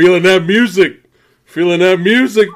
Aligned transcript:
Feeling 0.00 0.22
that 0.22 0.46
music. 0.46 1.02
Feeling 1.44 1.80
that 1.80 2.00
music. 2.00 2.48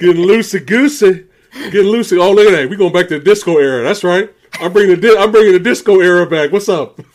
Getting 0.00 0.26
loosey 0.26 0.66
goosey. 0.66 1.26
Getting 1.70 1.92
loosey. 1.92 2.20
Oh, 2.20 2.32
look 2.32 2.48
at 2.48 2.56
that. 2.56 2.68
We 2.68 2.74
going 2.74 2.92
back 2.92 3.06
to 3.06 3.20
the 3.20 3.24
disco 3.24 3.58
era. 3.58 3.84
That's 3.84 4.02
right. 4.02 4.28
I'm 4.54 4.72
bringing 4.72 5.00
the 5.00 5.08
di- 5.08 5.16
I'm 5.16 5.30
bringing 5.30 5.52
the 5.52 5.60
disco 5.60 6.00
era 6.00 6.26
back. 6.26 6.50
What's 6.50 6.68
up? 6.68 6.98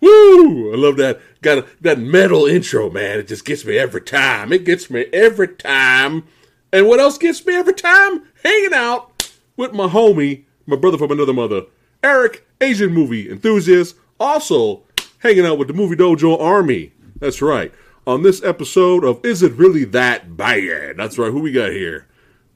Woo! 0.00 0.72
I 0.72 0.76
love 0.76 0.96
that. 0.98 1.20
Got 1.42 1.58
a, 1.58 1.66
that 1.80 1.98
metal 1.98 2.46
intro, 2.46 2.88
man. 2.88 3.18
It 3.18 3.26
just 3.26 3.44
gets 3.44 3.64
me 3.64 3.76
every 3.76 4.02
time. 4.02 4.52
It 4.52 4.64
gets 4.64 4.88
me 4.88 5.06
every 5.12 5.48
time. 5.48 6.28
And 6.72 6.86
what 6.86 7.00
else 7.00 7.18
gets 7.18 7.44
me 7.44 7.56
every 7.56 7.74
time? 7.74 8.28
Hanging 8.44 8.74
out 8.74 9.28
with 9.56 9.72
my 9.72 9.88
homie, 9.88 10.44
my 10.66 10.76
brother 10.76 10.98
from 10.98 11.10
another 11.10 11.32
mother, 11.32 11.62
Eric, 12.04 12.46
Asian 12.60 12.92
movie 12.92 13.28
enthusiast. 13.28 13.96
Also 14.20 14.84
hanging 15.18 15.44
out 15.44 15.58
with 15.58 15.66
the 15.66 15.74
Movie 15.74 15.96
Dojo 15.96 16.40
Army. 16.40 16.92
That's 17.20 17.42
right. 17.42 17.72
On 18.06 18.22
this 18.22 18.42
episode 18.42 19.04
of 19.04 19.24
Is 19.24 19.42
It 19.42 19.52
Really 19.52 19.84
That 19.84 20.36
Bad? 20.36 20.96
That's 20.96 21.18
right. 21.18 21.30
Who 21.30 21.40
we 21.40 21.52
got 21.52 21.70
here? 21.70 22.06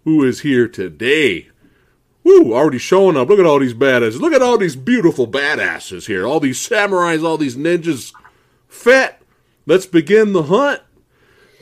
Who 0.05 0.25
is 0.25 0.41
here 0.41 0.67
today? 0.67 1.49
Woo, 2.25 2.55
already 2.55 2.79
showing 2.79 3.19
up. 3.19 3.29
Look 3.29 3.39
at 3.39 3.45
all 3.45 3.59
these 3.59 3.75
badasses. 3.75 4.19
Look 4.19 4.33
at 4.33 4.41
all 4.41 4.57
these 4.57 4.75
beautiful 4.75 5.29
badasses 5.29 6.07
here. 6.07 6.27
All 6.27 6.41
these 6.41 6.59
samurais, 6.59 7.23
all 7.23 7.37
these 7.37 7.57
ninjas. 7.57 8.15
Fat. 8.67 9.21
Let's 9.67 9.87
begin 9.87 10.33
the 10.33 10.45
hunt. 10.45 10.81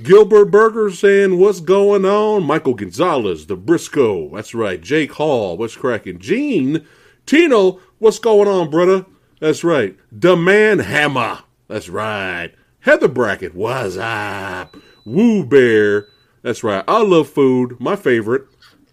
Gilbert 0.00 0.46
Berger 0.46 0.90
saying, 0.90 1.38
What's 1.38 1.60
going 1.60 2.04
on? 2.04 2.44
Michael 2.44 2.74
Gonzalez, 2.74 3.46
the 3.46 3.56
Briscoe. 3.56 4.34
That's 4.34 4.54
right. 4.54 4.80
Jake 4.80 5.12
Hall, 5.12 5.56
what's 5.56 5.76
cracking? 5.76 6.18
Gene, 6.20 6.86
Tino, 7.26 7.80
what's 7.98 8.20
going 8.20 8.48
on, 8.48 8.70
brother? 8.70 9.06
That's 9.40 9.64
right. 9.64 9.96
The 10.12 10.36
Man 10.36 10.78
Hammer. 10.78 11.40
That's 11.66 11.88
right. 11.88 12.52
Heather 12.82 13.06
Brackett, 13.06 13.54
what's 13.54 13.96
up? 13.96 14.76
Woo 15.04 15.46
Bear. 15.46 16.08
That's 16.42 16.64
right. 16.64 16.82
I 16.88 17.00
love 17.02 17.28
food, 17.28 17.78
my 17.78 17.94
favorite. 17.94 18.48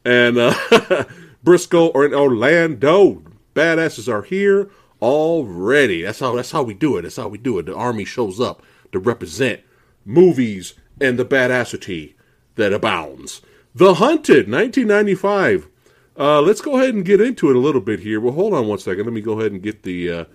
And 0.06 0.38
uh, 0.38 1.06
Briscoe 1.44 1.88
or 1.88 2.06
in 2.06 2.14
Orlando. 2.14 3.24
Badasses 3.56 4.08
are 4.08 4.22
here 4.22 4.70
already. 5.02 6.04
That's 6.04 6.20
how 6.20 6.36
that's 6.36 6.52
how 6.52 6.62
we 6.62 6.76
do 6.76 6.98
it. 6.98 7.02
That's 7.02 7.16
how 7.16 7.30
we 7.30 7.40
do 7.40 7.58
it. 7.58 7.66
The 7.66 7.76
army 7.76 8.06
shows 8.06 8.40
up 8.40 8.62
to 8.92 9.00
represent 9.00 9.62
movies 10.06 10.76
and 11.02 11.18
the 11.18 11.26
badassity 11.26 12.14
that 12.58 12.72
abounds. 12.72 13.42
The 13.74 13.96
Hunted, 13.96 14.52
1995. 14.52 15.68
Uh, 16.16 16.42
let's 16.42 16.62
go 16.62 16.78
ahead 16.78 16.94
and 16.94 17.04
get 17.04 17.22
into 17.22 17.50
it 17.50 17.56
a 17.56 17.60
little 17.60 17.82
bit 17.82 18.02
here. 18.02 18.20
Well, 18.20 18.34
hold 18.34 18.54
on 18.54 18.68
one 18.68 18.78
second. 18.78 19.06
Let 19.06 19.14
me 19.14 19.22
go 19.22 19.40
ahead 19.40 19.52
and 19.52 19.64
get 19.64 19.82
the 19.82 20.12
uh, 20.12 20.26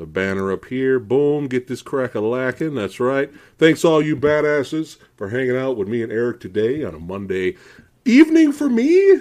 the 0.00 0.06
banner 0.06 0.50
up 0.50 0.64
here. 0.64 0.98
Boom, 0.98 1.46
get 1.46 1.68
this 1.68 1.82
crack 1.82 2.14
a 2.14 2.20
lacking. 2.20 2.74
That's 2.74 2.98
right. 2.98 3.30
Thanks 3.58 3.84
all 3.84 4.00
you 4.00 4.16
badasses 4.16 4.96
for 5.16 5.28
hanging 5.28 5.56
out 5.56 5.76
with 5.76 5.88
me 5.88 6.02
and 6.02 6.10
Eric 6.10 6.40
today 6.40 6.82
on 6.82 6.94
a 6.94 6.98
Monday 6.98 7.58
evening 8.06 8.52
for 8.52 8.70
me. 8.70 9.20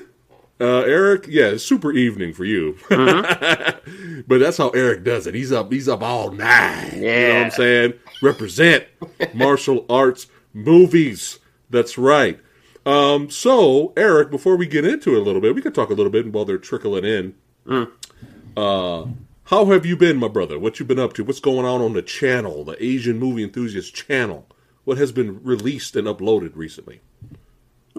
Uh, 0.62 0.81
Eric, 0.81 1.25
yeah, 1.28 1.57
super 1.57 1.91
evening 1.91 2.34
for 2.34 2.45
you. 2.45 2.78
Mm-hmm. 2.88 4.22
but 4.28 4.40
that's 4.40 4.57
how 4.57 4.69
Eric 4.69 5.03
does 5.03 5.28
it. 5.28 5.35
He's 5.35 5.51
up, 5.51 5.69
he's 5.69 5.90
up 5.90 6.01
all 6.01 6.31
night. 6.31 6.94
Yeah. 6.94 7.01
You 7.01 7.28
know 7.28 7.34
what 7.35 7.44
I'm 7.44 7.51
saying? 7.51 7.94
Represent 8.22 8.85
martial 9.34 9.85
arts 9.90 10.28
movies. 10.53 11.40
That's 11.70 11.97
right. 11.97 12.40
Um, 12.85 13.29
so, 13.29 13.91
Eric, 13.97 14.32
before 14.32 14.55
we 14.55 14.66
get 14.66 14.85
into 14.85 15.16
it 15.16 15.20
a 15.20 15.23
little 15.23 15.41
bit, 15.41 15.55
we 15.55 15.61
could 15.61 15.75
talk 15.75 15.90
a 15.90 15.93
little 15.93 16.11
bit 16.11 16.32
while 16.32 16.46
they're 16.46 16.58
trickling 16.58 17.03
in. 17.03 17.35
Mm. 17.67 17.91
Uh, 18.55 19.09
how 19.49 19.66
have 19.66 19.84
you 19.84 19.97
been, 19.97 20.17
my 20.17 20.28
brother? 20.28 20.59
What 20.59 20.79
you 20.79 20.85
been 20.85 20.99
up 20.99 21.13
to? 21.13 21.23
What's 21.23 21.40
going 21.40 21.66
on 21.66 21.81
on 21.81 21.93
the 21.93 22.03
channel, 22.03 22.63
the 22.63 22.84
Asian 22.84 23.17
Movie 23.17 23.43
Enthusiast 23.43 23.96
channel? 23.96 24.47
What 24.84 24.99
has 24.99 25.11
been 25.11 25.43
released 25.43 25.96
and 25.96 26.07
uploaded 26.07 26.51
recently? 26.53 27.01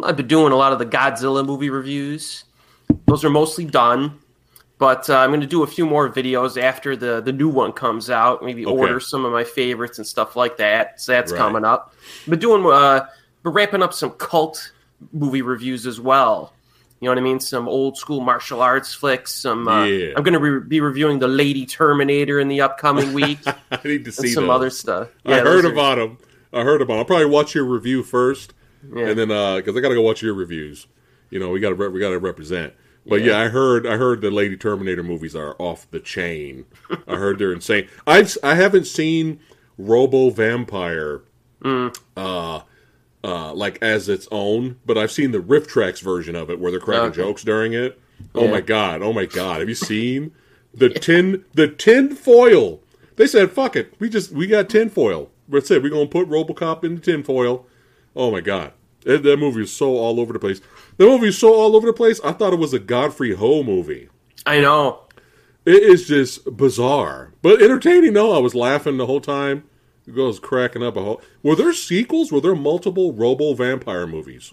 I've 0.01 0.17
been 0.17 0.29
doing 0.29 0.53
a 0.53 0.57
lot 0.57 0.73
of 0.73 0.79
the 0.79 0.87
Godzilla 0.87 1.45
movie 1.45 1.69
reviews. 1.69 2.45
Those 3.07 3.25
are 3.25 3.31
mostly 3.31 3.65
done, 3.65 4.21
but 4.79 5.11
uh, 5.11 5.19
I'm 5.19 5.31
going 5.31 5.41
to 5.41 5.47
do 5.47 5.65
a 5.65 5.67
few 5.67 5.87
more 5.87 6.09
videos 6.09 6.61
after 6.61 6.95
the 6.95 7.21
the 7.21 7.33
new 7.33 7.49
one 7.49 7.73
comes 7.73 8.11
out. 8.11 8.45
Maybe 8.45 8.65
okay. 8.65 8.73
order 8.73 9.01
some 9.01 9.25
of 9.25 9.33
my 9.33 9.43
favorites 9.43 9.99
and 9.99 10.07
stuff 10.07 10.37
like 10.37 10.57
that. 10.59 11.01
So 11.01 11.11
that's 11.11 11.33
right. 11.33 11.39
coming 11.39 11.65
up. 11.65 11.95
But 12.29 12.39
doing, 12.39 12.65
uh, 12.65 13.07
but 13.43 13.51
ramping 13.51 13.83
up 13.83 13.93
some 13.93 14.13
cult 14.13 14.71
movie 15.13 15.43
reviews 15.43 15.85
as 15.85 16.01
well. 16.01 16.53
You 17.01 17.07
know 17.07 17.13
what 17.13 17.19
I 17.19 17.23
mean? 17.23 17.41
Some 17.41 17.67
old 17.67 17.97
school 17.97 18.21
martial 18.21 18.61
arts 18.61 18.93
flicks. 18.93 19.33
Some. 19.33 19.67
Uh, 19.67 19.85
yeah. 19.85 20.13
I'm 20.17 20.23
going 20.23 20.35
to 20.35 20.39
re- 20.39 20.61
be 20.61 20.81
reviewing 20.83 21.19
the 21.19 21.29
Lady 21.29 21.65
Terminator 21.65 22.39
in 22.39 22.49
the 22.49 22.61
upcoming 22.61 23.15
week. 23.15 23.39
I 23.47 23.81
need 23.85 24.05
to 24.05 24.13
see 24.13 24.29
some 24.29 24.49
those. 24.49 24.55
other 24.55 24.71
stuff. 24.71 25.09
Yeah, 25.25 25.37
I 25.37 25.41
heard 25.41 25.65
about 25.65 25.99
are... 25.99 26.09
them. 26.09 26.19
I 26.53 26.63
heard 26.63 26.83
about. 26.83 26.95
Them. 26.95 26.99
I'll 26.99 27.05
probably 27.07 27.27
watch 27.27 27.55
your 27.55 27.65
review 27.65 28.03
first, 28.03 28.53
yeah. 28.95 29.09
and 29.09 29.19
then 29.19 29.29
because 29.29 29.75
uh, 29.75 29.79
I 29.79 29.81
got 29.81 29.89
to 29.89 29.95
go 29.95 30.03
watch 30.03 30.21
your 30.21 30.35
reviews. 30.35 30.87
You 31.31 31.39
know, 31.39 31.49
we 31.49 31.61
got 31.61 31.71
to 31.71 31.75
re- 31.75 31.89
we 31.89 32.01
got 32.01 32.11
to 32.11 32.19
represent. 32.19 32.75
But 33.07 33.23
yeah. 33.23 33.33
yeah. 33.33 33.39
I 33.39 33.49
heard 33.49 33.87
I 33.87 33.97
heard 33.97 34.21
the 34.21 34.31
Lady 34.31 34.59
Terminator 34.59 35.03
movies 35.03 35.35
are 35.35 35.57
off 35.59 35.91
the 35.91 36.01
chain. 36.01 36.67
I 37.09 37.17
heard 37.17 37.39
they're 37.39 37.53
insane. 37.53 37.89
I've 38.07 38.37
I 38.43 38.57
haven't 38.57 38.87
seen 38.87 39.41
Robo 39.79 40.29
Vampire, 40.29 41.23
mm. 41.63 41.97
uh, 42.15 42.61
uh, 43.23 43.53
like 43.53 43.79
as 43.83 44.09
its 44.09 44.27
own, 44.31 44.79
but 44.87 44.97
I've 44.97 45.13
seen 45.13 45.33
the 45.33 45.39
RiffTrax 45.39 46.01
version 46.01 46.35
of 46.35 46.51
it 46.51 46.59
where 46.59 46.71
they're 46.71 46.81
cracking 46.81 47.09
okay. 47.09 47.17
jokes 47.17 47.45
during 47.45 47.73
it. 47.73 48.01
Oh 48.35 48.49
my 48.49 48.61
god! 48.61 49.03
Oh 49.03 49.13
my 49.13 49.27
god! 49.27 49.61
Have 49.61 49.69
you 49.69 49.75
seen 49.75 50.33
the 50.75 50.89
tin 50.91 51.45
the 51.55 51.69
tin 51.69 52.15
foil? 52.15 52.81
They 53.17 53.27
said, 53.27 53.51
"Fuck 53.53 53.77
it, 53.77 53.95
we 53.99 54.09
just 54.09 54.33
we 54.33 54.47
got 54.47 54.69
tin 54.69 54.89
foil." 54.89 55.31
That's 55.49 55.71
it. 55.71 55.83
We're 55.83 55.91
gonna 55.91 56.07
put 56.07 56.29
RoboCop 56.29 56.85
in 56.85 56.97
the 56.97 57.01
tin 57.01 57.23
foil. 57.23 57.67
Oh 58.15 58.31
my 58.31 58.41
god! 58.41 58.73
That, 59.05 59.23
that 59.23 59.39
movie 59.39 59.63
is 59.63 59.73
so 59.73 59.97
all 59.97 60.21
over 60.21 60.33
the 60.33 60.39
place. 60.39 60.61
That 60.97 61.07
movie 61.07 61.29
is 61.29 61.39
so 61.39 61.55
all 61.55 61.77
over 61.77 61.87
the 61.87 61.93
place. 61.93 62.21
I 62.23 62.33
thought 62.33 62.53
it 62.53 62.59
was 62.59 62.75
a 62.75 62.79
Godfrey 62.79 63.35
Ho 63.35 63.63
movie. 63.63 64.09
I 64.47 64.61
know. 64.61 65.03
It 65.67 65.83
is 65.83 66.09
just 66.09 66.57
bizarre, 66.57 67.33
but 67.43 67.61
entertaining. 67.61 68.15
No, 68.15 68.33
I 68.33 68.39
was 68.39 68.55
laughing 68.55 68.97
the 68.97 69.07
whole 69.07 69.21
time. 69.21 69.65
Goes 70.15 70.39
cracking 70.39 70.83
up 70.83 70.97
a 70.97 71.03
whole. 71.03 71.23
Were 71.43 71.57
there 71.57 71.73
sequels? 71.73 72.33
Were 72.33 72.41
there 72.41 72.55
multiple 72.55 73.13
Robo 73.13 73.55
Vampire 73.55 74.07
movies? 74.07 74.53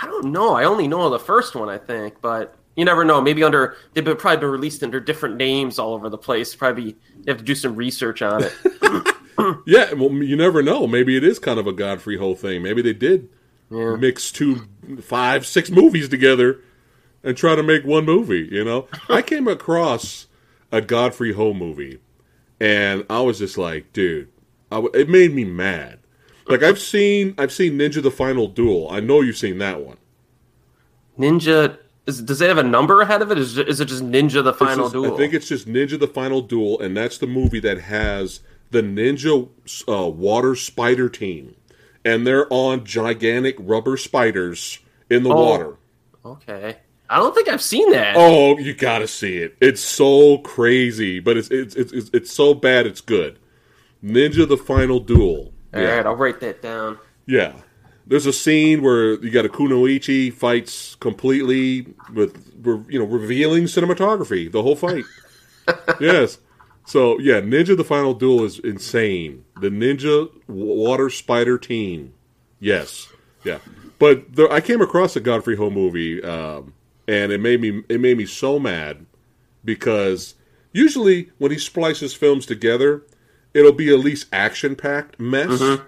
I 0.00 0.06
don't 0.06 0.26
know. 0.26 0.54
I 0.54 0.64
only 0.64 0.88
know 0.88 1.08
the 1.08 1.18
first 1.18 1.54
one, 1.54 1.68
I 1.68 1.78
think, 1.78 2.20
but 2.20 2.54
you 2.76 2.84
never 2.84 3.04
know. 3.04 3.20
Maybe 3.20 3.42
under 3.42 3.76
they've 3.94 4.04
been, 4.04 4.16
probably 4.16 4.40
been 4.40 4.50
released 4.50 4.82
under 4.82 5.00
different 5.00 5.36
names 5.36 5.78
all 5.78 5.94
over 5.94 6.08
the 6.08 6.18
place. 6.18 6.54
Probably 6.54 6.84
you 6.84 6.94
have 7.26 7.38
to 7.38 7.44
do 7.44 7.54
some 7.54 7.74
research 7.74 8.22
on 8.22 8.44
it. 8.44 8.52
yeah, 9.66 9.92
well, 9.94 10.12
you 10.12 10.36
never 10.36 10.62
know. 10.62 10.86
Maybe 10.86 11.16
it 11.16 11.24
is 11.24 11.38
kind 11.38 11.58
of 11.58 11.66
a 11.66 11.72
Godfrey 11.72 12.18
Ho 12.18 12.34
thing. 12.34 12.62
Maybe 12.62 12.82
they 12.82 12.92
did 12.92 13.28
yeah. 13.70 13.96
mix 13.96 14.30
two, 14.30 14.68
five, 15.00 15.46
six 15.46 15.70
movies 15.70 16.08
together 16.08 16.60
and 17.22 17.36
try 17.36 17.54
to 17.54 17.62
make 17.62 17.84
one 17.84 18.04
movie. 18.04 18.48
You 18.50 18.64
know, 18.64 18.88
I 19.08 19.22
came 19.22 19.48
across 19.48 20.26
a 20.70 20.80
Godfrey 20.80 21.32
Ho 21.32 21.54
movie, 21.54 22.00
and 22.60 23.04
I 23.08 23.20
was 23.20 23.38
just 23.38 23.56
like, 23.56 23.92
dude, 23.92 24.28
w- 24.70 24.90
it 24.94 25.08
made 25.08 25.32
me 25.32 25.44
mad. 25.44 26.00
Like 26.48 26.62
I've 26.62 26.78
seen, 26.78 27.34
I've 27.38 27.52
seen 27.52 27.78
Ninja: 27.78 28.02
The 28.02 28.10
Final 28.10 28.48
Duel. 28.48 28.88
I 28.90 29.00
know 29.00 29.20
you've 29.20 29.36
seen 29.36 29.58
that 29.58 29.80
one. 29.80 29.96
Ninja 31.18 31.78
is, 32.06 32.20
does 32.20 32.40
it 32.40 32.48
have 32.48 32.58
a 32.58 32.62
number 32.62 33.00
ahead 33.00 33.22
of 33.22 33.32
it? 33.32 33.38
Is, 33.38 33.58
is 33.58 33.80
it 33.80 33.86
just 33.86 34.04
Ninja: 34.04 34.44
The 34.44 34.52
Final 34.52 34.84
just, 34.84 34.92
Duel? 34.92 35.14
I 35.14 35.16
think 35.16 35.34
it's 35.34 35.48
just 35.48 35.66
Ninja: 35.66 35.98
The 35.98 36.08
Final 36.08 36.42
Duel, 36.42 36.80
and 36.80 36.96
that's 36.96 37.18
the 37.18 37.26
movie 37.26 37.60
that 37.60 37.80
has 37.80 38.40
the 38.70 38.82
Ninja 38.82 39.48
uh, 39.88 40.08
Water 40.08 40.54
Spider 40.54 41.08
Team 41.08 41.56
and 42.06 42.24
they're 42.24 42.46
on 42.50 42.84
gigantic 42.84 43.56
rubber 43.58 43.96
spiders 43.96 44.78
in 45.10 45.24
the 45.24 45.30
oh, 45.30 45.44
water. 45.44 45.76
Okay. 46.24 46.76
I 47.10 47.16
don't 47.16 47.34
think 47.34 47.48
I've 47.48 47.62
seen 47.62 47.90
that. 47.90 48.14
Oh, 48.16 48.56
you 48.58 48.74
got 48.74 49.00
to 49.00 49.08
see 49.08 49.38
it. 49.38 49.56
It's 49.60 49.82
so 49.82 50.38
crazy, 50.38 51.18
but 51.18 51.36
it's, 51.36 51.50
it's 51.50 51.74
it's 51.74 52.10
it's 52.12 52.30
so 52.32 52.54
bad 52.54 52.86
it's 52.86 53.00
good. 53.00 53.38
Ninja 54.06 54.48
the 54.48 54.56
Final 54.56 55.00
Duel. 55.00 55.52
All 55.74 55.82
yeah. 55.82 55.96
right, 55.96 56.06
I'll 56.06 56.16
write 56.16 56.40
that 56.40 56.62
down. 56.62 56.98
Yeah. 57.26 57.54
There's 58.06 58.26
a 58.26 58.32
scene 58.32 58.82
where 58.82 59.14
you 59.14 59.30
got 59.30 59.44
a 59.44 59.48
Kunoichi 59.48 60.32
fights 60.32 60.94
completely 60.96 61.92
with 62.14 62.52
you 62.88 62.98
know 62.98 63.04
revealing 63.04 63.64
cinematography 63.64 64.50
the 64.50 64.62
whole 64.62 64.76
fight. 64.76 65.04
yes. 66.00 66.38
So 66.86 67.18
yeah, 67.18 67.40
Ninja 67.40 67.76
the 67.76 67.82
Final 67.82 68.14
Duel 68.14 68.44
is 68.44 68.60
insane. 68.60 69.44
The 69.60 69.70
Ninja 69.70 70.30
Water 70.46 71.10
Spider 71.10 71.58
Team. 71.58 72.14
Yes, 72.60 73.08
yeah. 73.42 73.58
But 73.98 74.36
the, 74.36 74.48
I 74.50 74.60
came 74.60 74.80
across 74.80 75.16
a 75.16 75.20
Godfrey 75.20 75.56
Ho 75.56 75.68
movie, 75.68 76.22
um, 76.22 76.74
and 77.08 77.32
it 77.32 77.40
made 77.40 77.60
me 77.60 77.82
it 77.88 78.00
made 78.00 78.18
me 78.18 78.26
so 78.26 78.60
mad 78.60 79.04
because 79.64 80.36
usually 80.72 81.30
when 81.38 81.50
he 81.50 81.58
splices 81.58 82.14
films 82.14 82.46
together, 82.46 83.02
it'll 83.56 83.72
be 83.72 83.92
at 83.92 84.00
least 84.00 84.26
action 84.32 84.76
packed 84.76 85.18
mess. 85.18 85.60
Mm-hmm. 85.60 85.84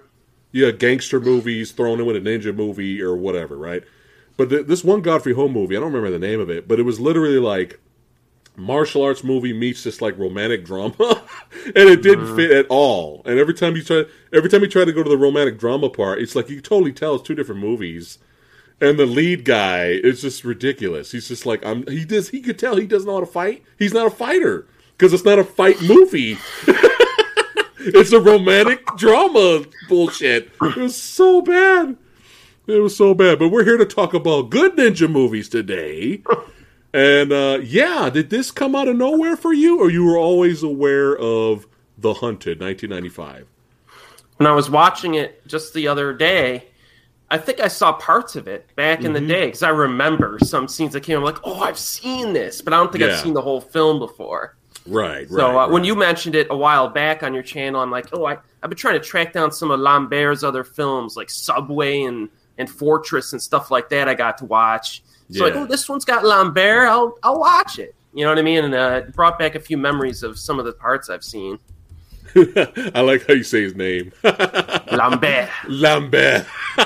Yeah, 0.50 0.70
gangster 0.70 1.20
movies 1.20 1.72
thrown 1.72 2.00
in 2.00 2.06
with 2.06 2.16
a 2.16 2.20
ninja 2.20 2.54
movie 2.54 3.02
or 3.02 3.14
whatever, 3.14 3.56
right? 3.56 3.84
But 4.38 4.48
th- 4.48 4.66
this 4.66 4.82
one 4.82 5.02
Godfrey 5.02 5.34
Ho 5.34 5.48
movie, 5.48 5.76
I 5.76 5.80
don't 5.80 5.92
remember 5.92 6.10
the 6.10 6.26
name 6.26 6.40
of 6.40 6.48
it, 6.48 6.66
but 6.66 6.80
it 6.80 6.84
was 6.84 6.98
literally 6.98 7.38
like 7.38 7.78
martial 8.56 9.02
arts 9.02 9.22
movie 9.22 9.52
meets 9.52 9.84
this 9.84 10.00
like 10.00 10.18
romantic 10.18 10.64
drama, 10.64 10.94
and 11.66 11.76
it 11.76 12.02
didn't 12.02 12.26
mm. 12.26 12.36
fit 12.36 12.50
at 12.50 12.66
all. 12.68 13.22
And 13.26 13.38
every 13.38 13.54
time 13.54 13.76
you 13.76 13.82
try, 13.82 14.04
every 14.32 14.48
time 14.48 14.62
you 14.62 14.68
try 14.68 14.86
to 14.86 14.92
go 14.92 15.02
to 15.02 15.10
the 15.10 15.18
romantic 15.18 15.58
drama 15.58 15.90
part, 15.90 16.20
it's 16.20 16.34
like 16.34 16.48
you 16.48 16.60
totally 16.60 16.92
tell 16.92 17.16
it's 17.16 17.24
two 17.24 17.34
different 17.34 17.60
movies. 17.60 18.18
And 18.80 18.96
the 18.96 19.06
lead 19.06 19.44
guy 19.44 19.86
is 19.86 20.22
just 20.22 20.44
ridiculous. 20.44 21.10
He's 21.10 21.26
just 21.28 21.44
like 21.44 21.66
I'm. 21.66 21.84
He 21.88 22.04
does. 22.04 22.28
He 22.30 22.40
could 22.40 22.58
tell 22.58 22.76
he 22.76 22.86
doesn't 22.86 23.08
know 23.08 23.14
how 23.14 23.20
to 23.20 23.26
fight. 23.26 23.64
He's 23.76 23.92
not 23.92 24.06
a 24.06 24.10
fighter 24.10 24.68
because 24.96 25.12
it's 25.12 25.24
not 25.24 25.40
a 25.40 25.44
fight 25.44 25.82
movie. 25.82 26.38
it's 27.78 28.12
a 28.12 28.20
romantic 28.20 28.84
drama 28.96 29.64
bullshit. 29.88 30.50
It 30.62 30.76
was 30.76 31.00
so 31.00 31.42
bad. 31.42 31.96
It 32.66 32.80
was 32.80 32.96
so 32.96 33.14
bad. 33.14 33.38
But 33.38 33.48
we're 33.48 33.64
here 33.64 33.78
to 33.78 33.86
talk 33.86 34.14
about 34.14 34.50
good 34.50 34.76
ninja 34.76 35.10
movies 35.10 35.48
today. 35.48 36.22
And 36.92 37.32
uh, 37.32 37.60
yeah, 37.62 38.10
did 38.10 38.30
this 38.30 38.50
come 38.50 38.74
out 38.74 38.88
of 38.88 38.96
nowhere 38.96 39.36
for 39.36 39.52
you, 39.52 39.80
or 39.80 39.90
you 39.90 40.04
were 40.04 40.16
always 40.16 40.62
aware 40.62 41.16
of 41.16 41.66
The 41.98 42.14
Hunted, 42.14 42.60
1995? 42.60 43.46
When 44.36 44.46
I 44.46 44.52
was 44.52 44.70
watching 44.70 45.14
it 45.14 45.46
just 45.46 45.74
the 45.74 45.88
other 45.88 46.12
day, 46.12 46.68
I 47.30 47.36
think 47.36 47.60
I 47.60 47.68
saw 47.68 47.92
parts 47.92 48.36
of 48.36 48.48
it 48.48 48.74
back 48.74 49.00
in 49.00 49.12
mm-hmm. 49.12 49.14
the 49.14 49.20
day 49.20 49.46
because 49.46 49.62
I 49.62 49.68
remember 49.68 50.38
some 50.38 50.66
scenes 50.66 50.94
that 50.94 51.02
came. 51.02 51.18
I'm 51.18 51.24
like, 51.24 51.40
oh, 51.44 51.60
I've 51.60 51.78
seen 51.78 52.32
this, 52.32 52.62
but 52.62 52.72
I 52.72 52.78
don't 52.78 52.90
think 52.90 53.04
yeah. 53.04 53.10
I've 53.10 53.20
seen 53.20 53.34
the 53.34 53.42
whole 53.42 53.60
film 53.60 53.98
before. 53.98 54.56
Right. 54.88 55.28
So 55.28 55.36
right, 55.36 55.44
uh, 55.44 55.52
right. 55.52 55.70
when 55.70 55.84
you 55.84 55.94
mentioned 55.94 56.34
it 56.34 56.46
a 56.50 56.56
while 56.56 56.88
back 56.88 57.22
on 57.22 57.34
your 57.34 57.42
channel, 57.42 57.80
I'm 57.80 57.90
like, 57.90 58.08
oh, 58.12 58.26
I, 58.26 58.38
I've 58.62 58.70
been 58.70 58.76
trying 58.76 59.00
to 59.00 59.04
track 59.04 59.32
down 59.32 59.52
some 59.52 59.70
of 59.70 59.80
Lambert's 59.80 60.42
other 60.42 60.64
films 60.64 61.16
like 61.16 61.30
Subway 61.30 62.02
and 62.02 62.28
and 62.56 62.68
Fortress 62.68 63.32
and 63.32 63.40
stuff 63.40 63.70
like 63.70 63.88
that. 63.90 64.08
I 64.08 64.14
got 64.14 64.38
to 64.38 64.44
watch. 64.44 65.02
So 65.30 65.46
yeah. 65.46 65.52
like, 65.52 65.54
oh, 65.54 65.66
this 65.66 65.88
one's 65.88 66.04
got 66.04 66.24
Lambert. 66.24 66.88
I'll 66.88 67.18
I'll 67.22 67.38
watch 67.38 67.78
it. 67.78 67.94
You 68.14 68.24
know 68.24 68.30
what 68.30 68.38
I 68.38 68.42
mean? 68.42 68.64
And 68.64 68.74
uh, 68.74 69.02
it 69.06 69.14
brought 69.14 69.38
back 69.38 69.54
a 69.54 69.60
few 69.60 69.76
memories 69.76 70.22
of 70.22 70.38
some 70.38 70.58
of 70.58 70.64
the 70.64 70.72
parts 70.72 71.10
I've 71.10 71.22
seen. 71.22 71.58
I 72.34 73.00
like 73.00 73.26
how 73.26 73.34
you 73.34 73.44
say 73.44 73.62
his 73.62 73.74
name. 73.74 74.12
Lambert. 74.24 75.50
Lambert. 75.68 76.46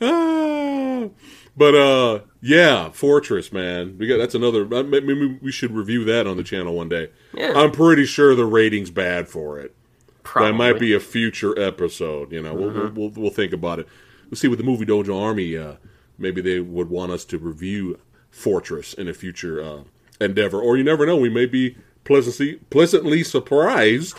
ah. 0.00 1.08
But 1.56 1.74
uh, 1.74 2.20
yeah, 2.46 2.90
Fortress, 2.90 3.52
man. 3.52 3.98
We 3.98 4.06
got 4.06 4.18
that's 4.18 4.36
another. 4.36 4.62
Uh, 4.72 4.84
maybe 4.84 5.38
we 5.42 5.50
should 5.50 5.72
review 5.72 6.04
that 6.04 6.28
on 6.28 6.36
the 6.36 6.44
channel 6.44 6.74
one 6.74 6.88
day. 6.88 7.10
Yeah. 7.34 7.54
I'm 7.56 7.72
pretty 7.72 8.06
sure 8.06 8.36
the 8.36 8.44
rating's 8.44 8.92
bad 8.92 9.28
for 9.28 9.58
it. 9.58 9.74
Probably. 10.22 10.52
That 10.52 10.56
might 10.56 10.78
be 10.78 10.94
a 10.94 11.00
future 11.00 11.58
episode. 11.60 12.30
You 12.30 12.42
know, 12.42 12.54
mm-hmm. 12.54 12.78
we'll, 12.78 12.90
we'll, 12.90 12.92
we'll 12.92 13.22
we'll 13.22 13.30
think 13.30 13.52
about 13.52 13.80
it. 13.80 13.88
We'll 14.30 14.36
see 14.36 14.46
with 14.46 14.60
the 14.60 14.64
movie 14.64 14.86
Dojo 14.86 15.20
Army. 15.20 15.56
Uh, 15.56 15.74
maybe 16.18 16.40
they 16.40 16.60
would 16.60 16.88
want 16.88 17.10
us 17.10 17.24
to 17.26 17.38
review 17.38 17.98
Fortress 18.30 18.94
in 18.94 19.08
a 19.08 19.14
future 19.14 19.60
uh, 19.60 19.82
endeavor, 20.20 20.60
or 20.60 20.76
you 20.76 20.84
never 20.84 21.04
know. 21.04 21.16
We 21.16 21.30
may 21.30 21.46
be 21.46 21.76
pleasantly 22.04 22.60
pleasantly 22.70 23.24
surprised, 23.24 24.16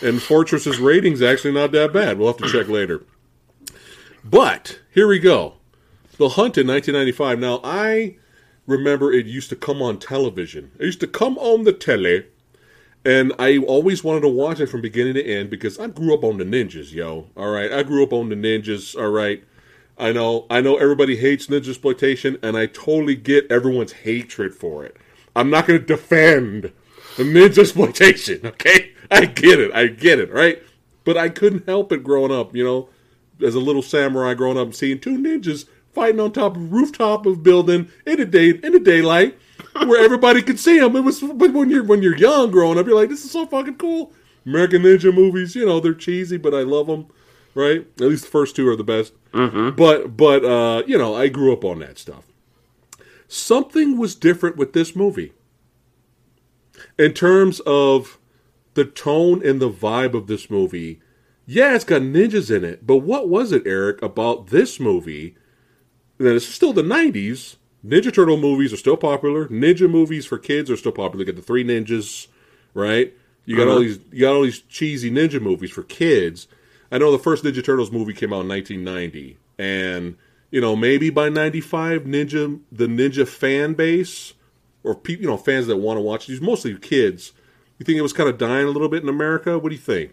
and 0.00 0.22
Fortress's 0.22 0.78
rating's 0.78 1.20
actually 1.20 1.52
not 1.52 1.72
that 1.72 1.92
bad. 1.92 2.18
We'll 2.18 2.28
have 2.28 2.38
to 2.38 2.50
check 2.50 2.68
later. 2.68 3.04
But 4.24 4.80
here 4.94 5.06
we 5.06 5.18
go. 5.18 5.56
The 6.18 6.30
Hunted 6.30 6.66
1995. 6.66 7.38
Now, 7.38 7.60
I 7.62 8.16
remember 8.66 9.12
it 9.12 9.26
used 9.26 9.50
to 9.50 9.56
come 9.56 9.82
on 9.82 9.98
television. 9.98 10.70
It 10.78 10.86
used 10.86 11.00
to 11.00 11.06
come 11.06 11.36
on 11.36 11.64
the 11.64 11.74
telly, 11.74 12.24
and 13.04 13.34
I 13.38 13.58
always 13.58 14.02
wanted 14.02 14.22
to 14.22 14.28
watch 14.28 14.58
it 14.58 14.68
from 14.68 14.80
beginning 14.80 15.14
to 15.14 15.24
end 15.24 15.50
because 15.50 15.78
I 15.78 15.88
grew 15.88 16.14
up 16.14 16.24
on 16.24 16.38
the 16.38 16.44
ninjas, 16.44 16.92
yo. 16.92 17.28
All 17.36 17.50
right, 17.50 17.70
I 17.70 17.82
grew 17.82 18.02
up 18.02 18.14
on 18.14 18.30
the 18.30 18.34
ninjas. 18.34 18.98
All 18.98 19.10
right, 19.10 19.44
I 19.98 20.12
know, 20.12 20.46
I 20.48 20.62
know 20.62 20.76
everybody 20.76 21.16
hates 21.16 21.48
ninja 21.48 21.68
exploitation, 21.68 22.38
and 22.42 22.56
I 22.56 22.64
totally 22.64 23.16
get 23.16 23.50
everyone's 23.52 23.92
hatred 23.92 24.54
for 24.54 24.86
it. 24.86 24.96
I'm 25.34 25.50
not 25.50 25.66
going 25.66 25.80
to 25.80 25.86
defend 25.86 26.72
the 27.18 27.24
ninja 27.24 27.58
exploitation. 27.60 28.40
Okay, 28.46 28.92
I 29.10 29.26
get 29.26 29.60
it, 29.60 29.70
I 29.74 29.88
get 29.88 30.18
it, 30.18 30.32
right? 30.32 30.62
But 31.04 31.18
I 31.18 31.28
couldn't 31.28 31.66
help 31.66 31.92
it 31.92 32.02
growing 32.02 32.32
up, 32.32 32.56
you 32.56 32.64
know, 32.64 32.88
as 33.44 33.54
a 33.54 33.60
little 33.60 33.82
samurai 33.82 34.32
growing 34.32 34.56
up, 34.56 34.72
seeing 34.72 34.98
two 34.98 35.18
ninjas 35.18 35.66
fighting 35.96 36.20
on 36.20 36.30
top 36.30 36.56
of 36.56 36.72
rooftop 36.72 37.24
of 37.24 37.42
building 37.42 37.90
in 38.06 38.18
the 38.18 38.26
day 38.26 38.50
in 38.50 38.72
the 38.72 38.78
daylight 38.78 39.36
where 39.72 40.04
everybody 40.04 40.42
could 40.42 40.60
see 40.60 40.78
them. 40.78 40.94
It 40.94 41.00
was 41.00 41.22
but 41.22 41.54
when 41.54 41.70
you're 41.70 41.82
when 41.82 42.02
you're 42.02 42.16
young 42.16 42.50
growing 42.50 42.78
up, 42.78 42.86
you're 42.86 42.94
like, 42.94 43.08
this 43.08 43.24
is 43.24 43.30
so 43.30 43.46
fucking 43.46 43.76
cool. 43.76 44.12
American 44.44 44.82
Ninja 44.82 45.12
movies, 45.12 45.56
you 45.56 45.64
know, 45.64 45.80
they're 45.80 45.94
cheesy, 45.94 46.36
but 46.36 46.54
I 46.54 46.60
love 46.60 46.86
them. 46.86 47.06
Right? 47.54 47.86
At 47.98 48.08
least 48.08 48.24
the 48.24 48.30
first 48.30 48.54
two 48.54 48.68
are 48.68 48.76
the 48.76 48.84
best. 48.84 49.14
Mm-hmm. 49.32 49.70
But 49.74 50.18
but 50.18 50.44
uh, 50.44 50.82
you 50.86 50.98
know, 50.98 51.16
I 51.16 51.28
grew 51.28 51.50
up 51.52 51.64
on 51.64 51.78
that 51.78 51.98
stuff. 51.98 52.24
Something 53.26 53.96
was 53.96 54.14
different 54.14 54.56
with 54.56 54.74
this 54.74 54.94
movie 54.94 55.32
in 56.98 57.14
terms 57.14 57.60
of 57.60 58.18
the 58.74 58.84
tone 58.84 59.44
and 59.44 59.60
the 59.60 59.70
vibe 59.70 60.12
of 60.12 60.26
this 60.26 60.50
movie. 60.50 61.00
Yeah, 61.46 61.74
it's 61.74 61.84
got 61.84 62.02
ninjas 62.02 62.54
in 62.54 62.64
it, 62.64 62.86
but 62.86 62.98
what 62.98 63.28
was 63.30 63.52
it, 63.52 63.66
Eric, 63.66 64.02
about 64.02 64.48
this 64.48 64.78
movie 64.78 65.36
then 66.18 66.36
it's 66.36 66.46
still 66.46 66.72
the 66.72 66.82
90s. 66.82 67.56
Ninja 67.84 68.12
Turtle 68.12 68.36
movies 68.36 68.72
are 68.72 68.78
still 68.78 68.96
popular. 68.96 69.46
Ninja 69.48 69.88
movies 69.88 70.26
for 70.26 70.38
kids 70.38 70.70
are 70.70 70.76
still 70.76 70.92
popular. 70.92 71.24
You 71.24 71.32
got 71.32 71.36
the 71.36 71.46
Three 71.46 71.64
Ninjas, 71.64 72.26
right? 72.74 73.12
You 73.46 73.56
got 73.56 73.68
uh-huh. 73.68 73.72
all 73.72 73.80
these 73.80 74.00
you 74.12 74.20
got 74.20 74.34
all 74.34 74.42
these 74.42 74.60
cheesy 74.60 75.10
ninja 75.10 75.40
movies 75.40 75.70
for 75.70 75.84
kids. 75.84 76.48
I 76.90 76.98
know 76.98 77.10
the 77.10 77.18
first 77.18 77.44
Ninja 77.44 77.64
Turtles 77.64 77.90
movie 77.90 78.12
came 78.12 78.32
out 78.32 78.42
in 78.42 78.48
1990 78.48 79.38
and 79.58 80.16
you 80.50 80.60
know, 80.60 80.76
maybe 80.76 81.10
by 81.10 81.28
95 81.28 82.02
Ninja 82.02 82.60
the 82.70 82.86
Ninja 82.86 83.26
fan 83.26 83.74
base 83.74 84.34
or 84.82 84.94
people, 84.94 85.22
you 85.22 85.28
know, 85.28 85.36
fans 85.36 85.68
that 85.68 85.76
want 85.78 85.96
to 85.96 86.02
watch 86.02 86.26
these 86.26 86.40
mostly 86.40 86.76
kids. 86.76 87.32
You 87.78 87.84
think 87.84 87.98
it 87.98 88.02
was 88.02 88.12
kind 88.12 88.28
of 88.28 88.38
dying 88.38 88.66
a 88.66 88.70
little 88.70 88.88
bit 88.88 89.02
in 89.02 89.08
America? 89.08 89.58
What 89.58 89.68
do 89.68 89.74
you 89.74 89.80
think? 89.80 90.12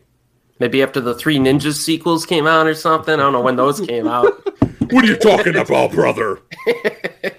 Maybe 0.60 0.84
after 0.84 1.02
the 1.02 1.16
Three 1.16 1.38
Ninjas 1.38 1.76
sequels 1.76 2.26
came 2.26 2.46
out 2.46 2.68
or 2.68 2.76
something. 2.76 3.16
I 3.16 3.18
don't 3.18 3.34
know 3.34 3.42
when 3.42 3.56
those 3.56 3.82
came 3.82 4.08
out. 4.08 4.32
What 4.92 5.06
are 5.06 5.08
you 5.08 5.18
talking 5.18 5.56
about, 5.56 5.92
brother? 5.92 6.40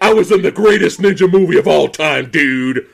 I 0.00 0.12
was 0.12 0.30
in 0.30 0.42
the 0.42 0.52
greatest 0.52 1.00
ninja 1.00 1.30
movie 1.30 1.58
of 1.58 1.68
all 1.68 1.88
time, 1.88 2.30
dude. 2.30 2.86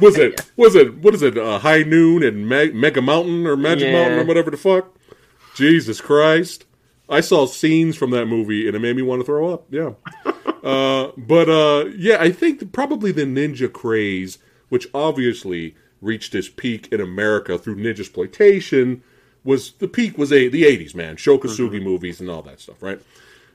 Was 0.00 0.18
it? 0.18 0.40
Was 0.56 0.74
it? 0.74 0.98
What 0.98 1.14
is 1.14 1.22
it? 1.22 1.38
Uh, 1.38 1.58
High 1.58 1.82
Noon 1.82 2.22
and 2.22 2.48
Mega 2.48 3.02
Mountain 3.02 3.46
or 3.46 3.56
Magic 3.56 3.86
yeah. 3.86 3.92
Mountain 3.92 4.18
or 4.20 4.24
whatever 4.24 4.50
the 4.50 4.56
fuck? 4.56 4.94
Jesus 5.54 6.00
Christ! 6.00 6.64
I 7.08 7.20
saw 7.20 7.46
scenes 7.46 7.96
from 7.96 8.10
that 8.10 8.26
movie 8.26 8.66
and 8.66 8.76
it 8.76 8.80
made 8.80 8.96
me 8.96 9.02
want 9.02 9.20
to 9.20 9.26
throw 9.26 9.52
up. 9.52 9.66
Yeah. 9.70 9.92
Uh, 10.64 11.12
but 11.18 11.46
uh, 11.46 11.90
yeah, 11.94 12.16
I 12.18 12.32
think 12.32 12.72
probably 12.72 13.12
the 13.12 13.26
ninja 13.26 13.70
craze, 13.70 14.38
which 14.70 14.86
obviously 14.94 15.76
reached 16.00 16.34
its 16.34 16.48
peak 16.48 16.88
in 16.90 17.02
America 17.02 17.58
through 17.58 17.76
ninja 17.76 18.00
exploitation, 18.00 19.02
was 19.44 19.72
the 19.72 19.86
peak 19.86 20.16
was 20.16 20.32
a, 20.32 20.48
the 20.48 20.62
'80s, 20.62 20.94
man. 20.94 21.16
Sho 21.16 21.38
Kosugi 21.38 21.72
mm-hmm. 21.72 21.84
movies 21.84 22.18
and 22.18 22.30
all 22.30 22.40
that 22.40 22.60
stuff, 22.60 22.82
right? 22.82 22.98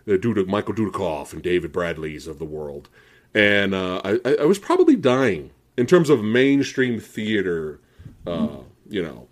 The 0.06 0.18
Duda, 0.18 0.48
Michael 0.48 0.74
Dudikoff 0.74 1.34
and 1.34 1.41
David 1.41 1.72
Bradley's 1.72 2.27
of 2.27 2.39
the 2.39 2.46
world. 2.46 2.89
And 3.34 3.75
uh, 3.75 4.01
I, 4.03 4.20
I, 4.41 4.46
was 4.46 4.58
probably 4.58 4.96
dying 4.96 5.51
in 5.77 5.86
terms 5.86 6.10
of 6.10 6.24
mainstream 6.24 7.00
theater, 7.00 7.79
uh, 8.25 8.58
you 8.89 9.03
know, 9.03 9.27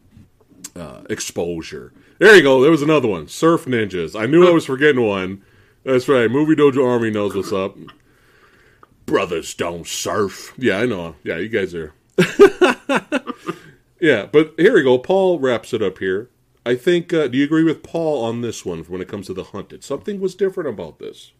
uh, 0.75 1.01
exposure. 1.09 1.93
There 2.19 2.35
you 2.35 2.43
go. 2.43 2.61
There 2.61 2.71
was 2.71 2.83
another 2.83 3.07
one. 3.07 3.27
Surf 3.27 3.65
Ninjas. 3.65 4.19
I 4.19 4.27
knew 4.27 4.47
I 4.47 4.51
was 4.51 4.65
forgetting 4.65 5.03
one. 5.03 5.43
That's 5.83 6.07
right. 6.07 6.29
Movie 6.29 6.55
Dojo 6.55 6.87
Army 6.87 7.09
knows 7.09 7.35
what's 7.35 7.51
up. 7.51 7.75
Brothers 9.05 9.53
don't 9.53 9.87
surf. 9.87 10.53
Yeah, 10.57 10.79
I 10.79 10.85
know. 10.85 11.15
Yeah, 11.23 11.37
you 11.37 11.49
guys 11.49 11.73
are. 11.73 11.93
yeah, 13.99 14.25
but 14.25 14.53
here 14.57 14.73
we 14.73 14.83
go. 14.83 14.97
Paul 14.97 15.39
wraps 15.39 15.73
it 15.73 15.81
up 15.81 15.99
here. 15.99 16.29
I 16.67 16.75
think. 16.75 17.13
Uh, 17.13 17.27
do 17.27 17.37
you 17.37 17.45
agree 17.45 17.63
with 17.63 17.81
Paul 17.81 18.25
on 18.25 18.41
this 18.41 18.65
one 18.65 18.79
when 18.83 19.01
it 19.01 19.07
comes 19.07 19.27
to 19.27 19.33
the 19.33 19.45
hunted? 19.45 19.83
Something 19.83 20.19
was 20.19 20.35
different 20.35 20.69
about 20.69 20.99
this. 20.99 21.31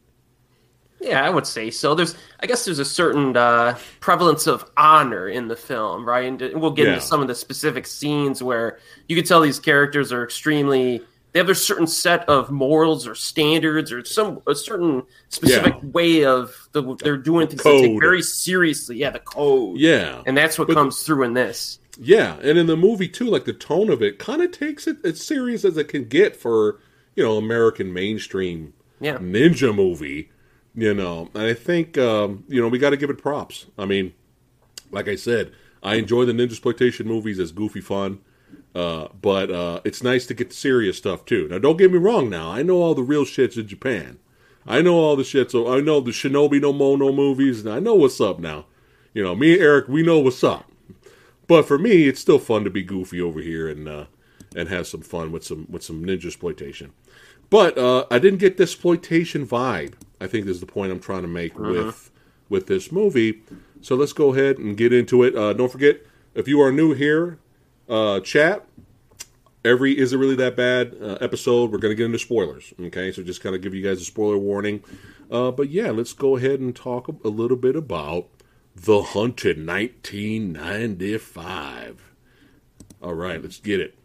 Yeah, 1.00 1.24
I 1.24 1.30
would 1.30 1.46
say 1.46 1.70
so. 1.70 1.94
There's, 1.94 2.16
I 2.40 2.48
guess, 2.48 2.66
there's 2.66 2.80
a 2.80 2.86
certain 2.86 3.38
uh, 3.38 3.78
prevalence 4.00 4.48
of 4.48 4.70
honor 4.78 5.30
in 5.30 5.48
the 5.48 5.56
film, 5.56 6.08
right? 6.08 6.26
And 6.26 6.60
we'll 6.60 6.72
get 6.72 6.88
yeah. 6.88 6.94
into 6.94 7.06
some 7.06 7.22
of 7.22 7.28
the 7.28 7.36
specific 7.36 7.86
scenes 7.86 8.42
where 8.42 8.80
you 9.08 9.16
can 9.16 9.24
tell 9.24 9.42
these 9.42 9.60
characters 9.60 10.12
are 10.12 10.24
extremely. 10.24 11.02
They 11.34 11.40
have 11.40 11.50
a 11.50 11.56
certain 11.56 11.86
set 11.86 12.28
of 12.28 12.50
morals 12.50 13.06
or 13.06 13.14
standards 13.14 13.92
or 13.92 14.04
some 14.06 14.42
a 14.48 14.56
certain 14.56 15.04
specific 15.30 15.76
yeah. 15.76 15.90
way 15.90 16.26
of 16.26 16.56
the, 16.72 16.96
they're 16.96 17.18
doing 17.18 17.48
things 17.48 17.62
they 17.62 17.82
take 17.82 18.00
very 18.00 18.24
seriously. 18.24 18.98
Yeah, 18.98 19.12
the 19.12 19.20
code. 19.20 19.78
Yeah, 19.78 20.24
and 20.26 20.36
that's 20.36 20.58
what 20.58 20.68
but, 20.68 20.74
comes 20.74 21.04
through 21.04 21.24
in 21.24 21.34
this. 21.34 21.78
Yeah, 22.00 22.38
and 22.42 22.58
in 22.58 22.68
the 22.68 22.78
movie 22.78 23.08
too, 23.08 23.26
like 23.26 23.46
the 23.46 23.54
tone 23.54 23.90
of 23.90 24.02
it 24.02 24.20
kind 24.20 24.42
of 24.42 24.52
takes 24.52 24.88
it 24.88 24.98
as 25.04 25.26
serious 25.26 25.66
as 25.66 25.78
it 25.78 25.88
can 25.88 26.06
get 26.06 26.36
for 26.36 26.80
you 27.16 27.24
know 27.24 27.38
American 27.38 27.92
mainstream 27.92 28.74
yeah. 29.00 29.18
ninja 29.18 29.74
movie. 29.74 30.32
You 30.76 30.94
know, 30.94 31.30
and 31.34 31.44
I 31.44 31.54
think 31.54 31.98
um, 31.98 32.44
you 32.48 32.62
know 32.62 32.68
we 32.68 32.78
got 32.78 32.92
to 32.92 32.98
give 32.98 33.10
it 33.10 33.18
props. 33.18 33.66
I 33.78 33.86
mean, 33.86 34.14
like 34.92 35.08
I 35.08 35.16
said, 35.16 35.52
I 35.82 35.96
enjoy 35.96 36.26
the 36.26 36.34
ninja 36.34 36.52
exploitation 36.52 37.08
movies 37.08 37.40
as 37.40 37.52
goofy 37.52 37.82
fun. 37.82 38.20
Uh, 38.76 39.08
but 39.20 39.50
uh, 39.50 39.82
it's 39.84 40.04
nice 40.04 40.28
to 40.28 40.36
get 40.36 40.54
serious 40.54 40.98
stuff 40.98 41.26
too. 41.26 41.48
Now, 41.48 41.58
don't 41.58 41.78
get 41.78 41.92
me 41.92 41.98
wrong. 41.98 42.30
Now, 42.30 42.52
I 42.52 42.62
know 42.62 42.76
all 42.76 42.94
the 42.94 43.02
real 43.02 43.26
shits 43.26 43.58
in 43.58 43.68
Japan. 43.68 44.20
I 44.68 44.82
know 44.82 44.96
all 44.96 45.16
the 45.16 45.24
shits. 45.24 45.52
So 45.52 45.74
I 45.74 45.80
know 45.80 46.00
the 46.00 46.12
Shinobi 46.12 46.62
no 46.62 46.74
Mono 46.74 47.12
movies, 47.12 47.66
and 47.66 47.74
I 47.74 47.80
know 47.80 47.96
what's 47.96 48.22
up 48.22 48.40
now. 48.40 48.66
You 49.14 49.24
know, 49.24 49.34
me 49.34 49.54
and 49.54 49.62
Eric, 49.62 49.88
we 49.88 50.04
know 50.04 50.20
what's 50.20 50.44
up. 50.44 50.70
But 51.48 51.68
for 51.68 51.78
me, 51.78 52.08
it's 52.08 52.20
still 52.20 52.40
fun 52.40 52.64
to 52.66 52.70
be 52.70 52.84
goofy 52.84 53.22
over 53.22 53.40
here 53.40 53.68
and 53.70 53.88
uh, 53.88 54.06
and 54.56 54.70
have 54.70 54.88
some 54.88 55.02
fun 55.02 55.32
with 55.32 55.44
some 55.44 55.68
with 55.70 55.84
some 55.84 56.04
ninja 56.04 56.26
exploitation. 56.26 56.94
But 57.50 57.78
uh, 57.78 58.06
I 58.12 58.20
didn't 58.20 58.40
get 58.40 58.58
this 58.58 58.74
exploitation 58.74 59.48
vibe. 59.48 59.94
I 60.20 60.28
think 60.28 60.46
this 60.46 60.56
is 60.56 60.60
the 60.62 60.66
point 60.66 60.92
I'm 60.92 61.00
trying 61.00 61.22
to 61.22 61.28
make 61.28 61.54
Mm-hmm. 61.54 61.86
with 61.88 62.12
with 62.50 62.68
this 62.68 62.92
movie. 62.92 63.42
So 63.82 63.96
let's 63.96 64.14
go 64.14 64.34
ahead 64.34 64.58
and 64.58 64.76
get 64.76 64.92
into 64.92 65.24
it. 65.24 65.36
Uh, 65.36 65.54
don't 65.54 65.72
forget, 65.72 66.02
if 66.34 66.48
you 66.48 66.60
are 66.62 66.72
new 66.72 66.94
here, 66.94 67.40
uh, 67.88 68.20
chat. 68.22 68.66
Every 69.66 69.98
is 69.98 70.14
it 70.14 70.18
really 70.18 70.36
that 70.36 70.56
bad 70.56 70.96
uh, 71.02 71.18
episode? 71.20 71.72
We're 71.72 71.80
going 71.80 71.92
to 71.92 71.96
get 71.96 72.06
into 72.06 72.20
spoilers. 72.20 72.74
Okay, 72.80 73.12
so 73.12 73.22
just 73.22 73.42
kind 73.42 73.54
of 73.54 73.62
give 73.62 73.74
you 73.74 73.84
guys 73.84 74.00
a 74.02 74.06
spoiler 74.06 74.38
warning. 74.38 74.82
Uh, 75.30 75.52
but 75.52 75.70
yeah, 75.70 75.92
let's 75.92 76.14
go 76.14 76.38
ahead 76.38 76.60
and 76.62 76.74
talk 76.74 77.08
a 77.10 77.28
little 77.28 77.58
bit 77.58 77.76
about 77.76 78.28
the 78.86 79.02
Hunted 79.02 79.66
1995. 79.66 82.14
All 83.02 83.16
right, 83.16 83.42
let's 83.42 83.60
get 83.60 83.80
it. 83.80 83.98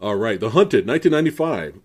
All 0.00 0.16
right, 0.16 0.40
The 0.40 0.50
Hunted 0.50 0.84
1995. 0.86 1.78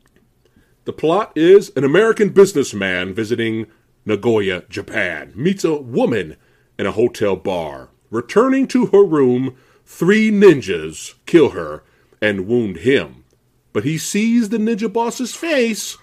The 0.85 0.93
plot 0.93 1.31
is 1.35 1.69
an 1.75 1.83
American 1.83 2.29
businessman 2.29 3.13
visiting 3.13 3.67
Nagoya, 4.03 4.63
Japan, 4.67 5.31
meets 5.35 5.63
a 5.63 5.75
woman 5.75 6.37
in 6.79 6.87
a 6.87 6.91
hotel 6.91 7.35
bar. 7.35 7.89
Returning 8.09 8.65
to 8.69 8.87
her 8.87 9.05
room, 9.05 9.55
three 9.85 10.31
ninjas 10.31 11.13
kill 11.27 11.49
her 11.49 11.83
and 12.19 12.47
wound 12.47 12.77
him. 12.77 13.25
But 13.73 13.83
he 13.83 13.99
sees 13.99 14.49
the 14.49 14.57
ninja 14.57 14.91
boss's 14.91 15.35
face. 15.35 15.97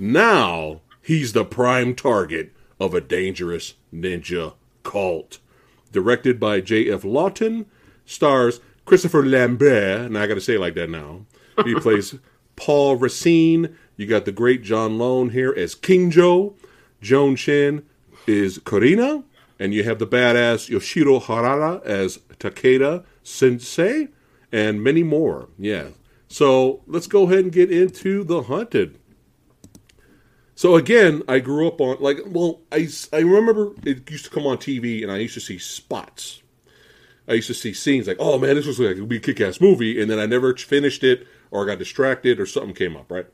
Now 0.00 0.80
he's 1.00 1.32
the 1.32 1.44
prime 1.44 1.94
target 1.94 2.52
of 2.80 2.92
a 2.92 3.00
dangerous 3.00 3.74
ninja 3.92 4.54
cult. 4.82 5.38
Directed 5.92 6.40
by 6.40 6.60
J.F. 6.60 7.04
Lawton, 7.04 7.66
stars 8.06 8.60
Christopher 8.84 9.24
Lambert, 9.24 10.06
and 10.06 10.18
I 10.18 10.26
got 10.26 10.34
to 10.34 10.40
say 10.40 10.54
it 10.54 10.60
like 10.60 10.74
that 10.74 10.90
now. 10.90 11.26
He 11.64 11.74
plays 11.80 12.14
Paul 12.56 12.96
Racine. 12.96 13.76
You 13.96 14.06
got 14.06 14.24
the 14.24 14.32
great 14.32 14.62
John 14.62 14.98
Lone 14.98 15.30
here 15.30 15.52
as 15.56 15.74
Kinjo. 15.74 16.54
Joan 17.00 17.36
Chen 17.36 17.84
is 18.26 18.58
Kirina. 18.58 19.24
And 19.58 19.72
you 19.72 19.84
have 19.84 19.98
the 19.98 20.06
badass 20.06 20.68
Yoshio 20.68 21.20
Harada 21.20 21.84
as 21.84 22.18
Takeda 22.38 23.04
Sensei. 23.22 24.08
And 24.50 24.82
many 24.82 25.02
more. 25.02 25.48
Yeah. 25.58 25.88
So 26.28 26.80
let's 26.86 27.06
go 27.06 27.24
ahead 27.24 27.40
and 27.40 27.52
get 27.52 27.70
into 27.70 28.24
The 28.24 28.42
Hunted. 28.42 28.98
So 30.54 30.74
again, 30.76 31.22
I 31.28 31.38
grew 31.38 31.66
up 31.66 31.80
on 31.80 31.96
like 32.00 32.18
well, 32.26 32.60
I 32.70 32.88
I 33.12 33.18
remember 33.18 33.72
it 33.84 34.10
used 34.10 34.24
to 34.26 34.30
come 34.30 34.46
on 34.46 34.58
TV, 34.58 35.02
and 35.02 35.10
I 35.10 35.18
used 35.18 35.34
to 35.34 35.40
see 35.40 35.58
spots. 35.58 36.42
I 37.28 37.34
used 37.34 37.46
to 37.48 37.54
see 37.54 37.72
scenes 37.72 38.08
like, 38.08 38.16
oh 38.20 38.38
man, 38.38 38.56
this 38.56 38.66
was 38.66 38.80
like 38.80 38.96
it 38.96 39.00
would 39.00 39.08
be 39.08 39.16
a 39.16 39.20
kick-ass 39.20 39.60
movie, 39.60 40.00
and 40.00 40.10
then 40.10 40.18
I 40.18 40.26
never 40.26 40.54
finished 40.56 41.04
it, 41.04 41.26
or 41.50 41.62
I 41.62 41.66
got 41.66 41.78
distracted, 41.78 42.40
or 42.40 42.46
something 42.46 42.74
came 42.74 42.96
up. 42.96 43.10
Right? 43.10 43.26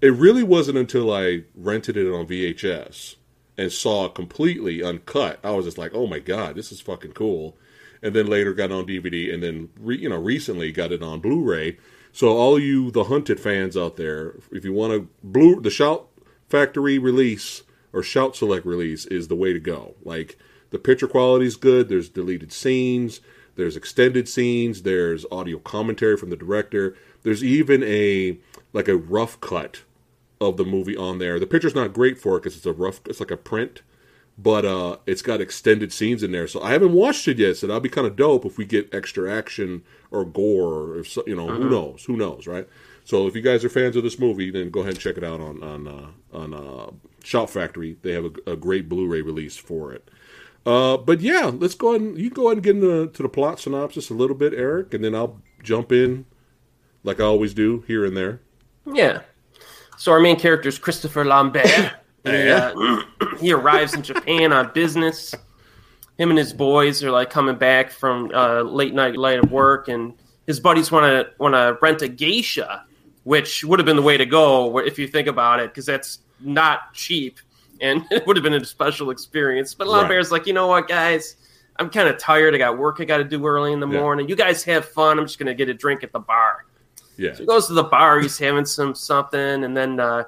It 0.00 0.12
really 0.12 0.42
wasn't 0.42 0.78
until 0.78 1.12
I 1.12 1.44
rented 1.54 1.96
it 1.96 2.10
on 2.10 2.26
VHS 2.26 3.16
and 3.58 3.72
saw 3.72 4.06
it 4.06 4.14
completely 4.14 4.82
uncut. 4.82 5.40
I 5.42 5.50
was 5.50 5.66
just 5.66 5.78
like, 5.78 5.92
oh 5.94 6.06
my 6.06 6.18
god, 6.18 6.54
this 6.54 6.70
is 6.70 6.80
fucking 6.80 7.12
cool. 7.12 7.56
And 8.02 8.14
then 8.14 8.26
later 8.26 8.54
got 8.54 8.72
on 8.72 8.86
DVD, 8.86 9.32
and 9.32 9.42
then 9.42 9.70
re, 9.78 9.98
you 9.98 10.08
know 10.08 10.18
recently 10.18 10.70
got 10.70 10.92
it 10.92 11.02
on 11.02 11.20
Blu-ray. 11.20 11.78
So 12.12 12.28
all 12.28 12.58
you 12.58 12.90
the 12.90 13.04
Hunted 13.04 13.40
fans 13.40 13.76
out 13.76 13.96
there, 13.96 14.36
if 14.52 14.64
you 14.64 14.72
want 14.72 14.92
to 14.92 15.08
blue 15.22 15.60
the 15.60 15.70
Shout 15.70 16.08
Factory 16.50 16.98
release 16.98 17.62
or 17.92 18.02
Shout 18.02 18.34
Select 18.34 18.66
release 18.66 19.06
is 19.06 19.28
the 19.28 19.36
way 19.36 19.52
to 19.52 19.60
go. 19.60 19.94
Like 20.04 20.36
the 20.70 20.78
picture 20.78 21.06
quality 21.06 21.46
is 21.46 21.56
good. 21.56 21.88
There's 21.88 22.08
deleted 22.08 22.52
scenes. 22.52 23.20
There's 23.54 23.76
extended 23.76 24.28
scenes. 24.28 24.82
There's 24.82 25.24
audio 25.30 25.58
commentary 25.58 26.16
from 26.16 26.30
the 26.30 26.36
director. 26.36 26.96
There's 27.22 27.44
even 27.44 27.82
a 27.84 28.38
like 28.72 28.88
a 28.88 28.96
rough 28.96 29.40
cut 29.40 29.82
of 30.40 30.56
the 30.56 30.64
movie 30.64 30.96
on 30.96 31.18
there. 31.18 31.38
The 31.38 31.46
picture's 31.46 31.74
not 31.74 31.92
great 31.92 32.18
for 32.18 32.36
it 32.36 32.40
because 32.40 32.56
it's 32.56 32.66
a 32.66 32.72
rough. 32.72 33.00
It's 33.06 33.20
like 33.20 33.30
a 33.30 33.36
print, 33.36 33.82
but 34.36 34.64
uh, 34.64 34.96
it's 35.06 35.22
got 35.22 35.40
extended 35.40 35.92
scenes 35.92 36.22
in 36.22 36.32
there. 36.32 36.48
So 36.48 36.62
I 36.62 36.72
haven't 36.72 36.92
watched 36.92 37.28
it 37.28 37.38
yet. 37.38 37.58
So 37.58 37.66
that'll 37.68 37.80
be 37.80 37.88
kind 37.88 38.06
of 38.06 38.16
dope 38.16 38.44
if 38.44 38.58
we 38.58 38.64
get 38.64 38.92
extra 38.92 39.32
action 39.32 39.82
or 40.10 40.24
gore 40.24 40.72
or 40.72 40.98
if 40.98 41.08
so, 41.08 41.22
you 41.26 41.36
know 41.36 41.48
who 41.48 41.70
knows 41.70 42.04
who 42.06 42.16
knows 42.16 42.46
right. 42.46 42.66
So 43.10 43.26
if 43.26 43.34
you 43.34 43.42
guys 43.42 43.64
are 43.64 43.68
fans 43.68 43.96
of 43.96 44.04
this 44.04 44.20
movie, 44.20 44.52
then 44.52 44.70
go 44.70 44.82
ahead 44.82 44.92
and 44.92 45.00
check 45.00 45.16
it 45.16 45.24
out 45.24 45.40
on 45.40 45.60
on 45.64 45.88
uh, 45.88 46.10
on 46.32 46.54
uh, 46.54 46.90
Shout 47.24 47.50
Factory. 47.50 47.96
They 48.02 48.12
have 48.12 48.26
a, 48.26 48.52
a 48.52 48.56
great 48.56 48.88
Blu-ray 48.88 49.22
release 49.22 49.56
for 49.56 49.92
it. 49.92 50.08
Uh, 50.64 50.96
but 50.96 51.20
yeah, 51.20 51.50
let's 51.52 51.74
go 51.74 51.88
ahead 51.88 52.02
and 52.02 52.16
you 52.16 52.30
go 52.30 52.46
ahead 52.46 52.58
and 52.58 52.62
get 52.62 52.76
into 52.76 53.08
to 53.08 53.22
the 53.24 53.28
plot 53.28 53.58
synopsis 53.58 54.10
a 54.10 54.14
little 54.14 54.36
bit, 54.36 54.54
Eric, 54.54 54.94
and 54.94 55.02
then 55.02 55.16
I'll 55.16 55.42
jump 55.60 55.90
in 55.90 56.24
like 57.02 57.18
I 57.18 57.24
always 57.24 57.52
do 57.52 57.82
here 57.88 58.04
and 58.04 58.16
there. 58.16 58.42
Yeah. 58.86 59.22
So 59.98 60.12
our 60.12 60.20
main 60.20 60.38
character 60.38 60.68
is 60.68 60.78
Christopher 60.78 61.24
Lambert. 61.24 61.66
he, 62.24 62.48
uh, 62.48 63.02
he 63.40 63.52
arrives 63.52 63.92
in 63.92 64.02
Japan 64.02 64.52
on 64.52 64.70
business. 64.72 65.34
Him 66.16 66.30
and 66.30 66.38
his 66.38 66.52
boys 66.52 67.02
are 67.02 67.10
like 67.10 67.28
coming 67.28 67.56
back 67.56 67.90
from 67.90 68.30
uh, 68.32 68.62
late 68.62 68.94
night 68.94 69.16
light 69.16 69.40
of 69.40 69.50
work, 69.50 69.88
and 69.88 70.14
his 70.46 70.60
buddies 70.60 70.92
want 70.92 71.06
to 71.06 71.32
want 71.42 71.54
to 71.56 71.76
rent 71.82 72.02
a 72.02 72.08
geisha, 72.08 72.84
which 73.24 73.64
would 73.64 73.78
have 73.78 73.86
been 73.86 73.96
the 73.96 74.02
way 74.02 74.16
to 74.16 74.26
go 74.26 74.78
if 74.78 74.98
you 74.98 75.06
think 75.06 75.28
about 75.28 75.60
it, 75.60 75.70
because 75.70 75.86
that's 75.86 76.20
not 76.40 76.92
cheap, 76.94 77.38
and 77.80 78.04
it 78.10 78.26
would 78.26 78.36
have 78.36 78.42
been 78.44 78.54
a 78.54 78.64
special 78.64 79.10
experience. 79.10 79.74
But 79.74 79.88
Lambert's 79.88 80.30
like, 80.30 80.46
you 80.46 80.52
know 80.52 80.66
what, 80.68 80.88
guys, 80.88 81.36
I'm 81.76 81.90
kind 81.90 82.08
of 82.08 82.18
tired. 82.18 82.54
I 82.54 82.58
got 82.58 82.78
work 82.78 82.96
I 83.00 83.04
got 83.04 83.18
to 83.18 83.24
do 83.24 83.44
early 83.46 83.72
in 83.72 83.80
the 83.80 83.88
Yeah. 83.88 84.00
morning. 84.00 84.28
You 84.28 84.36
guys 84.36 84.62
have 84.64 84.84
fun. 84.86 85.18
I'm 85.18 85.26
just 85.26 85.38
gonna 85.38 85.54
get 85.54 85.68
a 85.68 85.74
drink 85.74 86.02
at 86.02 86.12
the 86.12 86.18
bar. 86.20 86.64
Yeah, 87.16 87.34
So 87.34 87.40
he 87.40 87.46
goes 87.46 87.66
to 87.66 87.74
the 87.74 87.84
bar. 87.84 88.18
He's 88.20 88.38
having 88.38 88.64
some 88.64 88.94
something, 88.94 89.64
and 89.64 89.76
then 89.76 90.00
uh, 90.00 90.24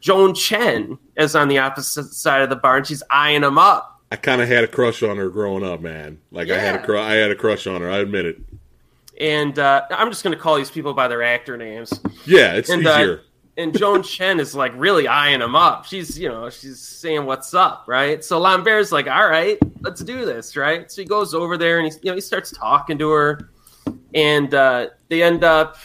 Joan 0.00 0.34
Chen 0.34 0.98
is 1.16 1.34
on 1.34 1.48
the 1.48 1.58
opposite 1.58 2.12
side 2.12 2.42
of 2.42 2.50
the 2.50 2.56
bar, 2.56 2.76
and 2.78 2.86
she's 2.86 3.02
eyeing 3.10 3.42
him 3.42 3.56
up. 3.58 4.00
I 4.12 4.16
kind 4.16 4.40
of 4.42 4.46
had 4.48 4.62
a 4.62 4.68
crush 4.68 5.02
on 5.02 5.16
her 5.16 5.28
growing 5.30 5.64
up, 5.64 5.80
man. 5.80 6.18
Like 6.30 6.50
I 6.50 6.58
had 6.58 6.74
a 6.76 6.78
Yeah. 6.78 6.84
cru- 6.84 7.00
I 7.00 7.14
had 7.14 7.30
a 7.30 7.34
crush 7.34 7.66
on 7.66 7.80
her. 7.80 7.90
I 7.90 7.98
admit 7.98 8.26
it. 8.26 8.38
And 9.20 9.58
uh, 9.58 9.82
I'm 9.90 10.10
just 10.10 10.22
going 10.22 10.36
to 10.36 10.42
call 10.42 10.56
these 10.56 10.70
people 10.70 10.92
by 10.92 11.08
their 11.08 11.22
actor 11.22 11.56
names. 11.56 11.92
Yeah, 12.26 12.54
it's 12.54 12.68
And, 12.68 12.86
uh, 12.86 12.90
easier. 12.90 13.20
And 13.56 13.76
Joan 13.76 14.02
Chen 14.04 14.40
is 14.40 14.54
like 14.54 14.72
really 14.76 15.08
eyeing 15.08 15.40
him 15.40 15.56
up. 15.56 15.86
She's, 15.86 16.18
you 16.18 16.28
know, 16.28 16.50
she's 16.50 16.80
saying 16.80 17.24
what's 17.24 17.54
up, 17.54 17.84
right? 17.86 18.22
So 18.22 18.38
Lambert's 18.38 18.92
like, 18.92 19.06
all 19.06 19.26
right, 19.26 19.58
let's 19.80 20.02
do 20.02 20.26
this, 20.26 20.56
right? 20.56 20.90
So 20.92 21.00
he 21.00 21.08
goes 21.08 21.32
over 21.32 21.56
there 21.56 21.78
and 21.78 21.90
he, 21.90 21.98
you 22.02 22.10
know, 22.10 22.14
he 22.14 22.20
starts 22.20 22.50
talking 22.50 22.98
to 22.98 23.10
her, 23.10 23.50
and 24.14 24.52
uh, 24.52 24.88
they 25.08 25.22
end 25.22 25.44
up. 25.44 25.76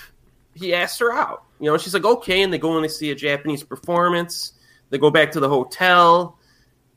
He 0.54 0.74
asks 0.74 1.00
her 1.00 1.14
out, 1.14 1.46
you 1.62 1.72
know. 1.72 1.78
She's 1.78 1.94
like, 1.94 2.04
okay, 2.04 2.42
and 2.42 2.52
they 2.52 2.58
go 2.58 2.76
and 2.76 2.84
they 2.84 2.90
see 2.90 3.12
a 3.12 3.16
Japanese 3.16 3.64
performance. 3.64 4.54
They 4.90 4.98
go 4.98 5.10
back 5.10 5.32
to 5.32 5.40
the 5.40 5.48
hotel, 5.48 6.38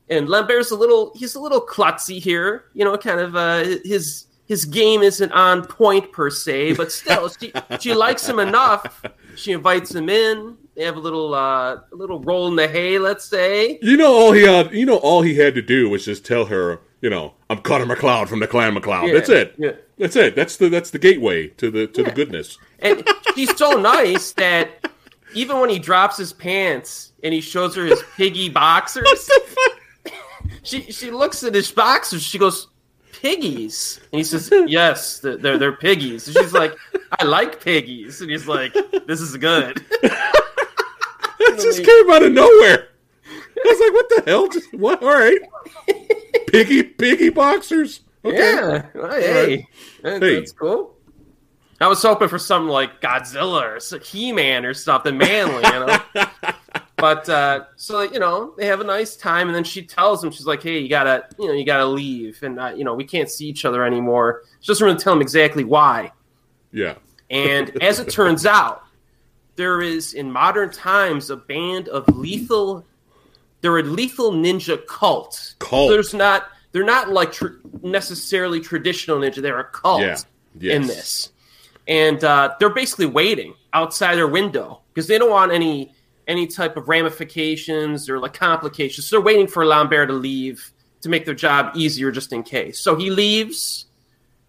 and 0.09 0.27
Lambert's 0.27 0.71
a 0.71 0.75
little. 0.75 1.13
He's 1.15 1.35
a 1.35 1.39
little 1.39 1.65
klutzy 1.65 2.19
here, 2.19 2.65
you 2.73 2.83
know. 2.83 2.97
Kind 2.97 3.21
of 3.21 3.35
uh, 3.37 3.63
his 3.85 4.25
his 4.45 4.65
game 4.65 5.01
isn't 5.01 5.31
on 5.31 5.65
point 5.65 6.11
per 6.11 6.29
se, 6.29 6.73
but 6.77 6.91
still, 6.91 7.29
she 7.29 7.51
she 7.79 7.93
likes 7.93 8.27
him 8.27 8.39
enough. 8.39 9.03
She 9.35 9.51
invites 9.51 9.93
him 9.93 10.09
in. 10.09 10.57
They 10.75 10.83
have 10.83 10.97
a 10.97 10.99
little 10.99 11.33
uh, 11.33 11.75
a 11.75 11.83
little 11.95 12.19
roll 12.21 12.47
in 12.47 12.55
the 12.55 12.67
hay, 12.67 12.99
let's 12.99 13.25
say. 13.25 13.79
You 13.81 13.97
know 13.97 14.13
all 14.13 14.31
he 14.33 14.43
had. 14.43 14.71
You 14.73 14.85
know 14.85 14.97
all 14.97 15.21
he 15.21 15.35
had 15.35 15.55
to 15.55 15.61
do 15.61 15.89
was 15.89 16.05
just 16.05 16.25
tell 16.25 16.45
her. 16.45 16.79
You 17.01 17.09
know, 17.11 17.33
I'm 17.51 17.59
Cutter 17.59 17.85
MacLeod 17.85 18.29
from 18.29 18.39
the 18.39 18.47
Clan 18.47 18.73
MacLeod. 18.73 19.07
Yeah, 19.09 19.13
That's 19.13 19.29
it. 19.29 19.53
yeah. 19.59 19.71
That's 19.97 20.15
it. 20.15 20.35
That's 20.35 20.57
the 20.57 20.69
that's 20.69 20.89
the 20.89 20.97
gateway 20.99 21.47
to 21.49 21.69
the 21.69 21.87
to 21.87 22.03
the 22.03 22.11
goodness. 22.11 22.57
And 22.79 23.07
she's 23.35 23.55
so 23.55 23.73
nice 23.79 24.31
that 24.33 24.89
even 25.35 25.59
when 25.59 25.69
he 25.69 25.77
drops 25.79 26.17
his 26.17 26.33
pants 26.33 27.11
and 27.23 27.33
he 27.33 27.41
shows 27.41 27.75
her 27.75 27.85
his 27.85 28.03
piggy 28.17 28.49
boxers, 28.49 29.29
she 30.63 30.91
she 30.91 31.11
looks 31.11 31.43
at 31.43 31.53
his 31.53 31.71
boxers. 31.71 32.23
She 32.23 32.37
goes, 32.37 32.67
"Piggies," 33.21 33.99
and 34.11 34.19
he 34.19 34.23
says, 34.23 34.51
"Yes, 34.67 35.19
they're 35.19 35.37
they're, 35.37 35.57
they're 35.57 35.71
piggies." 35.75 36.27
And 36.27 36.37
she's 36.37 36.53
like, 36.53 36.73
"I 37.19 37.23
like 37.25 37.63
piggies," 37.63 38.21
and 38.21 38.29
he's 38.29 38.47
like, 38.47 38.73
"This 39.07 39.21
is 39.21 39.35
good." 39.37 39.77
that 40.01 41.59
just 41.61 41.83
came 41.83 42.09
out 42.11 42.23
of 42.23 42.31
nowhere. 42.31 42.89
I 43.27 43.67
was 43.67 43.79
like, 43.79 43.93
what 43.93 44.09
the 44.09 44.23
hell? 44.29 44.47
Just 44.47 44.73
what? 44.73 45.01
All 45.01 45.09
right. 45.09 45.39
Piggy 46.47 46.83
piggy 46.83 47.29
boxers. 47.29 48.01
Okay. 48.23 48.37
Yeah, 48.37 48.85
well, 48.93 49.11
hey, 49.11 49.67
that- 50.03 50.21
Hey. 50.21 50.35
that's 50.35 50.51
cool. 50.51 50.95
I 51.81 51.87
was 51.87 52.01
hoping 52.01 52.29
for 52.29 52.39
something 52.39 52.69
like 52.69 53.01
Godzilla 53.01 53.61
or 53.93 53.99
He 53.99 54.31
Man 54.31 54.65
or 54.65 54.73
something 54.73 55.17
manly, 55.17 55.55
you 55.55 55.61
know. 55.85 55.97
but 56.97 57.27
uh, 57.29 57.65
so 57.75 58.01
you 58.01 58.19
know 58.19 58.53
they 58.57 58.65
have 58.67 58.79
a 58.81 58.83
nice 58.85 59.15
time, 59.15 59.47
and 59.47 59.55
then 59.55 59.63
she 59.63 59.81
tells 59.85 60.23
him 60.23 60.31
she's 60.31 60.45
like, 60.45 60.63
"Hey, 60.63 60.79
you 60.79 60.89
gotta, 60.89 61.25
you 61.39 61.47
know, 61.47 61.53
you 61.53 61.65
gotta 61.65 61.85
leave, 61.85 62.41
and 62.43 62.59
uh, 62.59 62.73
you 62.75 62.83
know 62.83 62.93
we 62.93 63.03
can't 63.03 63.29
see 63.29 63.47
each 63.47 63.65
other 63.65 63.83
anymore." 63.83 64.43
She 64.61 64.67
doesn't 64.67 64.85
really 64.85 64.97
tell 64.99 65.13
him 65.13 65.21
exactly 65.21 65.63
why. 65.63 66.11
Yeah. 66.71 66.95
And 67.29 67.81
as 67.83 67.99
it 67.99 68.09
turns 68.09 68.45
out, 68.45 68.83
there 69.55 69.81
is 69.81 70.13
in 70.13 70.31
modern 70.31 70.69
times 70.71 71.29
a 71.29 71.37
band 71.37 71.87
of 71.89 72.07
lethal. 72.15 72.85
They're 73.61 73.77
a 73.79 73.83
lethal 73.83 74.31
ninja 74.31 74.85
cult. 74.85 75.55
Cult. 75.59 75.89
There's 75.89 76.13
not. 76.13 76.49
they're 76.71 76.83
not 76.85 77.09
like 77.09 77.31
tr- 77.31 77.57
necessarily 77.81 78.59
traditional 78.61 79.17
ninja. 79.19 79.41
They're 79.41 79.59
a 79.59 79.63
cult 79.71 80.01
Yeah. 80.01 80.17
Yes. 80.57 80.75
in 80.75 80.87
this, 80.87 81.31
and 81.87 82.23
uh, 82.23 82.53
they're 82.59 82.69
basically 82.69 83.07
waiting 83.07 83.53
outside 83.73 84.15
their 84.15 84.27
window 84.27 84.81
because 84.93 85.07
they 85.07 85.17
don't 85.17 85.29
want 85.31 85.51
any 85.51 85.91
any 86.27 86.47
type 86.47 86.77
of 86.77 86.89
ramifications 86.89 88.09
or 88.09 88.19
like 88.19 88.33
complications. 88.33 89.07
So 89.07 89.15
they're 89.15 89.25
waiting 89.25 89.47
for 89.47 89.65
Lambert 89.65 90.09
to 90.09 90.13
leave 90.13 90.71
to 91.01 91.09
make 91.09 91.25
their 91.25 91.35
job 91.35 91.75
easier, 91.75 92.11
just 92.11 92.33
in 92.33 92.43
case. 92.43 92.79
So 92.79 92.95
he 92.95 93.09
leaves. 93.09 93.85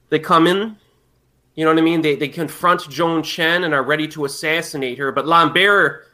They 0.09 0.19
come 0.19 0.47
in. 0.47 0.77
You 1.55 1.65
know 1.65 1.71
what 1.71 1.79
I 1.79 1.83
mean? 1.83 2.03
They 2.03 2.17
they 2.17 2.29
confront 2.29 2.89
Joan 2.89 3.23
Chen 3.23 3.65
and 3.65 3.75
are 3.75 3.83
ready 3.83 4.09
to 4.09 4.25
assassinate 4.25 4.99
her, 4.99 5.13
but 5.13 5.27
Lambert 5.27 6.07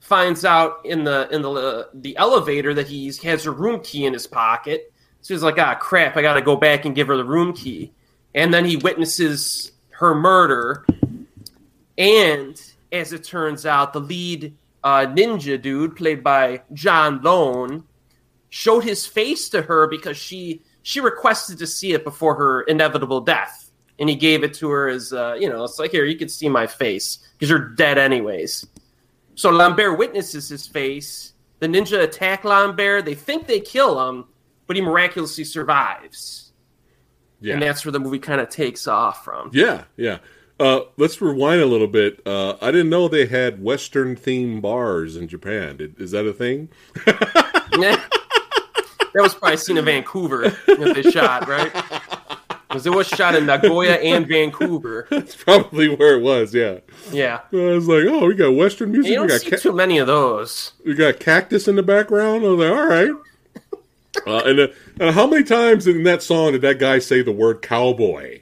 finds 0.00 0.44
out 0.44 0.84
in 0.84 1.04
the 1.04 1.28
in 1.30 1.42
the 1.42 1.88
the 1.94 2.16
elevator 2.16 2.74
that 2.74 2.88
he 2.88 3.12
has 3.22 3.44
her 3.44 3.52
room 3.52 3.80
key 3.80 4.06
in 4.06 4.12
his 4.12 4.26
pocket. 4.26 4.92
So 5.20 5.34
he's 5.34 5.42
like, 5.42 5.58
ah, 5.58 5.74
crap! 5.74 6.16
I 6.16 6.22
got 6.22 6.34
to 6.34 6.42
go 6.42 6.56
back 6.56 6.84
and 6.84 6.94
give 6.94 7.08
her 7.08 7.16
the 7.16 7.24
room 7.24 7.52
key. 7.52 7.92
And 8.34 8.52
then 8.52 8.64
he 8.64 8.76
witnesses 8.76 9.72
her 9.90 10.14
murder. 10.14 10.86
And 11.96 12.60
as 12.92 13.12
it 13.12 13.24
turns 13.24 13.66
out, 13.66 13.92
the 13.92 14.00
lead 14.00 14.56
uh, 14.88 15.06
ninja 15.06 15.60
dude, 15.60 15.96
played 15.96 16.24
by 16.24 16.62
John 16.72 17.20
Lone, 17.22 17.84
showed 18.48 18.84
his 18.84 19.06
face 19.06 19.50
to 19.50 19.60
her 19.60 19.86
because 19.86 20.16
she 20.16 20.62
she 20.82 21.00
requested 21.00 21.58
to 21.58 21.66
see 21.66 21.92
it 21.92 22.04
before 22.04 22.34
her 22.36 22.62
inevitable 22.62 23.20
death, 23.20 23.70
and 23.98 24.08
he 24.08 24.16
gave 24.16 24.42
it 24.44 24.54
to 24.54 24.70
her 24.70 24.88
as 24.88 25.12
uh, 25.12 25.36
you 25.38 25.48
know, 25.50 25.62
it's 25.64 25.78
like 25.78 25.90
here 25.90 26.06
you 26.06 26.16
can 26.16 26.30
see 26.30 26.48
my 26.48 26.66
face 26.66 27.18
because 27.32 27.50
you're 27.50 27.74
dead 27.74 27.98
anyways. 27.98 28.66
So 29.34 29.50
Lambert 29.50 29.98
witnesses 29.98 30.48
his 30.48 30.66
face. 30.66 31.34
The 31.60 31.66
ninja 31.66 32.02
attack 32.02 32.44
Lambert. 32.44 33.04
They 33.04 33.14
think 33.14 33.46
they 33.46 33.60
kill 33.60 34.08
him, 34.08 34.24
but 34.66 34.74
he 34.74 34.80
miraculously 34.80 35.44
survives. 35.44 36.52
Yeah. 37.40 37.54
And 37.54 37.62
that's 37.62 37.84
where 37.84 37.92
the 37.92 38.00
movie 38.00 38.18
kind 38.18 38.40
of 38.40 38.48
takes 38.48 38.88
off 38.88 39.22
from. 39.22 39.50
Yeah, 39.52 39.84
yeah. 39.96 40.18
Uh, 40.60 40.80
let's 40.96 41.20
rewind 41.20 41.60
a 41.60 41.66
little 41.66 41.86
bit. 41.86 42.20
Uh, 42.26 42.56
I 42.60 42.70
didn't 42.72 42.90
know 42.90 43.06
they 43.06 43.26
had 43.26 43.62
Western 43.62 44.16
themed 44.16 44.60
bars 44.60 45.14
in 45.16 45.28
Japan. 45.28 45.76
Did, 45.76 46.00
is 46.00 46.10
that 46.10 46.26
a 46.26 46.32
thing? 46.32 46.68
that 47.04 48.08
was 49.14 49.34
probably 49.34 49.56
seen 49.56 49.76
in 49.76 49.84
Vancouver 49.84 50.50
that 50.66 50.92
they 50.94 51.10
shot, 51.10 51.46
right? 51.48 51.72
Because 52.68 52.86
it 52.86 52.92
was 52.92 53.06
shot 53.06 53.34
in 53.34 53.46
Nagoya 53.46 53.94
and 53.94 54.26
Vancouver. 54.26 55.06
That's 55.10 55.34
probably 55.36 55.88
where 55.88 56.16
it 56.16 56.22
was. 56.22 56.52
Yeah. 56.54 56.78
Yeah. 57.10 57.40
I 57.52 57.56
was 57.56 57.88
like, 57.88 58.04
oh, 58.06 58.26
we 58.26 58.34
got 58.34 58.54
Western 58.54 58.92
music. 58.92 59.10
You 59.10 59.16
don't 59.16 59.28
got 59.28 59.40
see 59.40 59.50
ca- 59.50 59.56
too 59.56 59.72
many 59.72 59.98
of 59.98 60.06
those. 60.06 60.72
we 60.84 60.94
got 60.94 61.20
cactus 61.20 61.68
in 61.68 61.76
the 61.76 61.82
background. 61.82 62.44
I 62.44 62.48
was 62.48 62.58
like, 62.58 62.72
all 62.72 62.86
right. 62.86 63.10
Uh, 64.26 64.42
and, 64.44 64.60
uh, 64.60 64.68
and 65.00 65.14
how 65.14 65.26
many 65.26 65.44
times 65.44 65.86
in 65.86 66.02
that 66.02 66.22
song 66.22 66.52
did 66.52 66.62
that 66.62 66.78
guy 66.78 66.98
say 66.98 67.22
the 67.22 67.32
word 67.32 67.62
cowboy? 67.62 68.40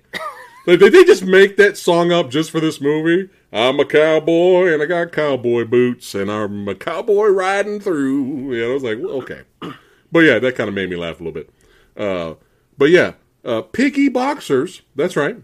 Like, 0.67 0.81
did 0.81 0.93
they 0.93 1.05
just 1.05 1.25
make 1.25 1.57
that 1.57 1.77
song 1.79 2.11
up 2.11 2.29
just 2.29 2.51
for 2.51 2.59
this 2.59 2.81
movie? 2.81 3.31
I'm 3.53 3.79
a 3.79 3.85
cowboy 3.85 4.73
and 4.73 4.83
I 4.83 4.87
got 4.87 5.13
cowboy 5.13 5.65
boots 5.65 6.15
and 6.15 6.31
I'm 6.31 6.67
a 6.69 6.75
cowboy 6.75 7.29
riding 7.29 7.79
through. 7.79 8.55
Yeah, 8.55 8.67
I 8.67 8.75
was 8.75 8.83
like, 8.83 8.99
well, 8.99 9.23
okay. 9.23 9.43
But 10.13 10.21
yeah, 10.21 10.39
that 10.39 10.55
kind 10.55 10.69
of 10.69 10.75
made 10.75 10.89
me 10.89 10.95
laugh 10.95 11.21
a 11.21 11.25
little 11.25 11.33
bit. 11.33 11.51
Uh, 11.97 12.35
but 12.79 12.91
yeah, 12.91 13.15
uh, 13.45 13.63
piggy 13.63 14.09
boxers. 14.09 14.83
That's 14.95 15.17
right. 15.17 15.39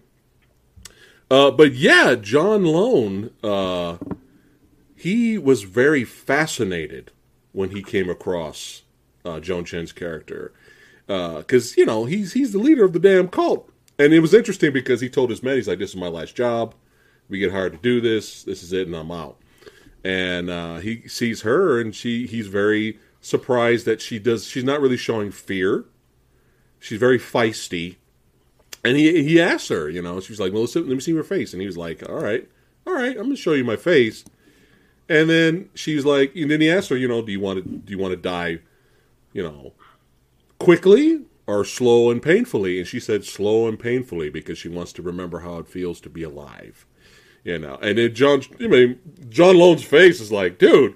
Uh, 1.28 1.50
but 1.50 1.72
yeah, 1.72 2.14
John 2.14 2.64
Lone, 2.64 3.30
uh, 3.42 3.96
he 4.94 5.36
was 5.36 5.64
very 5.64 6.04
fascinated 6.04 7.10
when 7.50 7.70
he 7.70 7.82
came 7.82 8.08
across 8.08 8.82
uh, 9.24 9.40
Joan 9.40 9.64
Chen's 9.64 9.92
character 9.92 10.52
because 11.06 11.76
you 11.76 11.84
know 11.84 12.04
he's 12.04 12.32
he's 12.32 12.52
the 12.52 12.58
leader 12.58 12.84
of 12.84 12.92
the 12.92 12.98
damn 13.00 13.28
cult, 13.28 13.68
and 14.04 14.12
it 14.12 14.20
was 14.20 14.34
interesting 14.34 14.72
because 14.72 15.00
he 15.00 15.08
told 15.08 15.30
his 15.30 15.42
men 15.42 15.56
he's 15.56 15.68
like, 15.68 15.78
"This 15.78 15.90
is 15.90 15.96
my 15.96 16.08
last 16.08 16.34
job. 16.34 16.74
We 17.28 17.38
get 17.38 17.52
hired 17.52 17.72
to 17.72 17.78
do 17.78 18.00
this. 18.00 18.42
This 18.42 18.62
is 18.62 18.72
it, 18.72 18.86
and 18.86 18.96
I'm 18.96 19.10
out." 19.10 19.38
And 20.04 20.50
uh, 20.50 20.76
he 20.78 21.06
sees 21.08 21.42
her, 21.42 21.80
and 21.80 21.94
she 21.94 22.26
he's 22.26 22.48
very 22.48 22.98
surprised 23.20 23.86
that 23.86 24.00
she 24.00 24.18
does. 24.18 24.46
She's 24.46 24.64
not 24.64 24.80
really 24.80 24.96
showing 24.96 25.30
fear. 25.30 25.84
She's 26.80 26.98
very 26.98 27.18
feisty, 27.18 27.96
and 28.84 28.96
he 28.96 29.22
he 29.22 29.40
asks 29.40 29.68
her, 29.68 29.88
you 29.88 30.02
know, 30.02 30.20
she's 30.20 30.40
like, 30.40 30.52
"Well, 30.52 30.66
let 30.74 30.86
me 30.86 31.00
see 31.00 31.12
your 31.12 31.22
face," 31.22 31.52
and 31.52 31.60
he 31.60 31.66
was 31.66 31.76
like, 31.78 32.08
"All 32.08 32.16
right, 32.16 32.48
all 32.86 32.94
right, 32.94 33.16
I'm 33.16 33.24
gonna 33.24 33.36
show 33.36 33.52
you 33.52 33.64
my 33.64 33.76
face." 33.76 34.24
And 35.08 35.28
then 35.28 35.68
she's 35.74 36.04
like, 36.04 36.34
and 36.34 36.50
then 36.50 36.60
he 36.60 36.70
asked 36.70 36.88
her, 36.88 36.96
you 36.96 37.08
know, 37.08 37.22
do 37.22 37.32
you 37.32 37.40
want 37.40 37.62
to 37.62 37.70
do 37.70 37.90
you 37.92 37.98
want 37.98 38.12
to 38.12 38.16
die, 38.16 38.60
you 39.32 39.42
know, 39.42 39.72
quickly 40.58 41.20
or 41.46 41.64
slow 41.64 42.10
and 42.10 42.22
painfully? 42.22 42.78
And 42.78 42.86
she 42.86 43.00
said 43.00 43.24
slow 43.24 43.66
and 43.68 43.78
painfully 43.78 44.30
because 44.30 44.58
she 44.58 44.68
wants 44.68 44.92
to 44.94 45.02
remember 45.02 45.40
how 45.40 45.58
it 45.58 45.68
feels 45.68 46.00
to 46.02 46.10
be 46.10 46.22
alive, 46.22 46.86
you 47.44 47.58
know. 47.58 47.76
And 47.82 47.98
then 47.98 48.14
John, 48.14 48.42
I 48.60 48.66
mean, 48.66 48.98
John 49.28 49.56
Lone's 49.56 49.84
face 49.84 50.20
is 50.20 50.32
like, 50.32 50.58
dude, 50.58 50.94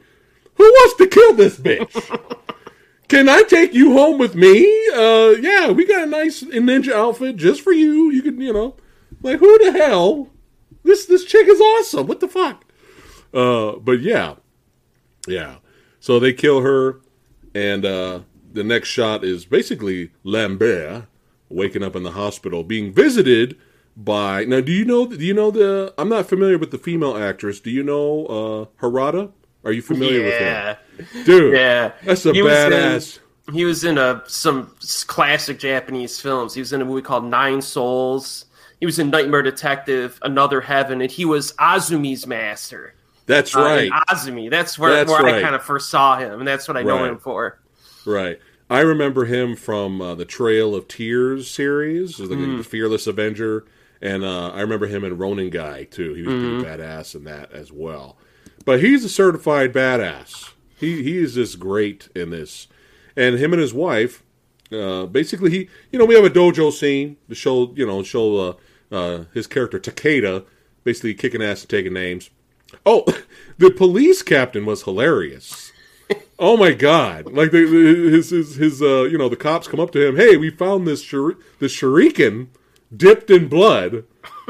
who 0.54 0.64
wants 0.64 0.96
to 0.96 1.06
kill 1.06 1.34
this 1.34 1.58
bitch? 1.58 2.42
Can 3.08 3.28
I 3.28 3.42
take 3.42 3.72
you 3.72 3.92
home 3.92 4.18
with 4.18 4.34
me? 4.34 4.64
Uh, 4.92 5.34
yeah, 5.40 5.70
we 5.70 5.86
got 5.86 6.02
a 6.02 6.06
nice 6.06 6.42
ninja 6.42 6.92
outfit 6.92 7.36
just 7.36 7.60
for 7.60 7.72
you. 7.72 8.10
You 8.10 8.20
can, 8.20 8.40
you 8.40 8.52
know, 8.52 8.74
like 9.22 9.38
who 9.38 9.58
the 9.64 9.72
hell? 9.72 10.30
This 10.82 11.06
this 11.06 11.24
chick 11.24 11.46
is 11.46 11.60
awesome. 11.60 12.08
What 12.08 12.18
the 12.18 12.26
fuck? 12.26 12.64
Uh, 13.32 13.76
but 13.76 14.00
yeah, 14.00 14.34
yeah. 15.28 15.56
So 16.00 16.18
they 16.18 16.32
kill 16.32 16.62
her, 16.62 17.00
and 17.54 17.84
uh, 17.84 18.20
the 18.56 18.64
next 18.64 18.88
shot 18.88 19.22
is 19.24 19.44
basically 19.44 20.10
Lambert 20.24 21.04
waking 21.48 21.82
up 21.84 21.94
in 21.94 22.02
the 22.02 22.10
hospital, 22.12 22.64
being 22.64 22.92
visited 22.92 23.56
by. 23.96 24.44
Now, 24.44 24.60
do 24.60 24.72
you 24.72 24.84
know? 24.84 25.06
Do 25.06 25.24
you 25.24 25.34
know 25.34 25.50
the? 25.50 25.94
I'm 25.96 26.08
not 26.08 26.26
familiar 26.28 26.58
with 26.58 26.72
the 26.72 26.78
female 26.78 27.16
actress. 27.16 27.60
Do 27.60 27.70
you 27.70 27.82
know 27.84 28.26
uh, 28.26 28.82
Harada? 28.84 29.30
Are 29.64 29.72
you 29.72 29.82
familiar 29.82 30.22
with 30.22 30.34
her? 30.40 30.78
Dude, 31.24 31.54
Yeah. 31.54 31.92
that's 32.04 32.24
a 32.26 32.32
He 32.32 32.42
was 32.42 32.52
in- 32.52 32.70
badass. 32.72 33.18
He 33.52 33.64
was 33.64 33.84
in 33.84 33.96
a, 33.96 34.22
some 34.26 34.74
classic 35.06 35.58
Japanese 35.60 36.20
films. 36.20 36.52
He 36.54 36.60
was 36.60 36.72
in 36.72 36.82
a 36.82 36.84
movie 36.84 37.02
called 37.02 37.24
Nine 37.24 37.62
Souls. 37.62 38.46
He 38.80 38.86
was 38.86 38.98
in 38.98 39.08
Nightmare 39.10 39.42
Detective, 39.42 40.18
Another 40.22 40.60
Heaven, 40.60 41.00
and 41.00 41.10
he 41.10 41.24
was 41.24 41.52
Azumi's 41.52 42.26
master. 42.26 42.94
That's 43.26 43.54
Uh, 43.56 43.60
right. 43.60 43.84
in 43.86 43.92
Azumi. 43.92 44.50
That's 44.50 44.78
where, 44.78 44.92
That's 44.92 45.10
where 45.10 45.24
I 45.26 45.40
kind 45.42 45.54
of 45.54 45.62
first 45.62 45.90
saw 45.90 46.16
him, 46.18 46.40
and 46.40 46.46
that's 46.46 46.66
what 46.68 46.76
I 46.76 46.82
know 46.82 47.04
him 47.04 47.18
for. 47.18 47.58
Right. 48.04 48.38
I 48.68 48.80
remember 48.80 49.26
him 49.26 49.54
from 49.56 50.00
uh, 50.02 50.14
the 50.14 50.24
Trail 50.24 50.74
of 50.74 50.88
Tears 50.88 51.48
series, 51.48 52.16
the, 52.16 52.26
Hmm. 52.34 52.56
the 52.58 52.64
Fearless 52.64 53.06
Avenger, 53.06 53.64
and 54.02 54.24
uh, 54.24 54.48
I 54.48 54.60
remember 54.60 54.86
him 54.86 55.04
in 55.04 55.16
Ronin 55.18 55.50
Gai 55.50 55.84
too. 55.84 56.14
He 56.14 56.22
was 56.22 56.34
Hmm. 56.34 56.60
pretty 56.60 56.82
badass 56.82 57.14
in 57.14 57.24
that 57.24 57.52
as 57.52 57.70
well. 57.70 58.16
But 58.64 58.80
he's 58.80 59.04
a 59.04 59.08
certified 59.08 59.72
badass. 59.72 60.50
He 60.78 61.02
he 61.02 61.18
is 61.18 61.34
just 61.34 61.60
great 61.60 62.08
in 62.14 62.30
this, 62.30 62.66
and 63.16 63.38
him 63.38 63.52
and 63.52 63.62
his 63.62 63.72
wife. 63.72 64.22
Uh, 64.72 65.06
basically, 65.06 65.50
he 65.50 65.68
you 65.92 65.98
know 65.98 66.04
we 66.04 66.16
have 66.16 66.24
a 66.24 66.30
dojo 66.30 66.72
scene 66.72 67.16
to 67.28 67.34
show 67.36 67.72
you 67.76 67.86
know 67.86 68.02
show 68.02 68.36
uh, 68.36 68.54
uh, 68.94 69.24
his 69.32 69.46
character 69.46 69.78
Takeda 69.78 70.44
basically 70.82 71.14
kicking 71.14 71.40
ass 71.42 71.62
and 71.62 71.70
taking 71.70 71.92
names. 71.92 72.30
Oh, 72.84 73.04
the 73.58 73.70
police 73.70 74.22
captain 74.22 74.66
was 74.66 74.82
hilarious. 74.82 75.65
Oh 76.38 76.56
my 76.56 76.72
god! 76.72 77.32
Like 77.32 77.50
the, 77.50 77.64
the- 77.64 78.10
his 78.10 78.30
his 78.30 78.56
his 78.56 78.82
uh 78.82 79.04
you 79.04 79.16
know 79.16 79.28
the 79.28 79.36
cops 79.36 79.66
come 79.68 79.80
up 79.80 79.90
to 79.92 80.06
him. 80.06 80.16
Hey, 80.16 80.36
we 80.36 80.50
found 80.50 80.86
this 80.86 81.02
shuri- 81.02 81.36
this 81.60 81.72
shuriken 81.74 82.48
dipped 82.94 83.30
in 83.30 83.48
blood, 83.48 84.04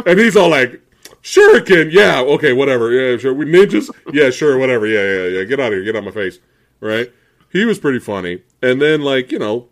and 0.04 0.18
he's 0.18 0.36
all 0.36 0.48
like, 0.50 0.80
"Shuriken, 1.22 1.92
yeah, 1.92 2.20
okay, 2.20 2.52
whatever, 2.52 2.90
yeah, 2.90 3.16
sure. 3.18 3.32
We 3.32 3.44
ninjas, 3.46 3.88
yeah, 4.12 4.30
sure, 4.30 4.58
whatever, 4.58 4.86
yeah, 4.86 5.02
yeah, 5.24 5.38
yeah. 5.38 5.44
Get 5.44 5.60
out 5.60 5.68
of 5.68 5.74
here, 5.74 5.84
get 5.84 5.94
out 5.94 6.00
of 6.00 6.04
my 6.06 6.10
face." 6.10 6.40
Right? 6.80 7.12
He 7.50 7.64
was 7.64 7.78
pretty 7.78 8.00
funny, 8.00 8.42
and 8.60 8.82
then 8.82 9.02
like 9.02 9.30
you 9.30 9.38
know, 9.38 9.68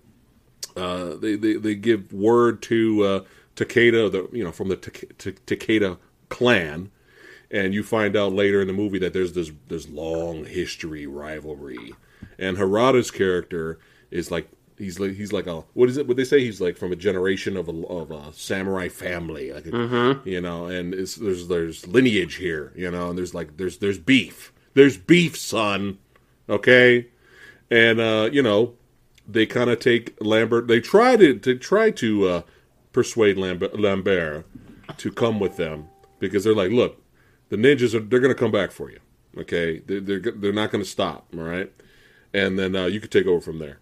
uh, 0.77 1.17
they, 1.17 1.35
they 1.35 1.55
they 1.55 1.75
give 1.75 2.13
word 2.13 2.63
to 2.63 3.03
uh, 3.03 3.21
Takeda, 3.57 4.11
the 4.13 4.29
you 4.33 4.45
know 4.45 4.53
from 4.53 4.69
the 4.69 4.77
Tak- 4.77 5.17
Tak- 5.19 5.45
Takeda 5.47 5.99
clan, 6.29 6.91
and 7.51 7.75
you 7.75 7.83
find 7.83 8.17
out 8.17 8.33
later 8.33 8.61
in 8.61 8.67
the 8.67 8.73
movie 8.73 8.99
that 8.99 9.13
there's 9.13 9.33
this 9.33 9.51
this 9.69 9.89
long 9.89 10.45
history 10.45 11.07
rivalry, 11.07 11.93
and 12.39 12.57
Harada's 12.57 13.11
character 13.11 13.79
is 14.11 14.31
like 14.31 14.49
he's 14.79 14.99
like 14.99 15.13
he's 15.13 15.33
like 15.33 15.47
a 15.47 15.61
what 15.75 15.89
is 15.89 15.97
it? 15.97 16.07
What 16.07 16.17
they 16.17 16.25
say? 16.25 16.41
He's 16.41 16.61
like 16.61 16.77
from 16.77 16.93
a 16.93 16.97
generation 16.97 17.57
of 17.57 17.69
a 17.69 17.87
of 17.87 18.11
a 18.11 18.33
samurai 18.33 18.89
family, 18.89 19.53
like 19.53 19.67
a, 19.67 19.71
you 20.25 20.41
know, 20.41 20.67
and 20.67 20.95
it's, 20.95 21.17
there's 21.17 21.49
there's 21.49 21.87
lineage 21.87 22.37
here, 22.37 22.73
you 22.75 22.91
know, 22.91 23.11
and 23.11 23.19
there's 23.19 23.35
like 23.35 23.57
there's 23.57 23.79
there's 23.79 23.99
beef, 23.99 24.53
there's 24.75 24.97
beef, 24.97 25.37
son, 25.37 25.99
okay, 26.49 27.09
and 27.71 28.01
uh, 28.01 28.29
you 28.33 28.43
know 28.43 28.75
they 29.27 29.47
kind 29.47 29.71
of 29.71 29.81
take 29.81 30.17
Lambert. 30.21 30.69
They 30.69 30.81
try 30.81 31.17
to 31.17 31.39
to 31.39 31.57
try 31.57 31.91
to 31.93 32.29
uh, 32.29 32.43
persuade 32.93 33.37
Lambert, 33.37 33.79
Lambert 33.79 34.47
to 34.99 35.11
come 35.11 35.41
with 35.41 35.57
them 35.57 35.89
because 36.19 36.45
they're 36.45 36.55
like, 36.55 36.71
look, 36.71 37.03
the 37.55 37.63
ninjas 37.63 37.95
are 37.95 38.01
they're 38.01 38.21
going 38.21 38.35
to 38.35 38.39
come 38.39 38.51
back 38.51 38.73
for 38.73 38.91
you. 38.91 38.99
Okay, 39.39 39.81
they're 39.81 40.01
they're, 40.01 40.21
they're 40.21 40.53
not 40.53 40.71
going 40.71 40.83
to 40.83 40.89
stop. 40.91 41.27
All 41.37 41.43
right, 41.45 41.73
and 42.33 42.59
then 42.59 42.75
uh, 42.75 42.87
you 42.87 43.01
could 43.01 43.13
take 43.13 43.27
over 43.27 43.41
from 43.41 43.59
there. 43.59 43.79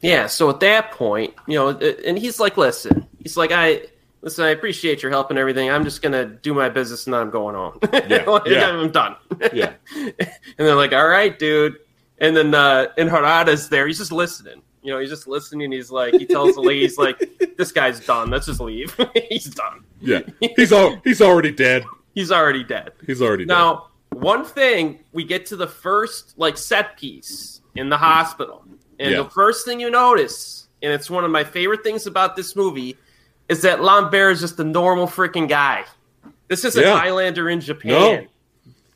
Yeah, 0.00 0.26
so 0.26 0.50
at 0.50 0.60
that 0.60 0.90
point, 0.92 1.34
you 1.46 1.54
know, 1.54 1.70
and 1.70 2.18
he's 2.18 2.38
like, 2.38 2.56
listen, 2.58 3.06
he's 3.22 3.36
like, 3.38 3.52
I 3.52 3.82
listen, 4.20 4.44
I 4.44 4.50
appreciate 4.50 5.02
your 5.02 5.10
help 5.10 5.30
and 5.30 5.38
everything. 5.38 5.70
I'm 5.70 5.82
just 5.82 6.02
gonna 6.02 6.26
do 6.26 6.52
my 6.52 6.68
business 6.68 7.06
and 7.06 7.14
then 7.14 7.22
I'm 7.22 7.30
going 7.30 7.54
home. 7.54 7.78
Yeah, 7.92 8.24
Like, 8.26 8.46
yeah. 8.46 8.68
I'm 8.68 8.90
done. 8.90 9.16
Yeah. 9.52 9.72
and 9.96 10.14
they're 10.58 10.74
like, 10.74 10.92
all 10.92 11.08
right, 11.08 11.38
dude. 11.38 11.78
And 12.18 12.36
then 12.36 12.54
uh 12.54 12.88
and 12.98 13.08
Harada's 13.08 13.68
there, 13.68 13.86
he's 13.86 13.98
just 13.98 14.12
listening. 14.12 14.62
You 14.82 14.92
know, 14.92 14.98
he's 14.98 15.08
just 15.08 15.26
listening. 15.26 15.72
He's 15.72 15.90
like, 15.90 16.12
he 16.12 16.26
tells 16.26 16.54
the 16.54 16.60
lady, 16.60 16.80
he's 16.82 16.98
like, 16.98 17.56
this 17.56 17.72
guy's 17.72 18.04
done. 18.04 18.28
Let's 18.28 18.44
just 18.44 18.60
leave. 18.60 18.94
he's 19.30 19.46
done. 19.46 19.84
Yeah, 20.02 20.20
he's 20.56 20.72
all 20.72 21.00
he's 21.02 21.22
already 21.22 21.50
dead. 21.50 21.84
He's 22.14 22.30
already 22.32 22.64
dead. 22.64 22.92
He's 23.06 23.20
already 23.20 23.44
dead. 23.44 23.54
Now, 23.54 23.88
one 24.10 24.44
thing, 24.44 25.00
we 25.12 25.24
get 25.24 25.46
to 25.46 25.56
the 25.56 25.66
first 25.66 26.34
like 26.36 26.56
set 26.56 26.96
piece 26.96 27.60
in 27.74 27.88
the 27.88 27.96
hospital. 27.96 28.64
And 29.00 29.10
Yeah. 29.10 29.22
the 29.24 29.30
first 29.30 29.64
thing 29.66 29.80
you 29.80 29.90
notice, 29.90 30.68
and 30.82 30.92
it's 30.92 31.10
one 31.10 31.24
of 31.24 31.30
my 31.30 31.42
favorite 31.44 31.82
things 31.82 32.06
about 32.06 32.36
this 32.36 32.54
movie, 32.54 32.96
is 33.48 33.62
that 33.62 33.82
Lambert 33.82 34.32
is 34.34 34.40
just 34.40 34.58
a 34.60 34.64
normal 34.64 35.06
freaking 35.06 35.48
guy. 35.48 35.84
This 36.48 36.64
is 36.64 36.76
a 36.76 36.82
Yeah. 36.82 36.98
Highlander 36.98 37.48
in 37.50 37.60
Japan. 37.60 37.90
No. 37.90 38.26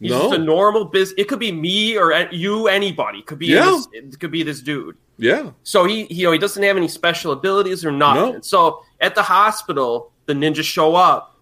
He's 0.00 0.10
No. 0.12 0.20
just 0.28 0.34
a 0.34 0.38
normal 0.38 0.84
biz. 0.84 1.12
It 1.18 1.24
could 1.24 1.40
be 1.40 1.50
me 1.50 1.98
or 1.98 2.28
you, 2.30 2.68
anybody. 2.68 3.18
It 3.18 3.26
could 3.26 3.40
be 3.40 3.46
Yeah. 3.48 3.64
this, 3.64 3.88
it 3.92 4.20
could 4.20 4.30
be 4.30 4.44
this 4.44 4.60
dude. 4.60 4.96
Yeah, 5.20 5.50
So 5.64 5.84
he, 5.84 6.04
he, 6.04 6.14
you 6.14 6.26
know, 6.26 6.30
he 6.32 6.38
doesn't 6.38 6.62
have 6.62 6.76
any 6.76 6.86
special 6.86 7.32
abilities 7.32 7.84
or 7.84 7.90
nothing. 7.90 8.34
No. 8.34 8.40
So 8.40 8.84
at 9.00 9.16
the 9.16 9.22
hospital, 9.24 10.12
the 10.26 10.32
ninjas 10.32 10.62
show 10.62 10.94
up, 10.94 11.34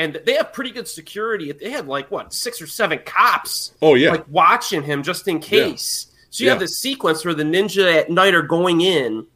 and 0.00 0.20
they 0.26 0.34
have 0.34 0.52
pretty 0.52 0.72
good 0.72 0.88
security. 0.88 1.52
They 1.52 1.70
had 1.70 1.86
like 1.86 2.10
what 2.10 2.32
six 2.34 2.60
or 2.60 2.66
seven 2.66 2.98
cops, 3.04 3.72
Oh, 3.80 3.94
yeah. 3.94 4.10
like 4.10 4.24
watching 4.28 4.82
him 4.82 5.02
just 5.04 5.28
in 5.28 5.38
case. 5.38 6.08
So 6.30 6.42
you 6.42 6.46
Yeah. 6.46 6.54
have 6.54 6.60
this 6.60 6.78
sequence 6.78 7.24
where 7.24 7.34
the 7.34 7.44
ninja 7.44 7.94
at 7.94 8.10
night 8.10 8.34
are 8.34 8.42
going 8.42 8.80
in, 8.80 9.26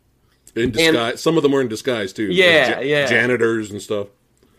in 0.57 0.71
disguise. 0.73 1.21
Some 1.21 1.37
of 1.37 1.43
them 1.43 1.53
were 1.53 1.61
in 1.61 1.69
disguise 1.69 2.13
too. 2.13 2.25
Yeah, 2.33 2.75
Like 2.79 2.87
yeah. 2.87 3.07
Janitors 3.07 3.71
and 3.71 3.81
stuff. 3.83 4.09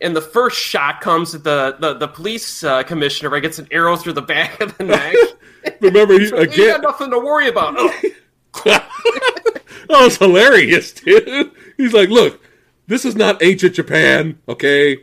and 0.00 0.14
the 0.14 0.20
first 0.22 0.58
shot 0.58 1.00
comes 1.00 1.34
at 1.34 1.42
the 1.44 1.76
the, 1.80 1.94
the 1.94 2.08
police 2.08 2.62
uh, 2.64 2.82
commissioner. 2.84 3.30
Right, 3.30 3.42
gets 3.42 3.58
an 3.58 3.66
arrow 3.70 3.96
through 3.96 4.12
the 4.14 4.22
back 4.22 4.60
of 4.60 4.76
the 4.78 4.84
neck. 4.84 5.14
Remember, 5.80 6.14
he, 6.18 6.26
you 6.56 6.68
got 6.70 6.82
nothing 6.82 7.10
to 7.10 7.18
worry 7.18 7.48
about. 7.48 7.76
Oh, 8.64 8.80
oh, 9.90 10.06
it's 10.06 10.16
hilarious, 10.16 10.92
dude. 10.92 11.52
He's 11.76 11.92
like, 11.92 12.08
look, 12.08 12.40
this 12.86 13.04
is 13.04 13.14
not 13.14 13.42
ancient 13.42 13.74
Japan, 13.74 14.38
okay? 14.48 14.98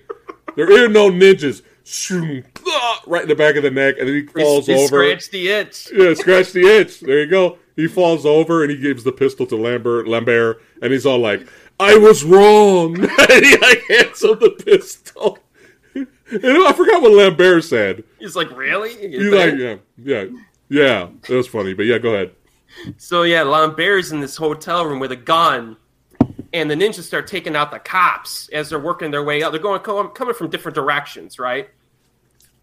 There 0.55 0.85
are 0.85 0.89
no 0.89 1.09
ninjas. 1.09 1.61
Shoom, 1.85 2.45
ah, 2.65 3.01
right 3.07 3.23
in 3.23 3.27
the 3.27 3.35
back 3.35 3.57
of 3.57 3.63
the 3.63 3.69
neck, 3.69 3.95
and 3.99 4.07
then 4.07 4.15
he 4.15 4.25
falls 4.25 4.67
he 4.67 4.73
over. 4.73 4.87
scratched 4.87 5.31
the 5.31 5.49
itch. 5.49 5.89
Yeah, 5.93 6.13
scratch 6.13 6.53
the 6.53 6.61
itch. 6.61 7.01
There 7.01 7.19
you 7.19 7.29
go. 7.29 7.57
He 7.75 7.87
falls 7.87 8.25
over 8.25 8.61
and 8.61 8.71
he 8.71 8.77
gives 8.77 9.03
the 9.03 9.11
pistol 9.11 9.45
to 9.47 9.57
Lambert, 9.57 10.07
Lambert, 10.07 10.61
and 10.81 10.93
he's 10.93 11.05
all 11.05 11.19
like, 11.19 11.45
"I 11.81 11.97
was 11.97 12.23
wrong." 12.23 12.95
and 13.01 13.09
he 13.45 13.57
like 13.57 13.83
hands 13.89 14.23
him 14.23 14.39
the 14.39 14.55
pistol. 14.65 15.39
and 15.93 16.07
I 16.41 16.71
forgot 16.71 17.01
what 17.01 17.11
Lambert 17.11 17.65
said. 17.65 18.05
He's 18.17 18.35
like, 18.37 18.55
really? 18.55 18.91
He's 19.09 19.33
like, 19.33 19.55
"Yeah, 19.57 19.75
yeah, 19.97 20.25
yeah." 20.69 21.09
That 21.27 21.35
was 21.35 21.47
funny, 21.47 21.73
but 21.73 21.83
yeah, 21.85 21.97
go 21.97 22.13
ahead. 22.13 22.31
So 22.97 23.23
yeah, 23.23 23.43
Lambert's 23.43 24.11
in 24.11 24.21
this 24.21 24.37
hotel 24.37 24.85
room 24.85 24.99
with 24.99 25.11
a 25.11 25.17
gun, 25.17 25.75
and 26.53 26.69
the 26.69 26.75
ninjas 26.75 27.03
start 27.03 27.27
taking 27.27 27.55
out 27.55 27.71
the 27.71 27.79
cops 27.79 28.47
as 28.53 28.69
they're 28.69 28.79
working 28.79 29.11
their 29.11 29.23
way 29.23 29.43
out. 29.43 29.51
They're 29.51 29.61
going 29.61 29.81
coming 29.81 30.35
from 30.35 30.49
different 30.49 30.75
directions, 30.75 31.39
right? 31.39 31.69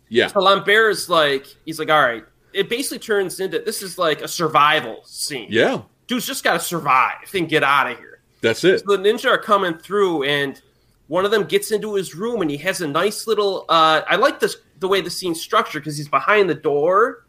Yeah, 0.09 0.27
So 0.29 0.41
Lambert's 0.41 1.09
like, 1.09 1.47
he's 1.65 1.79
like, 1.79 1.91
all 1.91 2.01
right. 2.03 2.25
It 2.53 2.69
basically 2.69 2.99
turns 2.99 3.39
into 3.39 3.61
this 3.61 3.81
is 3.83 3.97
like 3.97 4.23
a 4.23 4.29
survival 4.29 5.03
scene. 5.05 5.47
yeah, 5.51 5.83
dude's 6.09 6.27
just 6.27 6.43
got 6.43 6.55
to 6.55 6.59
survive 6.61 7.33
and 7.33 7.49
get 7.49 7.63
out 7.63 7.91
of 7.93 7.97
here. 7.99 8.21
that's 8.41 8.65
it. 8.65 8.81
So 8.81 8.97
the 8.97 9.03
ninja 9.03 9.27
are 9.31 9.39
coming 9.39 9.79
through, 9.79 10.25
and 10.25 10.61
one 11.07 11.25
of 11.25 11.31
them 11.31 11.45
gets 11.45 11.71
into 11.71 11.95
his 11.95 12.17
room, 12.17 12.43
and 12.43 12.51
he 12.51 12.57
has 12.57 12.81
a 12.81 12.89
nice 12.89 13.29
little. 13.29 13.67
Uh, 13.69 14.03
I 14.09 14.17
like 14.17 14.41
this 14.41 14.57
the 14.81 14.89
way 14.89 15.01
the 15.01 15.11
scene's 15.11 15.41
structured 15.41 15.83
because 15.85 15.97
he's 15.97 16.09
behind 16.09 16.51
the 16.51 16.55
door 16.57 17.25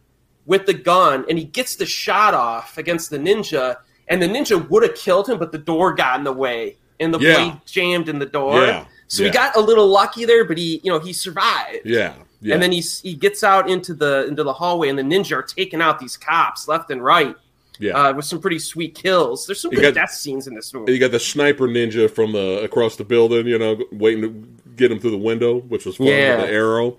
with 0.48 0.66
the 0.66 0.74
gun, 0.74 1.24
and 1.30 1.38
he 1.38 1.44
gets 1.44 1.76
the 1.76 1.86
shot 1.86 2.34
off 2.34 2.80
against 2.80 3.12
the 3.12 3.20
ninja, 3.20 3.78
and 4.12 4.22
the 4.22 4.28
ninja 4.28 4.70
would 4.70 4.84
have 4.84 4.94
killed 4.96 5.28
him, 5.28 5.40
but 5.40 5.52
the 5.52 5.58
door 5.58 5.94
got 5.96 6.20
in 6.20 6.24
the 6.24 6.32
way, 6.34 6.78
and 7.00 7.12
the 7.12 7.18
Yeah. 7.20 7.36
blade 7.36 7.62
jammed 7.66 8.08
in 8.10 8.20
the 8.20 8.26
door. 8.28 8.62
Yeah, 8.62 8.86
So 9.08 9.24
yeah. 9.24 9.30
he 9.30 9.34
got 9.34 9.56
a 9.56 9.60
little 9.62 9.88
lucky 9.88 10.26
there, 10.26 10.46
but 10.46 10.58
he, 10.60 10.80
you 10.84 10.92
know, 10.92 11.00
he 11.00 11.12
survived. 11.14 11.80
Yeah, 11.86 12.14
yeah. 12.42 12.54
And 12.54 12.62
then 12.62 12.72
he's, 12.72 13.02
he 13.02 13.14
gets 13.16 13.44
out 13.44 13.68
into 13.70 13.94
the 13.96 14.28
into 14.28 14.44
the 14.44 14.54
hallway, 14.54 14.90
and 14.90 15.00
the 15.00 15.04
ninja 15.04 15.36
are 15.38 15.42
taking 15.44 15.82
out 15.82 15.98
these 16.00 16.16
cops 16.18 16.68
left 16.68 16.92
and 16.92 17.04
right 17.04 17.36
yeah. 17.80 17.94
uh, 17.94 18.14
with 18.14 18.26
some 18.26 18.40
pretty 18.40 18.60
sweet 18.60 18.94
kills. 18.96 19.48
There's 19.48 19.60
some 19.62 19.72
You 19.72 19.80
good 19.80 19.96
got- 19.96 20.02
death 20.02 20.12
scenes 20.12 20.46
in 20.48 20.54
this 20.56 20.72
movie. 20.74 20.92
you 20.94 21.00
got 21.00 21.12
the 21.12 21.20
sniper 21.20 21.68
ninja 21.68 22.10
from 22.10 22.32
the 22.34 22.62
across 22.62 22.96
the 22.98 23.04
building, 23.04 23.48
you 23.48 23.58
know, 23.58 23.80
waiting 23.92 24.22
to 24.22 24.48
get 24.76 24.92
him 24.92 25.00
through 25.00 25.12
the 25.12 25.18
window, 25.18 25.60
which 25.60 25.86
was 25.86 25.96
fun 25.98 26.08
Yeah. 26.08 26.38
with 26.38 26.46
the 26.48 26.52
arrow. 26.54 26.98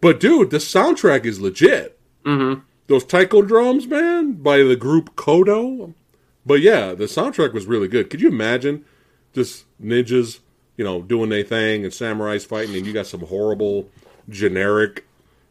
But 0.00 0.20
dude, 0.20 0.50
the 0.50 0.58
soundtrack 0.58 1.24
is 1.24 1.40
legit. 1.40 1.98
Mm-hmm. 2.26 2.60
Those 2.88 3.04
taiko 3.04 3.40
drums, 3.42 3.86
man, 3.86 4.32
by 4.32 4.58
the 4.58 4.76
group 4.76 5.14
Kodo. 5.16 5.94
But 6.46 6.60
yeah, 6.60 6.92
the 6.94 7.04
soundtrack 7.04 7.52
was 7.52 7.66
really 7.66 7.88
good. 7.88 8.10
Could 8.10 8.20
you 8.20 8.28
imagine 8.28 8.84
just 9.32 9.64
ninjas, 9.82 10.40
you 10.76 10.84
know, 10.84 11.00
doing 11.02 11.30
their 11.30 11.42
thing 11.42 11.84
and 11.84 11.92
samurais 11.92 12.46
fighting, 12.46 12.76
and 12.76 12.86
you 12.86 12.92
got 12.92 13.06
some 13.06 13.20
horrible 13.20 13.88
generic 14.28 15.04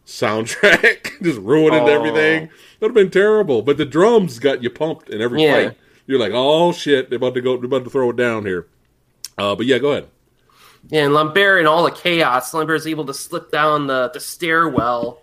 soundtrack 0.06 1.12
just 1.24 1.40
ruining 1.40 1.82
Oh. 1.82 1.88
everything? 1.88 2.50
That'd 2.80 2.92
have 2.92 2.94
been 2.94 3.10
terrible. 3.12 3.62
But 3.62 3.78
the 3.78 3.86
drums 3.86 4.40
got 4.40 4.62
you 4.64 4.70
pumped 4.70 5.10
in 5.10 5.22
every 5.22 5.42
Yeah. 5.44 5.70
fight. 5.70 5.78
You're 6.06 6.20
like, 6.20 6.34
oh 6.34 6.72
shit, 6.74 7.10
they're 7.10 7.18
about 7.18 7.34
to 7.36 7.42
go, 7.42 7.56
they're 7.58 7.66
about 7.66 7.86
to 7.86 7.90
throw 7.90 8.10
it 8.10 8.16
down 8.18 8.46
here. 8.46 8.68
Uh, 9.38 9.56
but 9.56 9.66
yeah, 9.66 9.78
go 9.80 9.92
ahead. 9.92 10.08
Yeah, 10.90 11.06
and 11.06 11.14
Lambert 11.14 11.62
in 11.62 11.66
all 11.68 11.84
the 11.86 11.92
chaos, 11.92 12.54
Lambert 12.54 12.76
is 12.76 12.88
able 12.88 13.06
to 13.06 13.14
slip 13.14 13.50
down 13.52 13.88
the, 13.88 14.10
the 14.14 14.20
stairwell, 14.20 15.22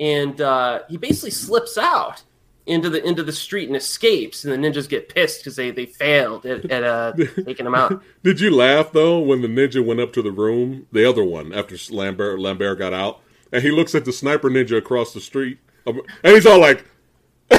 and 0.00 0.40
uh, 0.40 0.80
he 0.88 0.96
basically 0.96 1.30
slips 1.30 1.78
out 1.78 2.24
into 2.66 2.88
the 2.88 3.02
into 3.04 3.22
the 3.22 3.32
street 3.32 3.68
and 3.68 3.76
escapes. 3.76 4.44
And 4.44 4.52
the 4.52 4.56
ninjas 4.68 4.88
get 4.88 5.08
pissed 5.08 5.40
because 5.40 5.56
they, 5.56 5.70
they 5.70 5.86
failed 5.86 6.46
at, 6.46 6.70
at 6.70 6.84
uh, 6.84 7.12
taking 7.44 7.66
him 7.66 7.74
out. 7.74 8.02
Did 8.22 8.40
you 8.40 8.54
laugh 8.54 8.92
though 8.92 9.18
when 9.20 9.42
the 9.42 9.48
ninja 9.48 9.84
went 9.84 10.00
up 10.00 10.12
to 10.14 10.22
the 10.22 10.30
room, 10.30 10.86
the 10.92 11.08
other 11.08 11.24
one, 11.24 11.52
after 11.52 11.76
Lambert 11.90 12.38
Lambert 12.38 12.78
got 12.78 12.92
out, 12.92 13.20
and 13.52 13.62
he 13.62 13.70
looks 13.70 13.94
at 13.94 14.04
the 14.04 14.12
sniper 14.12 14.50
ninja 14.50 14.76
across 14.76 15.12
the 15.12 15.20
street, 15.20 15.58
um, 15.86 16.00
and 16.22 16.34
he's 16.34 16.46
all 16.46 16.60
like, 16.60 16.84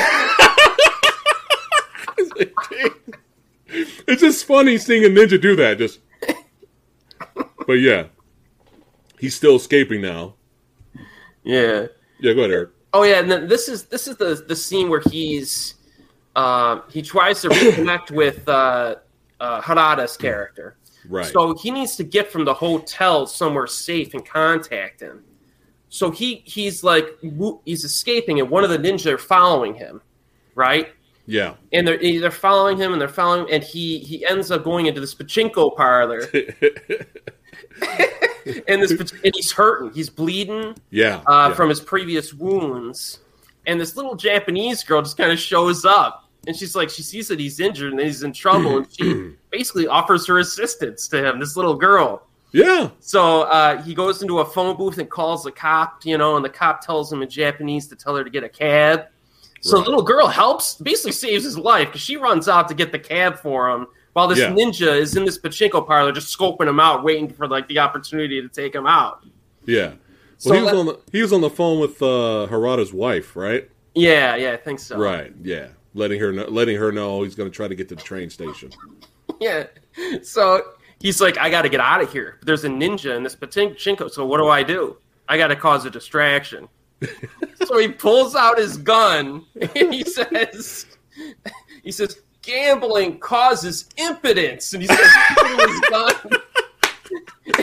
"It's 3.67 4.21
just 4.21 4.45
funny 4.45 4.77
seeing 4.77 5.03
a 5.05 5.09
ninja 5.09 5.41
do 5.41 5.55
that." 5.57 5.77
Just, 5.77 5.99
but 7.67 7.73
yeah, 7.73 8.05
he's 9.19 9.35
still 9.35 9.55
escaping 9.55 10.01
now. 10.01 10.35
Yeah. 11.43 11.87
Yeah, 12.19 12.33
go 12.33 12.39
ahead, 12.39 12.51
Eric. 12.51 12.69
Oh 12.93 13.03
yeah, 13.03 13.19
and 13.19 13.29
then 13.29 13.47
this 13.47 13.67
is 13.67 13.85
this 13.85 14.07
is 14.07 14.17
the 14.17 14.43
the 14.47 14.55
scene 14.55 14.89
where 14.89 15.01
he's 15.09 15.75
um, 16.35 16.83
he 16.89 17.01
tries 17.01 17.41
to 17.41 17.49
reconnect 17.49 18.11
with 18.15 18.47
uh, 18.47 18.95
uh, 19.39 19.61
Harada's 19.61 20.15
character. 20.15 20.77
Right. 21.09 21.25
So 21.25 21.55
he 21.55 21.71
needs 21.71 21.95
to 21.97 22.03
get 22.03 22.31
from 22.31 22.45
the 22.45 22.53
hotel 22.53 23.25
somewhere 23.27 23.67
safe 23.67 24.13
and 24.13 24.25
contact 24.25 25.01
him. 25.01 25.23
So 25.89 26.11
he 26.11 26.43
he's 26.45 26.83
like 26.83 27.07
he's 27.65 27.83
escaping, 27.83 28.39
and 28.39 28.49
one 28.49 28.63
of 28.63 28.69
the 28.69 28.77
ninja 28.77 29.13
are 29.13 29.17
following 29.17 29.75
him, 29.75 30.01
right? 30.55 30.89
Yeah, 31.25 31.55
And 31.71 31.87
they're 31.87 31.97
they're 31.97 32.31
following 32.31 32.77
him, 32.77 32.91
and 32.91 33.01
they're 33.01 33.07
following, 33.07 33.49
and 33.51 33.63
he 33.63 33.99
he 33.99 34.25
ends 34.25 34.51
up 34.51 34.63
going 34.63 34.87
into 34.87 34.99
this 34.99 35.15
pachinko 35.15 35.75
parlor, 35.75 36.19
and 38.67 38.81
this 38.81 38.91
and 38.91 39.31
he's 39.33 39.51
hurting, 39.51 39.91
he's 39.93 40.09
bleeding 40.09 40.75
yeah, 40.89 41.21
uh, 41.27 41.47
yeah. 41.49 41.53
from 41.53 41.69
his 41.69 41.79
previous 41.79 42.33
wounds, 42.33 43.19
and 43.65 43.79
this 43.79 43.95
little 43.95 44.15
Japanese 44.15 44.83
girl 44.83 45.01
just 45.01 45.15
kind 45.15 45.31
of 45.31 45.39
shows 45.39 45.85
up, 45.85 46.29
and 46.45 46.55
she's 46.55 46.75
like, 46.75 46.89
she 46.89 47.01
sees 47.01 47.29
that 47.29 47.39
he's 47.39 47.59
injured 47.59 47.93
and 47.93 48.01
he's 48.01 48.23
in 48.23 48.33
trouble, 48.33 48.77
and 48.77 48.87
she 48.91 49.33
basically 49.51 49.87
offers 49.87 50.27
her 50.27 50.39
assistance 50.39 51.07
to 51.07 51.25
him. 51.25 51.39
This 51.39 51.55
little 51.55 51.75
girl. 51.75 52.27
yeah, 52.51 52.89
So 52.99 53.43
uh, 53.43 53.81
he 53.81 53.95
goes 53.95 54.21
into 54.21 54.39
a 54.39 54.45
phone 54.45 54.75
booth 54.75 54.97
and 54.97 55.09
calls 55.09 55.43
the 55.43 55.51
cop, 55.51 56.05
you 56.05 56.17
know, 56.17 56.35
and 56.35 56.43
the 56.43 56.49
cop 56.49 56.81
tells 56.81 57.11
him 57.11 57.21
in 57.21 57.29
Japanese 57.29 57.87
to 57.87 57.95
tell 57.95 58.15
her 58.15 58.23
to 58.23 58.29
get 58.29 58.43
a 58.43 58.49
cab. 58.49 59.05
So 59.65 59.77
Right. 59.77 59.83
the 59.85 59.89
little 59.91 60.03
girl 60.03 60.27
helps, 60.27 60.75
basically 60.75 61.13
saves 61.13 61.43
his 61.45 61.57
life 61.57 61.87
because 61.87 62.01
she 62.01 62.17
runs 62.17 62.49
out 62.49 62.67
to 62.67 62.73
get 62.73 62.91
the 62.91 62.99
cab 62.99 63.37
for 63.39 63.69
him, 63.69 63.87
while 64.11 64.27
this 64.27 64.39
Yeah. 64.39 64.49
ninja 64.51 64.95
is 64.99 65.15
in 65.15 65.23
this 65.25 65.39
pachinko 65.39 65.87
parlor 65.87 66.11
just 66.11 66.37
scoping 66.37 66.67
him 66.67 66.79
out, 66.81 67.03
waiting 67.03 67.29
for 67.29 67.47
like 67.47 67.67
the 67.69 67.79
opportunity 67.79 68.41
to 68.41 68.49
take 68.49 68.75
him 68.75 68.85
out. 68.85 69.23
yeah. 69.65 69.87
Well, 69.87 69.95
So 70.37 70.53
he 70.55 70.61
was 70.61 70.73
on 70.73 70.85
the 70.87 70.99
he 71.13 71.21
was 71.21 71.31
on 71.31 71.39
the 71.39 71.49
phone 71.49 71.79
with 71.79 72.01
uh, 72.01 72.47
Harada's 72.51 72.91
wife, 72.91 73.35
right? 73.37 73.69
Yeah, 73.95 74.35
yeah, 74.35 74.51
I 74.51 74.57
think 74.57 74.79
so. 74.79 74.97
Right. 74.97 75.31
Yeah. 75.41 75.67
Letting 75.93 76.19
her 76.19 76.33
know, 76.33 76.45
letting 76.49 76.75
her 76.75 76.91
know 76.91 77.21
he's 77.23 77.35
going 77.35 77.49
to 77.49 77.55
try 77.55 77.67
to 77.69 77.75
get 77.75 77.87
to 77.89 77.95
the 77.95 78.01
train 78.01 78.29
station. 78.29 78.69
Yeah. 79.39 79.65
So 80.21 80.61
he's 80.99 81.19
like, 81.21 81.37
I 81.37 81.49
got 81.49 81.61
to 81.63 81.69
get 81.69 81.79
out 81.79 82.01
of 82.01 82.11
here. 82.11 82.39
There's 82.43 82.63
a 82.65 82.69
ninja 82.69 83.15
in 83.15 83.23
this 83.23 83.35
pachinko. 83.35 84.09
So 84.11 84.25
what 84.25 84.37
do 84.37 84.47
I 84.47 84.63
do? 84.63 84.97
I 85.27 85.37
got 85.37 85.47
to 85.47 85.55
cause 85.55 85.85
a 85.85 85.89
distraction. 85.89 86.67
so 87.65 87.77
he 87.77 87.87
pulls 87.87 88.35
out 88.35 88.57
his 88.57 88.77
gun 88.77 89.45
and 89.59 89.93
he 89.93 90.03
says, 90.03 90.85
he 91.83 91.91
says, 91.91 92.21
gambling 92.41 93.19
causes 93.19 93.89
impotence, 93.97 94.73
and 94.73 94.83
he 94.83 94.87
says, 94.87 94.99
his 94.99 95.79
gun. 95.89 96.13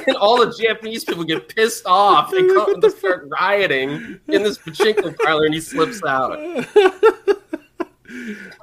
and 0.07 0.17
all 0.17 0.45
the 0.45 0.53
Japanese 0.59 1.05
people 1.05 1.25
get 1.25 1.55
pissed 1.55 1.87
off 1.87 2.33
and 2.33 2.49
come 2.51 2.75
and 2.75 2.93
start 2.93 3.29
rioting 3.29 4.19
in 4.29 4.43
this 4.43 4.59
pachinko 4.59 5.17
parlor, 5.19 5.45
and 5.45 5.55
he 5.55 5.61
slips 5.61 6.03
out. 6.05 6.33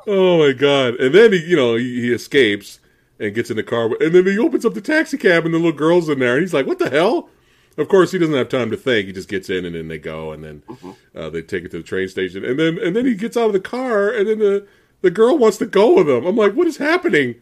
oh 0.08 0.40
my 0.40 0.54
god! 0.54 0.96
And 0.96 1.14
then 1.16 1.34
he, 1.34 1.46
you 1.46 1.56
know, 1.56 1.76
he, 1.76 2.02
he, 2.02 2.14
escapes 2.14 2.80
and 3.20 3.34
gets 3.34 3.50
in 3.50 3.58
the 3.58 3.64
car, 3.64 3.90
and 4.00 4.14
then 4.14 4.26
he 4.26 4.38
opens 4.38 4.66
up 4.66 4.74
the 4.74 4.82
taxi 4.82 5.18
cab, 5.18 5.46
and 5.46 5.54
the 5.54 5.58
little 5.58 5.72
girl's 5.72 6.10
in 6.10 6.20
there, 6.20 6.34
and 6.34 6.42
he's 6.42 6.54
like, 6.54 6.68
"What 6.68 6.80
the 6.80 6.90
hell?" 6.90 7.30
Of 7.78 7.90
course, 7.90 8.12
he 8.12 8.18
doesn't 8.18 8.34
have 8.34 8.50
time 8.50 8.72
to 8.72 8.78
think. 8.78 9.06
He 9.06 9.14
just 9.14 9.30
gets 9.30 9.50
in, 9.52 9.64
and 9.64 9.76
then 9.76 9.88
they 9.88 10.00
go, 10.00 10.32
and 10.32 10.44
then 10.44 10.64
mm-hmm. 10.68 10.92
uh, 11.16 11.30
they 11.30 11.44
take 11.44 11.64
it 11.64 11.72
to 11.72 11.78
the 11.78 11.84
train 11.84 12.08
station, 12.08 12.44
and 12.44 12.60
then 12.60 12.80
and 12.80 12.96
then 12.96 13.06
he 13.06 13.14
gets 13.14 13.38
out 13.38 13.48
of 13.48 13.54
the 13.54 13.60
car, 13.60 14.10
and 14.10 14.28
then 14.28 14.40
the 14.40 14.68
the 15.02 15.12
girl 15.12 15.38
wants 15.38 15.58
to 15.58 15.68
go 15.68 15.94
with 15.94 16.10
him. 16.10 16.26
I'm 16.26 16.36
like, 16.36 16.54
"What 16.54 16.66
is 16.66 16.78
happening? 16.78 17.36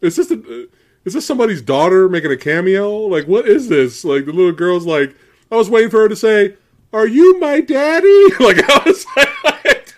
Is 0.00 0.16
this 0.16 0.30
a, 0.30 0.66
is 1.04 1.12
this 1.12 1.26
somebody's 1.26 1.60
daughter 1.60 2.08
making 2.08 2.32
a 2.32 2.38
cameo? 2.38 2.96
Like, 3.00 3.28
what 3.28 3.46
is 3.46 3.68
this?" 3.68 4.02
Like 4.02 4.24
the 4.24 4.32
little 4.32 4.52
girl's 4.52 4.86
like, 4.86 5.14
I 5.50 5.56
was 5.56 5.68
waiting 5.68 5.90
for 5.90 6.00
her 6.00 6.08
to 6.08 6.16
say, 6.16 6.56
"Are 6.94 7.06
you 7.06 7.38
my 7.38 7.60
daddy?" 7.60 8.26
Like 8.40 8.58
I 8.70 8.82
was 8.86 9.04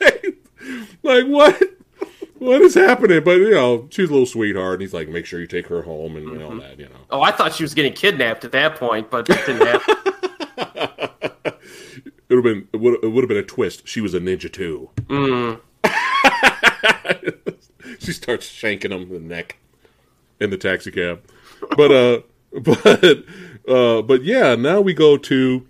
like, 0.01 0.39
like 1.05 1.27
what? 1.27 1.63
What 2.45 2.63
is 2.63 2.75
happening? 2.75 3.25
But 3.25 3.39
you 3.39 3.51
know, 3.51 3.89
she's 3.91 4.09
a 4.09 4.13
little 4.13 4.27
sweetheart, 4.27 4.75
and 4.75 4.83
he's 4.83 4.95
like, 4.95 5.09
make 5.09 5.27
sure 5.27 5.41
you 5.41 5.47
take 5.47 5.67
her 5.69 5.83
home 5.83 6.17
and, 6.17 6.29
mm-hmm. 6.29 6.45
all 6.45 6.61
that. 6.61 6.79
You 6.79 6.87
know. 6.87 7.01
Oh, 7.11 7.23
I 7.23 7.33
thought 7.33 7.55
she 7.55 7.65
was 7.65 7.75
getting 7.75 7.93
kidnapped 7.93 8.45
at 8.45 8.53
that 8.53 8.77
point, 8.77 9.11
but 9.11 9.29
it 9.29 9.47
didn't 9.47 9.67
happen. 9.67 9.97
it 12.29 12.35
would 12.35 12.37
have 12.37 12.45
been 12.45 12.69
it 12.73 12.77
would, 12.77 13.03
it 13.03 13.09
would 13.09 13.23
have 13.23 13.29
been 13.29 13.39
a 13.39 13.43
twist. 13.43 13.89
She 13.89 14.01
was 14.01 14.15
a 14.15 14.21
ninja 14.21 14.53
too. 14.53 14.91
Mm. 15.07 15.61
she 17.99 18.13
starts 18.13 18.47
shanking 18.47 18.93
him 18.93 19.03
in 19.03 19.13
the 19.13 19.21
neck 19.21 19.59
in 20.41 20.51
the 20.51 20.59
taxi 20.59 20.91
cab. 20.91 21.23
But 21.77 21.91
uh, 21.91 22.21
but 22.61 23.25
uh, 23.69 24.03
but 24.03 24.23
yeah. 24.23 24.55
Now 24.55 24.81
we 24.81 24.95
go 24.95 25.17
to 25.17 25.67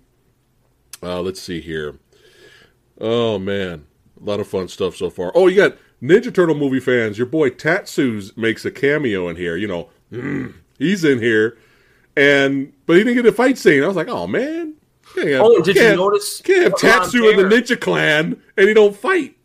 uh, 1.01 1.21
let's 1.21 1.41
see 1.41 1.61
here. 1.61 1.97
Oh 2.99 3.37
man, 3.37 3.85
a 4.19 4.23
lot 4.23 4.39
of 4.39 4.47
fun 4.47 4.67
stuff 4.67 4.95
so 4.95 5.09
far. 5.09 5.31
Oh, 5.35 5.47
you 5.47 5.55
got 5.55 5.77
Ninja 6.07 6.33
Turtle 6.33 6.55
movie 6.55 6.79
fans, 6.79 7.17
your 7.17 7.27
boy 7.27 7.49
Tatsus 7.49 8.35
makes 8.37 8.65
a 8.65 8.71
cameo 8.71 9.27
in 9.27 9.35
here. 9.35 9.55
You 9.55 9.67
know, 9.67 9.89
mm, 10.11 10.53
he's 10.77 11.03
in 11.03 11.19
here, 11.19 11.57
and 12.15 12.73
but 12.85 12.97
he 12.97 13.03
didn't 13.03 13.15
get 13.15 13.25
a 13.25 13.31
fight 13.31 13.57
scene. 13.57 13.83
I 13.83 13.87
was 13.87 13.95
like, 13.95 14.07
oh 14.07 14.27
man. 14.27 14.73
Have, 15.15 15.41
oh, 15.41 15.61
did 15.61 15.77
you 15.77 15.95
notice? 15.95 16.41
Can't 16.41 16.63
have 16.63 16.77
Tatsu 16.77 17.29
in 17.29 17.37
the 17.37 17.43
Ninja 17.43 17.79
Clan 17.79 18.41
and 18.57 18.67
he 18.67 18.73
don't 18.73 18.95
fight. 18.95 19.37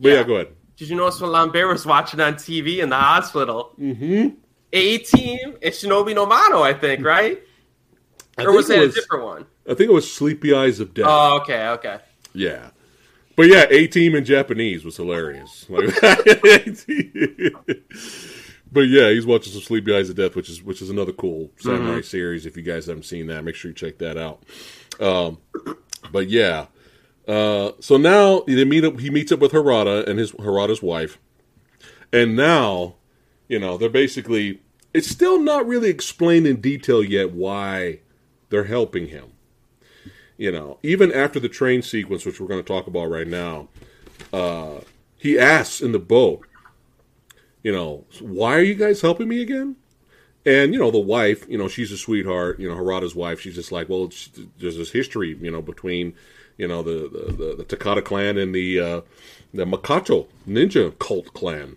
But 0.00 0.08
yeah, 0.08 0.14
yeah 0.14 0.22
go 0.24 0.34
ahead. 0.34 0.48
Did 0.76 0.90
you 0.90 0.96
notice 0.96 1.20
when 1.20 1.30
Lambert 1.30 1.68
was 1.68 1.86
watching 1.86 2.20
on 2.20 2.34
TV 2.34 2.78
in 2.78 2.90
the 2.90 2.96
hospital? 2.96 3.72
Mm-hmm. 3.80 4.34
A 4.72 4.98
team, 4.98 5.56
it's 5.60 5.82
Shinobi 5.82 6.14
no 6.14 6.26
Mono, 6.26 6.62
I 6.62 6.74
think, 6.74 7.04
right? 7.04 7.40
I 8.36 8.42
or 8.42 8.46
think 8.46 8.56
was 8.56 8.70
it 8.70 8.80
was, 8.80 8.96
a 8.96 9.00
different 9.00 9.24
one? 9.24 9.46
I 9.64 9.74
think 9.74 9.90
it 9.90 9.94
was 9.94 10.12
Sleepy 10.12 10.52
Eyes 10.52 10.80
of 10.80 10.92
Death. 10.92 11.06
Oh, 11.08 11.38
okay, 11.40 11.68
okay. 11.68 12.00
Yeah. 12.34 12.70
But 13.36 13.48
yeah, 13.48 13.66
A 13.68 13.86
Team 13.86 14.14
in 14.14 14.24
Japanese 14.24 14.84
was 14.84 14.96
hilarious. 14.96 15.66
but 15.68 15.82
yeah, 18.80 19.10
he's 19.10 19.26
watching 19.26 19.52
some 19.52 19.60
Sleepy 19.60 19.94
Eyes 19.94 20.08
of 20.08 20.16
Death, 20.16 20.34
which 20.34 20.48
is 20.48 20.62
which 20.62 20.80
is 20.80 20.88
another 20.88 21.12
cool 21.12 21.50
samurai 21.58 21.98
mm-hmm. 21.98 22.00
series. 22.00 22.46
If 22.46 22.56
you 22.56 22.62
guys 22.62 22.86
haven't 22.86 23.04
seen 23.04 23.26
that, 23.26 23.44
make 23.44 23.54
sure 23.54 23.70
you 23.70 23.74
check 23.74 23.98
that 23.98 24.16
out. 24.16 24.42
Um, 24.98 25.38
but 26.10 26.28
yeah, 26.28 26.66
uh, 27.28 27.72
so 27.78 27.98
now 27.98 28.40
they 28.46 28.64
meet 28.64 28.84
up. 28.84 28.98
He 29.00 29.10
meets 29.10 29.32
up 29.32 29.40
with 29.40 29.52
Harada 29.52 30.06
and 30.08 30.18
his 30.18 30.32
Harada's 30.32 30.82
wife, 30.82 31.18
and 32.12 32.36
now, 32.36 32.94
you 33.48 33.58
know, 33.58 33.76
they're 33.76 33.90
basically. 33.90 34.62
It's 34.94 35.08
still 35.08 35.38
not 35.38 35.66
really 35.66 35.90
explained 35.90 36.46
in 36.46 36.62
detail 36.62 37.04
yet 37.04 37.32
why 37.32 38.00
they're 38.48 38.64
helping 38.64 39.08
him. 39.08 39.32
You 40.38 40.52
know, 40.52 40.78
even 40.82 41.12
after 41.12 41.40
the 41.40 41.48
train 41.48 41.82
sequence, 41.82 42.26
which 42.26 42.40
we're 42.40 42.48
going 42.48 42.62
to 42.62 42.66
talk 42.66 42.86
about 42.86 43.06
right 43.06 43.26
now, 43.26 43.68
uh, 44.32 44.80
he 45.16 45.38
asks 45.38 45.80
in 45.80 45.92
the 45.92 45.98
boat, 45.98 46.46
you 47.62 47.72
know, 47.72 48.04
why 48.20 48.56
are 48.56 48.62
you 48.62 48.74
guys 48.74 49.00
helping 49.00 49.28
me 49.28 49.40
again? 49.40 49.76
And 50.44 50.72
you 50.72 50.78
know, 50.78 50.90
the 50.90 50.98
wife, 50.98 51.48
you 51.48 51.58
know, 51.58 51.66
she's 51.66 51.90
a 51.90 51.96
sweetheart. 51.96 52.60
You 52.60 52.68
know, 52.68 52.76
Harada's 52.76 53.14
wife. 53.14 53.40
She's 53.40 53.56
just 53.56 53.72
like, 53.72 53.88
well, 53.88 54.10
there's 54.58 54.76
this 54.76 54.92
history, 54.92 55.36
you 55.40 55.50
know, 55.50 55.60
between 55.60 56.14
you 56.56 56.68
know 56.68 56.82
the 56.82 57.08
the, 57.08 57.32
the, 57.32 57.54
the 57.56 57.64
Takata 57.64 58.02
clan 58.02 58.38
and 58.38 58.54
the 58.54 58.78
uh, 58.78 59.00
the 59.52 59.64
Makato 59.64 60.28
ninja 60.46 60.96
cult 60.98 61.34
clan, 61.34 61.76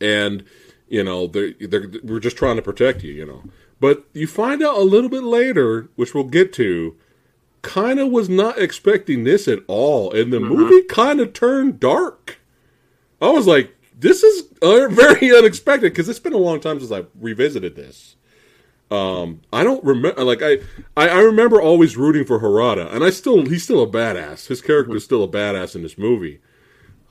and 0.00 0.44
you 0.88 1.02
know, 1.02 1.26
they're, 1.26 1.54
they're 1.58 1.90
we're 2.04 2.20
just 2.20 2.36
trying 2.36 2.56
to 2.56 2.62
protect 2.62 3.02
you, 3.02 3.12
you 3.12 3.24
know. 3.24 3.42
But 3.80 4.04
you 4.12 4.26
find 4.26 4.62
out 4.62 4.76
a 4.76 4.82
little 4.82 5.10
bit 5.10 5.24
later, 5.24 5.88
which 5.96 6.14
we'll 6.14 6.24
get 6.24 6.52
to, 6.52 6.94
kind 7.62 7.98
of 8.00 8.10
was 8.10 8.28
not 8.28 8.58
expecting 8.58 9.24
this 9.24 9.48
at 9.48 9.60
all, 9.66 10.12
and 10.12 10.32
the 10.32 10.38
mm-hmm. 10.38 10.54
movie 10.54 10.82
kind 10.86 11.20
of 11.20 11.32
turned 11.32 11.80
dark. 11.80 12.38
I 13.20 13.30
was 13.30 13.46
like, 13.46 13.74
this 13.96 14.22
is 14.22 14.44
uh, 14.60 14.88
very 14.90 15.36
unexpected 15.36 15.92
because 15.92 16.08
it's 16.08 16.18
been 16.18 16.32
a 16.32 16.38
long 16.38 16.60
time 16.60 16.78
since 16.80 16.92
I 16.92 17.04
revisited 17.18 17.76
this. 17.76 18.16
Um, 18.90 19.40
I 19.52 19.64
don't 19.64 19.82
remember. 19.82 20.22
Like 20.22 20.42
I, 20.42 20.58
I, 20.96 21.08
I, 21.08 21.20
remember 21.20 21.62
always 21.62 21.96
rooting 21.96 22.26
for 22.26 22.40
Harada, 22.40 22.92
and 22.92 23.02
I 23.02 23.08
still 23.08 23.46
he's 23.46 23.62
still 23.62 23.82
a 23.82 23.86
badass. 23.86 24.48
His 24.48 24.60
character 24.60 24.94
is 24.94 25.04
still 25.04 25.24
a 25.24 25.28
badass 25.28 25.74
in 25.74 25.82
this 25.82 25.96
movie. 25.96 26.40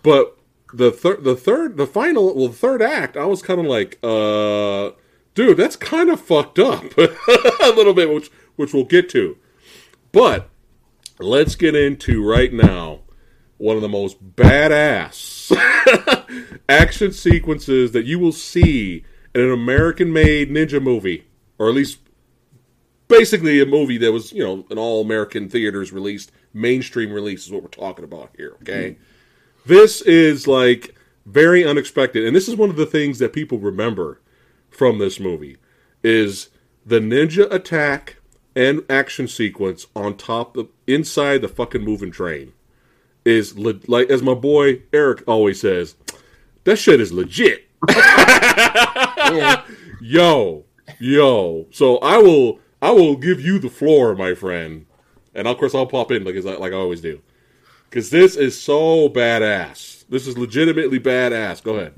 But 0.04 0.38
the 0.72 0.92
third, 0.92 1.24
the 1.24 1.36
third, 1.36 1.78
the 1.78 1.88
final, 1.88 2.36
well, 2.36 2.50
the 2.50 2.54
third 2.56 2.84
act, 2.84 3.18
I 3.18 3.26
was 3.26 3.42
kind 3.42 3.60
of 3.60 3.66
like, 3.66 3.98
uh, 4.04 4.92
dude, 5.34 5.58
that's 5.58 5.76
kind 5.76 6.12
of 6.12 6.22
fucked 6.22 6.60
up 6.60 6.84
a 6.98 7.74
little 7.76 7.96
bit, 7.96 8.14
which 8.14 8.30
which 8.58 8.74
we'll 8.76 8.84
get 8.84 9.10
to. 9.10 9.38
But 10.12 10.50
let's 11.20 11.56
get 11.56 11.76
into 11.76 12.24
right 12.28 12.52
now 12.52 13.02
one 13.58 13.76
of 13.76 13.82
the 13.82 13.90
most 13.90 14.36
badass 14.36 15.56
action 16.70 17.12
sequences 17.12 17.92
that 17.92 18.06
you 18.06 18.18
will 18.18 18.32
see 18.32 19.06
in 19.36 19.42
an 19.42 19.52
American 19.52 20.12
made 20.12 20.50
ninja 20.50 20.82
movie, 20.82 21.28
or 21.58 21.70
at 21.70 21.76
least 21.76 22.00
basically 23.08 23.62
a 23.62 23.66
movie 23.66 23.98
that 24.00 24.12
was, 24.12 24.32
you 24.32 24.44
know, 24.44 24.66
an 24.70 24.78
all 24.78 25.02
American 25.02 25.50
theaters 25.50 25.92
released, 25.92 26.32
mainstream 26.54 27.12
release 27.12 27.46
is 27.46 27.52
what 27.52 27.62
we're 27.62 27.70
talking 27.70 28.04
about 28.04 28.32
here, 28.36 28.56
okay? 28.62 28.92
Mm-hmm. 28.92 29.04
This 29.66 30.02
is 30.02 30.48
like 30.48 30.96
very 31.26 31.64
unexpected, 31.64 32.26
and 32.26 32.36
this 32.36 32.48
is 32.48 32.56
one 32.56 32.70
of 32.70 32.78
the 32.78 32.86
things 32.86 33.20
that 33.20 33.32
people 33.32 33.60
remember 33.60 34.22
from 34.70 34.98
this 34.98 35.20
movie 35.20 35.58
is 36.04 36.50
the 36.86 37.00
ninja 37.00 37.52
attack 37.54 38.18
and 38.56 38.84
action 38.90 39.28
sequence 39.28 39.88
on 39.96 40.18
top 40.18 40.58
of 40.58 40.68
inside 40.88 41.42
the 41.42 41.48
fucking 41.48 41.84
moving 41.84 42.12
train 42.12 42.54
is 43.26 43.58
le- 43.58 43.80
like 43.88 44.10
as 44.10 44.22
my 44.22 44.34
boy 44.34 44.82
Erik 44.94 45.24
always 45.28 45.62
says, 45.62 45.96
that 46.64 46.78
shit 46.78 47.00
is 47.02 47.12
legit. 47.12 47.68
yo, 50.02 50.66
yo. 51.00 51.66
So 51.72 51.98
I 51.98 52.18
will 52.18 52.60
I 52.82 52.92
will 52.92 53.16
give 53.16 53.40
you 53.42 53.60
the 53.60 53.70
floor, 53.70 54.16
my 54.16 54.34
friend, 54.34 54.86
and 55.34 55.48
of 55.48 55.58
course 55.58 55.74
I'll 55.74 55.88
pop 55.88 56.12
in 56.12 56.24
like 56.24 56.36
like 56.44 56.74
I 56.74 56.76
always 56.76 57.02
do, 57.02 57.22
because 57.90 58.10
this 58.10 58.36
is 58.36 58.60
so 58.60 59.10
badass. 59.10 60.06
This 60.10 60.28
is 60.28 60.38
legitimately 60.38 61.00
badass. 61.00 61.64
Go 61.64 61.76
ahead. 61.76 61.94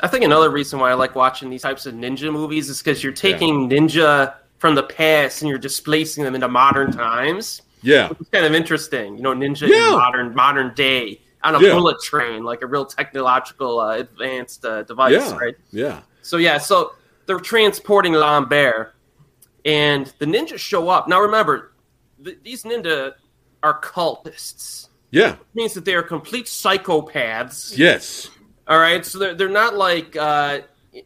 I 0.00 0.08
think 0.08 0.24
another 0.24 0.50
reason 0.50 0.78
why 0.78 0.90
I 0.90 0.94
like 0.94 1.14
watching 1.14 1.48
these 1.48 1.62
types 1.62 1.86
of 1.86 1.94
ninja 1.94 2.30
movies 2.32 2.68
is 2.68 2.82
because 2.82 3.02
you're 3.02 3.12
taking 3.12 3.70
yeah. 3.70 3.78
ninja 3.78 4.34
from 4.66 4.74
the 4.74 4.82
past 4.82 5.42
and 5.42 5.48
you're 5.48 5.58
displacing 5.58 6.24
them 6.24 6.34
into 6.34 6.48
modern 6.48 6.90
times. 6.90 7.62
Yeah, 7.82 8.08
it's 8.10 8.30
kind 8.30 8.44
of 8.44 8.52
interesting. 8.52 9.16
You 9.16 9.22
know, 9.22 9.32
ninja 9.32 9.68
yeah. 9.68 9.90
in 9.90 9.92
modern 9.92 10.34
modern 10.34 10.74
day 10.74 11.20
on 11.44 11.54
a 11.54 11.60
yeah. 11.60 11.72
bullet 11.72 12.02
train, 12.02 12.42
like 12.42 12.62
a 12.62 12.66
real 12.66 12.84
technological 12.84 13.78
uh, 13.78 13.98
advanced 13.98 14.64
uh, 14.64 14.82
device, 14.82 15.12
yeah. 15.12 15.36
right? 15.36 15.54
Yeah. 15.70 16.00
So 16.22 16.38
yeah, 16.38 16.58
so 16.58 16.94
they're 17.26 17.38
transporting 17.38 18.12
Lambert, 18.12 18.96
and 19.64 20.12
the 20.18 20.26
ninjas 20.26 20.58
show 20.58 20.88
up. 20.88 21.06
Now 21.06 21.20
remember, 21.20 21.72
th- 22.24 22.38
these 22.42 22.64
ninja 22.64 23.12
are 23.62 23.80
cultists. 23.80 24.88
Yeah, 25.12 25.34
it 25.34 25.38
means 25.54 25.74
that 25.74 25.84
they 25.84 25.94
are 25.94 26.02
complete 26.02 26.46
psychopaths. 26.46 27.78
Yes. 27.78 28.30
All 28.66 28.80
right, 28.80 29.06
so 29.06 29.20
they're 29.20 29.34
they're 29.34 29.48
not 29.48 29.76
like 29.76 30.16
uh, 30.16 30.62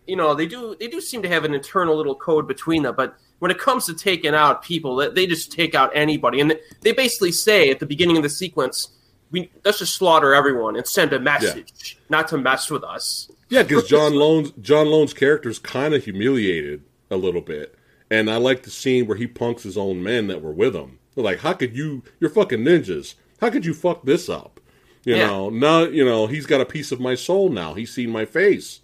you 0.07 0.17
know 0.17 0.35
they 0.35 0.47
do 0.47 0.75
they 0.81 0.89
do 0.89 0.99
seem 0.99 1.21
to 1.21 1.29
have 1.29 1.45
an 1.45 1.53
internal 1.53 1.95
little 1.95 2.15
code 2.15 2.49
between 2.49 2.85
them, 2.85 2.95
but 2.97 3.19
when 3.41 3.51
it 3.51 3.59
comes 3.59 3.87
to 3.87 3.95
taking 3.95 4.35
out 4.35 4.63
people, 4.63 5.11
they 5.13 5.27
just 5.27 5.51
take 5.51 5.75
out 5.75 5.91
anybody, 5.95 6.41
and 6.41 6.57
they 6.83 6.93
basically 6.93 7.33
say 7.33 7.71
at 7.71 7.81
the 7.81 7.87
beginning 7.87 8.17
of 8.17 8.23
the 8.23 8.29
sequence, 8.29 8.91
"We 9.33 9.51
let's 9.65 9.81
just 9.81 9.97
slaughter 9.97 10.33
everyone 10.33 10.77
and 10.77 10.87
send 10.87 11.13
a 11.13 11.19
message, 11.19 11.97
yeah. 11.99 12.05
not 12.09 12.29
to 12.29 12.39
mess 12.39 12.71
with 12.71 12.85
us." 12.85 13.31
Yeah, 13.49 13.65
because 13.65 13.89
John 13.89 14.15
Lone's 14.15 14.53
John 14.61 14.87
Lone's 14.87 15.13
character 15.13 15.49
is 15.49 15.59
kind 15.59 15.95
of 15.95 16.05
humiliated 16.05 16.85
a 17.11 17.17
little 17.17 17.41
bit, 17.41 17.75
and 18.11 18.31
I 18.31 18.37
like 18.37 18.63
the 18.63 18.71
scene 18.71 19.07
where 19.07 19.17
he 19.17 19.27
punks 19.27 19.65
his 19.65 19.77
own 19.77 20.03
men 20.03 20.29
that 20.29 20.43
were 20.43 20.53
with 20.53 20.77
him. 20.77 20.99
They're 21.15 21.25
like, 21.25 21.41
"How 21.41 21.55
could 21.55 21.77
you? 21.77 22.03
You're 22.21 22.31
fucking 22.31 22.61
ninjas. 22.61 23.15
How 23.41 23.51
could 23.51 23.65
you 23.67 23.75
fuck 23.75 24.05
this 24.05 24.29
up?" 24.29 24.61
You 25.05 25.17
yeah. 25.17 25.27
know, 25.27 25.49
now 25.49 25.85
you 25.85 26.05
know 26.05 26.27
he's 26.27 26.47
got 26.47 26.61
a 26.61 26.67
piece 26.67 26.93
of 26.93 27.01
my 27.01 27.15
soul. 27.15 27.49
Now 27.49 27.73
he's 27.73 27.93
seen 27.93 28.11
my 28.11 28.27
face. 28.27 28.81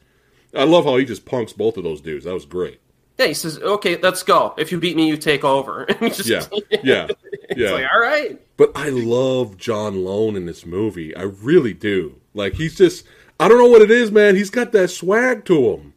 I 0.55 0.65
love 0.65 0.87
how 0.87 0.97
he 0.97 1.05
just 1.05 1.27
punks 1.27 1.53
both 1.53 1.77
of 1.77 1.85
those 1.85 2.01
dudes. 2.01 2.25
That 2.25 2.33
was 2.33 2.47
great. 2.47 2.81
Yeah, 3.19 3.27
he 3.27 3.35
says, 3.35 3.59
"Okay, 3.59 3.97
let's 3.97 4.23
go. 4.23 4.55
If 4.59 4.71
you 4.71 4.79
beat 4.79 4.97
me, 4.97 5.09
you 5.09 5.17
take 5.17 5.43
over." 5.45 5.87
just, 6.01 6.27
yeah, 6.27 6.47
yeah, 6.83 7.09
yeah. 7.57 7.71
Like, 7.71 7.87
all 7.93 8.01
right. 8.01 8.41
But 8.57 8.73
I 8.75 8.91
love 8.91 9.57
John 9.57 10.05
Lone 10.05 10.37
in 10.37 10.47
this 10.47 10.67
movie. 10.67 11.17
I 11.17 11.23
really 11.23 11.73
do. 11.73 12.21
Like 12.35 12.55
he's 12.55 12.77
just, 12.77 13.07
I 13.41 13.49
don't 13.49 13.59
know 13.59 13.69
what 13.69 13.83
it 13.83 13.91
is, 13.91 14.11
man. 14.11 14.37
He's 14.37 14.51
got 14.51 14.73
that 14.73 14.89
swag 14.89 15.45
to 15.47 15.71
him. 15.71 15.95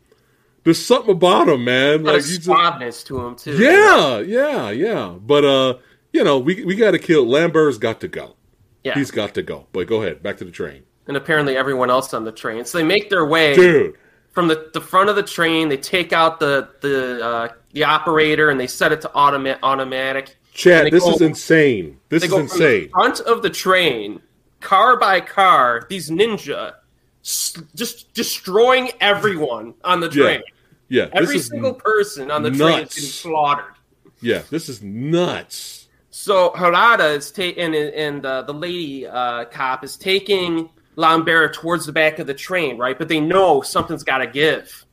There's 0.63 0.83
something 0.83 1.11
about 1.11 1.49
him, 1.49 1.65
man. 1.65 2.03
Like 2.03 2.21
a 2.21 2.27
he's 2.27 2.39
suaveness 2.39 3.05
to 3.05 3.19
him 3.19 3.35
too. 3.35 3.57
Yeah, 3.57 4.19
yeah, 4.19 4.69
yeah. 4.69 5.15
But 5.19 5.43
uh, 5.43 5.77
you 6.13 6.23
know, 6.23 6.39
we 6.39 6.63
we 6.63 6.75
got 6.75 6.91
to 6.91 6.99
kill. 6.99 7.25
Lambert's 7.25 7.77
got 7.77 7.99
to 8.01 8.07
go. 8.07 8.35
Yeah. 8.83 8.93
He's 8.95 9.11
got 9.11 9.33
to 9.35 9.41
go. 9.41 9.67
But 9.73 9.87
go 9.87 10.01
ahead, 10.01 10.23
back 10.23 10.37
to 10.37 10.45
the 10.45 10.51
train. 10.51 10.83
And 11.07 11.17
apparently 11.17 11.57
everyone 11.57 11.89
else 11.89 12.13
on 12.13 12.23
the 12.23 12.31
train. 12.31 12.63
So 12.65 12.77
they 12.77 12.83
make 12.83 13.09
their 13.09 13.25
way 13.25 13.55
Dude, 13.55 13.97
from 14.39 14.47
the, 14.47 14.69
the 14.73 14.79
front 14.79 15.09
of 15.09 15.17
the 15.17 15.23
train. 15.23 15.67
They 15.67 15.75
take 15.75 16.13
out 16.13 16.39
the 16.39 16.69
the 16.79 17.25
uh, 17.25 17.47
the 17.73 17.83
operator 17.83 18.49
and 18.49 18.57
they 18.57 18.67
set 18.67 18.93
it 18.93 19.01
to 19.01 19.09
automa- 19.09 19.59
automatic. 19.61 20.37
Chad, 20.53 20.93
this 20.93 21.03
go- 21.03 21.11
is 21.13 21.19
insane. 21.21 21.99
This 22.07 22.23
is 22.23 22.29
go 22.29 22.37
from 22.37 22.47
the 22.47 22.53
insane. 22.53 22.89
front 22.91 23.19
of 23.19 23.41
the 23.41 23.49
train, 23.49 24.21
car 24.61 24.97
by 24.97 25.19
car. 25.19 25.85
These 25.89 26.09
ninja 26.09 26.75
s- 27.21 27.61
just 27.75 28.13
destroying 28.13 28.91
everyone 29.01 29.73
on 29.83 29.99
the 29.99 30.07
train. 30.07 30.41
Yeah, 30.87 31.05
this 31.07 31.11
Every 31.15 31.39
single 31.39 31.73
person 31.73 32.31
on 32.31 32.41
the 32.41 32.49
train 32.49 32.61
is 32.61 32.79
nuts. 32.79 32.95
getting 32.95 33.09
slaughtered. 33.09 33.73
yeah, 34.21 34.41
this 34.49 34.69
is 34.69 34.81
nuts. 34.81 35.87
So 36.11 36.51
Harada 36.51 37.15
is 37.17 37.29
taking, 37.29 37.65
and, 37.65 37.75
and 37.75 38.25
uh, 38.25 38.41
the 38.43 38.53
lady 38.53 39.05
uh, 39.05 39.45
cop 39.45 39.83
is 39.83 39.97
taking 39.97 40.69
Lambert 40.99 41.53
towards 41.53 41.85
the 41.85 41.93
back 41.93 42.19
of 42.19 42.27
the 42.27 42.33
train, 42.33 42.77
right? 42.77 42.97
But 42.97 43.07
they 43.07 43.19
know 43.21 43.61
something's 43.61 44.03
got 44.03 44.17
to 44.19 44.27
give. 44.27 44.85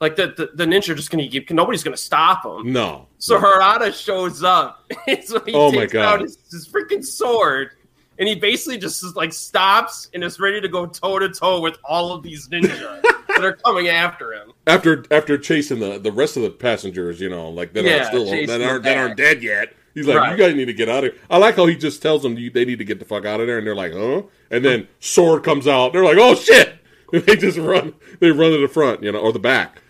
Like 0.00 0.16
the, 0.16 0.28
the, 0.28 0.50
the 0.54 0.64
ninja 0.64 0.88
are 0.88 0.94
just 0.94 1.10
going 1.10 1.22
to 1.22 1.28
give, 1.28 1.54
nobody's 1.54 1.82
going 1.84 1.94
to 1.94 2.02
stop 2.02 2.42
them. 2.42 2.72
No. 2.72 3.06
So 3.18 3.38
Harada 3.38 3.92
shows 3.92 4.42
up. 4.42 4.90
so 5.26 5.38
he 5.40 5.52
Oh 5.54 5.70
my 5.70 5.80
takes 5.82 5.92
God. 5.92 6.14
out 6.14 6.20
his, 6.22 6.38
his 6.50 6.66
freaking 6.66 7.04
sword, 7.04 7.72
and 8.18 8.26
he 8.26 8.34
basically 8.34 8.78
just 8.78 9.04
like 9.14 9.34
stops 9.34 10.08
and 10.14 10.24
is 10.24 10.40
ready 10.40 10.58
to 10.62 10.68
go 10.68 10.86
toe 10.86 11.18
to 11.18 11.28
toe 11.28 11.60
with 11.60 11.76
all 11.84 12.12
of 12.14 12.22
these 12.22 12.48
ninja 12.48 13.02
that 13.28 13.44
are 13.44 13.52
coming 13.64 13.88
after 13.88 14.32
him. 14.32 14.52
after 14.66 15.04
after 15.10 15.36
chasing 15.36 15.80
the 15.80 15.98
the 15.98 16.12
rest 16.12 16.38
of 16.38 16.42
the 16.44 16.50
passengers, 16.50 17.20
you 17.20 17.28
know, 17.28 17.50
like 17.50 17.74
that 17.74 17.84
Yeah, 17.84 17.96
aren't 17.96 18.06
still 18.06 18.24
that 18.46 18.62
aren't 18.62 18.84
that 18.84 18.96
aren't 18.96 19.16
dead 19.18 19.42
yet. 19.42 19.74
He's 19.94 20.06
like, 20.06 20.16
Right. 20.18 20.32
you 20.32 20.36
guys 20.44 20.54
need 20.54 20.66
to 20.66 20.72
get 20.72 20.88
out 20.88 21.04
of 21.04 21.12
here. 21.12 21.20
I 21.28 21.38
like 21.38 21.56
how 21.56 21.66
he 21.66 21.76
just 21.76 22.00
tells 22.00 22.22
them 22.22 22.34
they 22.34 22.64
need 22.64 22.78
to 22.78 22.84
get 22.84 22.98
the 22.98 23.04
fuck 23.04 23.24
out 23.24 23.40
of 23.40 23.46
there, 23.46 23.58
and 23.58 23.66
they're 23.66 23.74
like, 23.74 23.92
huh? 23.92 24.22
And 24.50 24.64
then 24.64 24.88
sword 25.00 25.42
comes 25.42 25.66
out. 25.66 25.92
They're 25.92 26.04
like, 26.04 26.18
oh 26.18 26.34
shit! 26.34 26.74
And 27.12 27.22
they 27.26 27.36
just 27.36 27.58
run. 27.58 27.94
They 28.20 28.30
run 28.30 28.52
to 28.52 28.58
the 28.58 28.68
front, 28.68 29.02
you 29.02 29.10
know, 29.12 29.18
or 29.18 29.32
the 29.32 29.38
back. 29.38 29.82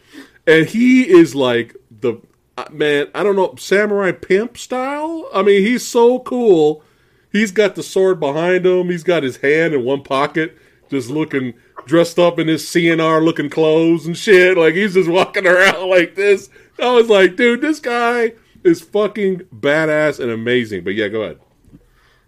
And 0.47 0.67
he 0.67 1.09
is 1.09 1.35
like 1.35 1.77
the 1.91 2.15
uh, 2.57 2.65
man. 2.73 3.09
I 3.15 3.23
don't 3.23 3.37
know, 3.37 3.55
samurai 3.59 4.13
pimp 4.13 4.57
style. 4.57 5.29
I 5.35 5.43
mean, 5.43 5.63
he's 5.63 5.87
so 5.87 6.21
cool. 6.21 6.83
He's 7.31 7.53
got 7.53 7.75
the 7.77 7.83
sword 7.83 8.19
behind 8.19 8.67
him. 8.67 8.89
He's 8.91 9.05
got 9.05 9.23
his 9.23 9.37
hand 9.37 9.73
in 9.75 9.85
one 9.85 10.03
pocket, 10.03 10.57
just 10.91 11.11
looking 11.11 11.55
dressed 11.87 12.19
up 12.19 12.39
in 12.39 12.49
his 12.49 12.65
CNR 12.65 13.25
looking 13.25 13.49
clothes 13.51 14.07
and 14.07 14.17
shit. 14.17 14.57
Like 14.57 14.75
he's 14.75 14.95
just 14.95 15.09
walking 15.09 15.47
around 15.47 15.89
like 15.89 16.15
this. 16.15 16.49
I 16.79 16.91
was 16.93 17.09
like, 17.09 17.37
dude, 17.37 17.61
this 17.61 17.81
guy 17.81 18.33
is 18.65 18.81
fucking 18.81 19.41
badass 19.61 20.21
and 20.21 20.31
amazing. 20.31 20.85
But 20.85 20.95
yeah, 20.95 21.09
go 21.09 21.23
ahead. 21.23 21.39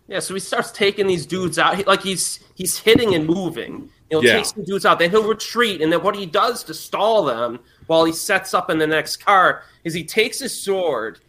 Yeah, 0.09 0.19
so 0.21 0.35
he 0.35 0.41
starts 0.41 0.71
taking 0.73 1.07
these 1.07 1.25
dudes 1.27 1.59
out. 1.59 1.77
He, 1.77 1.85
like 1.85 2.03
he's 2.03 2.41
he's 2.55 2.79
hitting 2.79 3.15
and 3.15 3.27
moving. 3.27 3.89
He'll 4.11 4.23
Yeah. 4.25 4.37
take 4.37 4.45
some 4.45 4.65
dudes 4.65 4.85
out, 4.85 4.99
then 4.99 5.09
he'll 5.11 5.27
retreat, 5.27 5.81
and 5.81 5.91
then 5.91 6.03
what 6.03 6.15
he 6.15 6.27
does 6.27 6.63
to 6.65 6.75
stall 6.75 7.25
them 7.25 7.61
while 7.87 8.05
he 8.05 8.13
sets 8.13 8.53
up 8.53 8.69
in 8.69 8.77
the 8.79 8.87
next 8.87 9.25
car 9.25 9.63
is 9.85 9.95
he 9.95 10.05
takes 10.05 10.39
his 10.39 10.53
sword, 10.53 11.21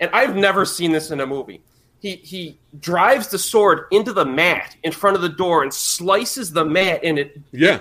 and 0.00 0.10
I've 0.12 0.34
never 0.34 0.64
seen 0.64 0.90
this 0.90 1.12
in 1.12 1.20
a 1.20 1.26
movie. 1.26 1.60
He 2.00 2.16
he 2.16 2.58
drives 2.80 3.28
the 3.28 3.38
sword 3.38 3.84
into 3.92 4.12
the 4.12 4.24
mat 4.24 4.74
in 4.82 4.90
front 4.90 5.14
of 5.14 5.22
the 5.22 5.28
door 5.28 5.62
and 5.62 5.72
slices 5.72 6.52
the 6.52 6.64
mat, 6.64 7.00
and 7.04 7.16
it 7.20 7.38
Yeah. 7.52 7.78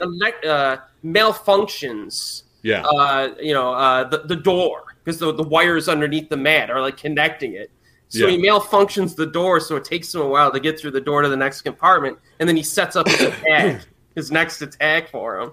uh, 0.47 0.77
malfunctions. 1.03 2.43
Yeah. 2.61 2.83
Uh, 2.83 3.29
you 3.39 3.53
know 3.53 3.73
uh, 3.73 4.03
the 4.03 4.19
the 4.19 4.35
door 4.35 4.90
because 5.03 5.19
the 5.19 5.33
the 5.33 5.43
wires 5.43 5.87
underneath 5.89 6.29
the 6.29 6.37
mat 6.37 6.69
are 6.69 6.81
like 6.81 6.97
connecting 6.97 7.53
it. 7.53 7.71
So 8.09 8.27
Yeah. 8.27 8.31
he 8.31 8.37
malfunctions 8.45 9.15
the 9.15 9.25
door, 9.25 9.59
so 9.61 9.75
it 9.77 9.85
takes 9.85 10.13
him 10.13 10.21
a 10.21 10.27
while 10.27 10.51
to 10.51 10.59
get 10.59 10.79
through 10.79 10.91
the 10.91 10.99
door 11.01 11.21
to 11.21 11.29
the 11.29 11.37
next 11.37 11.61
compartment, 11.61 12.17
and 12.39 12.49
then 12.49 12.57
he 12.57 12.63
sets 12.63 12.95
up 12.97 13.07
his 13.07 13.21
attack, 13.21 13.81
his 14.15 14.31
next 14.31 14.61
attack 14.61 15.09
for 15.09 15.39
him. 15.39 15.51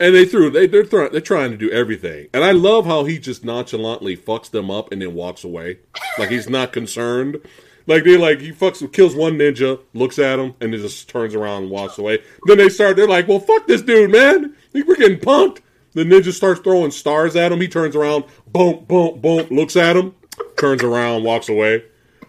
And 0.00 0.14
they 0.14 0.24
threw 0.24 0.48
they 0.50 0.66
they're 0.68 0.84
throwing 0.84 1.10
they're 1.12 1.20
trying 1.20 1.50
to 1.50 1.56
do 1.56 1.70
everything. 1.70 2.28
And 2.32 2.44
I 2.44 2.52
love 2.52 2.86
how 2.86 3.04
he 3.04 3.18
just 3.18 3.44
nonchalantly 3.44 4.16
fucks 4.16 4.48
them 4.50 4.70
up 4.70 4.92
and 4.92 5.02
then 5.02 5.12
walks 5.14 5.42
away. 5.44 5.80
Like 6.18 6.30
he's 6.30 6.48
not 6.48 6.72
concerned. 6.72 7.40
Like 7.88 8.04
they 8.04 8.16
like 8.16 8.40
he 8.40 8.52
fucks 8.52 8.90
kills 8.92 9.14
one 9.16 9.34
ninja, 9.38 9.80
looks 9.94 10.18
at 10.20 10.38
him, 10.38 10.54
and 10.60 10.72
then 10.72 10.80
just 10.80 11.08
turns 11.08 11.34
around 11.34 11.64
and 11.64 11.70
walks 11.72 11.98
away. 11.98 12.22
Then 12.46 12.58
they 12.58 12.68
start 12.68 12.94
they're 12.96 13.08
like, 13.08 13.26
Well 13.26 13.40
fuck 13.40 13.66
this 13.66 13.82
dude, 13.82 14.10
man. 14.12 14.54
We're 14.72 14.94
getting 14.94 15.18
punked. 15.18 15.58
The 15.94 16.04
ninja 16.04 16.32
starts 16.32 16.60
throwing 16.60 16.90
stars 16.90 17.34
at 17.36 17.50
him. 17.50 17.60
He 17.60 17.68
turns 17.68 17.96
around, 17.96 18.24
boom, 18.46 18.84
boom, 18.86 19.20
boom, 19.20 19.46
looks 19.50 19.74
at 19.76 19.96
him, 19.96 20.14
turns 20.56 20.82
around, 20.82 21.24
walks 21.24 21.48
away. 21.48 21.84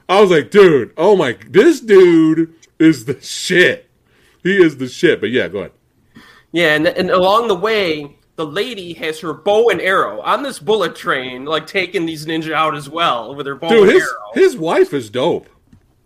I 0.07 0.21
was 0.21 0.31
like, 0.31 0.49
dude, 0.49 0.93
oh 0.97 1.15
my 1.15 1.37
this 1.49 1.79
dude 1.81 2.53
is 2.79 3.05
the 3.05 3.19
shit. 3.21 3.89
He 4.43 4.55
is 4.63 4.77
the 4.77 4.87
shit. 4.87 5.19
But 5.21 5.29
yeah, 5.29 5.47
go 5.49 5.59
ahead. 5.59 5.71
Yeah, 6.51 6.73
and, 6.75 6.87
and 6.87 7.11
along 7.11 7.47
the 7.47 7.55
way, 7.55 8.17
the 8.35 8.45
lady 8.45 8.93
has 8.93 9.19
her 9.19 9.33
bow 9.33 9.69
and 9.69 9.79
arrow 9.81 10.21
on 10.21 10.41
this 10.41 10.57
bullet 10.57 10.95
train, 10.95 11.45
like 11.45 11.67
taking 11.67 12.05
these 12.07 12.25
ninja 12.25 12.53
out 12.53 12.75
as 12.75 12.89
well 12.89 13.35
with 13.35 13.45
her 13.45 13.55
bow 13.55 13.69
Dude, 13.69 13.83
and 13.83 13.91
his 13.91 14.01
arrow. 14.03 14.31
his 14.33 14.57
wife 14.57 14.93
is 14.93 15.09
dope. 15.11 15.47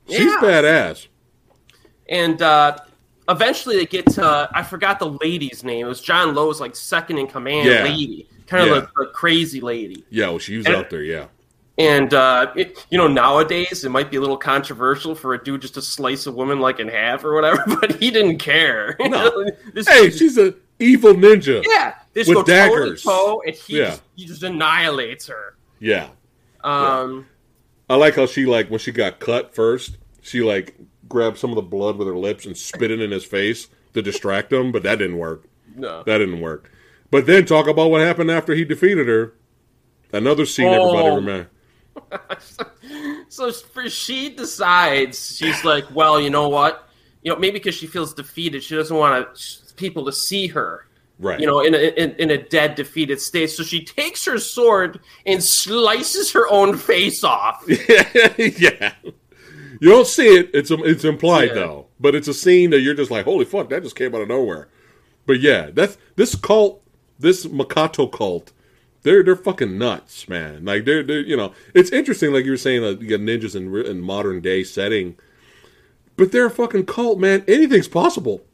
She's 0.09 0.19
Yeah. 0.19 0.39
badass. 0.41 1.07
And 2.09 2.41
uh, 2.41 2.77
eventually 3.29 3.75
they 3.77 3.85
get 3.85 4.05
to 4.11 4.49
I 4.53 4.63
forgot 4.63 4.99
the 4.99 5.09
lady's 5.11 5.63
name. 5.63 5.85
It 5.85 5.89
was 5.89 6.01
John 6.01 6.33
Lone's 6.35 6.59
like 6.59 6.75
second 6.75 7.17
in 7.17 7.27
command 7.27 7.67
Yeah. 7.69 7.83
lady, 7.83 8.27
kind 8.47 8.63
of 8.63 8.69
Yeah. 8.69 8.73
like 8.81 8.89
a 9.01 9.11
crazy 9.11 9.61
lady. 9.61 10.05
Yeah, 10.09 10.29
well, 10.29 10.39
she 10.39 10.57
was 10.57 10.65
And- 10.65 10.75
out 10.75 10.89
there. 10.89 11.03
Yeah, 11.03 11.25
And 11.77 12.13
uh, 12.13 12.51
it, 12.55 12.85
you 12.91 12.97
know, 12.97 13.07
nowadays 13.07 13.83
it 13.83 13.89
might 13.89 14.11
be 14.11 14.17
a 14.17 14.21
little 14.21 14.37
controversial 14.37 15.15
for 15.15 15.33
a 15.33 15.43
dude 15.43 15.61
just 15.61 15.73
to 15.75 15.81
slice 15.81 16.27
a 16.27 16.31
woman 16.31 16.59
like 16.59 16.79
in 16.79 16.87
half 16.87 17.23
or 17.23 17.33
whatever, 17.33 17.63
but 17.81 17.95
he 17.95 18.11
didn't 18.11 18.37
care. 18.39 18.95
No. 18.99 19.49
this 19.73 19.87
hey, 19.87 20.09
she's 20.11 20.37
a 20.37 20.53
evil 20.79 21.13
ninja. 21.13 21.63
yeah, 21.67 21.95
this 22.13 22.27
with 22.27 22.45
daggers. 22.45 23.03
toe 23.03 23.09
toe, 23.37 23.43
and 23.47 23.55
he 23.55 23.77
Yeah. 23.79 23.85
just, 23.85 24.01
he 24.15 24.25
just 24.25 24.43
annihilates 24.43 25.27
her. 25.27 25.55
Yeah, 25.79 26.09
Um, 26.63 27.25
I 27.89 27.95
like 27.95 28.15
how 28.15 28.25
she 28.25 28.45
like 28.45 28.69
when 28.69 28.79
she 28.79 28.91
got 28.91 29.19
cut 29.19 29.53
first. 29.55 29.97
She 30.21 30.41
like 30.41 30.75
grabbed 31.07 31.37
some 31.37 31.51
of 31.51 31.55
the 31.55 31.61
blood 31.61 31.97
with 31.97 32.07
her 32.07 32.17
lips 32.17 32.45
and 32.45 32.57
spit 32.57 32.91
it 32.91 33.01
in 33.01 33.11
his 33.11 33.25
face 33.25 33.67
to 33.93 34.01
distract 34.01 34.51
him, 34.51 34.71
but 34.71 34.83
that 34.83 34.97
didn't 34.99 35.17
work. 35.17 35.45
no. 35.75 36.03
That 36.03 36.17
didn't 36.19 36.41
work. 36.41 36.71
But 37.11 37.25
then 37.27 37.45
talk 37.45 37.67
about 37.67 37.91
what 37.91 38.01
happened 38.01 38.31
after 38.31 38.55
he 38.55 38.65
defeated 38.65 39.07
her. 39.07 39.33
Another 40.11 40.45
scene 40.45 40.67
oh. 40.67 40.73
everybody 40.89 41.09
Oh. 41.09 41.15
remember. 41.15 41.49
so 43.29 43.51
for 43.51 43.87
she 43.89 44.29
decides 44.29 45.37
she's 45.37 45.63
like, 45.63 45.85
well, 45.93 46.19
you 46.19 46.29
know 46.29 46.49
what? 46.49 46.89
You 47.21 47.31
know, 47.31 47.39
maybe 47.39 47.53
because 47.59 47.75
she 47.75 47.87
feels 47.87 48.13
defeated, 48.13 48.63
she 48.63 48.75
doesn't 48.75 48.95
want 48.95 49.35
to, 49.35 49.73
people 49.75 50.05
to 50.05 50.11
see 50.11 50.47
her. 50.47 50.87
Right. 51.19 51.39
You 51.39 51.45
know, 51.45 51.61
in 51.61 51.75
a, 51.75 51.77
in, 51.77 52.15
in 52.15 52.31
a 52.31 52.37
dead, 52.37 52.75
defeated 52.75 53.21
state. 53.21 53.51
So 53.51 53.63
she 53.63 53.85
takes 53.85 54.25
her 54.25 54.39
sword 54.39 54.99
and 55.25 55.43
slices 55.43 56.31
her 56.33 56.49
own 56.49 56.77
face 56.77 57.23
off. 57.23 57.63
yeah. 58.37 58.93
You 59.83 59.89
don't 59.89 60.07
see 60.07 60.27
it. 60.27 60.49
It's 60.53 60.71
it's 60.71 61.03
implied 61.03 61.49
Yeah. 61.49 61.55
though, 61.55 61.87
but 61.99 62.15
it's 62.15 62.29
a 62.29 62.33
scene 62.33 62.69
that 62.69 62.79
you're 62.79 62.93
just 62.93 63.11
like, 63.11 63.25
holy 63.25 63.43
fuck, 63.43 63.67
that 63.69 63.83
just 63.83 63.97
came 63.97 64.15
out 64.15 64.21
of 64.21 64.29
nowhere. 64.29 64.69
But 65.25 65.41
yeah, 65.41 65.71
that's 65.73 65.97
this 66.15 66.35
cult, 66.35 66.81
this 67.19 67.45
Makato 67.45 68.09
cult. 68.09 68.53
They're 69.01 69.23
they're 69.23 69.35
fucking 69.35 69.77
nuts, 69.77 70.29
man. 70.29 70.63
Like 70.63 70.85
they're 70.85 71.03
they 71.03 71.15
are 71.15 71.19
you 71.19 71.35
know, 71.35 71.51
it's 71.73 71.91
interesting. 71.91 72.31
Like 72.31 72.45
you 72.45 72.51
were 72.51 72.57
saying, 72.57 72.81
like, 72.81 73.01
you 73.01 73.09
got 73.09 73.19
ninjas 73.19 73.57
in 73.57 73.75
in 73.85 73.99
modern 73.99 74.39
day 74.39 74.63
setting, 74.63 75.17
but 76.15 76.31
they're 76.31 76.45
a 76.45 76.49
fucking 76.49 76.85
cult, 76.85 77.19
man. 77.19 77.43
Anything's 77.45 77.89
possible. 77.89 78.45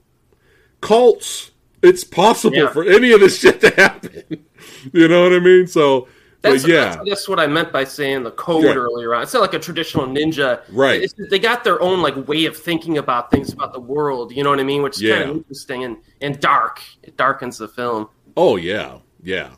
Cults, 0.82 1.51
it's 1.84 2.03
possible 2.03 2.57
Yeah. 2.57 2.69
for 2.71 2.84
any 2.84 3.11
of 3.11 3.19
this 3.19 3.39
shit 3.39 3.61
to 3.61 3.69
happen. 3.69 4.23
you 4.93 5.07
know 5.07 5.21
what 5.23 5.34
I 5.34 5.39
mean? 5.39 5.67
So, 5.67 6.07
That's, 6.41 6.63
but 6.63 6.71
yeah, 6.71 7.01
that's, 7.05 7.27
what 7.27 7.37
I 7.37 7.47
meant 7.47 7.73
by 7.73 7.83
saying 7.83 8.23
the 8.23 8.31
code 8.31 8.63
Yeah. 8.63 8.75
earlier 8.75 9.13
on. 9.13 9.23
It's 9.23 9.33
not 9.33 9.41
like 9.41 9.53
a 9.53 9.59
traditional 9.59 10.07
ninja. 10.07 10.61
Right. 10.71 11.01
It's, 11.03 11.13
they 11.29 11.37
got 11.37 11.65
their 11.65 11.81
own 11.81 12.01
like 12.01 12.27
way 12.29 12.45
of 12.45 12.55
thinking 12.55 12.97
about 12.97 13.29
things 13.29 13.51
about 13.51 13.73
the 13.73 13.79
world. 13.79 14.31
You 14.31 14.43
know 14.43 14.49
what 14.49 14.59
I 14.59 14.63
mean? 14.63 14.81
Which 14.81 15.01
is 15.01 15.09
kind 15.09 15.29
of 15.29 15.35
interesting 15.35 15.83
and, 15.83 15.97
and 16.21 16.39
dark. 16.39 16.81
It 17.03 17.17
darkens 17.17 17.57
the 17.57 17.67
film. 17.67 18.07
Oh 18.37 18.55
yeah, 18.55 18.99
yeah, 19.21 19.49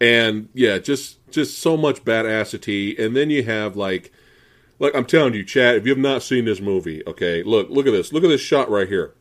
and 0.00 0.48
yeah, 0.54 0.78
just 0.78 1.18
just 1.30 1.58
so 1.58 1.76
much 1.76 2.04
badassity, 2.04 2.96
and 2.98 3.16
then 3.16 3.28
you 3.30 3.42
have 3.42 3.76
like, 3.76 4.12
like 4.78 4.94
I'm 4.94 5.04
telling 5.04 5.34
you, 5.34 5.44
Chad, 5.44 5.76
if 5.76 5.84
you 5.84 5.90
have 5.90 5.98
not 5.98 6.22
seen 6.22 6.44
this 6.44 6.60
movie, 6.60 7.02
okay, 7.08 7.42
look, 7.42 7.70
look 7.70 7.86
at 7.86 7.90
this, 7.90 8.12
look 8.12 8.22
at 8.22 8.28
this 8.28 8.40
shot 8.40 8.70
right 8.70 8.88
here. 8.88 9.14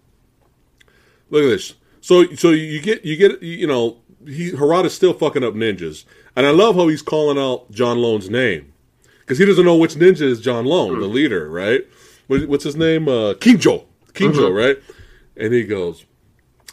Look 1.31 1.43
at 1.43 1.47
this. 1.47 1.73
So 2.01 2.35
so 2.35 2.51
you 2.51 2.79
get 2.81 3.03
you 3.03 3.15
get 3.15 3.41
you 3.41 3.65
know 3.65 3.97
he 4.25 4.51
Harada's 4.51 4.93
still 4.93 5.13
fucking 5.13 5.43
up 5.43 5.53
ninjas, 5.55 6.05
and 6.37 6.45
I 6.45 6.51
love 6.51 6.75
how 6.75 6.87
he's 6.87 7.01
calling 7.01 7.37
out 7.37 7.69
John 7.71 7.97
Lone's 7.97 8.29
name 8.29 8.71
because 9.19 9.39
he 9.39 9.45
doesn't 9.45 9.65
know 9.65 9.75
which 9.75 9.95
ninja 9.95 10.21
is 10.21 10.39
John 10.39 10.65
Lone, 10.65 10.99
the 10.99 11.07
leader, 11.07 11.49
right? 11.49 11.81
What's 12.27 12.63
his 12.63 12.75
name? 12.75 13.07
Uh, 13.07 13.33
Kinjo, 13.33 13.85
Kinjo, 14.13 14.55
right? 14.55 14.77
And 15.35 15.51
he 15.51 15.63
goes, 15.63 16.05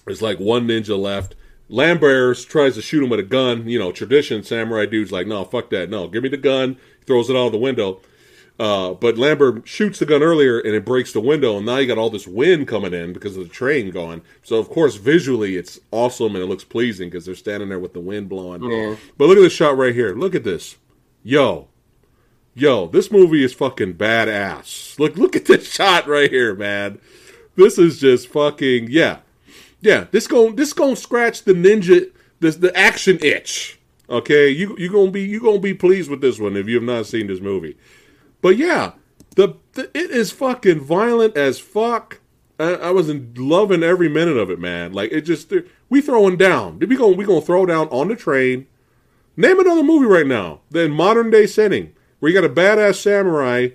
"There's 0.04 0.22
like 0.22 0.38
one 0.38 0.68
ninja 0.68 0.98
left." 0.98 1.34
Lambert 1.70 2.38
tries 2.46 2.74
to 2.74 2.82
shoot 2.82 3.02
him 3.02 3.08
with 3.08 3.20
a 3.20 3.24
gun. 3.24 3.66
You 3.66 3.78
know, 3.78 3.90
tradition 3.90 4.42
samurai 4.42 4.84
dude's 4.86 5.10
like, 5.10 5.26
"No, 5.26 5.44
fuck 5.44 5.70
that. 5.70 5.88
No, 5.88 6.08
give 6.08 6.22
me 6.22 6.28
the 6.28 6.36
gun." 6.36 6.76
He 7.00 7.04
throws 7.06 7.30
it 7.30 7.36
out 7.36 7.46
of 7.46 7.52
the 7.52 7.58
window. 7.58 8.00
Uh, 8.58 8.94
but 8.94 9.18
Lambert 9.18 9.66
shoots 9.66 9.98
the 9.98 10.06
gun 10.06 10.22
earlier 10.22 10.60
and 10.60 10.74
it 10.74 10.84
breaks 10.84 11.12
the 11.12 11.20
window, 11.20 11.56
and 11.56 11.66
now 11.66 11.78
you 11.78 11.88
got 11.88 11.98
all 11.98 12.10
this 12.10 12.26
wind 12.26 12.68
coming 12.68 12.94
in 12.94 13.12
because 13.12 13.36
of 13.36 13.42
the 13.42 13.52
train 13.52 13.90
going. 13.90 14.22
So 14.44 14.58
of 14.58 14.68
course, 14.68 14.94
visually 14.94 15.56
it's 15.56 15.80
awesome 15.90 16.36
and 16.36 16.44
it 16.44 16.46
looks 16.46 16.62
pleasing 16.62 17.08
because 17.10 17.26
they're 17.26 17.34
standing 17.34 17.68
there 17.68 17.80
with 17.80 17.94
the 17.94 18.00
wind 18.00 18.28
blowing. 18.28 18.62
Yeah. 18.62 18.96
But 19.18 19.28
look 19.28 19.38
at 19.38 19.42
this 19.42 19.52
shot 19.52 19.76
right 19.76 19.94
here. 19.94 20.14
Look 20.14 20.36
at 20.36 20.44
this, 20.44 20.76
yo, 21.24 21.66
yo. 22.54 22.86
This 22.86 23.10
movie 23.10 23.42
is 23.42 23.52
fucking 23.52 23.94
badass. 23.94 25.00
Look, 25.00 25.16
look 25.16 25.34
at 25.34 25.46
this 25.46 25.68
shot 25.72 26.06
right 26.06 26.30
here, 26.30 26.54
man. 26.54 27.00
This 27.56 27.76
is 27.76 27.98
just 27.98 28.28
fucking 28.28 28.88
yeah, 28.88 29.18
yeah. 29.80 30.06
This 30.12 30.28
going 30.28 30.54
this 30.54 30.72
gonna 30.72 30.94
scratch 30.94 31.42
the 31.42 31.54
ninja 31.54 32.12
this 32.38 32.56
the 32.56 32.76
action 32.76 33.18
itch. 33.20 33.80
Okay, 34.08 34.48
you 34.48 34.76
you 34.78 34.92
gonna 34.92 35.10
be 35.10 35.22
you 35.22 35.40
gonna 35.40 35.58
be 35.58 35.74
pleased 35.74 36.08
with 36.08 36.20
this 36.20 36.38
one 36.38 36.56
if 36.56 36.68
you 36.68 36.76
have 36.76 36.84
not 36.84 37.06
seen 37.06 37.26
this 37.26 37.40
movie. 37.40 37.76
But 38.44 38.58
yeah, 38.58 38.92
the, 39.36 39.54
the 39.72 39.84
it 39.94 40.10
is 40.10 40.30
fucking 40.30 40.80
violent 40.80 41.34
as 41.34 41.58
fuck. 41.58 42.20
I, 42.60 42.74
I 42.74 42.90
was 42.90 43.08
in, 43.08 43.32
loving 43.38 43.82
every 43.82 44.10
minute 44.10 44.36
of 44.36 44.50
it, 44.50 44.58
man. 44.58 44.92
Like 44.92 45.12
it 45.12 45.22
just 45.22 45.50
we 45.88 46.02
throwing 46.02 46.36
down. 46.36 46.78
We 46.78 46.94
gonna 46.94 47.16
we 47.16 47.24
gonna 47.24 47.40
throw 47.40 47.64
down 47.64 47.88
on 47.88 48.08
the 48.08 48.16
train. 48.16 48.66
Name 49.34 49.60
another 49.60 49.82
movie 49.82 50.04
right 50.04 50.26
now. 50.26 50.60
Then 50.70 50.90
modern 50.90 51.30
day 51.30 51.46
setting 51.46 51.94
where 52.18 52.30
you 52.30 52.38
got 52.38 52.44
a 52.44 52.52
badass 52.52 52.96
samurai 52.96 53.68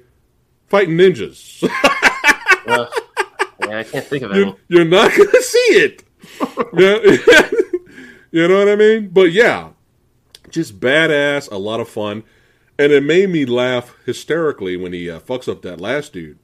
fighting 0.68 0.98
ninjas. 0.98 1.68
Uh, 2.68 2.86
yeah, 3.62 3.80
I 3.80 3.84
can't 3.84 4.06
think 4.06 4.24
of 4.24 4.36
you're, 4.36 4.46
any. 4.46 4.56
you're 4.68 4.86
not 4.86 5.10
gonna 5.10 5.32
see 5.42 5.58
it. 5.58 6.04
Yeah. 6.78 7.50
you 8.32 8.48
know 8.48 8.60
what 8.60 8.70
I 8.70 8.76
mean? 8.76 9.08
But 9.08 9.32
yeah, 9.32 9.70
just 10.52 10.80
badass, 10.80 11.52
a 11.52 11.58
lot 11.58 11.80
of 11.80 11.90
fun, 11.90 12.24
and 12.80 12.92
it 12.92 13.04
made 13.04 13.30
me 13.30 13.46
laugh 13.46 13.96
hysterically 14.06 14.76
when 14.78 14.94
he 14.94 15.08
uh, 15.10 15.20
fucks 15.20 15.48
up 15.48 15.62
that 15.62 15.80
last 15.80 16.14
dude, 16.14 16.40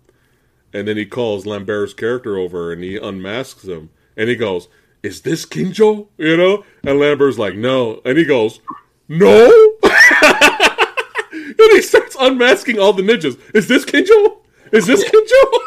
and 0.73 0.87
then 0.87 0.97
he 0.97 1.05
calls 1.05 1.45
Lambert's 1.47 1.93
character 1.95 2.37
over 2.37 2.71
and 2.71 2.83
he 2.83 2.97
unmasks 2.97 3.63
him, 3.63 3.89
and 4.15 4.29
he 4.29 4.35
goes, 4.35 4.67
"Is 5.01 5.21
this 5.21 5.45
Kinjo?" 5.45 6.07
You 6.17 6.37
know, 6.37 6.63
and 6.83 6.99
Lambert's 6.99 7.39
like, 7.39 7.55
"No," 7.55 8.01
and 8.05 8.17
he 8.17 8.25
goes, 8.25 8.59
"No," 9.07 9.49
and 9.83 11.71
he 11.71 11.81
starts 11.81 12.15
unmasking 12.19 12.77
all 12.79 12.93
the 12.93 13.01
ninjas. 13.03 13.39
Is 13.55 13.67
this 13.67 13.85
Kinjo? 13.85 14.37
Is 14.71 14.85
this 14.85 15.03
Kinjo? 15.03 15.59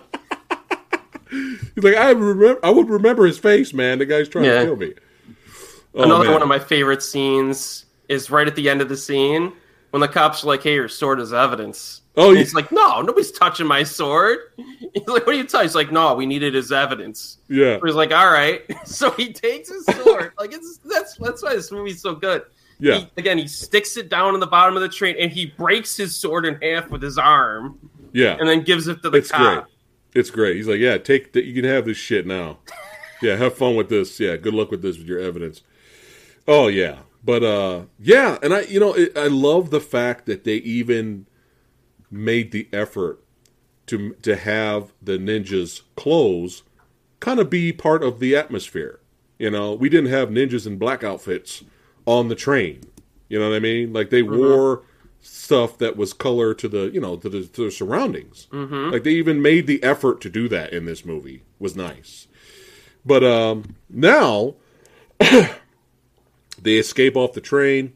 He's 1.74 1.84
like, 1.84 1.96
I 1.96 2.10
remember, 2.10 2.58
I 2.64 2.70
would 2.70 2.88
remember 2.88 3.26
his 3.26 3.38
face, 3.38 3.74
man. 3.74 3.98
The 3.98 4.06
guy's 4.06 4.28
trying 4.28 4.46
Yeah. 4.46 4.60
to 4.60 4.64
kill 4.66 4.76
me. 4.76 4.94
Oh, 5.94 6.02
Another 6.04 6.24
man. 6.24 6.32
one 6.34 6.42
of 6.42 6.48
my 6.48 6.58
favorite 6.58 7.02
scenes 7.02 7.84
is 8.08 8.30
right 8.30 8.46
at 8.46 8.54
the 8.56 8.70
end 8.70 8.80
of 8.80 8.88
the 8.88 8.96
scene 8.96 9.52
when 9.96 10.00
the 10.02 10.08
cops 10.12 10.44
are 10.44 10.46
like, 10.48 10.62
"Hey, 10.62 10.74
your 10.74 10.88
sword 10.88 11.20
is 11.20 11.32
evidence." 11.32 12.02
Oh, 12.18 12.32
yeah. 12.32 12.40
he's 12.40 12.54
like, 12.54 12.70
"No, 12.70 13.00
nobody's 13.00 13.32
touching 13.32 13.66
my 13.66 13.82
sword." 13.82 14.38
He's 14.94 15.06
like, 15.06 15.26
"What 15.26 15.34
are 15.34 15.38
you 15.38 15.44
touching?" 15.44 15.62
He's 15.68 15.74
like, 15.74 15.90
"No, 15.92 16.14
we 16.14 16.24
need 16.26 16.42
it 16.42 16.54
as 16.54 16.70
evidence." 16.72 17.38
yeah, 17.48 17.78
He's 17.84 17.94
like, 17.94 18.12
"All 18.12 18.30
right." 18.30 18.62
So 18.86 19.10
he 19.12 19.32
takes 19.32 19.68
his 19.70 19.84
sword. 19.86 20.32
like 20.38 20.52
it's 20.54 20.78
that's 20.84 21.16
that's 21.16 21.42
why 21.42 21.54
this 21.54 21.70
movie's 21.72 22.00
so 22.00 22.14
good. 22.14 22.42
yeah, 22.78 22.98
He, 22.98 23.10
again, 23.16 23.38
he 23.38 23.48
sticks 23.48 23.96
it 23.96 24.08
down 24.08 24.34
in 24.34 24.40
the 24.40 24.46
bottom 24.46 24.76
of 24.76 24.82
the 24.82 24.88
train 24.88 25.16
and 25.18 25.30
he 25.32 25.46
breaks 25.46 25.96
his 25.96 26.14
sword 26.16 26.44
in 26.46 26.54
half 26.62 26.90
with 26.90 27.02
his 27.02 27.16
arm 27.18 27.78
yeah. 28.12 28.36
and 28.38 28.48
then 28.48 28.62
gives 28.62 28.86
it 28.88 29.02
to 29.02 29.10
the 29.10 29.18
It's 29.18 29.30
cop. 29.30 29.40
great. 29.64 29.64
It's 30.14 30.30
great. 30.30 30.56
He's 30.56 30.68
like, 30.68 30.78
yeah, 30.78 30.96
take 30.98 31.32
the, 31.32 31.44
you 31.44 31.54
can 31.54 31.64
have 31.70 31.84
this 31.86 31.96
shit 31.98 32.26
now. 32.26 32.58
Yeah, 33.22 33.36
have 33.36 33.56
fun 33.56 33.76
with 33.76 33.88
this. 33.88 34.20
Yeah, 34.20 34.36
good 34.36 34.52
luck 34.52 34.70
with 34.70 34.82
this 34.82 34.98
with 34.98 35.06
your 35.06 35.18
evidence. 35.20 35.62
Oh 36.46 36.68
yeah, 36.68 36.98
but 37.26 37.42
uh, 37.42 37.82
yeah, 37.98 38.38
and 38.40 38.54
I, 38.54 38.60
you 38.62 38.78
know, 38.78 38.94
it, 38.94 39.18
I 39.18 39.26
love 39.26 39.70
the 39.70 39.80
fact 39.80 40.26
that 40.26 40.44
they 40.44 40.56
even 40.58 41.26
made 42.08 42.52
the 42.52 42.68
effort 42.72 43.20
to 43.86 44.14
to 44.22 44.36
have 44.36 44.92
the 45.02 45.18
ninjas' 45.18 45.82
clothes 45.96 46.62
kind 47.18 47.40
of 47.40 47.50
be 47.50 47.72
part 47.72 48.04
of 48.04 48.20
the 48.20 48.36
atmosphere. 48.36 49.00
You 49.40 49.50
know, 49.50 49.74
we 49.74 49.88
didn't 49.88 50.10
have 50.10 50.28
ninjas 50.28 50.68
in 50.68 50.78
black 50.78 51.02
outfits 51.02 51.64
on 52.06 52.28
the 52.28 52.36
train. 52.36 52.82
You 53.28 53.40
know 53.40 53.50
what 53.50 53.56
I 53.56 53.60
mean? 53.60 53.92
Like 53.92 54.10
they 54.10 54.22
wore 54.22 54.84
stuff 55.20 55.78
that 55.78 55.96
was 55.96 56.12
color 56.12 56.54
to 56.54 56.68
the 56.68 56.90
you 56.94 57.00
know 57.00 57.16
to 57.16 57.28
the, 57.28 57.44
to 57.44 57.64
the 57.64 57.70
surroundings. 57.72 58.46
Mm-hmm. 58.52 58.92
Like 58.92 59.02
they 59.02 59.10
even 59.10 59.42
made 59.42 59.66
the 59.66 59.82
effort 59.82 60.20
to 60.20 60.30
do 60.30 60.48
that 60.50 60.72
in 60.72 60.84
this 60.84 61.04
movie. 61.04 61.42
Was 61.58 61.74
nice. 61.74 62.28
But 63.04 63.24
um, 63.24 63.74
now 63.90 64.54
they 66.66 66.78
escape 66.78 67.16
off 67.16 67.32
the 67.32 67.40
train, 67.40 67.92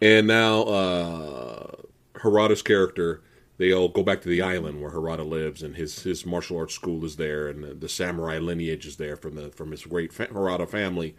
and 0.00 0.26
now 0.26 0.62
uh, 0.62 1.70
Harada's 2.14 2.62
character 2.62 3.22
they 3.58 3.72
all 3.72 3.88
go 3.88 4.02
back 4.02 4.20
to 4.20 4.28
the 4.28 4.42
island 4.42 4.82
where 4.82 4.90
Harada 4.90 5.26
lives, 5.26 5.62
and 5.62 5.76
his 5.76 6.02
his 6.02 6.26
martial 6.26 6.58
arts 6.58 6.74
school 6.74 7.04
is 7.04 7.16
there, 7.16 7.48
and 7.48 7.64
the, 7.64 7.74
the 7.74 7.88
samurai 7.88 8.38
lineage 8.38 8.86
is 8.86 8.96
there 8.96 9.16
from 9.16 9.34
the 9.34 9.50
from 9.50 9.70
his 9.70 9.84
great 9.84 10.12
fa- 10.12 10.28
Harada 10.28 10.68
family. 10.68 11.16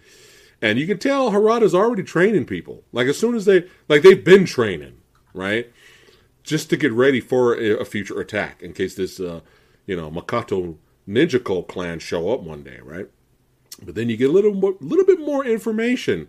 And 0.62 0.80
you 0.80 0.88
can 0.88 0.98
tell 0.98 1.32
Harada's 1.32 1.76
already 1.76 2.04
training 2.04 2.46
people. 2.46 2.84
Like 2.92 3.08
as 3.08 3.18
soon 3.18 3.36
as 3.36 3.46
they 3.46 3.68
like 3.90 4.04
they've 4.04 4.24
been 4.24 4.46
training, 4.46 4.98
right? 5.34 5.72
Just 6.44 6.70
to 6.70 6.78
get 6.78 6.94
ready 6.94 7.20
for 7.20 7.56
a, 7.56 7.84
future 7.86 8.20
attack 8.20 8.62
in 8.64 8.74
case 8.74 8.96
this 8.96 9.20
uh, 9.20 9.42
you 9.86 9.96
know, 9.96 10.12
Makato 10.12 10.78
Ninja 11.08 11.44
Cult 11.44 11.68
clan 11.68 12.00
show 12.00 12.32
up 12.32 12.42
one 12.42 12.64
day, 12.64 12.80
right? 12.84 13.08
But 13.84 13.96
then 13.96 14.10
you 14.10 14.18
get 14.18 14.30
a 14.30 14.34
little 14.34 14.54
more, 14.54 14.76
little 14.80 15.06
bit 15.06 15.20
more 15.20 15.46
information, 15.46 16.28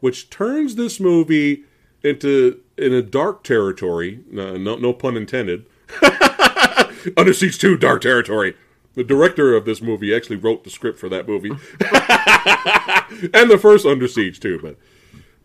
which 0.00 0.30
turns 0.30 0.76
this 0.76 1.00
movie 1.00 1.64
into 2.02 2.60
in 2.76 2.92
a 2.92 3.02
dark 3.02 3.44
territory. 3.44 4.20
No, 4.30 4.56
no, 4.56 4.92
pun 4.92 5.16
intended. 5.16 5.66
Under 7.16 7.32
Siege 7.32 7.58
Two, 7.58 7.76
dark 7.76 8.02
territory. 8.02 8.56
The 8.94 9.04
director 9.04 9.54
of 9.54 9.64
this 9.64 9.80
movie 9.80 10.14
actually 10.14 10.36
wrote 10.36 10.64
the 10.64 10.70
script 10.70 10.98
for 10.98 11.08
that 11.08 11.28
movie, 11.28 11.50
and 11.50 13.50
the 13.50 13.58
first 13.60 13.86
Under 13.86 14.08
Siege 14.08 14.40
too. 14.40 14.58
But, 14.60 14.76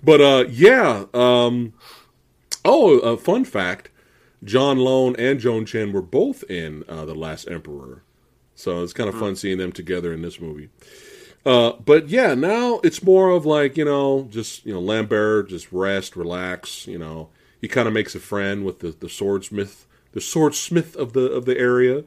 but 0.04 0.22
uh, 0.22 0.46
yeah. 0.50 1.06
Um, 1.14 1.74
oh, 2.64 3.00
a 3.00 3.18
fun 3.18 3.46
fact: 3.46 3.92
John 4.44 4.78
Lone 4.78 5.16
and 5.18 5.40
Joan 5.40 5.66
Chen 5.66 5.94
were 5.94 6.02
both 6.02 6.44
in 6.50 6.84
uh, 6.90 7.06
the 7.06 7.16
Last 7.16 7.48
Emperor, 7.48 8.04
so 8.56 8.84
it's 8.84 8.94
kind 8.94 9.08
of 9.08 9.18
fun 9.18 9.36
seeing 9.36 9.58
them 9.58 9.72
together 9.72 10.12
in 10.12 10.22
this 10.22 10.42
movie. 10.42 10.70
Uh, 11.46 11.74
but 11.74 12.10
yeah, 12.10 12.34
now 12.34 12.80
it's 12.84 13.04
more 13.04 13.30
of 13.30 13.46
like 13.46 13.78
you 13.78 13.86
know, 13.86 14.28
just 14.32 14.66
you 14.66 14.74
know, 14.74 14.80
Lambert 14.80 15.50
just 15.50 15.72
rest, 15.72 16.16
relax. 16.16 16.88
You 16.88 16.98
know, 16.98 17.30
he 17.62 17.68
kind 17.68 17.88
of 17.88 17.94
makes 17.94 18.16
a 18.16 18.20
friend 18.20 18.66
with 18.66 18.80
the 18.80 18.90
the 18.92 19.10
swordsmith, 19.10 19.86
the 20.14 20.22
swordsmith 20.22 20.96
of 20.96 21.14
the 21.14 21.32
of 21.32 21.46
the 21.46 21.58
area. 21.58 22.04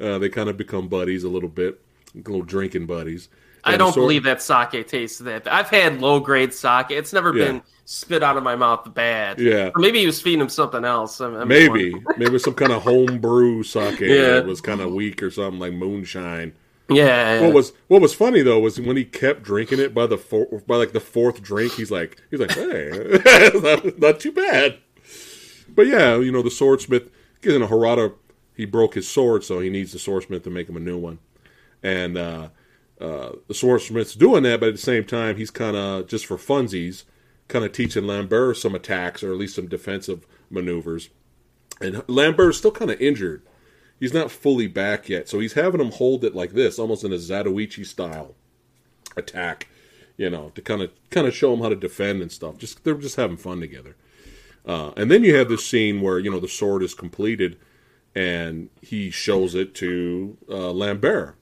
Uh, 0.00 0.18
they 0.18 0.28
kind 0.28 0.48
of 0.48 0.56
become 0.56 0.88
buddies 0.88 1.22
a 1.24 1.28
little 1.28 1.48
bit, 1.48 1.80
little 2.14 2.42
drinking 2.42 2.86
buddies. 2.86 3.28
I 3.62 3.72
And 3.72 3.74
the 3.74 3.84
don't 3.84 3.92
sword- 3.92 4.04
believe 4.04 4.22
that 4.24 4.40
sake 4.42 4.86
tastes 4.88 5.18
that. 5.18 5.46
I've 5.46 5.68
had 5.68 6.00
low 6.00 6.18
grade 6.18 6.54
sake. 6.54 6.86
It's 6.90 7.12
never 7.12 7.36
Yeah. 7.36 7.44
been 7.44 7.62
spit 7.84 8.22
out 8.22 8.38
of 8.38 8.42
my 8.42 8.56
mouth 8.56 8.92
bad. 8.94 9.38
Yeah. 9.38 9.70
Or 9.74 9.80
maybe 9.80 9.98
he 10.00 10.06
was 10.06 10.18
feeding 10.22 10.40
him 10.40 10.48
something 10.48 10.82
else. 10.86 11.20
I'm- 11.20 11.34
I'm 11.36 11.46
Maybe, 11.48 11.94
maybe 12.16 12.38
some 12.38 12.54
kind 12.54 12.72
of 12.72 12.82
homebrew 12.84 13.62
sake 13.62 14.00
Yeah. 14.00 14.30
that 14.36 14.46
was 14.46 14.62
kind 14.62 14.80
of 14.80 14.92
weak 14.92 15.22
or 15.22 15.30
something 15.30 15.60
like 15.60 15.74
moonshine. 15.74 16.54
Yeah. 16.90 17.40
What 17.42 17.54
was 17.54 17.72
what 17.88 18.00
was 18.02 18.14
funny 18.14 18.42
though 18.42 18.60
was 18.60 18.80
when 18.80 18.96
he 18.96 19.04
kept 19.04 19.42
drinking 19.42 19.78
it 19.78 19.94
by 19.94 20.06
the 20.06 20.18
four, 20.18 20.46
by 20.66 20.76
like 20.76 20.92
the 20.92 21.00
fourth 21.00 21.42
drink, 21.42 21.72
he's 21.72 21.90
like 21.90 22.20
he's 22.30 22.40
like, 22.40 22.52
hey, 22.52 23.20
not, 23.98 24.20
too 24.20 24.32
bad. 24.32 24.78
But 25.68 25.86
yeah, 25.86 26.16
you 26.16 26.32
know 26.32 26.42
the 26.42 26.50
swordsmith, 26.50 27.10
in 27.42 27.62
a 27.62 27.68
Harada, 27.68 28.14
he 28.56 28.64
broke 28.64 28.94
his 28.94 29.08
sword, 29.08 29.44
so 29.44 29.60
he 29.60 29.70
needs 29.70 29.92
the 29.92 29.98
swordsmith 29.98 30.42
to 30.44 30.50
make 30.50 30.68
him 30.68 30.76
a 30.76 30.80
new 30.80 30.98
one, 30.98 31.20
and 31.82 32.18
uh, 32.18 32.48
uh, 33.00 33.32
the 33.46 33.54
swordsmith's 33.54 34.14
doing 34.14 34.42
that, 34.42 34.60
but 34.60 34.70
at 34.70 34.74
the 34.74 34.80
same 34.80 35.04
time, 35.04 35.36
he's 35.36 35.50
kind 35.50 35.76
of 35.76 36.08
just 36.08 36.26
for 36.26 36.36
funsies, 36.36 37.04
kind 37.48 37.64
of 37.64 37.72
teaching 37.72 38.06
Lambert 38.06 38.56
some 38.56 38.74
attacks 38.74 39.22
or 39.22 39.30
at 39.30 39.38
least 39.38 39.54
some 39.54 39.68
defensive 39.68 40.26
maneuvers, 40.50 41.10
and 41.80 42.02
Lambert's 42.08 42.58
still 42.58 42.72
kind 42.72 42.90
of 42.90 43.00
injured 43.00 43.42
he's 44.00 44.14
not 44.14 44.30
fully 44.32 44.66
back 44.66 45.08
yet, 45.08 45.28
so 45.28 45.38
he's 45.38 45.52
having 45.52 45.80
him 45.80 45.92
hold 45.92 46.24
it 46.24 46.34
like 46.34 46.52
this, 46.52 46.78
almost 46.78 47.04
in 47.04 47.12
a 47.12 47.16
Zatoichi 47.16 47.86
style 47.86 48.34
attack, 49.16 49.68
you 50.16 50.30
know, 50.30 50.50
to 50.54 50.62
kind 50.62 50.82
of 50.82 50.90
kind 51.10 51.26
of 51.28 51.34
show 51.34 51.52
him 51.52 51.60
how 51.60 51.68
to 51.68 51.76
defend 51.76 52.22
and 52.22 52.32
stuff. 52.32 52.58
Just 52.58 52.82
they're 52.82 52.94
just 52.94 53.16
having 53.16 53.36
fun 53.36 53.60
together. 53.60 53.94
Uh, 54.66 54.92
and 54.96 55.10
then 55.10 55.22
you 55.24 55.34
have 55.36 55.48
this 55.48 55.64
scene 55.64 56.00
where 56.00 56.18
you 56.18 56.30
know 56.30 56.40
the 56.40 56.48
sword 56.48 56.82
is 56.82 56.94
completed, 56.94 57.58
and 58.14 58.70
he 58.82 59.10
shows 59.10 59.54
it 59.54 59.74
to 59.76 60.36
uh, 60.48 60.70
Lambert, 60.72 61.36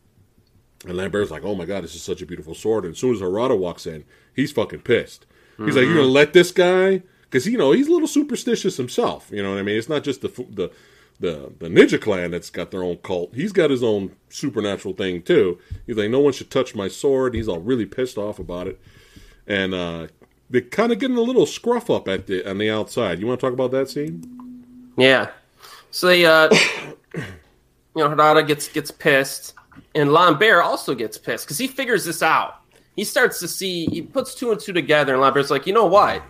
And 0.85 0.97
Lambert's 0.97 1.31
like, 1.31 1.45
"Oh 1.45 1.55
my 1.55 1.65
god, 1.65 1.85
this 1.85 1.95
is 1.95 2.03
such 2.03 2.23
a 2.23 2.27
beautiful 2.27 2.55
sword." 2.55 2.85
And 2.85 2.93
as 2.95 2.99
soon 3.01 3.15
as 3.15 3.21
Harada 3.21 3.59
walks 3.59 3.87
in, 3.87 4.05
he's 4.35 4.53
fucking 4.53 4.81
pissed. 4.81 5.27
He's 5.57 5.75
like, 5.75 5.87
"You're 5.87 5.97
gonna 5.97 6.07
let 6.07 6.33
this 6.33 6.53
guy?" 6.53 7.03
Because 7.23 7.47
you 7.47 7.59
know 7.59 7.73
he's 7.73 7.89
a 7.89 7.93
little 7.93 8.07
superstitious 8.09 8.77
himself. 8.77 9.29
You 9.33 9.43
know 9.43 9.51
what 9.51 9.59
I 9.59 9.63
mean? 9.63 9.77
It's 9.77 9.89
not 9.89 10.05
just 10.05 10.21
the 10.21 10.29
the 10.29 10.71
the 11.21 11.53
the 11.59 11.69
Ninja 11.69 12.01
Clan 12.01 12.31
that's 12.31 12.51
got 12.51 12.71
their 12.71 12.83
own 12.83 12.97
cult. 12.99 13.35
He's 13.35 13.53
got 13.53 13.71
his 13.71 13.83
own 13.83 14.13
supernatural 14.29 14.95
thing 14.95 15.23
too. 15.23 15.59
He's 15.87 15.97
like, 15.97 16.11
"No 16.11 16.21
one 16.21 16.33
should 16.33 16.51
touch 16.51 16.75
my 16.75 16.89
sword." 16.89 17.35
He's 17.35 17.49
all 17.49 17.61
really 17.61 17.87
pissed 17.87 18.19
off 18.19 18.39
about 18.39 18.69
it, 18.69 18.81
and 19.47 19.75
uh, 19.75 20.09
they're 20.51 20.61
kind 20.61 20.93
of 20.93 20.99
getting 20.99 21.17
a 21.17 21.23
little 21.23 21.47
scruff 21.47 21.91
up 21.91 22.09
at 22.09 22.27
the 22.27 22.49
on 22.49 22.59
the 22.59 22.71
outside. 22.71 23.19
You 23.19 23.27
want 23.27 23.41
to 23.41 23.47
talk 23.47 23.53
about 23.53 23.71
that 23.73 23.91
scene? 23.91 24.65
Yeah. 24.97 25.31
So 25.91 26.07
they, 26.07 26.27
uh, 26.27 26.49
you 27.15 27.23
know, 27.97 28.09
Harada 28.09 28.47
gets 28.47 28.69
gets 28.69 28.91
pissed, 28.91 29.55
and 29.95 30.13
Lambert 30.13 30.63
also 30.63 30.95
gets 30.95 31.19
pissed 31.19 31.47
because 31.47 31.59
he 31.59 31.67
figures 31.67 32.05
this 32.05 32.23
out. 32.23 32.61
He 32.97 33.05
starts 33.05 33.39
to 33.41 33.49
see, 33.49 33.87
he 33.87 34.03
puts 34.03 34.35
two 34.35 34.51
and 34.51 34.61
two 34.61 34.73
together, 34.73 35.13
and 35.13 35.23
Lambert's 35.23 35.51
like, 35.51 35.69
you 35.69 35.73
know 35.73 35.87
what? 35.87 36.21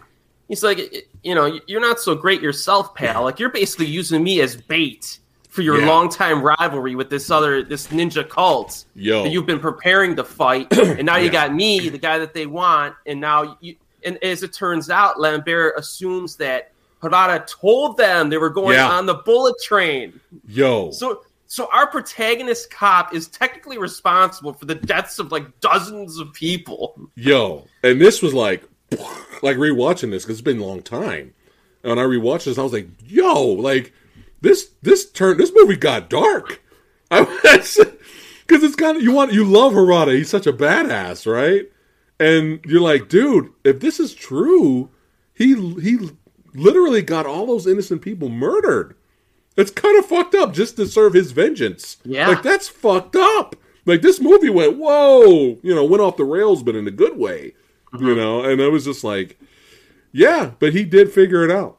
He's 0.49 0.63
like, 0.63 1.07
you 1.23 1.35
know, 1.35 1.61
you're 1.67 1.81
not 1.81 2.01
so 2.01 2.15
great 2.15 2.41
yourself, 2.41 2.95
pal. 2.95 3.23
Like 3.25 3.39
you're 3.39 3.51
basically 3.51 3.87
using 3.87 4.23
me 4.25 4.41
as 4.41 4.57
bait 4.57 5.19
for 5.51 5.63
your 5.63 5.81
Yeah. 5.81 5.87
longtime 5.89 6.43
rivalry 6.43 6.95
with 6.95 7.11
this 7.11 7.31
other 7.31 7.63
this 7.63 7.89
ninja 7.89 8.27
cult 8.29 8.85
Yo. 8.95 9.25
that 9.25 9.31
you've 9.31 9.47
been 9.47 9.61
preparing 9.61 10.17
to 10.17 10.25
fight, 10.25 10.73
and 10.79 11.05
now 11.05 11.17
you 11.17 11.31
got 11.31 11.55
me, 11.55 11.89
the 11.89 11.99
guy 11.99 12.19
that 12.19 12.33
they 12.35 12.47
want, 12.47 12.95
and 13.07 13.21
now 13.21 13.57
you. 13.61 13.77
And 14.05 14.17
as 14.23 14.43
it 14.45 14.53
turns 14.53 14.91
out, 14.91 15.19
Lambert 15.19 15.75
assumes 15.77 16.37
that 16.37 16.71
Harada 17.03 17.45
told 17.47 17.97
them 17.97 18.31
they 18.31 18.39
were 18.39 18.49
going 18.51 18.75
Yeah. 18.77 18.89
on 18.89 19.07
the 19.07 19.15
bullet 19.15 19.57
train. 19.63 20.19
Yo, 20.47 20.91
So 20.93 21.23
so 21.51 21.69
our 21.73 21.87
protagonist 21.89 22.71
cop 22.71 23.13
is 23.15 23.27
technically 23.29 23.77
responsible 23.79 24.53
for 24.53 24.67
the 24.67 24.75
deaths 24.77 25.19
of 25.19 25.33
like 25.33 25.61
dozens 25.61 26.19
of 26.19 26.33
people. 26.33 26.95
Yo, 27.17 27.67
and 27.83 28.01
this 28.01 28.23
was 28.23 28.35
like, 28.35 28.63
like 29.43 29.57
rewatching 29.57 30.11
this 30.11 30.25
because 30.25 30.39
it's 30.39 30.41
been 30.41 30.61
a 30.61 30.65
long 30.65 30.83
time. 30.83 31.35
And 31.83 31.91
when 31.91 31.99
I 31.99 32.03
rewatched 32.03 32.45
this, 32.45 32.59
I 32.59 32.63
was 32.63 32.73
like, 32.73 32.89
yo, 33.07 33.43
like 33.43 33.93
this, 34.41 34.71
this 34.83 35.11
turn, 35.11 35.37
this 35.39 35.53
movie 35.55 35.77
got 35.77 36.11
dark. 36.11 36.63
I 37.11 37.25
because 38.49 38.63
it's 38.63 38.77
kind 38.77 38.97
of 38.97 39.03
you 39.03 39.13
want 39.13 39.33
you 39.33 39.45
love 39.45 39.73
Harada. 39.73 40.17
He's 40.17 40.31
such 40.31 40.47
a 40.47 40.53
badass, 40.53 41.31
right? 41.31 41.71
And 42.19 42.61
you're 42.65 42.81
like, 42.81 43.09
dude, 43.09 43.53
if 43.65 43.81
this 43.81 44.01
is 44.01 44.15
true, 44.15 44.91
he 45.35 45.55
he 45.81 45.99
literally 46.55 47.03
got 47.03 47.27
all 47.27 47.47
those 47.47 47.67
innocent 47.67 48.03
people 48.03 48.29
murdered. 48.29 48.97
It's 49.57 49.71
kind 49.71 49.99
of 49.99 50.07
fucked 50.07 50.35
up 50.35 50.53
just 50.53 50.77
to 50.77 50.87
serve 50.87 51.15
his 51.15 51.33
vengeance. 51.33 51.99
Yeah. 52.05 52.29
like 52.29 52.43
that's 52.43 52.69
fucked 52.69 53.17
up. 53.17 53.57
Like 53.87 54.03
this 54.03 54.21
movie 54.21 54.51
went 54.51 54.77
whoa, 54.77 55.59
you 55.63 55.75
know, 55.75 55.85
went 55.85 56.03
off 56.03 56.17
the 56.17 56.25
rails, 56.25 56.63
but 56.63 56.77
in 56.77 56.87
a 56.87 56.93
good 56.93 57.17
way, 57.17 57.55
you 57.99 58.15
know. 58.15 58.43
And 58.43 58.61
I 58.61 58.69
was 58.69 58.85
just 58.85 59.05
like, 59.05 59.39
yeah, 60.13 60.53
but 60.59 60.73
he 60.73 60.85
did 60.85 61.13
figure 61.13 61.45
it 61.45 61.51
out. 61.51 61.79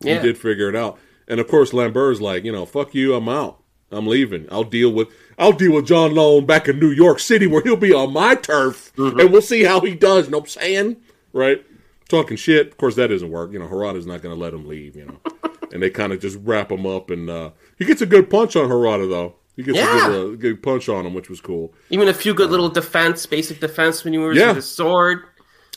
Yeah. 0.00 0.16
He 0.20 0.26
did 0.26 0.38
figure 0.38 0.68
it 0.68 0.76
out. 0.76 0.98
And 1.26 1.40
of 1.40 1.48
course, 1.48 1.72
Lambert's 1.72 2.20
like, 2.20 2.44
you 2.44 2.52
know, 2.52 2.66
fuck 2.66 2.94
you, 2.94 3.14
I'm 3.14 3.28
out. 3.28 3.60
I'm 3.90 4.06
leaving. 4.06 4.46
I'll 4.50 4.64
deal 4.64 4.90
with 4.92 5.08
I'll 5.38 5.52
deal 5.52 5.72
with 5.72 5.86
John 5.86 6.14
Lone 6.14 6.46
back 6.46 6.68
in 6.68 6.78
New 6.78 6.90
York 6.90 7.18
City 7.20 7.46
where 7.46 7.62
he'll 7.62 7.76
be 7.76 7.92
on 7.92 8.12
my 8.12 8.34
turf, 8.34 8.92
and 8.96 9.30
we'll 9.32 9.42
see 9.42 9.62
how 9.64 9.80
he 9.80 9.94
does. 9.94 10.26
You 10.26 10.32
know 10.32 10.38
what 10.38 10.44
I'm 10.44 10.62
saying? 10.62 10.96
Right? 11.32 11.64
Talking 12.08 12.36
shit. 12.36 12.68
Of 12.68 12.76
course, 12.76 12.96
that 12.96 13.08
doesn't 13.08 13.30
work. 13.30 13.52
You 13.52 13.58
know, 13.58 13.66
Harada's 13.66 14.06
not 14.06 14.20
going 14.22 14.34
to 14.34 14.40
let 14.40 14.52
him 14.54 14.66
leave. 14.66 14.94
You 14.96 15.06
know, 15.06 15.20
and 15.72 15.82
they 15.82 15.90
kind 15.90 16.12
of 16.12 16.20
just 16.20 16.38
wrap 16.42 16.70
him 16.72 16.86
up, 16.86 17.10
and 17.10 17.30
uh, 17.30 17.50
he 17.78 17.84
gets 17.84 18.02
a 18.02 18.06
good 18.06 18.28
punch 18.30 18.56
on 18.56 18.68
Harada 18.68 19.08
though. 19.08 19.36
He 19.56 19.62
gets 19.62 19.78
Yeah. 19.78 20.06
a 20.06 20.10
good, 20.10 20.32
uh, 20.32 20.36
good 20.36 20.62
punch 20.62 20.88
on 20.88 21.06
him, 21.06 21.14
which 21.14 21.28
was 21.30 21.40
cool. 21.40 21.72
Even 21.90 22.08
a 22.08 22.14
few 22.14 22.34
good 22.34 22.50
little 22.50 22.68
defense, 22.68 23.24
basic 23.26 23.60
defense 23.60 24.04
maneuvers 24.04 24.36
Yeah. 24.36 24.48
with 24.48 24.56
his 24.56 24.66
sword. 24.68 25.22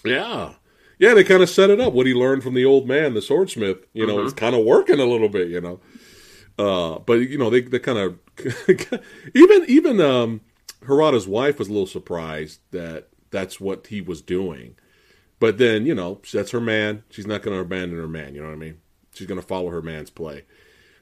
Yeah. 0.04 0.54
Yeah, 1.00 1.14
they 1.14 1.24
kind 1.24 1.44
of 1.44 1.50
set 1.50 1.70
it 1.70 1.80
up. 1.80 1.94
What 1.94 2.08
he 2.08 2.14
learned 2.14 2.44
from 2.44 2.56
the 2.56 2.66
old 2.66 2.88
man, 2.88 3.14
the 3.14 3.22
swordsmith, 3.22 3.86
you 3.94 4.08
know, 4.08 4.24
it's 4.24 4.34
kind 4.34 4.56
of 4.56 4.66
working 4.66 5.00
a 5.00 5.06
little 5.06 5.30
bit, 5.30 5.48
you 5.50 5.62
know. 5.62 5.80
Uh, 6.58 6.98
but 7.00 7.14
you 7.16 7.38
know, 7.38 7.52
they 7.52 7.62
they 7.62 7.78
kind 7.78 8.00
of 8.00 8.18
even 9.36 9.66
even 9.68 10.02
um, 10.02 10.42
Harada's 10.82 11.28
wife 11.28 11.60
was 11.60 11.68
a 11.68 11.72
little 11.72 11.86
surprised 11.86 12.62
that 12.72 13.10
that's 13.30 13.60
what 13.60 13.88
he 13.88 14.02
was 14.02 14.24
doing. 14.24 14.76
But 15.40 15.60
then 15.60 15.86
you 15.86 15.94
know, 15.94 16.20
that's 16.34 16.50
her 16.52 16.62
man. 16.62 17.04
She's 17.12 17.28
not 17.28 17.44
going 17.44 17.56
to 17.56 17.62
abandon 17.62 18.00
her 18.00 18.08
man. 18.08 18.34
You 18.34 18.42
know 18.42 18.48
what 18.48 18.56
I 18.56 18.58
mean? 18.58 18.80
She's 19.14 19.28
going 19.28 19.40
to 19.40 19.46
follow 19.46 19.70
her 19.70 19.84
man's 19.84 20.10
play. 20.10 20.46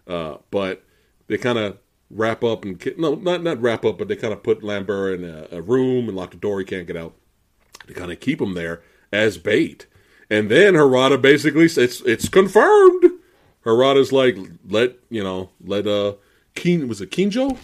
Uh, 0.06 0.38
but 0.52 0.84
they 1.28 1.38
kind 1.38 1.58
of 1.58 1.78
wrap 2.10 2.44
up 2.44 2.66
and 2.66 2.82
no, 2.98 3.16
not 3.16 3.44
not 3.44 3.62
wrap 3.62 3.86
up, 3.86 3.98
but 3.98 4.10
they 4.10 4.18
kind 4.18 4.34
of 4.34 4.44
put 4.44 4.62
Lambert 4.62 5.22
in 5.22 5.30
a, 5.30 5.48
a 5.52 5.62
room 5.62 6.10
and 6.10 6.18
lock 6.18 6.32
the 6.32 6.38
door. 6.38 6.60
He 6.60 6.66
can't 6.66 6.86
get 6.86 6.98
out 6.98 7.16
to 7.88 7.94
kind 7.94 8.12
of 8.12 8.20
keep 8.20 8.42
him 8.42 8.54
there 8.54 8.82
as 9.12 9.38
bait. 9.38 9.86
And 10.30 10.50
then 10.50 10.74
Harada 10.74 11.22
basically 11.22 11.68
says 11.68 11.84
it's 11.84 12.02
it's 12.02 12.30
confirmed. 12.30 13.12
Harada's 13.66 14.12
like 14.12 14.38
let 14.68 14.98
you 15.10 15.24
know 15.24 15.50
let 15.64 15.88
uh 15.88 16.14
Keen 16.56 16.88
was 16.88 17.02
it 17.02 17.12
Kinjo 17.12 17.58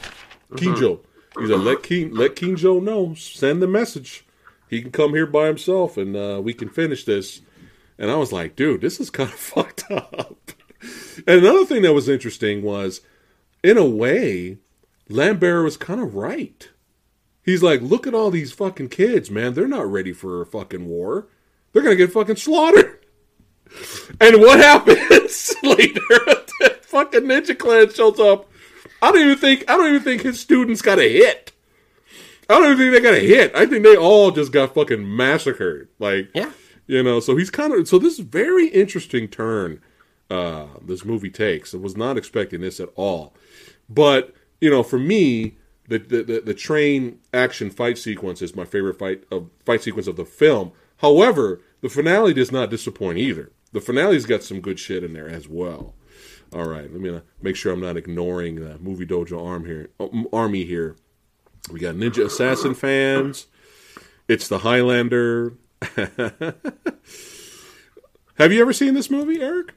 Kinjo 0.54 1.00
he's 1.40 1.50
like 1.50 1.66
let 1.66 1.84
King 1.84 2.14
let 2.14 2.36
Kinjo 2.36 2.82
know 2.82 3.14
send 3.14 3.62
the 3.62 3.68
message 3.68 4.26
he 4.72 4.82
can 4.82 4.92
come 4.92 5.14
here 5.14 5.28
by 5.28 5.48
himself 5.48 5.98
and 5.98 6.16
uh, 6.16 6.40
we 6.42 6.54
can 6.54 6.70
finish 6.70 7.04
this. 7.04 7.42
And 8.00 8.10
I 8.10 8.16
was 8.16 8.32
like, 8.32 8.56
dude, 8.56 8.80
this 8.80 9.02
is 9.02 9.10
kind 9.12 9.30
of 9.30 9.36
fucked 9.36 9.92
up. 9.92 10.54
And 11.28 11.42
another 11.42 11.66
thing 11.66 11.84
that 11.84 11.94
was 11.94 12.10
interesting 12.10 12.64
was, 12.64 13.02
in 13.62 13.78
a 13.78 13.86
way, 13.86 14.58
Lambert 15.10 15.66
was 15.66 15.78
kind 15.78 16.00
of 16.02 16.16
right. 16.16 16.70
He's 17.44 17.64
like, 17.64 17.82
look 17.82 18.06
at 18.08 18.14
all 18.14 18.30
these 18.32 18.52
fucking 18.52 18.90
kids, 18.90 19.32
man. 19.32 19.54
They're 19.54 19.68
not 19.68 19.92
ready 19.92 20.14
for 20.14 20.42
a 20.42 20.46
fucking 20.46 20.86
war. 20.88 21.28
They're 21.74 21.82
gonna 21.82 21.96
get 21.96 22.12
fucking 22.14 22.36
slaughtered. 22.38 22.98
And 24.20 24.42
what 24.42 24.60
happens 24.60 25.56
later? 25.64 26.02
fucking 26.82 27.22
Ninja 27.22 27.58
Clan 27.58 27.90
shows 27.94 28.20
up. 28.20 28.50
I 29.02 29.12
don't 29.14 29.22
even 29.22 29.38
think 29.38 29.64
I 29.70 29.78
don't 29.78 29.88
even 29.88 30.02
think 30.04 30.24
his 30.24 30.42
students 30.42 30.82
got 30.82 31.00
a 31.00 31.10
hit. 31.10 31.54
I 32.50 32.56
don't 32.56 32.66
even 32.66 32.78
think 32.78 32.92
they 32.92 33.00
got 33.00 33.14
a 33.18 33.26
hit. 33.26 33.56
I 33.56 33.66
think 33.66 33.84
they 33.84 33.96
all 33.96 34.32
just 34.32 34.52
got 34.52 34.74
fucking 34.74 35.16
massacred. 35.16 35.88
Like, 36.00 36.30
Yeah. 36.36 36.52
you 36.86 37.02
know. 37.02 37.22
So 37.22 37.38
he's 37.38 37.50
kind 37.50 37.74
of 37.74 37.88
so 37.88 37.98
this 37.98 38.20
is 38.20 38.26
very 38.26 38.68
interesting 38.68 39.30
turn 39.30 39.80
uh, 40.30 40.66
this 40.82 41.06
movie 41.06 41.30
takes. 41.32 41.74
I 41.74 41.78
was 41.78 41.96
not 41.96 42.18
expecting 42.18 42.60
this 42.60 42.82
at 42.82 42.90
all. 42.96 43.34
But 43.90 44.36
you 44.60 44.70
know, 44.70 44.84
for 44.84 45.00
me, 45.00 45.58
the 45.92 46.00
the, 46.00 46.24
the, 46.24 46.42
the 46.42 46.54
train 46.54 47.20
action 47.34 47.70
fight 47.70 47.98
sequence 47.98 48.42
is 48.42 48.56
my 48.56 48.66
favorite 48.66 48.98
fight 48.98 49.24
of 49.32 49.50
fight 49.66 49.84
sequence 49.84 50.08
of 50.08 50.16
the 50.16 50.26
film. 50.26 50.72
However, 50.98 51.62
the 51.82 51.90
finale 51.90 52.34
does 52.34 52.52
not 52.52 52.70
disappoint 52.70 53.18
either. 53.18 53.52
The 53.74 53.82
finale's 53.82 54.26
got 54.26 54.44
some 54.44 54.62
good 54.62 54.80
shit 54.80 55.04
in 55.04 55.14
there 55.14 55.28
as 55.30 55.48
well. 55.48 55.94
All 56.54 56.68
right, 56.68 56.92
let 56.92 57.00
me 57.02 57.10
uh, 57.10 57.22
make 57.42 57.56
sure 57.56 57.72
I'm 57.74 57.80
not 57.80 57.96
ignoring 57.98 58.56
the 58.56 58.78
movie 58.80 59.06
dojo 59.06 59.46
arm 59.46 59.66
here, 59.66 59.90
um, 60.00 60.28
army 60.34 60.66
here. 60.66 60.96
We 61.72 61.80
got 61.80 61.96
Ninja 61.96 62.26
Assassin 62.26 62.74
fans. 62.74 63.48
It's 64.28 64.48
the 64.48 64.60
Highlander. 64.60 65.54
Have 68.36 68.52
you 68.52 68.62
ever 68.62 68.74
seen 68.74 68.94
this 68.94 69.10
movie, 69.10 69.42
Erik? 69.42 69.74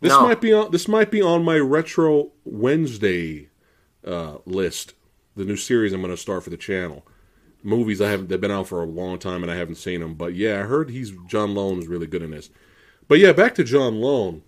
This 0.00 0.12
No. 0.12 0.22
might 0.22 0.40
be 0.40 0.52
on. 0.52 0.70
This 0.70 0.86
might 0.88 1.10
be 1.10 1.20
on 1.20 1.44
my 1.44 1.58
retro 1.58 2.30
Wednesday 2.44 3.48
uh, 4.06 4.38
list. 4.44 4.94
The 5.36 5.44
new 5.44 5.56
series 5.56 5.92
I'm 5.92 6.00
going 6.00 6.10
to 6.10 6.16
start 6.16 6.42
for 6.42 6.50
the 6.50 6.56
channel. 6.56 7.06
Movies 7.62 8.00
I 8.00 8.10
haven't. 8.10 8.28
They've 8.28 8.40
been 8.40 8.50
out 8.50 8.68
for 8.68 8.82
a 8.82 8.86
long 8.86 9.18
time 9.18 9.42
and 9.42 9.52
I 9.52 9.56
haven't 9.56 9.76
seen 9.76 10.00
them. 10.00 10.14
But 10.14 10.34
yeah, 10.34 10.60
I 10.60 10.62
heard 10.62 10.90
he's 10.90 11.12
John 11.26 11.54
Lone 11.54 11.78
is 11.78 11.86
really 11.86 12.06
good 12.06 12.22
in 12.22 12.30
this. 12.30 12.50
But 13.06 13.18
yeah, 13.18 13.32
back 13.32 13.54
to 13.56 13.64
John 13.64 14.00
Lone. 14.00 14.42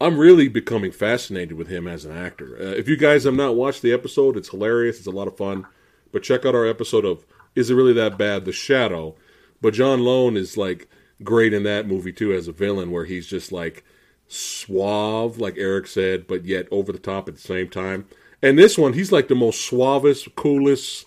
I'm 0.00 0.18
really 0.18 0.48
becoming 0.48 0.90
fascinated 0.90 1.56
with 1.56 1.68
him 1.68 1.86
as 1.86 2.04
an 2.04 2.16
actor. 2.16 2.56
Uh, 2.56 2.74
if 2.74 2.88
you 2.88 2.96
guys 2.96 3.22
have 3.22 3.34
not 3.34 3.54
watched 3.54 3.82
the 3.82 3.92
episode, 3.92 4.36
it's 4.36 4.48
hilarious. 4.48 4.98
It's 4.98 5.06
a 5.06 5.12
lot 5.12 5.28
of 5.28 5.36
fun. 5.36 5.66
But 6.10 6.24
check 6.24 6.44
out 6.44 6.56
our 6.56 6.66
episode 6.66 7.04
of 7.04 7.24
"Is 7.54 7.70
It 7.70 7.74
Really 7.74 7.92
That 7.92 8.18
Bad?" 8.18 8.44
The 8.44 8.52
Shadow. 8.52 9.14
But 9.60 9.74
John 9.74 10.00
Lone 10.00 10.36
is 10.36 10.56
like 10.56 10.88
great 11.22 11.52
in 11.52 11.62
that 11.62 11.86
movie 11.86 12.12
too 12.12 12.32
as 12.32 12.48
a 12.48 12.52
villain, 12.52 12.90
where 12.90 13.04
he's 13.04 13.28
just 13.28 13.52
like 13.52 13.84
suave, 14.26 15.38
like 15.38 15.56
Erik 15.56 15.86
said, 15.86 16.26
but 16.26 16.44
yet 16.44 16.66
over 16.70 16.90
the 16.90 16.98
top 16.98 17.28
at 17.28 17.36
the 17.36 17.40
same 17.40 17.68
time. 17.68 18.06
And 18.42 18.58
this 18.58 18.76
one, 18.76 18.92
he's 18.92 19.12
like 19.12 19.28
the 19.28 19.34
most 19.34 19.60
suavest, 19.60 20.34
coolest 20.34 21.06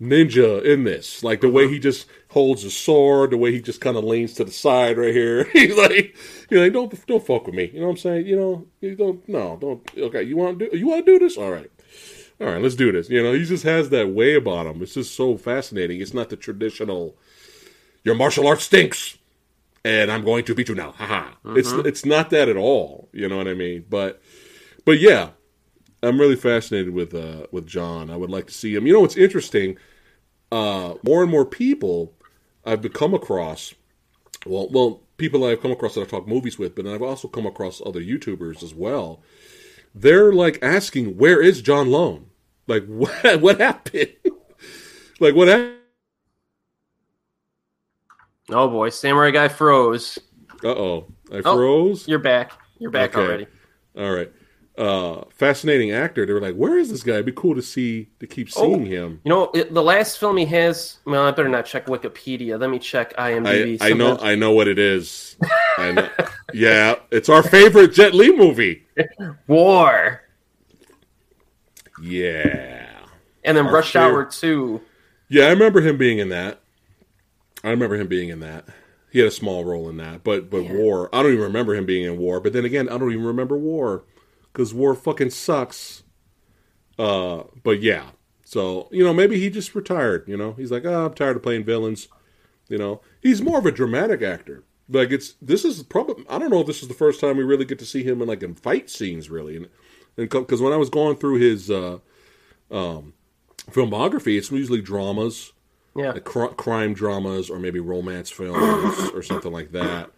ninja 0.00 0.64
in 0.64 0.84
this. 0.84 1.22
Like 1.22 1.40
the 1.40 1.48
way 1.48 1.64
uh-huh. 1.64 1.72
he 1.72 1.78
just 1.78 2.06
holds 2.30 2.64
a 2.64 2.70
sword, 2.70 3.30
the 3.30 3.36
way 3.36 3.52
he 3.52 3.60
just 3.60 3.80
kind 3.80 3.96
of 3.96 4.04
leans 4.04 4.34
to 4.34 4.44
the 4.44 4.52
side 4.52 4.98
right 4.98 5.14
here. 5.14 5.44
He's 5.52 5.76
like, 5.76 6.16
you 6.50 6.58
know, 6.58 6.70
don't 6.70 7.06
don't 7.06 7.26
fuck 7.26 7.46
with 7.46 7.54
me. 7.54 7.70
You 7.72 7.80
know 7.80 7.86
what 7.86 7.92
I'm 7.92 7.98
saying? 7.98 8.26
You 8.26 8.36
know, 8.36 8.66
you 8.80 8.94
don't. 8.94 9.26
No, 9.28 9.56
don't. 9.60 9.88
Okay, 9.96 10.22
you 10.22 10.36
want 10.36 10.58
to 10.58 10.70
do? 10.70 10.76
You 10.76 10.88
want 10.88 11.06
to 11.06 11.12
do 11.12 11.18
this? 11.18 11.36
All 11.36 11.50
right. 11.50 11.70
All 12.40 12.46
right, 12.46 12.62
let's 12.62 12.76
do 12.76 12.92
this. 12.92 13.10
You 13.10 13.20
know, 13.22 13.32
he 13.32 13.44
just 13.44 13.64
has 13.64 13.90
that 13.90 14.10
way 14.10 14.34
about 14.34 14.66
him. 14.66 14.80
It's 14.80 14.94
just 14.94 15.16
so 15.16 15.36
fascinating. 15.36 16.00
It's 16.00 16.14
not 16.14 16.28
the 16.28 16.36
traditional, 16.36 17.16
your 18.04 18.14
martial 18.14 18.46
art 18.46 18.60
stinks, 18.60 19.18
and 19.84 20.08
I'm 20.08 20.24
going 20.24 20.44
to 20.44 20.54
beat 20.54 20.68
you 20.68 20.76
now. 20.76 20.92
Haha. 20.92 21.30
It's 21.56 21.72
uh-huh. 21.72 21.82
it's 21.84 22.04
not 22.04 22.30
that 22.30 22.48
at 22.48 22.56
all. 22.56 23.08
You 23.12 23.28
know 23.28 23.38
what 23.38 23.48
I 23.48 23.54
mean? 23.54 23.86
But 23.90 24.22
but 24.84 25.00
yeah, 25.00 25.30
I'm 26.02 26.20
really 26.20 26.36
fascinated 26.36 26.92
with 26.92 27.14
uh, 27.14 27.46
with 27.50 27.66
John. 27.66 28.10
I 28.10 28.16
would 28.16 28.30
like 28.30 28.46
to 28.46 28.54
see 28.54 28.74
him. 28.74 28.86
You 28.86 28.92
know 28.92 29.00
what's 29.00 29.16
interesting? 29.16 29.76
Uh, 30.50 30.94
more 31.02 31.22
and 31.22 31.30
more 31.30 31.44
people 31.44 32.14
I've 32.64 32.80
become 32.80 33.14
across. 33.14 33.74
Well, 34.46 34.68
well, 34.70 35.02
people 35.16 35.44
I've 35.44 35.60
come 35.60 35.72
across 35.72 35.94
that 35.94 36.02
I've 36.02 36.08
talked 36.08 36.28
movies 36.28 36.58
with, 36.58 36.74
but 36.74 36.86
I've 36.86 37.02
also 37.02 37.28
come 37.28 37.46
across 37.46 37.82
other 37.84 38.00
YouTubers 38.00 38.62
as 38.62 38.74
well. 38.74 39.20
They're 39.94 40.32
like 40.32 40.58
asking, 40.62 41.16
"Where 41.16 41.42
is 41.42 41.62
John 41.62 41.90
Lone? 41.90 42.26
Like, 42.66 42.84
what 42.86 43.40
what 43.40 43.60
happened? 43.60 44.12
like, 45.20 45.34
what 45.34 45.48
happened?" 45.48 45.74
Oh 48.50 48.68
boy, 48.68 48.90
Samurai 48.90 49.30
Guy 49.30 49.48
froze. 49.48 50.18
Uh 50.62 50.68
oh, 50.68 51.06
I 51.32 51.42
froze. 51.42 52.04
Oh, 52.04 52.10
you're 52.10 52.18
back. 52.18 52.52
You're 52.78 52.90
back 52.90 53.16
okay. 53.16 53.26
already. 53.26 53.46
All 53.96 54.12
right. 54.12 54.32
Uh, 54.78 55.24
fascinating 55.30 55.90
actor. 55.90 56.24
They 56.24 56.32
were 56.32 56.40
like, 56.40 56.54
"Where 56.54 56.78
is 56.78 56.88
this 56.88 57.02
guy? 57.02 57.14
It'd 57.14 57.26
be 57.26 57.32
cool 57.32 57.56
to 57.56 57.62
see 57.62 58.06
to 58.20 58.28
keep 58.28 58.48
oh, 58.54 58.62
seeing 58.62 58.82
oh, 58.82 59.06
him." 59.06 59.20
You 59.24 59.28
know, 59.28 59.50
it, 59.52 59.74
the 59.74 59.82
last 59.82 60.18
film 60.18 60.36
he 60.36 60.44
has. 60.46 60.98
Well, 61.04 61.24
I 61.24 61.32
better 61.32 61.48
not 61.48 61.66
check 61.66 61.86
Wikipedia. 61.86 62.60
Let 62.60 62.70
me 62.70 62.78
check 62.78 63.12
IMDb. 63.16 63.82
I, 63.82 63.90
I 63.90 63.92
know. 63.94 64.16
I 64.18 64.36
know 64.36 64.52
what 64.52 64.68
it 64.68 64.78
is. 64.78 65.36
Know. 65.78 66.08
yeah, 66.52 66.94
it's 67.10 67.28
our 67.28 67.42
favorite 67.42 67.92
Jet 67.92 68.14
Li 68.14 68.30
movie. 68.36 68.86
War. 69.48 70.22
Yeah. 72.00 72.86
And 73.42 73.56
then 73.56 73.66
our 73.66 73.72
Rush 73.72 73.94
favorite. 73.94 74.10
Hour 74.10 74.24
Two. 74.26 74.80
Yeah, 75.28 75.46
I 75.46 75.50
remember 75.50 75.80
him 75.80 75.98
being 75.98 76.20
in 76.20 76.28
that. 76.28 76.60
I 77.64 77.70
remember 77.70 77.96
him 77.96 78.06
being 78.06 78.28
in 78.28 78.38
that. 78.40 78.64
He 79.10 79.18
had 79.18 79.26
a 79.26 79.32
small 79.32 79.64
role 79.64 79.88
in 79.88 79.96
that, 79.96 80.22
but 80.22 80.50
but 80.50 80.62
yeah. 80.62 80.74
War. 80.74 81.08
I 81.12 81.22
don't 81.24 81.32
even 81.32 81.44
remember 81.44 81.74
him 81.74 81.84
being 81.84 82.04
in 82.04 82.16
War. 82.16 82.38
But 82.38 82.52
then 82.52 82.64
again, 82.64 82.88
I 82.88 82.96
don't 82.96 83.10
even 83.10 83.24
remember 83.24 83.58
War 83.58 84.04
because 84.58 84.74
War 84.74 84.96
fucking 84.96 85.30
sucks. 85.30 86.02
Uh, 86.98 87.44
but 87.62 87.80
yeah, 87.80 88.10
so 88.44 88.88
you 88.90 89.04
know 89.04 89.14
maybe 89.14 89.38
he 89.38 89.50
just 89.50 89.72
retired. 89.76 90.24
You 90.26 90.36
know, 90.36 90.54
he's 90.54 90.72
like, 90.72 90.84
oh, 90.84 91.06
I'm 91.06 91.14
tired 91.14 91.36
of 91.36 91.44
playing 91.44 91.64
villains. 91.64 92.08
You 92.68 92.76
know, 92.76 93.00
he's 93.22 93.40
more 93.40 93.60
of 93.60 93.66
a 93.66 93.70
dramatic 93.70 94.20
actor. 94.20 94.64
Like 94.88 95.12
it's 95.12 95.34
this 95.40 95.64
is 95.64 95.84
probably 95.84 96.24
I 96.28 96.40
don't 96.40 96.50
know 96.50 96.60
if 96.60 96.66
this 96.66 96.82
is 96.82 96.88
the 96.88 96.94
first 96.94 97.20
time 97.20 97.36
we 97.36 97.44
really 97.44 97.64
get 97.64 97.78
to 97.78 97.86
see 97.86 98.02
him 98.02 98.20
in 98.20 98.26
like 98.26 98.42
in 98.42 98.56
fight 98.56 98.90
scenes 98.90 99.30
really, 99.30 99.56
and 99.56 99.68
because 100.16 100.60
when 100.60 100.72
I 100.72 100.76
was 100.76 100.90
going 100.90 101.16
through 101.16 101.36
his 101.36 101.70
uh, 101.70 101.98
um, 102.72 103.14
filmography, 103.70 104.36
it's 104.36 104.50
usually 104.50 104.82
dramas 104.82 105.52
yeah, 105.94 106.12
like 106.12 106.24
cr- 106.24 106.46
crime 106.46 106.94
dramas 106.94 107.48
or 107.48 107.60
maybe 107.60 107.78
romance 107.78 108.28
films 108.30 109.10
or 109.14 109.22
something 109.22 109.52
like 109.52 109.70
that. 109.70 110.10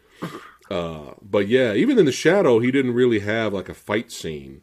Uh, 0.71 1.15
but 1.21 1.49
yeah, 1.49 1.73
even 1.75 1.99
in 1.99 2.05
the 2.05 2.13
Shadow, 2.13 2.61
he 2.61 2.71
didn't 2.71 2.95
really 2.95 3.19
have 3.21 3.53
like 3.53 3.69
a 3.69 3.75
fight 3.75 4.13
scene. 4.13 4.63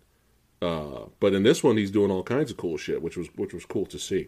Uh, 0.62 1.05
but 1.20 1.34
in 1.34 1.43
this 1.43 1.64
one, 1.64 1.78
he's 1.78 1.91
doing 1.91 2.10
all 2.10 2.24
kinds 2.24 2.49
of 2.49 2.58
cool 2.58 2.78
shit, 2.78 3.01
which 3.01 3.18
was 3.18 3.28
which 3.36 3.53
was 3.53 3.66
cool 3.66 3.86
to 3.86 3.99
see. 3.99 4.28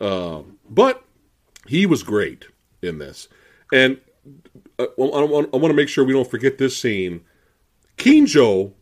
Uh, 0.00 0.42
but 0.68 1.04
he 1.66 1.86
was 1.86 2.02
great 2.02 2.46
in 2.82 2.98
this, 2.98 3.28
and 3.72 4.00
uh, 4.78 4.86
I, 4.98 5.02
I, 5.02 5.20
I 5.20 5.56
want 5.56 5.66
to 5.66 5.74
make 5.74 5.88
sure 5.88 6.04
we 6.04 6.12
don't 6.12 6.30
forget 6.30 6.58
this 6.58 6.76
scene. 6.76 7.22
Kinjo, 7.96 8.72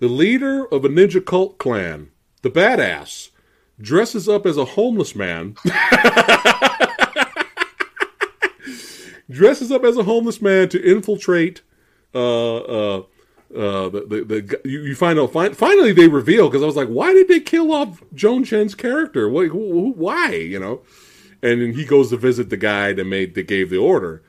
the 0.00 0.08
leader 0.08 0.66
of 0.66 0.84
a 0.84 0.88
ninja 0.88 1.24
cult 1.24 1.58
clan, 1.58 2.10
the 2.42 2.50
badass, 2.50 3.30
dresses 3.80 4.28
up 4.28 4.46
as 4.46 4.56
a 4.56 4.64
homeless 4.64 5.14
man. 5.14 5.56
dresses 9.30 9.70
up 9.70 9.84
as 9.84 9.96
a 9.96 10.04
homeless 10.04 10.40
man 10.42 10.68
to 10.70 10.82
infiltrate. 10.82 11.62
Uh, 12.14 12.56
uh, 12.56 13.02
uh, 13.54 13.88
the, 13.90 14.06
the, 14.08 14.24
the 14.24 14.60
you, 14.64 14.80
you 14.80 14.94
find 14.94 15.18
out 15.18 15.32
fi- 15.32 15.50
finally 15.50 15.92
they 15.92 16.08
reveal 16.08 16.48
because 16.48 16.62
I 16.62 16.66
was 16.66 16.76
like, 16.76 16.88
why 16.88 17.12
did 17.12 17.28
they 17.28 17.40
kill 17.40 17.72
off 17.72 18.02
Joan 18.14 18.44
Chen's 18.44 18.74
character? 18.74 19.28
Why, 19.28 20.30
you 20.30 20.58
know? 20.58 20.82
And 21.42 21.60
then 21.60 21.72
he 21.74 21.84
goes 21.84 22.10
to 22.10 22.16
visit 22.16 22.50
the 22.50 22.56
guy 22.56 22.92
that 22.92 23.04
made 23.04 23.34
that 23.34 23.48
gave 23.48 23.68
the 23.68 23.76
order, 23.76 24.22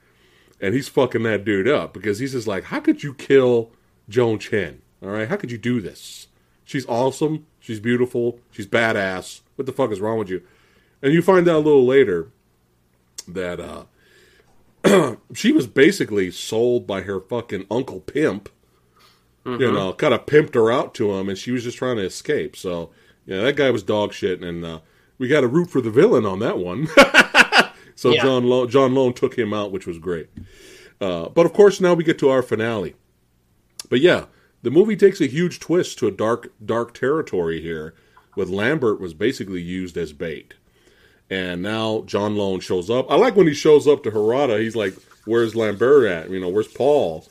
and 0.59 0.73
he's 0.73 0.89
fucking 0.89 1.23
that 1.23 1.45
dude 1.45 1.67
up 1.67 1.93
because 1.93 2.19
he's 2.19 2.31
just 2.33 2.47
like, 2.47 2.65
how 2.65 2.79
could 2.79 3.03
you 3.03 3.13
kill 3.13 3.71
Joan 4.09 4.39
Chen? 4.39 4.81
All 5.01 5.09
right, 5.09 5.27
how 5.27 5.35
could 5.35 5.51
you 5.51 5.57
do 5.57 5.79
this? 5.79 6.27
She's 6.65 6.85
awesome. 6.87 7.45
She's 7.59 7.79
beautiful. 7.79 8.39
She's 8.51 8.67
badass. 8.67 9.41
What 9.55 9.67
the 9.67 9.73
fuck 9.73 9.91
is 9.91 10.01
wrong 10.01 10.17
with 10.17 10.29
you? 10.29 10.41
And 11.01 11.13
you 11.13 11.21
find 11.21 11.47
out 11.47 11.57
a 11.57 11.59
little 11.59 11.85
later 11.85 12.29
that 13.27 13.59
uh, 13.59 13.83
she 15.33 15.51
was 15.51 15.67
basically 15.67 16.31
sold 16.31 16.85
by 16.85 17.01
her 17.01 17.19
fucking 17.19 17.65
uncle 17.69 17.99
pimp. 17.99 18.49
Mm-hmm. 19.45 19.61
You 19.61 19.71
know, 19.73 19.93
kind 19.93 20.13
of 20.13 20.25
pimped 20.25 20.55
her 20.55 20.71
out 20.71 20.93
to 20.95 21.11
him, 21.13 21.27
and 21.27 21.37
she 21.37 21.51
was 21.51 21.63
just 21.63 21.77
trying 21.77 21.97
to 21.97 22.05
escape. 22.05 22.55
So, 22.55 22.91
yeah, 23.25 23.41
that 23.41 23.57
guy 23.57 23.71
was 23.71 23.83
dog 23.83 24.13
shit, 24.13 24.41
and 24.41 24.63
uh, 24.63 24.79
we 25.17 25.27
got 25.27 25.41
to 25.41 25.47
root 25.47 25.69
for 25.69 25.81
the 25.81 25.91
villain 25.91 26.25
on 26.25 26.39
that 26.39 26.57
one. 26.57 26.87
so 27.95 28.11
yeah. 28.11 28.21
John 28.21 28.45
Lone, 28.45 28.69
John 28.69 28.95
Lone 28.95 29.13
took 29.13 29.37
him 29.37 29.53
out, 29.53 29.71
which 29.73 29.85
was 29.85 29.99
great. 29.99 30.29
Uh, 31.01 31.27
but 31.27 31.45
of 31.45 31.51
course, 31.51 31.81
now 31.81 31.93
we 31.93 32.05
get 32.05 32.17
to 32.19 32.29
our 32.29 32.41
finale. 32.41 32.95
But 33.89 33.99
yeah, 33.99 34.25
the 34.61 34.71
movie 34.71 34.95
takes 34.95 35.19
a 35.19 35.27
huge 35.27 35.59
twist 35.59 35.99
to 35.99 36.07
a 36.07 36.11
dark, 36.11 36.53
dark 36.65 36.93
territory 36.93 37.59
here 37.59 37.93
with 38.35 38.49
Lambert 38.49 38.99
was 38.99 39.13
basically 39.13 39.61
used 39.61 39.97
as 39.97 40.13
bait. 40.13 40.53
And 41.29 41.61
now 41.61 42.03
John 42.05 42.35
Lone 42.35 42.59
shows 42.59 42.89
up. 42.89 43.09
I 43.09 43.15
like 43.15 43.35
when 43.35 43.47
he 43.47 43.53
shows 43.53 43.87
up 43.87 44.03
to 44.03 44.11
Harada. 44.11 44.59
He's 44.59 44.75
like, 44.75 44.93
"Where's 45.25 45.55
Lambert 45.55 46.05
at? 46.05 46.29
You 46.29 46.39
know, 46.39 46.49
where's 46.49 46.67
Paul?" 46.67 47.27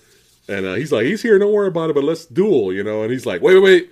And 0.48 0.66
uh, 0.66 0.74
he's 0.74 0.92
like, 0.92 1.04
"He's 1.04 1.22
here. 1.22 1.38
Don't 1.38 1.52
worry 1.52 1.68
about 1.68 1.90
it. 1.90 1.94
But 1.94 2.04
let's 2.04 2.26
duel." 2.26 2.72
You 2.72 2.82
know. 2.82 3.02
And 3.02 3.12
he's 3.12 3.26
like, 3.26 3.42
"Wait, 3.42 3.54
wait, 3.54 3.62
wait." 3.62 3.90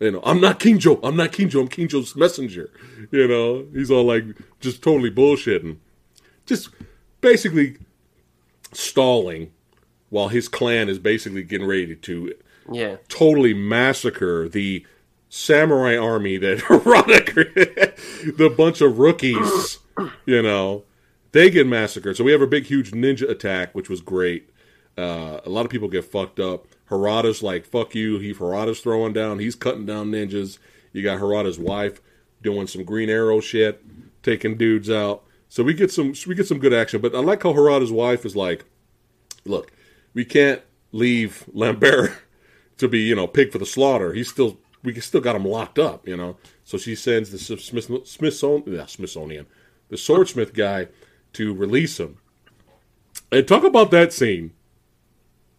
You 0.00 0.10
know, 0.10 0.20
I'm 0.24 0.40
not 0.40 0.60
Kinjo. 0.60 1.00
I'm 1.02 1.16
not 1.16 1.32
Kinjo. 1.32 1.60
I'm 1.60 1.68
Kinjo's 1.68 2.14
messenger. 2.16 2.70
You 3.10 3.28
know, 3.28 3.66
he's 3.72 3.90
all 3.90 4.04
like 4.04 4.24
just 4.60 4.82
totally 4.82 5.10
bullshitting, 5.10 5.78
just 6.44 6.68
basically 7.20 7.78
stalling 8.72 9.52
while 10.10 10.28
his 10.28 10.48
clan 10.48 10.88
is 10.88 10.98
basically 10.98 11.42
getting 11.42 11.66
ready 11.66 11.94
to 11.94 12.34
yeah 12.70 12.96
totally 13.08 13.54
massacre 13.54 14.48
the 14.48 14.84
samurai 15.36 15.96
army 15.96 16.38
that 16.38 16.58
Harada, 16.68 18.36
the 18.36 18.48
bunch 18.48 18.80
of 18.80 18.98
rookies, 18.98 19.78
you 20.24 20.42
know, 20.42 20.84
they 21.32 21.50
get 21.50 21.66
massacred. 21.66 22.16
So 22.16 22.24
we 22.24 22.32
have 22.32 22.40
a 22.40 22.46
big, 22.46 22.64
huge 22.64 22.92
ninja 22.92 23.28
attack, 23.28 23.74
which 23.74 23.90
was 23.90 24.00
great. 24.00 24.50
Uh, 24.96 25.40
a 25.44 25.50
lot 25.50 25.66
of 25.66 25.70
people 25.70 25.88
get 25.88 26.04
fucked 26.04 26.40
up. 26.40 26.66
Harada's 26.88 27.42
like, 27.42 27.66
fuck 27.66 27.94
you. 27.94 28.18
He 28.18 28.32
Harada's 28.32 28.80
throwing 28.80 29.12
down. 29.12 29.38
He's 29.38 29.54
cutting 29.54 29.84
down 29.84 30.10
ninjas. 30.10 30.58
You 30.92 31.02
got 31.02 31.20
Harada's 31.20 31.58
wife 31.58 32.00
doing 32.42 32.66
some 32.66 32.84
green 32.84 33.10
arrow 33.10 33.40
shit, 33.40 33.84
taking 34.22 34.56
dudes 34.56 34.88
out. 34.88 35.24
So 35.50 35.62
we 35.62 35.74
get 35.74 35.92
some 35.92 36.14
we 36.26 36.34
get 36.34 36.46
some 36.46 36.58
good 36.58 36.72
action. 36.72 37.02
But 37.02 37.14
I 37.14 37.18
like 37.18 37.42
how 37.42 37.52
Harada's 37.52 37.92
wife 37.92 38.24
is 38.24 38.34
like, 38.34 38.64
look, 39.44 39.70
we 40.14 40.24
can't 40.24 40.62
leave 40.92 41.44
Lambert 41.52 42.12
to 42.78 42.88
be, 42.88 43.00
you 43.00 43.14
know, 43.14 43.26
pig 43.26 43.52
for 43.52 43.58
the 43.58 43.66
slaughter. 43.66 44.14
He's 44.14 44.30
still 44.30 44.58
we 44.86 44.98
still 45.00 45.20
got 45.20 45.34
him 45.34 45.44
locked 45.44 45.80
up, 45.80 46.06
you 46.06 46.16
know. 46.16 46.36
So 46.64 46.78
she 46.78 46.94
sends 46.94 47.30
the 47.30 47.38
Smith, 47.38 48.06
Smithsonian, 48.06 48.86
Smithsonian, 48.86 49.46
the 49.88 49.96
swordsmith 49.96 50.54
guy 50.54 50.86
to 51.34 51.52
release 51.52 51.98
him. 51.98 52.18
And 53.32 53.46
talk 53.46 53.64
about 53.64 53.90
that 53.90 54.12
scene 54.12 54.52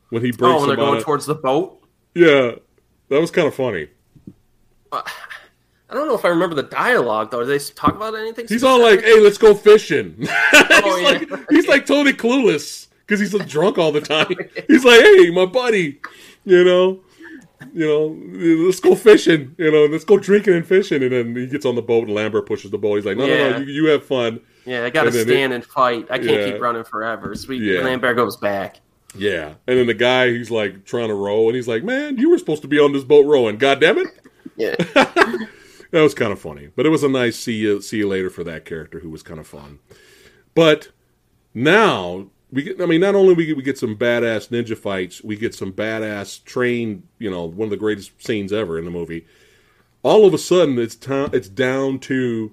when 0.10 0.24
he 0.24 0.32
breaks. 0.32 0.54
Oh, 0.56 0.60
when 0.60 0.70
they're 0.70 0.78
going 0.78 1.04
towards 1.04 1.26
the 1.26 1.36
boat. 1.36 1.82
Yeah, 2.16 2.54
that 3.10 3.22
was 3.22 3.30
kind 3.30 3.48
of 3.48 3.54
funny. 3.54 3.90
Uh, 4.94 5.02
I 5.90 5.94
don't 5.94 6.08
know 6.08 6.16
if 6.16 6.24
I 6.24 6.30
remember 6.30 6.56
the 6.56 6.64
dialogue 6.64 7.30
though. 7.32 7.44
Did 7.44 7.60
they 7.60 7.74
talk 7.74 7.96
about 7.96 8.16
anything? 8.16 8.48
He's 8.48 8.64
all 8.64 8.82
like, 8.82 9.02
"Hey, 9.02 9.20
let's 9.20 9.38
go 9.38 9.54
fishing." 9.54 10.16
oh, 10.54 10.84
he's, 10.84 11.02
yeah. 11.02 11.36
like, 11.36 11.50
he's 11.50 11.68
like 11.68 11.86
totally 11.86 12.14
clueless 12.14 12.88
because 13.06 13.20
he's 13.20 13.38
drunk 13.46 13.78
all 13.78 13.92
the 13.92 14.02
time. 14.02 14.34
He's 14.68 14.84
like, 14.84 15.00
"Hey, 15.00 15.30
my 15.32 15.46
buddy," 15.46 16.00
you 16.46 16.64
know 16.64 17.02
you 17.74 17.88
know, 17.88 18.66
let's 18.66 18.80
go 18.80 18.96
fishing, 18.96 19.56
you 19.58 19.72
know, 19.72 19.86
let's 19.86 20.04
go 20.04 20.18
drinking 20.18 20.54
and 20.54 20.66
fishing. 20.66 21.02
And 21.02 21.12
then 21.12 21.36
he 21.36 21.48
gets 21.48 21.66
on 21.66 21.76
the 21.76 21.82
boat 21.82 22.06
and 22.08 22.16
Lambert 22.16 22.46
pushes 22.46 22.72
the 22.72 22.78
boat. 22.78 22.96
He's 22.96 23.06
like, 23.06 23.18
no, 23.18 23.26
yeah. 23.26 23.38
no, 23.38 23.52
no, 23.52 23.58
you, 23.60 23.84
you, 23.84 23.86
have 23.90 24.06
fun. 24.06 24.40
Yeah, 24.66 24.86
I 24.86 24.90
got 24.90 25.04
to 25.04 25.12
stand 25.12 25.54
it, 25.54 25.56
and 25.56 25.66
fight. 25.66 26.08
I 26.10 26.20
can't 26.20 26.30
yeah. 26.30 26.52
keep 26.52 26.62
running 26.62 26.84
forever. 26.84 27.34
Sweet 27.36 27.62
yeah. 27.62 27.82
Lambert 27.82 28.16
goes 28.16 28.38
back. 28.38 28.80
Yeah. 29.16 29.56
And 29.66 29.78
then 29.78 29.88
the 29.88 29.94
guy, 29.94 30.30
he's 30.30 30.52
like 30.52 30.86
trying 30.86 31.08
to 31.08 31.16
row 31.16 31.48
and 31.48 31.56
he's 31.56 31.68
like, 31.68 31.84
man, 31.84 32.18
you 32.18 32.30
were 32.30 32.38
supposed 32.38 32.62
to 32.62 32.68
be 32.68 32.80
on 32.80 32.94
this 32.94 33.04
boat 33.04 33.26
rowing. 33.26 33.58
God 33.58 33.80
damn 33.80 33.98
it. 33.98 34.08
Yeah. 34.56 34.76
that 34.96 35.48
was 35.92 36.14
kind 36.14 36.32
of 36.32 36.40
funny. 36.40 36.70
But 36.76 36.86
it 36.86 36.90
was 36.90 37.04
a 37.04 37.10
nice 37.10 37.38
see 37.38 37.56
you, 37.56 37.82
see 37.82 37.98
you 37.98 38.08
later 38.08 38.30
for 38.30 38.44
that 38.44 38.66
character 38.66 39.00
who 39.00 39.10
was 39.10 39.24
kind 39.24 39.40
of 39.40 39.48
fun. 39.48 39.80
But 40.54 40.90
now 41.54 42.28
we 42.52 42.64
get, 42.64 42.82
I 42.82 42.86
mean, 42.86 43.02
not 43.02 43.16
only 43.16 43.34
we 43.34 43.46
get, 43.46 43.58
we 43.58 43.64
get 43.64 43.78
some 43.78 43.96
badass 43.96 44.50
ninja 44.50 44.78
fights, 44.78 45.24
we 45.24 45.36
get 45.36 45.54
some 45.54 45.74
badass 45.74 46.44
train. 46.46 47.04
You 47.20 47.30
know, 47.32 47.44
one 47.46 47.66
of 47.68 47.72
the 47.72 47.78
greatest 47.78 48.12
scenes 48.26 48.54
ever 48.54 48.78
in 48.80 48.86
the 48.86 48.92
movie. 48.92 49.26
All 50.04 50.26
of 50.26 50.34
a 50.34 50.38
sudden, 50.38 50.80
it's 50.80 50.96
ta- 50.96 51.30
it's 51.34 51.50
down 51.50 52.00
to, 52.00 52.52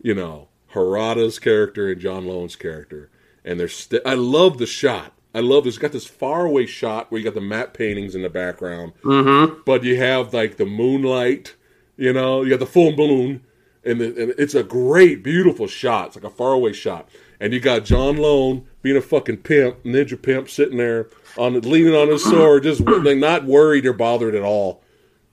you 0.00 0.14
know, 0.14 0.48
Harada's 0.72 1.38
character 1.38 1.90
and 1.90 2.00
John 2.00 2.26
Lone's 2.26 2.56
character, 2.56 3.10
and 3.44 3.58
there's. 3.60 3.74
St- 3.74 4.02
I 4.06 4.14
love 4.14 4.58
the 4.58 4.66
shot. 4.66 5.12
I 5.34 5.40
love 5.40 5.64
this. 5.64 5.74
It's 5.74 5.82
got 5.82 5.92
this 5.92 6.06
faraway 6.06 6.64
shot 6.66 7.10
where 7.10 7.18
you 7.18 7.24
got 7.24 7.34
the 7.34 7.40
matte 7.40 7.74
paintings 7.74 8.14
in 8.14 8.22
the 8.22 8.30
background, 8.30 8.92
Mm-hmm. 9.02 9.60
but 9.66 9.84
you 9.84 9.96
have 9.96 10.32
like 10.32 10.56
the 10.56 10.64
moonlight. 10.66 11.54
You 11.96 12.12
know, 12.12 12.42
you 12.42 12.50
got 12.50 12.60
the 12.60 12.66
full 12.66 12.94
moon, 12.96 13.42
and, 13.84 14.00
the, 14.00 14.06
and 14.22 14.34
it's 14.38 14.54
a 14.54 14.62
great, 14.62 15.22
beautiful 15.24 15.66
shot. 15.66 16.08
It's 16.08 16.16
like 16.16 16.24
a 16.24 16.30
faraway 16.34 16.72
shot, 16.72 17.08
and 17.40 17.52
you 17.52 17.60
got 17.60 17.84
John 17.84 18.16
Lone 18.16 18.66
being 18.82 18.96
a 18.96 19.00
fucking 19.00 19.38
pimp, 19.38 19.82
ninja 19.84 20.20
pimp, 20.20 20.48
sitting 20.48 20.78
there 20.78 21.08
on 21.36 21.60
leaning 21.60 21.94
on 21.94 22.08
his 22.08 22.24
sword, 22.24 22.62
just 22.64 22.80
not 22.82 23.44
worried 23.44 23.86
or 23.86 23.92
bothered 23.92 24.34
at 24.34 24.42
all, 24.42 24.82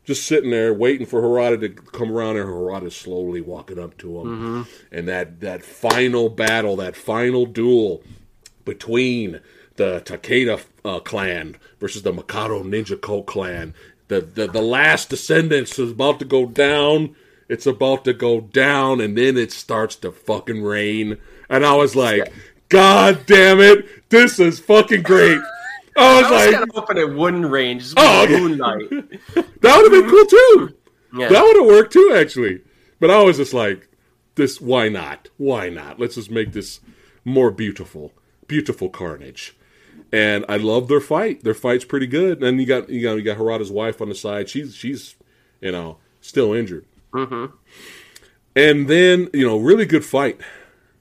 just 0.04 0.26
sitting 0.28 0.52
there 0.52 0.74
waiting 0.74 1.06
for 1.06 1.22
Harada 1.22 1.60
to 1.62 1.70
come 1.70 2.12
around, 2.12 2.38
and 2.38 2.48
Harada 2.48 2.92
slowly 2.92 3.42
walking 3.42 3.80
up 3.80 3.98
to 4.00 4.20
him, 4.22 4.68
and 4.92 5.08
that 5.08 5.40
that 5.42 5.64
final 5.64 6.30
battle, 6.30 6.76
that 6.76 6.96
final 6.96 7.46
duel 7.46 8.04
between 8.66 9.40
the 9.78 10.02
Takeda 10.06 10.64
uh, 10.84 11.00
clan 11.00 11.56
versus 11.80 12.04
the 12.04 12.14
Mikado 12.14 12.64
Ninja 12.64 13.00
Cult 13.02 13.26
clan. 13.26 13.74
The, 14.08 14.22
the 14.22 14.48
the 14.48 14.62
last 14.62 15.10
descendants 15.10 15.78
is 15.80 15.92
about 15.92 16.20
to 16.20 16.26
go 16.26 16.46
down. 16.46 17.16
It's 17.50 17.66
about 17.66 18.06
to 18.06 18.14
go 18.14 18.42
down, 18.42 19.02
and 19.02 19.18
then 19.18 19.38
it 19.38 19.52
starts 19.52 19.96
to 19.98 20.12
fucking 20.12 20.64
rain. 20.64 21.18
And 21.50 21.66
I 21.66 21.76
was 21.76 21.96
like, 21.96 22.32
God 22.70 23.26
damn 23.26 23.60
it, 23.60 24.10
this 24.10 24.40
is 24.40 24.60
fucking 24.60 25.04
great. 25.04 25.40
I 25.98 26.22
was 26.22 26.32
I 26.32 26.46
was 26.46 26.56
like, 26.56 26.70
hoping 26.74 26.98
it 26.98 27.16
wouldn't 27.16 27.50
rain, 27.50 27.80
just 27.80 27.94
Oh, 27.98 28.28
moonlight. 28.28 28.90
that 29.36 29.46
would 29.78 29.92
have 29.92 29.92
been 29.92 30.10
cool 30.10 30.26
too. 30.26 30.76
Yeah. 31.18 31.30
That 31.30 31.44
would 31.44 31.56
have 31.56 31.66
worked 31.68 31.94
too, 31.94 32.14
actually. 32.16 32.62
But 33.00 33.12
I 33.12 33.22
was 33.24 33.38
just 33.38 33.54
like, 33.54 33.88
this. 34.36 34.60
Why 34.60 34.90
not? 34.90 35.30
Why 35.38 35.70
not? 35.70 35.98
Let's 36.00 36.16
just 36.16 36.30
make 36.30 36.52
this 36.52 36.82
more 37.24 37.50
beautiful. 37.52 38.12
Beautiful 38.48 38.90
carnage. 38.90 39.56
And 40.12 40.44
I 40.50 40.58
love 40.58 40.90
their 40.90 41.00
fight. 41.00 41.44
Their 41.46 41.54
fight's 41.54 41.86
pretty 41.86 42.08
good. 42.08 42.44
And 42.44 42.60
you 42.60 42.66
got 42.66 42.90
you 42.90 43.02
got 43.02 43.14
you 43.14 43.22
got 43.22 43.38
Harada's 43.38 43.72
wife 43.72 44.02
on 44.02 44.10
the 44.10 44.16
side. 44.16 44.50
She's 44.50 44.76
she's 44.76 45.16
you 45.62 45.72
know 45.72 45.98
still 46.20 46.54
injured. 46.54 46.86
Mhm. 47.14 47.54
And 48.56 48.88
then 48.90 49.30
you 49.34 49.46
know 49.46 49.58
really 49.58 49.86
good 49.86 50.04
fight 50.06 50.40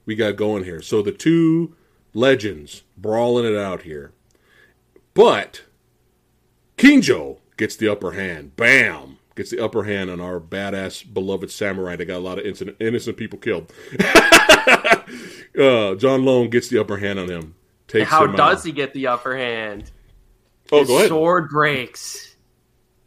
we 0.07 0.15
got 0.15 0.37
going 0.37 0.65
here. 0.65 0.83
So 0.83 1.03
the 1.03 1.13
two 1.13 1.75
legends 2.13 2.83
brawling 2.97 3.45
it 3.45 3.57
out 3.57 3.83
here. 3.83 4.13
But 5.15 5.63
Kinjo 6.77 7.39
gets 7.57 7.77
the 7.77 7.89
upper 7.89 8.13
hand. 8.13 8.57
Bam! 8.57 9.19
Gets 9.37 9.51
the 9.51 9.65
upper 9.65 9.83
hand 9.83 10.11
on 10.11 10.21
our 10.21 10.39
badass, 10.39 11.13
beloved 11.13 11.51
samurai 11.51 11.97
that 11.97 12.05
got 12.05 12.19
a 12.19 12.21
lot 12.21 12.39
of 12.39 12.45
innocent, 12.45 12.77
innocent 12.79 13.17
people 13.17 13.39
killed. 13.39 13.73
uh, 15.59 15.95
John 15.97 16.25
Lone 16.25 16.51
gets 16.51 16.69
the 16.69 16.79
upper 16.79 16.97
hand 16.97 17.19
on 17.19 17.29
him. 17.29 17.55
Takes 17.89 18.09
How 18.09 18.25
him 18.25 18.37
does 18.37 18.61
out. 18.61 18.65
he 18.65 18.71
get 18.73 18.93
the 18.93 19.09
upper 19.09 19.37
hand? 19.37 19.91
Oh, 20.71 20.81
His 20.81 20.89
go 20.89 20.97
ahead. 20.99 21.09
sword 21.09 21.49
breaks. 21.49 22.37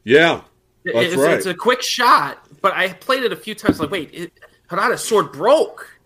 Yeah, 0.03 0.41
That's 0.85 0.97
it's, 1.13 1.15
right. 1.15 1.33
it's 1.37 1.45
a 1.45 1.53
quick 1.53 1.81
shot, 1.81 2.45
but 2.61 2.73
I 2.73 2.89
played 2.89 3.23
it 3.23 3.31
a 3.31 3.35
few 3.35 3.55
times. 3.55 3.79
Like, 3.79 3.91
wait, 3.91 4.09
it, 4.13 4.33
Harada's 4.69 5.03
sword 5.03 5.31
broke 5.31 5.96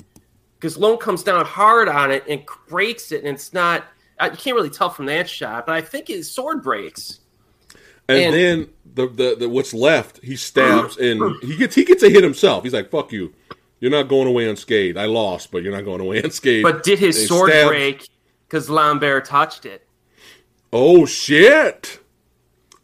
because 0.62 0.78
Lone 0.78 0.97
comes 0.99 1.24
down 1.24 1.43
hard 1.43 1.89
on 1.89 2.12
it 2.12 2.24
and 2.30 2.43
breaks 2.68 3.12
it, 3.12 3.24
and 3.24 3.34
it's 3.36 3.51
not. 3.51 3.84
uh, 4.20 4.30
You 4.32 4.38
can't 4.38 4.55
really 4.55 4.70
tell 4.70 4.91
from 4.91 5.07
that 5.07 5.28
shot, 5.28 5.66
but 5.66 5.74
I 5.74 5.82
think 5.82 6.07
his 6.07 6.30
sword 6.30 6.62
breaks. 6.62 7.20
and, 8.07 8.20
And- 8.20 8.34
then 8.36 8.68
the, 8.93 9.07
the 9.07 9.36
the 9.39 9.49
what's 9.49 9.74
left, 9.74 10.20
he 10.24 10.36
stabs 10.36 10.97
and 10.99 11.36
he 11.43 11.57
gets 11.57 11.74
he 11.76 11.84
gets 11.84 12.03
a 12.03 12.09
hit 12.09 12.24
himself. 12.24 12.64
He's 12.64 12.74
like, 12.74 12.91
"Fuck 12.91 13.12
you, 13.12 13.34
you're 13.80 13.89
not 13.91 14.07
going 14.07 14.28
away 14.28 14.47
unscathed. 14.47 14.97
I 14.97 15.05
lost, 15.05 15.51
but 15.51 15.64
you're 15.64 15.74
not 15.74 15.86
going 15.86 16.01
away 16.01 16.22
unscathed." 16.24 16.64
But 16.64 16.84
did 16.84 16.99
his 16.99 17.28
sword 17.28 17.49
stabs- 17.49 17.70
break 17.70 18.09
because 18.47 18.70
Lambert 18.70 19.26
touched 19.26 19.66
it? 19.66 19.88
Oh 20.74 21.05
shit! 21.05 21.99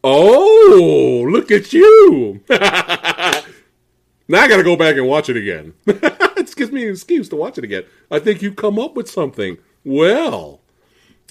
Oh, 0.03 1.28
look 1.30 1.51
at 1.51 1.73
you! 1.73 2.41
now 2.49 2.59
I 4.41 4.47
got 4.47 4.57
to 4.57 4.63
go 4.63 4.75
back 4.78 4.95
and 4.95 5.07
watch 5.07 5.30
it 5.30 5.38
again. 5.38 5.73
gives 6.68 6.74
me 6.74 6.88
an 6.88 6.93
excuse 6.93 7.30
to 7.30 7.36
watch 7.36 7.57
it 7.57 7.63
again. 7.63 7.84
I 8.11 8.20
think 8.20 8.41
you 8.41 8.53
come 8.53 8.80
up 8.80 8.95
with 8.95 9.09
something. 9.09 9.57
Well, 9.84 10.61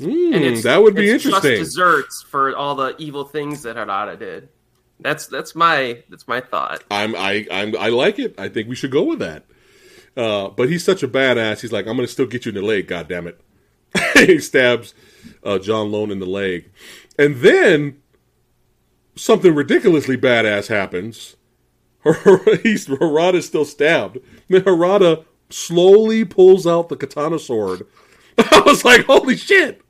And 0.01 0.35
it's, 0.35 0.63
that 0.65 0.83
would 0.83 0.95
be 0.95 1.11
interesting. 1.11 1.57
Just 1.57 1.75
desserts 1.75 2.23
for 2.23 2.57
all 2.57 2.75
the 2.75 2.95
evil 2.99 3.25
things 3.25 3.63
that 3.63 3.77
Harada 3.77 4.19
did. 4.19 4.49
That's 5.01 5.27
that's 5.27 5.55
my 5.55 6.03
that's 6.09 6.27
my 6.27 6.41
thought. 6.41 6.83
I'm 6.91 7.15
I 7.15 7.47
I'm 7.51 7.77
I 7.77 7.89
like 7.91 8.19
it. 8.19 8.35
I 8.41 8.49
think 8.49 8.69
we 8.69 8.75
should 8.75 8.91
go 8.91 9.03
with 9.03 9.19
that. 9.19 9.45
Uh, 10.17 10.49
but 10.49 10.71
he's 10.71 10.83
such 10.83 11.03
a 11.03 11.09
badass. 11.09 11.61
He's 11.61 11.73
like, 11.73 11.87
I'm 11.87 11.97
gonna 11.97 12.09
still 12.09 12.27
get 12.27 12.47
you 12.47 12.51
in 12.51 12.55
the 12.55 12.63
leg. 12.63 12.87
God 12.87 13.07
damn 13.07 13.27
it! 13.27 13.39
he 14.15 14.39
stabs 14.39 14.95
uh, 15.45 15.59
John 15.59 15.93
Lone 15.93 16.11
in 16.11 16.19
the 16.19 16.25
leg, 16.25 16.71
and 17.19 17.37
then 17.37 18.01
something 19.17 19.55
ridiculously 19.55 20.17
badass 20.17 20.69
happens. 20.69 21.36
He's 22.63 22.87
Harada's 22.87 23.47
still 23.47 23.65
stabbed. 23.65 24.19
Then 24.49 24.63
Harada 24.63 25.25
slowly 25.51 26.25
pulls 26.25 26.67
out 26.67 26.89
the 26.89 26.97
katana 26.97 27.39
sword. 27.39 27.87
I 28.39 28.63
was 28.65 28.85
like, 28.85 29.07
holy 29.07 29.37
shit! 29.37 29.81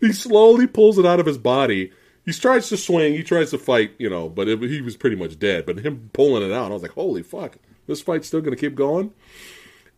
He 0.00 0.12
slowly 0.12 0.66
pulls 0.66 0.98
it 0.98 1.06
out 1.06 1.20
of 1.20 1.26
his 1.26 1.38
body. 1.38 1.92
He 2.24 2.32
tries 2.32 2.68
to 2.68 2.76
swing. 2.76 3.14
He 3.14 3.22
tries 3.22 3.50
to 3.50 3.58
fight, 3.58 3.92
you 3.98 4.10
know, 4.10 4.28
but 4.28 4.48
it, 4.48 4.60
he 4.62 4.80
was 4.80 4.96
pretty 4.96 5.16
much 5.16 5.38
dead. 5.38 5.66
But 5.66 5.80
him 5.80 6.10
pulling 6.12 6.42
it 6.42 6.52
out, 6.52 6.70
I 6.70 6.74
was 6.74 6.82
like, 6.82 6.92
holy 6.92 7.22
fuck! 7.22 7.58
This 7.86 8.02
fight's 8.02 8.28
still 8.28 8.40
going 8.40 8.54
to 8.54 8.60
keep 8.60 8.74
going. 8.74 9.12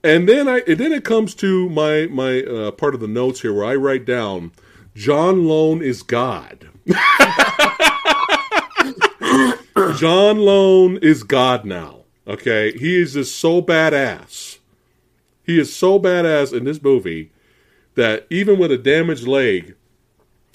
And 0.04 0.28
then 0.28 0.46
I, 0.48 0.62
and 0.66 0.78
then 0.78 0.92
it 0.92 1.04
comes 1.04 1.34
to 1.36 1.68
my 1.70 2.06
my 2.06 2.42
uh, 2.42 2.70
part 2.72 2.94
of 2.94 3.00
the 3.00 3.08
notes 3.08 3.40
here 3.40 3.52
where 3.52 3.64
I 3.64 3.74
write 3.74 4.04
down, 4.04 4.52
John 4.94 5.46
Lone 5.46 5.82
is 5.82 6.02
God. 6.02 6.68
John 9.78 10.38
Lone 10.38 10.98
is 11.02 11.22
God 11.22 11.64
now. 11.64 12.00
Okay, 12.26 12.72
he 12.72 13.00
is 13.00 13.12
just 13.12 13.38
so 13.38 13.62
badass. 13.62 14.58
He 15.44 15.58
is 15.58 15.74
so 15.74 16.00
badass 16.00 16.52
in 16.52 16.64
this 16.64 16.82
movie 16.82 17.30
that 17.94 18.26
even 18.28 18.58
with 18.58 18.72
a 18.72 18.76
damaged 18.76 19.28
leg, 19.28 19.76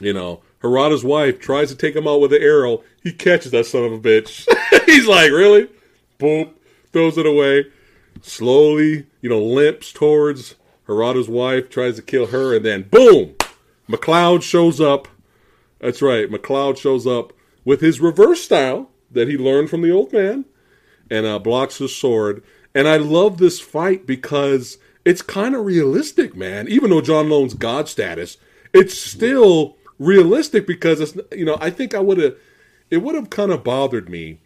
you 0.01 0.11
know, 0.11 0.41
Harada's 0.61 1.05
wife 1.05 1.39
tries 1.39 1.69
to 1.69 1.75
take 1.75 1.95
him 1.95 2.07
out 2.07 2.19
with 2.19 2.33
an 2.33 2.41
arrow. 2.41 2.83
He 3.01 3.13
catches 3.13 3.51
that 3.51 3.65
son 3.65 3.85
of 3.85 3.93
a 3.93 3.99
bitch. 3.99 4.45
He's 4.85 5.07
like, 5.07 5.31
really? 5.31 5.69
Boom, 6.17 6.53
throws 6.91 7.17
it 7.17 7.25
away. 7.25 7.65
Slowly, 8.21 9.05
you 9.21 9.29
know, 9.29 9.41
limps 9.41 9.93
towards 9.93 10.55
Harada's 10.87 11.29
wife, 11.29 11.69
tries 11.69 11.95
to 11.95 12.01
kill 12.01 12.27
her, 12.27 12.55
and 12.55 12.65
then 12.65 12.83
boom, 12.83 13.35
MacLeod 13.87 14.43
shows 14.43 14.81
up. 14.81 15.07
That's 15.79 16.01
right, 16.01 16.29
MacLeod 16.29 16.77
shows 16.77 17.07
up 17.07 17.31
with 17.63 17.79
his 17.79 18.01
reverse 18.01 18.41
style 18.41 18.89
that 19.13 19.27
he 19.27 19.37
learned 19.37 19.69
from 19.69 19.81
the 19.81 19.91
old 19.91 20.11
man 20.13 20.45
and 21.09 21.25
uh, 21.25 21.39
blocks 21.39 21.77
his 21.77 21.95
sword. 21.95 22.43
And 22.75 22.87
I 22.87 22.97
love 22.97 23.37
this 23.37 23.59
fight 23.59 24.05
because 24.05 24.77
it's 25.05 25.21
kind 25.21 25.55
of 25.55 25.65
realistic, 25.65 26.35
man. 26.35 26.67
Even 26.67 26.89
though 26.89 27.01
John 27.01 27.29
Lone's 27.29 27.53
God 27.53 27.87
status, 27.87 28.37
it's 28.73 28.97
still 28.97 29.77
realistic 29.99 30.65
because 30.67 30.99
it's 30.99 31.17
you 31.31 31.45
know 31.45 31.57
I 31.61 31.69
think 31.69 31.93
I 31.93 31.99
would 31.99 32.17
have 32.17 32.35
it 32.89 32.97
would 32.97 33.15
have 33.15 33.29
kind 33.29 33.51
of 33.51 33.63
bothered 33.63 34.09
me 34.09 34.39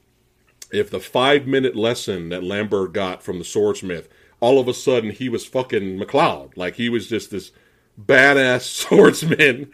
if 0.72 0.90
the 0.90 1.00
five 1.00 1.48
minute 1.48 1.76
lesson 1.76 2.30
that 2.30 2.44
Lambert 2.44 2.94
got 2.94 3.24
from 3.24 3.40
the 3.40 3.46
swordsmith 3.46 4.10
all 4.40 4.60
of 4.60 4.68
a 4.68 4.74
sudden 4.74 5.12
he 5.12 5.30
was 5.30 5.46
fucking 5.46 5.98
MacLeod 5.98 6.56
like 6.58 6.76
he 6.76 6.90
was 6.90 7.08
just 7.08 7.32
this 7.32 7.52
badass 8.00 8.62
swordsman 8.88 9.72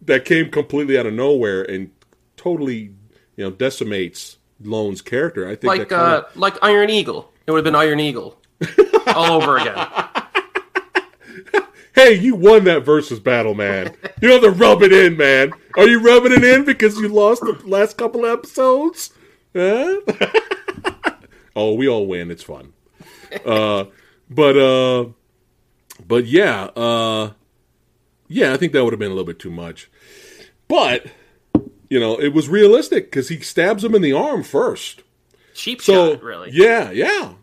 that 0.00 0.24
came 0.24 0.50
completely 0.50 0.98
out 0.98 1.06
of 1.06 1.14
nowhere 1.14 1.62
and 1.62 1.90
totally 2.36 2.92
you 3.36 3.44
know 3.44 3.50
decimates 3.50 4.38
Lone's 4.62 5.02
character. 5.02 5.46
I 5.46 5.56
think 5.56 5.64
Like 5.64 5.88
that 5.88 5.88
kinda, 5.90 6.04
uh, 6.04 6.24
like 6.34 6.56
Iron 6.62 6.90
Eagle. 6.90 7.32
It 7.46 7.50
would 7.50 7.58
have 7.58 7.64
been 7.64 7.74
Iron 7.74 8.00
Eagle 8.00 8.38
all 9.08 9.42
over 9.42 9.58
again. 9.58 9.88
Hey, 11.94 12.14
you 12.14 12.34
won 12.34 12.64
that 12.64 12.86
versus 12.86 13.20
battle, 13.20 13.54
man. 13.54 13.94
You 14.22 14.28
don't 14.28 14.42
have 14.42 14.54
to 14.54 14.58
rub 14.58 14.82
it 14.82 14.94
in, 14.94 15.16
man. 15.18 15.52
Are 15.76 15.86
you 15.86 16.00
rubbing 16.00 16.32
it 16.32 16.42
in 16.42 16.64
because 16.64 16.96
you 16.98 17.08
lost 17.08 17.42
the 17.42 17.52
last 17.64 17.98
couple 17.98 18.24
episodes? 18.24 19.10
Huh? 19.54 20.00
oh, 21.56 21.74
we 21.74 21.86
all 21.88 22.06
win. 22.06 22.30
It's 22.30 22.42
fun. 22.42 22.72
Uh, 23.44 23.84
but 24.30 24.56
uh, 24.56 25.10
but 26.06 26.24
yeah, 26.24 26.64
uh, 26.74 27.32
yeah. 28.26 28.54
I 28.54 28.56
think 28.56 28.72
that 28.72 28.84
would 28.84 28.94
have 28.94 29.00
been 29.00 29.10
a 29.10 29.14
little 29.14 29.26
bit 29.26 29.38
too 29.38 29.50
much. 29.50 29.90
But 30.68 31.06
you 31.92 32.00
know, 32.00 32.18
it 32.18 32.32
was 32.32 32.48
realistic 32.48 33.10
because 33.10 33.28
he 33.28 33.38
stabs 33.40 33.84
him 33.84 33.94
in 33.94 34.00
the 34.02 34.12
arm 34.14 34.42
first. 34.42 35.02
Cheap 35.54 35.82
So 35.82 36.14
shot, 36.14 36.22
really. 36.22 36.50
yeah, 36.52 36.90
yeah. 36.90 37.34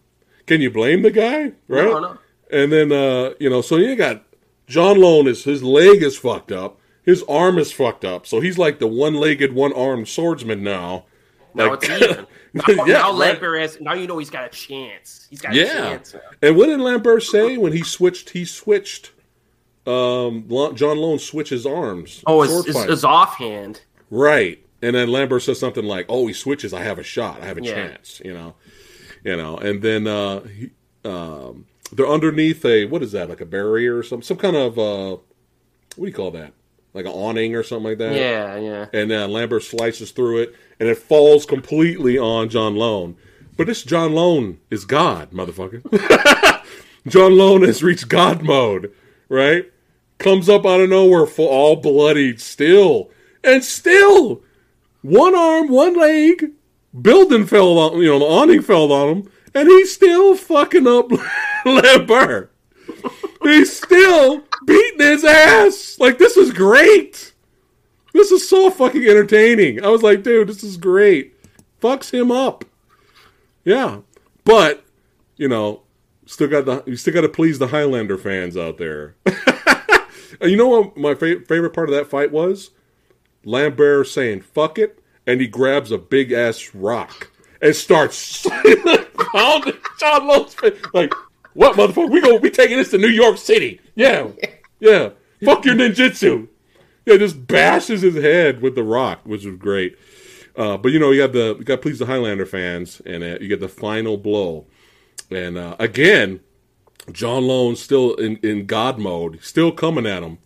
Can 0.47 0.59
you 0.61 0.71
blame 0.71 1.03
the 1.03 1.11
guy? 1.11 1.51
Right. 1.67 1.85
No, 1.85 1.99
no. 1.99 2.17
And 2.51 2.71
then 2.71 2.91
uh, 2.91 3.33
you 3.39 3.49
know, 3.49 3.61
so 3.61 3.75
you 3.77 3.95
got 3.95 4.23
John 4.67 4.99
Lone 4.99 5.27
is 5.27 5.43
his 5.43 5.61
leg 5.61 6.01
is 6.01 6.17
fucked 6.17 6.51
up, 6.51 6.79
his 7.03 7.21
arm 7.29 7.59
is 7.59 7.71
fucked 7.71 8.03
up, 8.03 8.25
so 8.25 8.39
he's 8.39 8.57
like 8.57 8.79
the 8.79 8.87
one-legged, 8.87 9.53
one-armed 9.53 10.07
swordsman 10.07 10.63
now. 10.63 11.05
Now 11.53 11.69
Like- 11.69 11.83
it's 11.83 12.01
even. 12.09 12.27
Now, 12.53 12.63
Yeah, 12.67 12.93
now 12.93 13.09
right. 13.11 13.13
Lambert 13.15 13.61
has. 13.61 13.79
Now 13.79 13.93
you 13.93 14.07
know 14.07 14.17
he's 14.17 14.31
got 14.31 14.45
a 14.45 14.49
chance. 14.49 15.27
He's 15.29 15.41
got 15.41 15.53
a 15.53 15.55
Yeah. 15.55 15.65
chance. 15.73 16.13
now. 16.15 16.21
And 16.41 16.57
what 16.57 16.65
did 16.65 16.79
Lambert 16.79 17.21
say 17.21 17.57
when 17.57 17.73
he 17.73 17.83
switched? 17.83 18.31
He 18.31 18.45
switched 18.45 19.11
um, 19.85 20.47
John 20.75 20.97
Lone 20.97 21.19
switches 21.19 21.65
arms. 21.65 22.23
Oh, 22.27 22.41
it's, 22.43 22.67
it's, 22.67 22.77
it's 22.79 23.03
offhand. 23.03 23.81
Right. 24.09 24.63
And 24.81 24.95
then 24.95 25.09
Lambert 25.09 25.43
says 25.43 25.59
something 25.59 25.83
like, 25.83 26.05
"Oh, 26.07 26.27
he 26.27 26.33
switches. 26.33 26.73
I 26.73 26.83
have 26.83 26.99
a 26.99 27.03
shot. 27.03 27.41
I 27.41 27.45
have 27.45 27.57
a 27.57 27.63
yeah. 27.63 27.73
chance." 27.73 28.21
You 28.23 28.33
know, 28.33 28.55
you 29.23 29.35
know. 29.35 29.57
And 29.57 29.81
then 29.81 30.07
uh, 30.07 30.41
he, 30.41 30.71
um, 31.03 31.65
they're 31.91 32.07
underneath 32.07 32.63
a 32.65 32.85
what 32.85 33.03
is 33.03 33.11
that? 33.11 33.29
Like 33.29 33.41
a 33.41 33.45
barrier 33.45 33.97
or 33.97 34.03
some 34.03 34.21
some 34.21 34.37
kind 34.37 34.55
of 34.55 34.79
uh, 34.79 35.17
what 35.95 36.05
do 36.05 36.07
you 36.07 36.13
call 36.13 36.31
that? 36.31 36.53
Like 36.93 37.05
an 37.05 37.11
awning 37.11 37.55
or 37.55 37.63
something 37.63 37.89
like 37.89 37.97
that. 37.99 38.15
Yeah, 38.15 38.57
yeah. 38.57 38.85
And 38.93 39.11
then 39.11 39.31
Lambert 39.31 39.63
slices 39.63 40.11
through 40.11 40.39
it, 40.39 40.55
and 40.79 40.87
it 40.87 40.97
falls 40.97 41.45
completely 41.45 42.17
on 42.17 42.49
John 42.49 42.75
Lone. 42.75 43.15
But 43.57 43.67
this 43.67 43.83
John 43.83 44.13
Lone 44.13 44.59
is 44.69 44.85
God, 44.85 45.31
motherfucker. 45.31 45.83
John 47.07 47.37
Lone 47.37 47.63
has 47.63 47.83
reached 47.83 48.07
God 48.07 48.41
mode, 48.41 48.93
right? 49.27 49.69
Comes 50.17 50.49
up 50.49 50.65
out 50.65 50.81
of 50.81 50.89
nowhere, 50.89 51.25
full, 51.25 51.47
all 51.47 51.75
bloodied, 51.75 52.41
still, 52.41 53.11
and 53.43 53.63
still 53.63 54.41
one 55.01 55.35
arm, 55.35 55.69
one 55.69 55.97
leg. 55.97 56.51
Building 56.99 57.45
fell 57.45 57.77
on, 57.77 57.99
you 58.01 58.07
know, 58.07 58.17
the 58.19 58.25
awning 58.25 58.61
fell 58.63 58.91
on 58.91 59.09
him, 59.09 59.31
and 59.53 59.67
he's 59.67 59.93
still 59.93 60.35
fucking 60.35 60.87
up 60.87 61.11
Lambert. 61.65 62.51
he's 63.43 63.77
still 63.77 64.41
beating 64.65 64.99
his 64.99 65.23
ass. 65.23 65.97
Like 65.99 66.17
this 66.17 66.35
is 66.35 66.51
great. 66.51 67.33
This 68.13 68.31
is 68.31 68.49
so 68.49 68.71
fucking 68.71 69.05
entertaining. 69.05 69.83
I 69.85 69.89
was 69.89 70.01
like, 70.01 70.23
dude, 70.23 70.47
this 70.49 70.63
is 70.63 70.77
great. 70.77 71.35
Fucks 71.79 72.11
him 72.11 72.31
up. 72.31 72.65
Yeah, 73.63 73.99
but 74.43 74.83
you 75.37 75.47
know, 75.47 75.83
still 76.25 76.47
got 76.47 76.65
the 76.65 76.83
you 76.87 76.95
still 76.95 77.13
got 77.13 77.21
to 77.21 77.29
please 77.29 77.59
the 77.59 77.67
Highlander 77.67 78.17
fans 78.17 78.57
out 78.57 78.79
there. 78.79 79.15
you 80.41 80.57
know 80.57 80.67
what 80.67 80.97
my 80.97 81.13
fa- 81.13 81.41
favorite 81.47 81.73
part 81.73 81.89
of 81.89 81.95
that 81.95 82.07
fight 82.09 82.31
was? 82.31 82.71
Lambert 83.43 84.07
saying 84.07 84.41
"fuck 84.41 84.77
it," 84.77 84.99
and 85.25 85.41
he 85.41 85.47
grabs 85.47 85.91
a 85.91 85.97
big 85.97 86.31
ass 86.31 86.73
rock 86.73 87.31
and 87.61 87.75
starts 87.75 88.43
John 89.99 90.27
Lone's 90.27 90.55
Like, 90.93 91.13
what 91.53 91.75
motherfucker? 91.75 92.09
We 92.09 92.21
go? 92.21 92.37
We 92.37 92.49
taking 92.49 92.77
this 92.77 92.91
to 92.91 92.97
New 92.97 93.07
York 93.07 93.37
City? 93.37 93.81
Yeah, 93.95 94.27
yeah. 94.79 95.09
Fuck 95.43 95.65
your 95.65 95.75
ninjutsu. 95.75 96.47
Yeah, 97.05 97.17
just 97.17 97.47
bashes 97.47 98.01
his 98.01 98.15
head 98.15 98.61
with 98.61 98.75
the 98.75 98.83
rock, 98.83 99.21
which 99.23 99.45
was 99.45 99.55
great. 99.55 99.97
Uh, 100.55 100.77
but 100.77 100.91
you 100.91 100.99
know, 100.99 101.11
you 101.11 101.21
got 101.21 101.33
the 101.33 101.55
you 101.57 101.63
got 101.63 101.77
to 101.77 101.81
please 101.81 101.99
the 101.99 102.05
Highlander 102.05 102.45
fans, 102.45 103.01
and 103.05 103.23
uh, 103.23 103.37
you 103.39 103.47
get 103.47 103.59
the 103.59 103.69
final 103.69 104.17
blow. 104.17 104.67
And 105.31 105.57
uh, 105.57 105.75
again, 105.79 106.41
John 107.11 107.47
Lone 107.47 107.75
still 107.75 108.15
in, 108.15 108.37
in 108.37 108.65
God 108.65 108.99
mode, 108.99 109.39
still 109.41 109.71
coming 109.71 110.05
at 110.05 110.23
him 110.23 110.39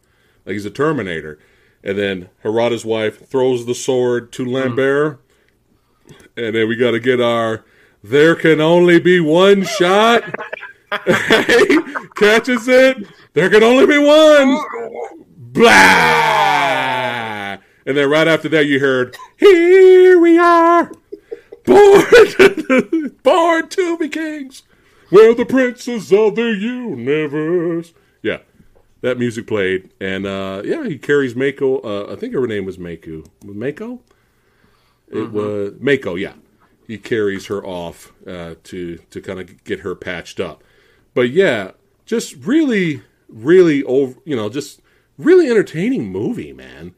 like 0.46 0.54
he's 0.54 0.66
a 0.66 0.72
Terminator. 0.72 1.40
And 1.84 1.98
then 1.98 2.30
Harada's 2.44 2.86
wife 2.86 3.28
throws 3.28 3.66
the 3.66 3.76
sword 3.76 4.32
to 4.34 4.46
Lambert. 4.46 5.20
Mm. 6.08 6.16
And 6.36 6.56
then 6.56 6.68
we 6.68 6.76
got 6.76 6.92
to 6.92 7.00
get 7.00 7.20
our 7.22 7.64
there 8.04 8.36
can 8.36 8.60
only 8.60 9.00
be 9.00 9.22
one 9.22 9.64
shot. 9.64 10.24
catches 12.16 12.68
it. 12.68 13.08
There 13.32 13.50
can 13.50 13.64
only 13.64 13.86
be 13.86 13.98
one. 13.98 14.60
Blah. 15.38 15.70
And 17.86 17.98
then 17.98 18.10
right 18.10 18.28
after 18.28 18.50
that, 18.50 18.66
you 18.66 18.82
heard, 18.82 19.16
Here 19.38 20.20
we 20.20 20.38
are, 20.38 20.92
born, 21.64 23.16
born 23.24 23.70
to 23.70 23.98
be 23.98 24.10
kings. 24.10 24.64
We're 25.12 25.34
the 25.34 25.46
princes 25.46 26.12
of 26.12 26.36
the 26.36 26.52
universe. 26.60 27.94
That 29.04 29.20
music 29.20 29.48
played, 29.48 29.90
and 30.00 30.26
uh, 30.26 30.62
yeah, 30.64 30.86
he 30.86 30.98
carries 30.98 31.36
Mako. 31.36 31.80
Uh, 31.80 32.14
I 32.14 32.16
think 32.16 32.34
her 32.34 32.48
name 32.48 32.64
was 32.64 32.80
Mako. 32.80 33.26
Mako. 33.44 34.00
It 35.10 35.16
mm-hmm. 35.16 35.36
was 35.36 35.74
Mako. 35.82 36.16
Yeah, 36.16 36.36
he 36.88 36.98
carries 36.98 37.48
her 37.48 37.62
off 37.66 38.14
uh, 38.26 38.56
to 38.64 38.96
to 39.10 39.22
kind 39.22 39.42
of 39.42 39.62
get 39.66 39.82
her 39.82 39.94
patched 39.94 40.40
up. 40.40 40.64
But 41.14 41.32
yeah, 41.32 41.72
just 42.06 42.36
really, 42.36 43.02
really 43.28 43.84
over. 43.84 44.18
You 44.24 44.38
know, 44.38 44.48
just 44.48 44.80
really 45.18 45.50
entertaining 45.50 46.10
movie, 46.10 46.54
man. 46.54 46.96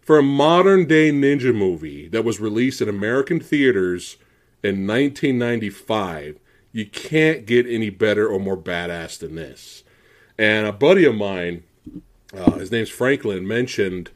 For 0.00 0.18
a 0.18 0.22
modern 0.22 0.86
day 0.86 1.10
ninja 1.10 1.52
movie 1.52 2.06
that 2.10 2.24
was 2.24 2.38
released 2.38 2.80
in 2.80 2.88
American 2.88 3.40
theaters 3.40 4.18
in 4.62 4.86
1995, 4.86 6.38
you 6.70 6.86
can't 6.86 7.44
get 7.44 7.66
any 7.66 7.90
better 7.90 8.28
or 8.28 8.38
more 8.38 8.56
badass 8.56 9.18
than 9.18 9.34
this. 9.34 9.82
And 10.40 10.66
a 10.66 10.72
buddy 10.72 11.04
of 11.04 11.14
mine, 11.14 11.64
uh, 12.34 12.52
his 12.52 12.72
name's 12.72 12.88
Franklin, 12.88 13.46
mentioned 13.46 14.10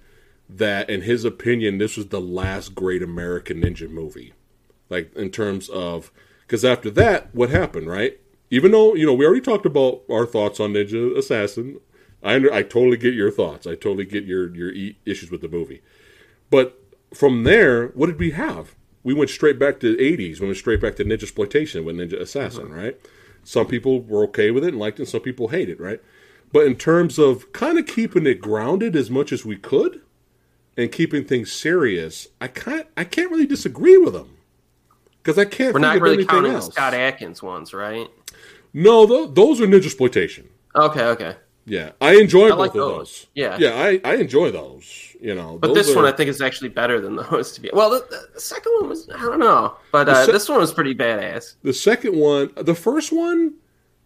that 0.48 0.88
in 0.88 1.02
his 1.02 1.22
opinion, 1.22 1.76
this 1.76 1.98
was 1.98 2.06
the 2.06 2.20
last 2.20 2.74
great 2.74 3.02
American 3.02 3.60
ninja 3.60 3.90
movie. 3.90 4.32
Like 4.88 5.14
in 5.14 5.28
terms 5.28 5.68
of, 5.68 6.10
because 6.40 6.64
after 6.64 6.90
that, 6.92 7.34
what 7.34 7.50
happened, 7.50 7.88
right? 7.88 8.18
Even 8.50 8.72
though 8.72 8.94
you 8.94 9.04
know 9.04 9.12
we 9.12 9.26
already 9.26 9.42
talked 9.42 9.66
about 9.66 10.00
our 10.10 10.24
thoughts 10.24 10.60
on 10.60 10.72
Ninja 10.72 11.14
Assassin, 11.14 11.78
I 12.22 12.36
under, 12.36 12.50
I 12.50 12.62
totally 12.62 12.96
get 12.96 13.12
your 13.12 13.30
thoughts. 13.30 13.66
I 13.66 13.74
totally 13.74 14.06
get 14.06 14.24
your 14.24 14.54
your 14.56 14.72
issues 15.04 15.30
with 15.30 15.42
the 15.42 15.48
movie. 15.48 15.82
But 16.48 16.80
from 17.12 17.44
there, 17.44 17.88
what 17.88 18.06
did 18.06 18.18
we 18.18 18.30
have? 18.30 18.74
We 19.02 19.12
went 19.12 19.28
straight 19.28 19.58
back 19.58 19.78
to 19.80 19.94
the 19.94 20.02
80s. 20.02 20.40
We 20.40 20.46
went 20.46 20.56
straight 20.56 20.80
back 20.80 20.96
to 20.96 21.04
Ninja 21.04 21.24
Exploitation 21.24 21.84
with 21.84 21.96
Ninja 21.96 22.18
Assassin, 22.18 22.66
mm-hmm. 22.66 22.74
right? 22.74 23.00
Some 23.42 23.66
people 23.66 24.00
were 24.00 24.24
okay 24.24 24.50
with 24.50 24.64
it 24.64 24.68
and 24.68 24.78
liked 24.78 24.98
it, 24.98 25.02
and 25.02 25.08
some 25.08 25.20
people 25.20 25.48
hate 25.48 25.68
it, 25.68 25.78
right? 25.78 26.00
But 26.54 26.68
in 26.68 26.76
terms 26.76 27.18
of 27.18 27.52
kind 27.52 27.80
of 27.80 27.86
keeping 27.88 28.28
it 28.28 28.40
grounded 28.40 28.94
as 28.94 29.10
much 29.10 29.32
as 29.32 29.44
we 29.44 29.56
could 29.56 30.02
and 30.76 30.92
keeping 30.92 31.24
things 31.24 31.50
serious, 31.50 32.28
I 32.40 32.46
can't 32.46 32.86
I 32.96 33.02
can't 33.02 33.28
really 33.28 33.44
disagree 33.44 33.96
with 33.96 34.12
them 34.12 34.36
because 35.20 35.36
I 35.36 35.46
can't. 35.46 35.74
We're 35.74 35.80
not 35.80 36.00
really 36.00 36.24
counting 36.24 36.52
else. 36.52 36.66
the 36.66 36.72
Scott 36.72 36.94
Adkins 36.94 37.42
ones, 37.42 37.74
right? 37.74 38.08
No, 38.72 39.04
th- 39.04 39.30
those 39.34 39.60
are 39.60 39.66
ninja 39.66 39.86
exploitation. 39.86 40.48
Okay, 40.76 41.02
okay. 41.06 41.34
Yeah, 41.66 41.90
I 42.00 42.20
enjoy 42.20 42.46
I 42.46 42.50
both 42.50 42.58
like 42.60 42.70
of 42.70 42.74
those. 42.76 42.96
those. 42.96 43.26
Yeah, 43.34 43.56
yeah, 43.58 43.70
I, 43.74 44.00
I 44.04 44.14
enjoy 44.14 44.52
those. 44.52 45.16
You 45.20 45.34
know, 45.34 45.58
but 45.58 45.74
this 45.74 45.90
are... 45.90 45.96
one 45.96 46.04
I 46.04 46.12
think 46.12 46.30
is 46.30 46.40
actually 46.40 46.68
better 46.68 47.00
than 47.00 47.16
those. 47.16 47.50
To 47.54 47.62
be 47.62 47.70
well, 47.72 47.90
the, 47.90 48.28
the 48.32 48.40
second 48.40 48.74
one 48.78 48.90
was 48.90 49.10
I 49.10 49.22
don't 49.22 49.40
know, 49.40 49.76
but 49.90 50.08
uh, 50.08 50.26
this 50.26 50.48
one 50.48 50.60
was 50.60 50.72
pretty 50.72 50.94
badass. 50.94 51.56
The 51.64 51.74
second 51.74 52.16
one, 52.16 52.52
the 52.54 52.76
first 52.76 53.10
one, 53.10 53.54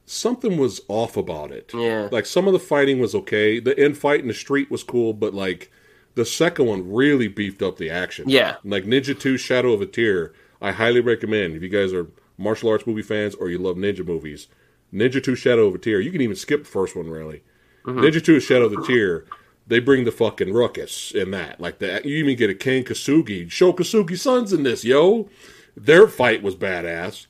something 0.08 0.56
was 0.56 0.80
off 0.88 1.16
about 1.16 1.52
it. 1.52 1.70
Yeah. 1.74 2.08
Like 2.10 2.26
some 2.26 2.46
of 2.46 2.52
the 2.52 2.58
fighting 2.58 2.98
was 2.98 3.14
okay. 3.14 3.60
The 3.60 3.78
end 3.78 3.98
fight 3.98 4.20
in 4.20 4.28
the 4.28 4.34
street 4.34 4.70
was 4.70 4.82
cool, 4.82 5.12
but 5.12 5.34
like 5.34 5.70
the 6.14 6.24
second 6.24 6.66
one 6.66 6.90
really 6.92 7.28
beefed 7.28 7.62
up 7.62 7.76
the 7.76 7.90
action. 7.90 8.28
Yeah. 8.28 8.56
Like 8.64 8.84
Ninja 8.84 9.18
2 9.18 9.36
Shadow 9.36 9.72
of 9.72 9.82
a 9.82 9.86
Tear, 9.86 10.32
I 10.60 10.72
highly 10.72 11.00
recommend 11.00 11.54
if 11.54 11.62
you 11.62 11.68
guys 11.68 11.92
are 11.92 12.08
martial 12.36 12.70
arts 12.70 12.86
movie 12.86 13.02
fans 13.02 13.34
or 13.34 13.48
you 13.48 13.58
love 13.58 13.76
ninja 13.76 14.04
movies. 14.04 14.48
Ninja 14.92 15.22
2 15.22 15.34
Shadow 15.34 15.66
of 15.66 15.74
a 15.74 15.78
Tear, 15.78 16.00
you 16.00 16.10
can 16.10 16.20
even 16.20 16.36
skip 16.36 16.64
the 16.64 16.70
first 16.70 16.96
one 16.96 17.08
really. 17.10 17.42
Mm-hmm. 17.84 18.00
Ninja 18.00 18.24
2 18.24 18.40
Shadow 18.40 18.64
of 18.64 18.72
the 18.72 18.84
Tear, 18.84 19.26
they 19.66 19.78
bring 19.78 20.04
the 20.04 20.12
fucking 20.12 20.52
ruckus 20.52 21.12
in 21.12 21.30
that. 21.30 21.60
Like 21.60 21.78
that 21.78 22.04
you 22.04 22.16
even 22.16 22.36
get 22.36 22.50
a 22.50 22.54
Kane 22.54 22.84
Kosugi, 22.84 23.50
Sho 23.50 23.72
Kosugi 23.72 24.18
sons 24.18 24.52
in 24.52 24.62
this, 24.62 24.84
yo. 24.84 25.28
Their 25.76 26.08
fight 26.08 26.42
was 26.42 26.56
badass. 26.56 27.27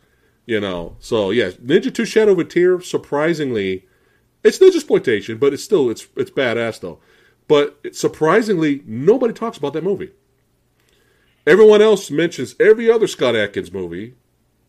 You 0.49 0.61
know, 0.61 0.97
so 0.99 1.29
yeah, 1.31 1.51
Ninja 1.51 1.95
Two 1.95 2.07
Shadow 2.07 2.33
of 2.33 2.39
a 2.39 2.45
Tear. 2.45 2.81
Surprisingly, 2.81 3.87
it's 4.43 4.59
ninja 4.59 4.77
exploitation, 4.77 5.37
but 5.37 5.53
it's 5.53 5.63
still 5.63 5.91
it's 5.91 6.09
it's 6.17 6.31
badass 6.31 6.81
though. 6.81 7.01
But 7.49 7.95
surprisingly, 7.95 8.83
nobody 8.87 9.35
talks 9.35 9.59
about 9.59 9.75
that 9.75 9.85
movie. 9.85 10.11
Everyone 11.47 11.83
else 11.83 12.11
mentions 12.11 12.55
every 12.59 12.91
other 12.91 13.07
Scott 13.07 13.37
Adkins 13.37 13.71
movie, 13.71 14.15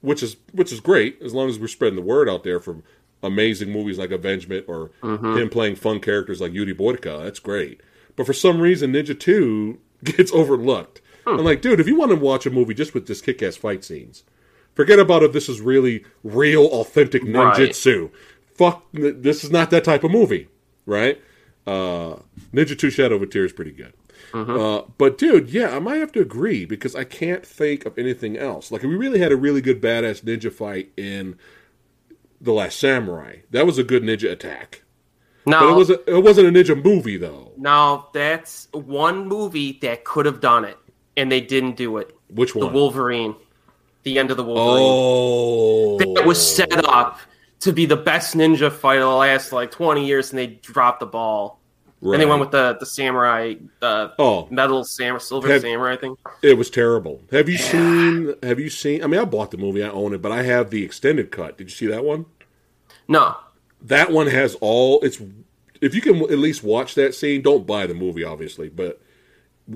which 0.01 0.21
is 0.21 0.35
which 0.51 0.73
is 0.73 0.81
great 0.81 1.17
as 1.21 1.33
long 1.33 1.47
as 1.47 1.57
we're 1.57 1.67
spreading 1.67 1.95
the 1.95 2.01
word 2.01 2.27
out 2.27 2.43
there 2.43 2.59
from 2.59 2.83
amazing 3.23 3.71
movies 3.71 3.97
like 3.97 4.11
Avengement 4.11 4.65
or 4.67 4.91
mm-hmm. 5.01 5.37
him 5.37 5.49
playing 5.49 5.77
fun 5.77 6.01
characters 6.01 6.41
like 6.41 6.51
Yuri 6.51 6.75
Boyka. 6.75 7.23
That's 7.23 7.39
great. 7.39 7.79
But 8.17 8.25
for 8.25 8.33
some 8.33 8.59
reason, 8.59 8.91
Ninja 8.91 9.17
Two 9.17 9.79
gets 10.03 10.33
overlooked. 10.33 10.99
Hmm. 11.25 11.39
I'm 11.39 11.45
like, 11.45 11.61
dude, 11.61 11.79
if 11.79 11.87
you 11.87 11.95
want 11.95 12.11
to 12.11 12.17
watch 12.17 12.45
a 12.45 12.49
movie 12.49 12.73
just 12.73 12.93
with 12.93 13.07
just 13.07 13.23
kick-ass 13.23 13.55
fight 13.55 13.85
scenes, 13.85 14.25
Forget 14.75 14.99
about 14.99 15.23
if 15.23 15.33
this 15.33 15.49
is 15.49 15.61
really 15.61 16.05
real, 16.23 16.65
authentic 16.65 17.23
ninjutsu. 17.23 18.01
Right. 18.03 18.11
Fuck, 18.55 18.85
this 18.93 19.43
is 19.43 19.51
not 19.51 19.69
that 19.71 19.83
type 19.83 20.03
of 20.03 20.11
movie, 20.11 20.49
right? 20.85 21.21
Uh, 21.65 22.17
Ninja 22.53 22.77
Two 22.77 22.89
Shadow 22.89 23.15
of 23.15 23.21
a 23.21 23.27
Tear 23.27 23.45
is 23.45 23.53
pretty 23.53 23.71
good. 23.71 23.93
Mm-hmm. 24.31 24.59
Uh, 24.59 24.81
but 24.97 25.17
dude, 25.17 25.49
yeah, 25.49 25.75
I 25.75 25.79
might 25.79 25.97
have 25.97 26.11
to 26.13 26.21
agree 26.21 26.65
because 26.65 26.95
I 26.95 27.03
can't 27.03 27.45
think 27.45 27.85
of 27.85 27.97
anything 27.97 28.37
else. 28.37 28.71
Like 28.71 28.83
we 28.83 28.95
really 28.95 29.19
had 29.19 29.31
a 29.31 29.37
really 29.37 29.61
good 29.61 29.81
badass 29.81 30.23
ninja 30.23 30.51
fight 30.51 30.91
in 30.97 31.37
the 32.39 32.53
Last 32.53 32.79
Samurai. 32.79 33.37
That 33.51 33.65
was 33.65 33.77
a 33.77 33.83
good 33.83 34.03
ninja 34.03 34.31
attack. 34.31 34.83
No, 35.45 35.59
but 35.59 35.69
it 35.69 35.75
was 35.75 35.89
a, 35.89 36.17
it 36.17 36.23
wasn't 36.23 36.47
a 36.47 36.51
ninja 36.51 36.83
movie 36.83 37.17
though. 37.17 37.53
No, 37.57 38.07
that's 38.13 38.67
one 38.71 39.27
movie 39.27 39.79
that 39.81 40.03
could 40.03 40.25
have 40.25 40.41
done 40.41 40.65
it, 40.65 40.77
and 41.17 41.31
they 41.31 41.41
didn't 41.41 41.75
do 41.75 41.97
it. 41.97 42.15
Which 42.29 42.55
one? 42.55 42.67
The 42.67 42.73
Wolverine 42.73 43.35
the 44.03 44.19
end 44.19 44.31
of 44.31 44.37
the 44.37 44.43
Wolverine. 44.43 44.85
Oh, 44.85 46.13
that 46.15 46.25
was 46.25 46.55
set 46.55 46.85
up 46.85 47.19
to 47.61 47.73
be 47.73 47.85
the 47.85 47.97
best 47.97 48.35
ninja 48.35 48.71
fight 48.71 48.97
of 48.97 49.09
the 49.09 49.15
last 49.15 49.51
like 49.51 49.71
20 49.71 50.05
years, 50.05 50.31
and 50.31 50.39
they 50.39 50.47
dropped 50.47 50.99
the 50.99 51.05
ball. 51.05 51.59
Right. 52.01 52.13
And 52.13 52.21
they 52.21 52.25
went 52.25 52.39
with 52.39 52.51
the 52.51 52.77
the 52.79 52.85
samurai, 52.85 53.55
uh, 53.81 54.09
oh, 54.17 54.47
metal 54.49 54.85
samurai, 54.85 55.19
silver 55.19 55.49
have, 55.49 55.61
samurai 55.61 55.97
thing. 55.97 56.15
It 56.41 56.57
was 56.57 56.69
terrible. 56.69 57.21
Have 57.31 57.49
you 57.49 57.55
yeah. 57.55 57.71
seen? 57.71 58.35
Have 58.41 58.57
you 58.57 58.69
seen? 58.69 59.03
I 59.03 59.07
mean, 59.07 59.19
I 59.19 59.25
bought 59.25 59.51
the 59.51 59.57
movie, 59.57 59.83
I 59.83 59.89
own 59.89 60.13
it, 60.13 60.21
but 60.21 60.31
I 60.31 60.43
have 60.43 60.69
the 60.69 60.83
extended 60.85 61.29
cut. 61.29 61.57
Did 61.57 61.65
you 61.65 61.75
see 61.75 61.87
that 61.87 62.05
one? 62.05 62.25
No. 63.09 63.35
That 63.81 64.11
one 64.11 64.27
has 64.27 64.55
all. 64.61 65.01
It's 65.01 65.21
if 65.81 65.93
you 65.93 65.99
can 65.99 66.21
at 66.23 66.37
least 66.37 66.63
watch 66.63 66.95
that 66.95 67.15
scene. 67.15 67.41
Don't 67.41 67.67
buy 67.67 67.85
the 67.85 67.93
movie, 67.93 68.23
obviously, 68.23 68.69
but 68.69 69.01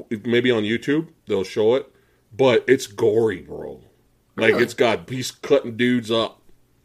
maybe 0.09 0.49
on 0.49 0.63
YouTube 0.63 1.09
they'll 1.27 1.43
show 1.43 1.75
it. 1.75 1.93
But 2.35 2.63
it's 2.67 2.87
gory, 2.87 3.41
bro. 3.41 3.81
Like 4.35 4.53
really? 4.53 4.63
it's 4.63 4.73
got 4.73 5.09
he's 5.09 5.31
cutting 5.31 5.77
dudes 5.77 6.09
up 6.09 6.41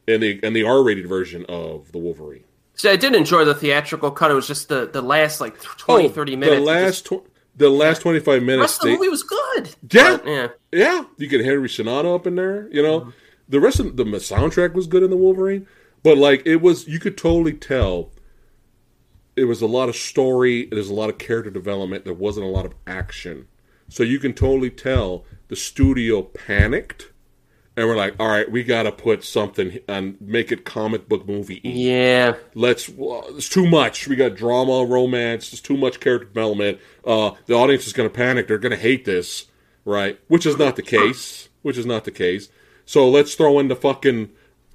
in 0.06 0.20
the 0.20 0.40
in 0.44 0.52
the 0.52 0.64
R 0.64 0.82
rated 0.82 1.06
version 1.06 1.46
of 1.48 1.92
the 1.92 1.98
Wolverine. 1.98 2.44
So 2.74 2.92
I 2.92 2.96
did 2.96 3.14
enjoy 3.14 3.44
the 3.44 3.54
theatrical 3.54 4.10
cut. 4.12 4.30
It 4.30 4.34
was 4.34 4.46
just 4.46 4.68
the, 4.68 4.86
the 4.86 5.02
last 5.02 5.40
like 5.40 5.60
20, 5.60 6.06
oh, 6.06 6.08
30 6.08 6.36
minutes. 6.36 6.60
The 6.60 6.64
last 6.64 6.84
just, 6.84 7.06
tw- 7.06 7.28
the 7.58 7.68
last 7.68 8.02
twenty 8.02 8.20
five 8.20 8.42
minutes. 8.42 8.78
The, 8.78 8.86
the 8.86 8.92
movie 8.92 9.08
was 9.08 9.24
good. 9.24 9.74
Yeah, 9.92 10.16
but, 10.16 10.26
yeah, 10.26 10.48
yeah. 10.72 11.04
You 11.16 11.26
get 11.26 11.44
Henry 11.44 11.68
Sonata 11.68 12.08
up 12.08 12.26
in 12.26 12.36
there. 12.36 12.68
You 12.72 12.82
know, 12.82 13.00
mm-hmm. 13.00 13.10
the 13.48 13.60
rest 13.60 13.80
of 13.80 13.96
the 13.96 14.04
soundtrack 14.04 14.74
was 14.74 14.86
good 14.86 15.02
in 15.02 15.10
the 15.10 15.16
Wolverine, 15.16 15.66
but 16.02 16.16
like 16.16 16.42
it 16.46 16.56
was, 16.56 16.86
you 16.86 17.00
could 17.00 17.18
totally 17.18 17.52
tell. 17.52 18.10
It 19.36 19.44
was 19.44 19.60
a 19.60 19.66
lot 19.66 19.88
of 19.88 19.94
story. 19.94 20.66
There's 20.66 20.90
a 20.90 20.94
lot 20.94 21.10
of 21.10 21.18
character 21.18 21.50
development. 21.50 22.04
There 22.04 22.14
wasn't 22.14 22.46
a 22.46 22.48
lot 22.48 22.64
of 22.64 22.74
action, 22.86 23.48
so 23.88 24.02
you 24.02 24.18
can 24.18 24.34
totally 24.34 24.70
tell 24.70 25.24
the 25.48 25.56
studio 25.56 26.22
panicked 26.22 27.12
and 27.78 27.86
we're 27.86 27.94
like, 27.94 28.16
all 28.18 28.26
right, 28.26 28.50
we 28.50 28.64
got 28.64 28.82
to 28.82 28.92
put 28.92 29.22
something 29.22 29.78
and 29.86 30.20
make 30.20 30.50
it 30.50 30.64
comic 30.64 31.08
book 31.08 31.28
movie. 31.28 31.60
Yeah, 31.62 32.34
let's. 32.54 32.90
It's 32.98 33.48
too 33.48 33.68
much. 33.68 34.08
We 34.08 34.16
got 34.16 34.34
drama, 34.34 34.84
romance. 34.84 35.52
It's 35.52 35.62
too 35.62 35.76
much 35.76 36.00
character 36.00 36.26
development. 36.26 36.80
Uh, 37.04 37.30
the 37.46 37.54
audience 37.54 37.86
is 37.86 37.92
going 37.92 38.08
to 38.08 38.14
panic. 38.14 38.48
They're 38.48 38.58
going 38.58 38.74
to 38.74 38.76
hate 38.76 39.04
this, 39.04 39.46
right? 39.84 40.18
Which 40.26 40.44
is 40.44 40.58
not 40.58 40.74
the 40.74 40.82
case. 40.82 41.48
Which 41.62 41.78
is 41.78 41.86
not 41.86 42.04
the 42.04 42.10
case. 42.10 42.48
So 42.84 43.08
let's 43.08 43.36
throw 43.36 43.60
in 43.60 43.68
the 43.68 43.76
fucking 43.76 44.30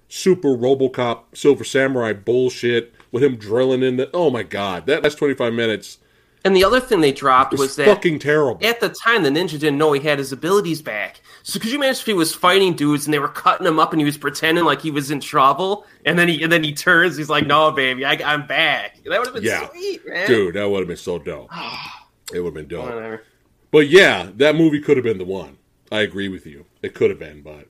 super 0.08 0.50
RoboCop 0.50 1.36
Silver 1.36 1.66
Samurai 1.66 2.14
bullshit 2.14 2.94
with 3.12 3.22
him 3.22 3.36
drilling 3.36 3.84
in 3.84 3.98
the. 3.98 4.10
Oh 4.14 4.30
my 4.30 4.44
god, 4.44 4.86
that, 4.86 5.04
that's 5.04 5.16
twenty 5.16 5.34
five 5.34 5.54
minutes. 5.54 5.98
And 6.46 6.56
the 6.56 6.66
other 6.66 6.82
thing 6.82 7.00
they 7.00 7.14
dropped 7.14 7.54
was, 7.54 7.60
was 7.62 7.76
that 7.78 7.86
fucking 7.86 8.20
terrible. 8.20 8.66
At 8.66 8.82
the 8.82 8.90
time, 8.90 9.24
the 9.24 9.30
ninja 9.30 9.52
didn't 9.52 9.78
know 9.78 9.94
he 9.94 10.02
had 10.02 10.20
his 10.20 10.34
abilities 10.34 10.82
back. 10.82 11.22
So 11.42 11.58
could 11.60 11.70
you 11.70 11.78
imagine 11.78 12.02
if 12.02 12.06
he 12.06 12.14
was 12.14 12.36
fighting 12.36 12.74
dudes 12.74 13.06
and 13.06 13.14
they 13.14 13.20
were 13.20 13.30
cutting 13.30 13.66
him 13.66 13.80
up 13.80 13.94
and 13.94 14.02
he 14.02 14.06
was 14.06 14.18
pretending 14.18 14.66
like 14.66 14.82
he 14.82 14.92
was 14.92 15.10
in 15.10 15.22
trouble, 15.22 15.86
and 16.06 16.20
then 16.20 16.28
he 16.28 16.44
and 16.44 16.52
then 16.52 16.64
he 16.64 16.74
turns, 16.74 17.16
he's 17.16 17.30
like, 17.30 17.48
"No, 17.48 17.72
baby, 17.72 18.04
I, 18.04 18.14
am 18.34 18.46
back." 18.46 19.02
That 19.06 19.20
would 19.20 19.28
have 19.28 19.34
been 19.36 19.44
yeah. 19.44 19.70
sweet, 19.70 20.06
man. 20.08 20.28
Dude, 20.28 20.56
that 20.56 20.70
would 20.70 20.80
have 20.80 20.88
been 20.88 20.98
so 20.98 21.18
dope. 21.18 21.50
it 22.34 22.40
would 22.40 22.48
have 22.48 22.54
been 22.54 22.68
dope. 22.68 22.86
Whatever. 22.86 23.24
But 23.72 23.88
yeah, 23.88 24.30
that 24.36 24.56
movie 24.56 24.80
could 24.80 24.98
have 24.98 25.04
been 25.04 25.18
the 25.18 25.26
one. 25.26 25.58
I 25.92 26.02
agree 26.02 26.28
with 26.28 26.46
you. 26.46 26.66
It 26.82 26.94
could 26.94 27.10
have 27.10 27.20
been, 27.20 27.42
but 27.42 27.68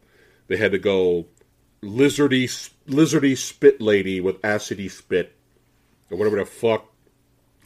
they 0.47 0.57
had 0.57 0.71
to 0.71 0.80
go 0.80 1.28
lizardy, 1.84 2.45
lizardy 2.88 3.38
spit 3.38 3.82
lady 3.82 4.19
with 4.19 4.41
acidy 4.41 4.89
spit, 4.89 5.36
or 6.09 6.17
whatever 6.17 6.38
the 6.38 6.45
fuck 6.45 6.92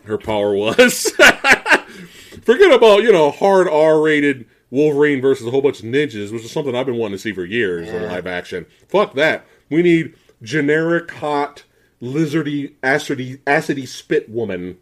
her 0.08 0.18
power 0.18 0.54
was. 0.54 1.12
Forget 2.44 2.72
about 2.72 3.04
you 3.04 3.12
know 3.12 3.32
hard 3.32 3.68
R 3.68 4.02
rated 4.02 4.46
Wolverine 4.70 5.22
versus 5.22 5.48
a 5.48 5.52
whole 5.52 5.62
bunch 5.62 5.80
of 5.80 5.86
ninjas, 5.86 6.32
which 6.32 6.44
is 6.44 6.52
something 6.52 6.76
I've 6.76 6.86
been 6.86 6.98
wanting 6.98 7.18
to 7.18 7.22
see 7.22 7.34
for 7.34 7.46
years 7.46 7.88
in 7.90 8.04
live 8.04 8.28
action. 8.28 8.66
Fuck 8.88 9.14
that. 9.14 9.46
We 9.70 9.82
need 9.82 10.16
generic 10.42 11.12
hot 11.12 11.64
lizardy 12.02 12.76
acidy 12.84 13.40
acidy 13.40 13.88
spit 13.88 14.30
woman 14.30 14.78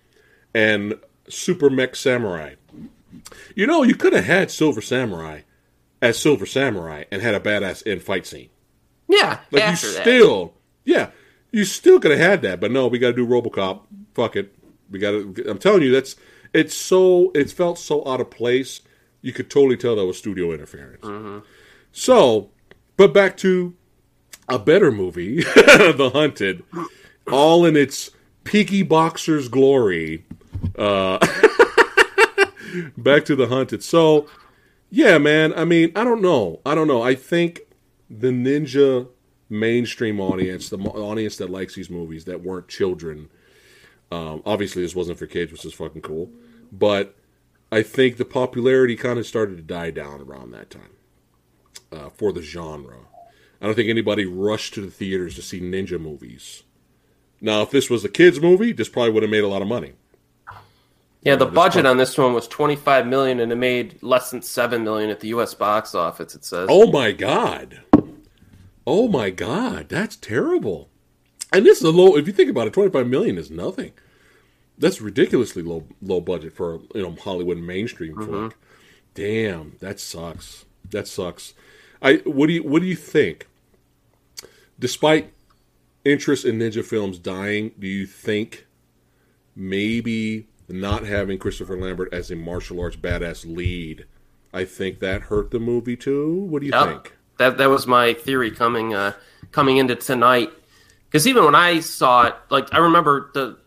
and 0.53 0.99
super 1.29 1.69
mech 1.69 1.95
samurai. 1.95 2.55
You 3.55 3.67
know, 3.67 3.83
you 3.83 3.95
could 3.95 4.13
have 4.13 4.25
had 4.25 4.51
Silver 4.51 4.81
Samurai 4.81 5.41
as 6.01 6.19
Silver 6.19 6.45
Samurai 6.45 7.05
and 7.11 7.21
had 7.21 7.35
a 7.35 7.39
badass 7.39 7.85
end 7.85 8.03
fight 8.03 8.27
scene. 8.27 8.49
Yeah, 9.07 9.39
like 9.51 9.69
you 9.69 9.75
still, 9.75 10.45
that. 10.45 10.53
yeah, 10.91 11.09
you 11.51 11.63
still 11.63 11.99
could 11.99 12.11
have 12.11 12.19
had 12.19 12.41
that, 12.41 12.59
but 12.59 12.71
no, 12.71 12.87
we 12.87 12.99
got 12.99 13.09
to 13.09 13.13
do 13.13 13.27
RoboCop. 13.27 13.81
Fuck 14.13 14.35
it, 14.35 14.54
we 14.89 14.99
got 14.99 15.11
to. 15.11 15.45
I'm 15.49 15.57
telling 15.57 15.83
you, 15.83 15.91
that's 15.91 16.15
it's 16.53 16.75
so 16.75 17.31
it 17.33 17.51
felt 17.51 17.77
so 17.79 18.07
out 18.07 18.21
of 18.21 18.29
place 18.29 18.81
you 19.21 19.33
could 19.33 19.49
totally 19.49 19.75
tell 19.75 19.95
that 19.95 20.05
was 20.05 20.17
studio 20.17 20.51
interference. 20.51 21.03
Mm-hmm. 21.03 21.39
So, 21.91 22.51
but 22.95 23.13
back 23.13 23.37
to 23.37 23.73
a 24.47 24.59
better 24.59 24.91
movie, 24.91 25.37
The 25.43 26.11
Hunted, 26.13 26.63
all 27.31 27.65
in 27.65 27.75
its 27.75 28.11
peaky 28.43 28.83
boxer's 28.83 29.47
glory. 29.47 30.25
Uh, 30.77 31.17
back 32.97 33.25
to 33.25 33.35
The 33.35 33.47
Hunted. 33.47 33.83
So, 33.83 34.27
yeah, 34.89 35.17
man. 35.17 35.53
I 35.55 35.65
mean, 35.65 35.91
I 35.95 36.03
don't 36.03 36.21
know. 36.21 36.61
I 36.65 36.75
don't 36.75 36.87
know. 36.87 37.01
I 37.01 37.15
think 37.15 37.61
the 38.09 38.27
ninja 38.27 39.07
mainstream 39.49 40.19
audience, 40.19 40.69
the 40.69 40.77
audience 40.77 41.37
that 41.37 41.49
likes 41.49 41.75
these 41.75 41.89
movies 41.89 42.25
that 42.25 42.43
weren't 42.43 42.67
children. 42.67 43.29
Um, 44.11 44.41
obviously, 44.45 44.81
this 44.81 44.95
wasn't 44.95 45.19
for 45.19 45.25
kids, 45.25 45.51
which 45.51 45.65
is 45.65 45.73
fucking 45.73 46.01
cool. 46.01 46.29
But 46.71 47.15
I 47.71 47.83
think 47.83 48.17
the 48.17 48.25
popularity 48.25 48.95
kind 48.95 49.19
of 49.19 49.25
started 49.25 49.57
to 49.57 49.63
die 49.63 49.91
down 49.91 50.21
around 50.21 50.51
that 50.51 50.69
time 50.69 50.95
uh, 51.91 52.09
for 52.09 52.31
the 52.31 52.41
genre. 52.41 52.99
I 53.61 53.65
don't 53.65 53.75
think 53.75 53.89
anybody 53.89 54.25
rushed 54.25 54.73
to 54.75 54.81
the 54.81 54.91
theaters 54.91 55.35
to 55.35 55.41
see 55.41 55.59
ninja 55.59 55.99
movies. 55.99 56.63
Now, 57.41 57.61
if 57.61 57.71
this 57.71 57.89
was 57.89 58.03
a 58.05 58.09
kids' 58.09 58.39
movie, 58.39 58.71
this 58.71 58.89
probably 58.89 59.11
would 59.11 59.23
have 59.23 59.29
made 59.29 59.43
a 59.43 59.47
lot 59.47 59.61
of 59.61 59.67
money. 59.67 59.93
Yeah, 61.21 61.35
the 61.35 61.47
budget 61.47 61.87
on 61.87 61.97
this 61.97 62.15
one 62.17 62.33
was 62.33 62.47
25 62.47 63.07
million 63.07 63.39
and 63.39 63.51
it 63.51 63.55
made 63.55 64.01
less 64.03 64.29
than 64.29 64.43
7 64.43 64.83
million 64.83 65.09
at 65.09 65.21
the 65.21 65.29
US 65.29 65.55
box 65.55 65.95
office, 65.95 66.35
it 66.35 66.45
says. 66.45 66.67
Oh 66.69 66.91
my 66.91 67.11
god. 67.11 67.81
Oh 68.85 69.07
my 69.07 69.31
god, 69.31 69.89
that's 69.89 70.15
terrible. 70.15 70.91
And 71.53 71.65
this 71.65 71.77
is 71.77 71.83
a 71.83 71.91
low 71.91 72.15
if 72.15 72.27
you 72.27 72.33
think 72.33 72.49
about 72.49 72.67
it, 72.67 72.73
25 72.73 73.07
million 73.07 73.37
is 73.37 73.49
nothing 73.49 73.93
that's 74.77 75.01
ridiculously 75.01 75.61
low 75.61 75.85
low 76.01 76.21
budget 76.21 76.53
for 76.53 76.81
you 76.93 77.01
know 77.01 77.15
Hollywood 77.15 77.57
mainstream 77.57 78.15
mm-hmm. 78.15 78.25
flick. 78.25 78.57
Damn, 79.13 79.77
that 79.79 79.99
sucks. 79.99 80.65
That 80.91 81.07
sucks. 81.07 81.53
I 82.01 82.15
what 82.25 82.47
do 82.47 82.53
you 82.53 82.63
what 82.63 82.81
do 82.81 82.87
you 82.87 82.95
think? 82.95 83.47
Despite 84.77 85.31
interest 86.03 86.43
in 86.45 86.59
ninja 86.59 86.83
films 86.83 87.17
dying, 87.17 87.71
do 87.79 87.87
you 87.87 88.05
think 88.05 88.67
maybe 89.55 90.47
not 90.67 91.05
having 91.05 91.37
Christopher 91.37 91.77
Lambert 91.77 92.13
as 92.13 92.31
a 92.31 92.35
martial 92.35 92.79
arts 92.81 92.95
badass 92.95 93.45
lead, 93.45 94.05
I 94.53 94.65
think 94.65 94.99
that 94.99 95.23
hurt 95.23 95.51
the 95.51 95.59
movie 95.59 95.95
too. 95.95 96.33
What 96.33 96.61
do 96.61 96.67
you 96.67 96.73
yep. 96.73 96.87
think? 96.87 97.17
That 97.37 97.57
that 97.57 97.69
was 97.69 97.87
my 97.87 98.13
theory 98.13 98.51
coming 98.51 98.93
uh, 98.93 99.13
coming 99.51 99.77
into 99.77 99.95
tonight. 99.95 100.51
Because 101.15 101.27
even 101.27 101.45
when 101.45 101.55
I 101.55 101.79
saw 101.79 102.23
it, 102.23 102.35
like 102.49 102.73
I 102.73 102.79
remember 102.79 103.31
the 103.33 103.57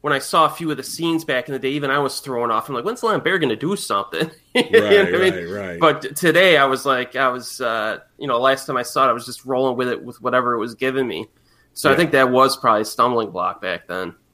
when 0.00 0.12
I 0.12 0.18
saw 0.18 0.46
a 0.46 0.50
few 0.50 0.72
of 0.72 0.76
the 0.76 0.82
scenes 0.82 1.24
back 1.24 1.46
in 1.46 1.52
the 1.52 1.58
day, 1.60 1.70
even 1.70 1.88
I 1.88 2.00
was 2.00 2.18
thrown 2.18 2.50
off. 2.50 2.68
I'm 2.68 2.74
like, 2.74 2.84
when's 2.84 3.04
Lambert 3.04 3.40
going 3.40 3.48
to 3.48 3.54
do 3.54 3.76
something? 3.76 4.28
right, 4.52 4.52
you 4.72 4.80
know 4.80 4.88
right, 4.88 5.14
I 5.14 5.30
mean? 5.30 5.48
right. 5.48 5.78
But 5.78 6.16
today 6.16 6.56
I 6.56 6.64
was 6.64 6.84
like, 6.84 7.14
I 7.14 7.28
was, 7.28 7.60
uh, 7.60 8.00
you 8.18 8.26
know, 8.26 8.40
last 8.40 8.66
time 8.66 8.76
I 8.76 8.82
saw 8.82 9.06
it, 9.06 9.10
I 9.10 9.12
was 9.12 9.24
just 9.24 9.44
rolling 9.44 9.76
with 9.76 9.86
it 9.86 10.02
with 10.02 10.20
whatever 10.20 10.54
it 10.54 10.58
was 10.58 10.74
giving 10.74 11.06
me. 11.06 11.28
So 11.74 11.88
yeah. 11.88 11.94
I 11.94 11.96
think 11.96 12.10
that 12.10 12.28
was 12.28 12.56
probably 12.56 12.82
a 12.82 12.84
stumbling 12.84 13.30
block 13.30 13.62
back 13.62 13.86
then. 13.86 14.12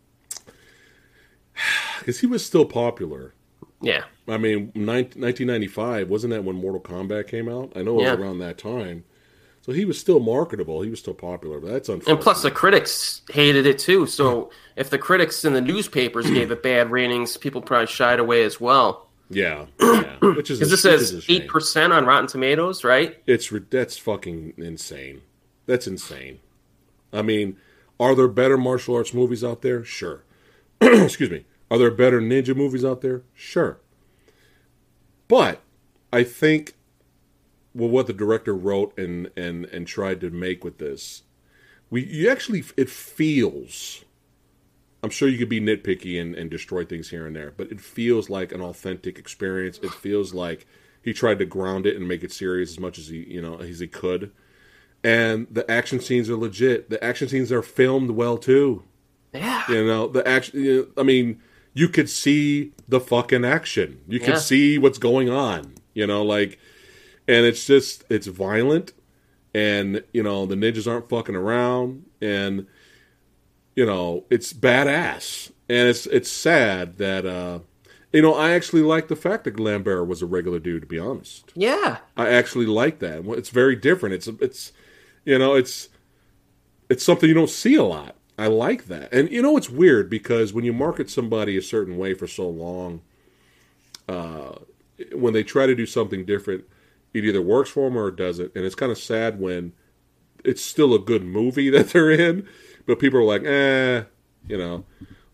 Because 1.98 2.20
he 2.20 2.26
was 2.26 2.42
still 2.42 2.64
popular. 2.64 3.34
Yeah. 3.82 4.04
I 4.26 4.38
mean, 4.38 4.72
1995, 4.72 6.08
wasn't 6.08 6.32
that 6.32 6.42
when 6.42 6.56
Mortal 6.56 6.80
Kombat 6.80 7.28
came 7.28 7.50
out? 7.50 7.70
I 7.76 7.82
know 7.82 8.00
it 8.00 8.04
was 8.04 8.04
yeah. 8.04 8.14
around 8.14 8.38
that 8.38 8.56
time. 8.56 9.04
So 9.62 9.70
he 9.70 9.84
was 9.84 9.98
still 9.98 10.18
marketable. 10.18 10.82
He 10.82 10.90
was 10.90 10.98
still 10.98 11.14
popular. 11.14 11.60
But 11.60 11.70
that's 11.70 11.88
unfortunate. 11.88 12.12
And 12.12 12.20
plus, 12.20 12.42
the 12.42 12.50
critics 12.50 13.22
hated 13.30 13.64
it 13.64 13.78
too. 13.78 14.06
So 14.06 14.50
if 14.76 14.90
the 14.90 14.98
critics 14.98 15.44
in 15.44 15.52
the 15.52 15.60
newspapers 15.60 16.28
gave 16.28 16.50
it 16.50 16.62
bad 16.62 16.90
ratings, 16.90 17.36
people 17.36 17.62
probably 17.62 17.86
shied 17.86 18.18
away 18.18 18.42
as 18.42 18.60
well. 18.60 19.08
Yeah, 19.30 19.66
yeah. 19.80 20.16
Which 20.20 20.50
is 20.50 20.58
because 20.58 20.70
this 20.70 20.82
says 20.82 21.24
eight 21.28 21.48
percent 21.48 21.92
on 21.92 22.04
Rotten 22.04 22.26
Tomatoes, 22.26 22.84
right? 22.84 23.22
It's 23.26 23.50
that's 23.70 23.96
fucking 23.96 24.54
insane. 24.58 25.22
That's 25.66 25.86
insane. 25.86 26.40
I 27.12 27.22
mean, 27.22 27.56
are 28.00 28.14
there 28.14 28.28
better 28.28 28.58
martial 28.58 28.96
arts 28.96 29.14
movies 29.14 29.44
out 29.44 29.62
there? 29.62 29.84
Sure. 29.84 30.24
Excuse 30.80 31.30
me. 31.30 31.46
Are 31.70 31.78
there 31.78 31.90
better 31.90 32.20
ninja 32.20 32.54
movies 32.54 32.84
out 32.84 33.00
there? 33.00 33.22
Sure. 33.32 33.78
But 35.28 35.62
I 36.12 36.24
think 36.24 36.74
well, 37.74 37.88
what 37.88 38.06
the 38.06 38.12
director 38.12 38.54
wrote 38.54 38.96
and 38.98 39.30
and 39.36 39.64
and 39.66 39.86
tried 39.86 40.20
to 40.20 40.30
make 40.30 40.64
with 40.64 40.78
this, 40.78 41.22
we 41.90 42.04
you 42.04 42.28
actually 42.30 42.64
it 42.76 42.90
feels. 42.90 44.04
I'm 45.04 45.10
sure 45.10 45.28
you 45.28 45.36
could 45.38 45.48
be 45.48 45.60
nitpicky 45.60 46.20
and, 46.20 46.32
and 46.36 46.48
destroy 46.48 46.84
things 46.84 47.10
here 47.10 47.26
and 47.26 47.34
there, 47.34 47.52
but 47.56 47.72
it 47.72 47.80
feels 47.80 48.30
like 48.30 48.52
an 48.52 48.60
authentic 48.60 49.18
experience. 49.18 49.78
It 49.82 49.90
feels 49.92 50.32
like 50.32 50.64
he 51.02 51.12
tried 51.12 51.40
to 51.40 51.44
ground 51.44 51.86
it 51.86 51.96
and 51.96 52.06
make 52.06 52.22
it 52.22 52.30
serious 52.30 52.70
as 52.70 52.78
much 52.78 52.98
as 52.98 53.08
he 53.08 53.24
you 53.24 53.42
know 53.42 53.56
as 53.56 53.80
he 53.80 53.88
could. 53.88 54.30
and 55.04 55.48
the 55.50 55.68
action 55.70 55.98
scenes 55.98 56.30
are 56.30 56.36
legit. 56.36 56.88
The 56.88 57.02
action 57.02 57.28
scenes 57.28 57.50
are 57.50 57.62
filmed 57.62 58.12
well 58.12 58.38
too. 58.38 58.84
Yeah. 59.34 59.64
You 59.68 59.84
know, 59.84 60.06
the 60.06 60.26
action. 60.28 60.62
You 60.62 60.76
know, 60.94 61.00
I 61.00 61.04
mean, 61.04 61.40
you 61.74 61.88
could 61.88 62.08
see 62.08 62.72
the 62.88 63.00
fucking 63.00 63.44
action. 63.44 64.00
You 64.06 64.20
could 64.20 64.34
Yeah. 64.34 64.38
see 64.38 64.78
what's 64.78 64.98
going 64.98 65.28
on. 65.30 65.74
You 65.94 66.06
know, 66.06 66.22
like, 66.22 66.58
and 67.28 67.46
it's 67.46 67.66
just 67.66 68.04
it's 68.08 68.26
violent, 68.26 68.92
and 69.54 70.02
you 70.12 70.22
know 70.22 70.46
the 70.46 70.54
ninjas 70.54 70.90
aren't 70.90 71.08
fucking 71.08 71.36
around, 71.36 72.04
and 72.20 72.66
you 73.76 73.86
know 73.86 74.24
it's 74.30 74.52
badass, 74.52 75.50
and 75.68 75.88
it's 75.88 76.06
it's 76.06 76.30
sad 76.30 76.98
that 76.98 77.24
uh, 77.26 77.60
you 78.12 78.22
know 78.22 78.34
I 78.34 78.50
actually 78.50 78.82
like 78.82 79.08
the 79.08 79.16
fact 79.16 79.44
that 79.44 79.58
Lambert 79.60 80.06
was 80.08 80.22
a 80.22 80.26
regular 80.26 80.58
dude. 80.58 80.82
To 80.82 80.88
be 80.88 80.98
honest, 80.98 81.52
Yeah. 81.54 81.98
I 82.16 82.28
actually 82.30 82.66
like 82.66 82.98
that. 83.00 83.24
It's 83.26 83.50
very 83.50 83.76
different. 83.76 84.14
It's 84.14 84.26
it's 84.26 84.72
you 85.24 85.38
know 85.38 85.54
it's 85.54 85.88
it's 86.88 87.04
something 87.04 87.28
you 87.28 87.34
don't 87.34 87.50
see 87.50 87.74
a 87.74 87.84
lot. 87.84 88.16
I 88.38 88.46
like 88.46 88.86
that. 88.86 89.12
And 89.12 89.30
you 89.30 89.42
know 89.42 89.56
it's 89.56 89.70
weird 89.70 90.10
because 90.10 90.52
when 90.52 90.64
you 90.64 90.72
market 90.72 91.08
somebody 91.10 91.56
a 91.56 91.62
certain 91.62 91.96
way 91.96 92.14
for 92.14 92.26
so 92.26 92.48
long, 92.48 93.02
uh, 94.08 94.52
when 95.14 95.32
they 95.32 95.42
try 95.44 95.66
to 95.66 95.74
do 95.74 95.86
something 95.86 96.24
different, 96.24 96.64
it 97.14 97.24
either 97.24 97.42
works 97.42 97.70
for 97.70 97.88
them 97.88 97.96
or 97.98 98.08
it 98.08 98.16
doesn't. 98.16 98.52
And 98.54 98.64
it's 98.64 98.74
kind 98.74 98.92
of 98.92 98.98
sad 98.98 99.40
when 99.40 99.72
it's 100.44 100.62
still 100.62 100.94
a 100.94 100.98
good 100.98 101.24
movie 101.24 101.70
that 101.76 101.90
they're 101.90 102.10
in, 102.10 102.46
but 102.86 102.98
people 102.98 103.20
are 103.20 103.24
like, 103.24 103.44
eh, 103.44 104.04
you 104.48 104.58
know. 104.58 104.84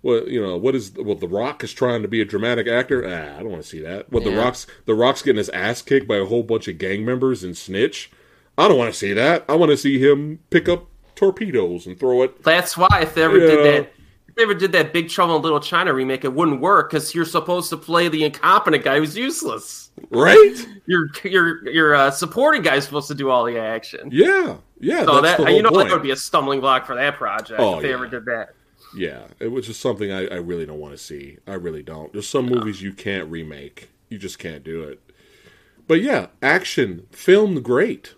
Well, 0.00 0.28
you 0.28 0.40
know 0.40 0.56
what 0.56 0.76
is 0.76 0.92
well, 0.94 1.16
The 1.16 1.26
Rock 1.26 1.64
is 1.64 1.72
trying 1.72 2.02
to 2.02 2.08
be 2.08 2.20
a 2.20 2.24
dramatic 2.24 2.68
actor. 2.68 3.04
Ah, 3.04 3.36
I 3.36 3.40
don't 3.40 3.50
want 3.50 3.62
to 3.64 3.68
see 3.68 3.80
that. 3.80 4.10
What 4.12 4.22
The 4.22 4.30
Rock's 4.30 4.64
The 4.86 4.94
Rock's 4.94 5.22
getting 5.22 5.38
his 5.38 5.48
ass 5.48 5.82
kicked 5.82 6.06
by 6.06 6.16
a 6.18 6.24
whole 6.24 6.44
bunch 6.44 6.68
of 6.68 6.78
gang 6.78 7.04
members 7.04 7.42
and 7.42 7.56
snitch. 7.56 8.08
I 8.56 8.68
don't 8.68 8.78
want 8.78 8.92
to 8.92 8.98
see 8.98 9.12
that. 9.14 9.44
I 9.48 9.56
want 9.56 9.70
to 9.72 9.76
see 9.76 9.98
him 9.98 10.38
pick 10.50 10.68
up 10.68 10.86
torpedoes 11.16 11.84
and 11.86 11.98
throw 11.98 12.22
it. 12.22 12.44
That's 12.44 12.76
why 12.76 13.00
if 13.02 13.14
they 13.14 13.22
ever 13.24 13.38
Yeah. 13.38 13.46
did 13.48 13.64
that, 13.64 13.92
they 14.39 14.45
ever 14.45 14.55
did 14.55 14.72
that 14.72 14.93
Big 14.93 15.09
Trouble 15.09 15.36
in 15.36 15.43
Little 15.43 15.61
China 15.61 15.93
remake, 15.93 16.24
it 16.24 16.32
wouldn't 16.32 16.61
work 16.61 16.91
because 16.91 17.14
you're 17.14 17.24
supposed 17.24 17.70
to 17.70 17.76
play 17.76 18.09
the 18.09 18.24
incompetent 18.24 18.84
guy 18.84 18.99
who's 18.99 19.16
useless. 19.16 19.91
Right? 20.11 20.55
Your 20.86 21.09
your 21.24 21.68
your 21.68 21.95
uh, 21.95 22.11
supporting 22.12 22.62
guy's 22.62 22.84
supposed 22.84 23.09
to 23.09 23.14
do 23.14 23.30
all 23.30 23.45
the 23.45 23.59
action. 23.59 24.09
Yeah, 24.12 24.59
yeah. 24.78 25.05
So 25.05 25.20
that's 25.20 25.36
that 25.36 25.39
the 25.39 25.47
whole 25.47 25.57
you 25.57 25.62
know 25.62 25.70
point. 25.70 25.89
that 25.89 25.95
would 25.95 26.05
be 26.05 26.12
a 26.12 26.16
stumbling 26.16 26.61
block 26.61 26.86
for 26.86 26.95
that 26.95 27.16
project 27.16 27.61
Oh, 27.61 27.76
if 27.76 27.82
they 27.82 27.89
yeah. 27.89 27.95
ever 27.95 28.07
did 28.07 28.24
that. 28.26 28.55
Yeah, 28.97 29.23
it 29.40 29.48
was 29.48 29.66
just 29.66 29.81
something 29.81 30.10
I, 30.12 30.28
I 30.28 30.36
really 30.36 30.65
don't 30.65 30.78
want 30.78 30.94
to 30.94 30.98
see. 30.98 31.39
I 31.47 31.55
really 31.55 31.82
don't. 31.82 32.12
There's 32.12 32.28
some 32.28 32.47
movies 32.47 32.81
you 32.81 32.93
can't 32.93 33.28
remake. 33.28 33.90
You 34.09 34.19
just 34.19 34.39
can't 34.39 34.62
do 34.62 34.85
it. 34.85 35.01
But 35.89 36.01
yeah, 36.01 36.28
action, 36.40 37.06
filmed 37.10 37.65
great. 37.65 38.15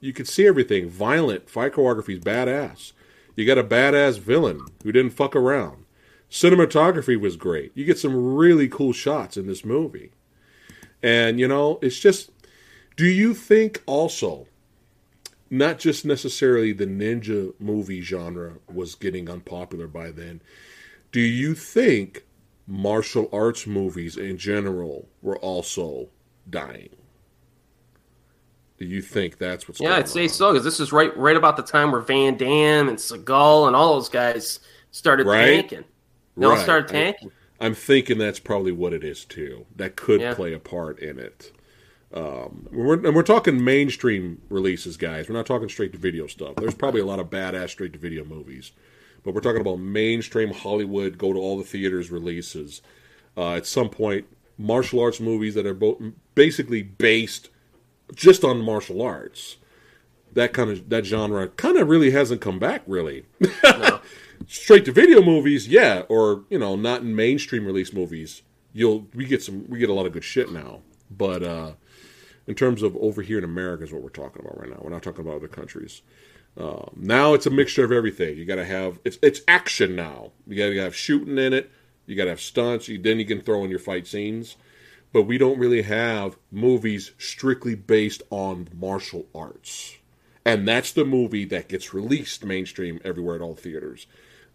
You 0.00 0.12
could 0.12 0.26
see 0.26 0.46
everything. 0.46 0.88
Violent, 0.90 1.48
fight 1.48 1.74
choreography's 1.74 2.20
badass. 2.20 2.92
You 3.36 3.46
got 3.46 3.58
a 3.58 3.64
badass 3.64 4.18
villain 4.18 4.60
who 4.82 4.92
didn't 4.92 5.12
fuck 5.12 5.34
around. 5.34 5.84
Cinematography 6.30 7.18
was 7.18 7.36
great. 7.36 7.72
You 7.74 7.84
get 7.84 7.98
some 7.98 8.34
really 8.34 8.68
cool 8.68 8.92
shots 8.92 9.36
in 9.36 9.46
this 9.46 9.64
movie. 9.64 10.12
And 11.02 11.40
you 11.40 11.48
know, 11.48 11.78
it's 11.82 11.98
just 11.98 12.30
do 12.96 13.06
you 13.06 13.34
think 13.34 13.82
also 13.86 14.46
not 15.50 15.80
just 15.80 16.04
necessarily 16.04 16.72
the 16.72 16.86
ninja 16.86 17.52
movie 17.58 18.00
genre 18.00 18.54
was 18.72 18.94
getting 18.94 19.28
unpopular 19.28 19.88
by 19.88 20.12
then. 20.12 20.40
Do 21.10 21.20
you 21.20 21.54
think 21.54 22.24
martial 22.68 23.28
arts 23.32 23.66
movies 23.66 24.16
in 24.16 24.38
general 24.38 25.08
were 25.20 25.38
also 25.38 26.10
dying? 26.48 26.90
Do 28.80 28.86
you 28.86 29.02
think 29.02 29.36
that's 29.36 29.68
what's 29.68 29.78
Yeah, 29.78 29.88
going 29.90 29.98
I'd 30.00 30.08
say 30.08 30.22
on? 30.22 30.28
so 30.30 30.52
because 30.52 30.64
this 30.64 30.80
is 30.80 30.90
right 30.90 31.14
right 31.16 31.36
about 31.36 31.58
the 31.58 31.62
time 31.62 31.92
where 31.92 32.00
Van 32.00 32.36
Damme 32.38 32.88
and 32.88 32.96
Seagal 32.96 33.66
and 33.66 33.76
all 33.76 33.94
those 33.94 34.08
guys 34.08 34.58
started 34.90 35.26
Right. 35.26 35.46
tanking. 35.68 35.84
They 36.38 36.46
all 36.46 36.52
Right. 36.52 36.62
started 36.62 36.88
I- 36.88 36.92
tanking. 36.92 37.30
I'm 37.60 37.74
thinking 37.74 38.16
that's 38.16 38.38
probably 38.40 38.72
what 38.72 38.94
it 38.94 39.04
is 39.04 39.26
too. 39.26 39.66
That 39.76 39.96
could 39.96 40.22
Yeah. 40.22 40.32
play 40.32 40.54
a 40.54 40.58
part 40.58 40.98
in 40.98 41.18
it. 41.18 41.52
Um, 42.12 42.68
we're, 42.72 42.94
and 43.06 43.14
we're 43.14 43.22
talking 43.22 43.62
mainstream 43.62 44.40
releases, 44.48 44.96
guys. 44.96 45.28
We're 45.28 45.36
not 45.36 45.44
talking 45.46 45.68
straight 45.68 45.92
to 45.92 45.98
video 45.98 46.26
stuff. 46.26 46.54
There's 46.56 46.74
probably 46.74 47.02
a 47.02 47.06
lot 47.06 47.18
of 47.20 47.28
badass 47.28 47.68
straight 47.68 47.92
to 47.92 47.98
video 47.98 48.24
movies, 48.24 48.72
but 49.22 49.34
we're 49.34 49.42
talking 49.42 49.60
about 49.60 49.78
mainstream 49.78 50.52
Hollywood, 50.52 51.18
go 51.18 51.34
to 51.34 51.38
all 51.38 51.58
the 51.58 51.64
theaters 51.64 52.10
releases. 52.10 52.80
Uh, 53.36 53.52
at 53.56 53.66
some 53.66 53.90
point, 53.90 54.24
martial 54.56 55.00
arts 55.00 55.20
movies 55.20 55.54
that 55.54 55.66
are 55.66 55.74
both 55.74 56.00
basically 56.34 56.82
based 56.82 57.49
just 58.14 58.44
on 58.44 58.60
martial 58.62 59.02
arts. 59.02 59.56
That 60.32 60.52
kind 60.52 60.70
of 60.70 60.88
that 60.88 61.04
genre 61.04 61.48
kind 61.48 61.76
of 61.76 61.88
really 61.88 62.12
hasn't 62.12 62.40
come 62.40 62.58
back 62.58 62.82
really. 62.86 63.26
Straight 64.46 64.84
to 64.86 64.92
video 64.92 65.22
movies, 65.22 65.68
yeah, 65.68 66.02
or 66.08 66.44
you 66.48 66.58
know, 66.58 66.76
not 66.76 67.02
in 67.02 67.14
mainstream 67.14 67.66
release 67.66 67.92
movies. 67.92 68.42
You'll 68.72 69.06
we 69.14 69.26
get 69.26 69.42
some 69.42 69.68
we 69.68 69.78
get 69.78 69.90
a 69.90 69.92
lot 69.92 70.06
of 70.06 70.12
good 70.12 70.24
shit 70.24 70.50
now, 70.52 70.80
but 71.10 71.42
uh, 71.42 71.72
in 72.46 72.54
terms 72.54 72.82
of 72.82 72.96
over 72.96 73.22
here 73.22 73.38
in 73.38 73.44
America 73.44 73.84
is 73.84 73.92
what 73.92 74.02
we're 74.02 74.08
talking 74.08 74.42
about 74.42 74.58
right 74.58 74.70
now. 74.70 74.78
We're 74.80 74.90
not 74.90 75.02
talking 75.02 75.20
about 75.20 75.36
other 75.36 75.48
countries. 75.48 76.02
Um, 76.56 76.90
now 76.96 77.34
it's 77.34 77.46
a 77.46 77.50
mixture 77.50 77.84
of 77.84 77.92
everything. 77.92 78.36
You 78.36 78.44
got 78.44 78.56
to 78.56 78.64
have 78.64 78.98
it's 79.04 79.18
it's 79.22 79.40
action 79.46 79.94
now. 79.94 80.32
You 80.46 80.56
got 80.56 80.70
to 80.70 80.82
have 80.82 80.96
shooting 80.96 81.38
in 81.38 81.52
it. 81.52 81.70
You 82.06 82.16
got 82.16 82.24
to 82.24 82.30
have 82.30 82.40
stunts. 82.40 82.88
You, 82.88 82.98
then 82.98 83.18
you 83.18 83.24
can 83.24 83.40
throw 83.40 83.64
in 83.64 83.70
your 83.70 83.78
fight 83.78 84.06
scenes. 84.06 84.56
But 85.12 85.22
we 85.22 85.38
don't 85.38 85.58
really 85.58 85.82
have 85.82 86.36
movies 86.52 87.12
strictly 87.18 87.74
based 87.74 88.22
on 88.30 88.68
martial 88.72 89.26
arts, 89.34 89.98
and 90.44 90.68
that's 90.68 90.92
the 90.92 91.04
movie 91.04 91.44
that 91.46 91.68
gets 91.68 91.92
released 91.92 92.44
mainstream 92.44 93.00
everywhere 93.04 93.34
at 93.34 93.40
all 93.40 93.56
theaters. 93.56 94.06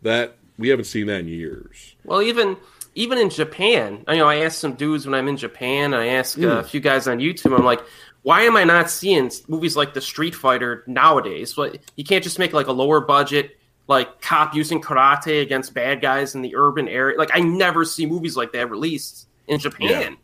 That 0.02 0.38
we 0.58 0.70
haven't 0.70 0.86
seen 0.86 1.08
that 1.08 1.22
in 1.22 1.28
years. 1.28 1.96
Well, 2.06 2.22
even 2.22 2.58
even 2.96 3.18
in 3.18 3.30
Japan, 3.30 4.04
I 4.08 4.16
know 4.16 4.28
I 4.28 4.38
ask 4.38 4.58
some 4.58 4.76
dudes 4.76 5.06
when 5.06 5.14
I'm 5.14 5.28
in 5.28 5.38
Japan, 5.38 5.94
I 5.94 6.08
ask 6.08 6.40
uh, 6.40 6.48
a 6.48 6.64
few 6.64 6.80
guys 6.80 7.08
on 7.08 7.20
YouTube. 7.20 7.58
I'm 7.58 7.66
like, 7.66 7.82
why 8.22 8.42
am 8.42 8.56
I 8.56 8.64
not 8.64 8.90
seeing 8.90 9.30
movies 9.48 9.76
like 9.76 9.94
the 9.94 10.02
Street 10.02 10.34
Fighter 10.34 10.84
nowadays? 10.88 11.54
But 11.54 11.80
you 11.96 12.04
can't 12.06 12.24
just 12.24 12.40
make 12.40 12.54
like 12.54 12.68
a 12.68 12.72
lower 12.72 13.02
budget, 13.02 13.58
like 13.88 14.22
cop 14.22 14.56
using 14.56 14.82
karate 14.82 15.42
against 15.42 15.74
bad 15.74 16.02
guys 16.02 16.34
in 16.34 16.42
the 16.42 16.56
urban 16.56 16.88
area. 16.88 17.18
Like 17.18 17.32
I 17.34 17.42
never 17.42 17.84
see 17.84 18.06
movies 18.06 18.38
like 18.38 18.54
that 18.54 18.70
released 18.70 19.28
in 19.48 19.60
Japan. 19.60 20.18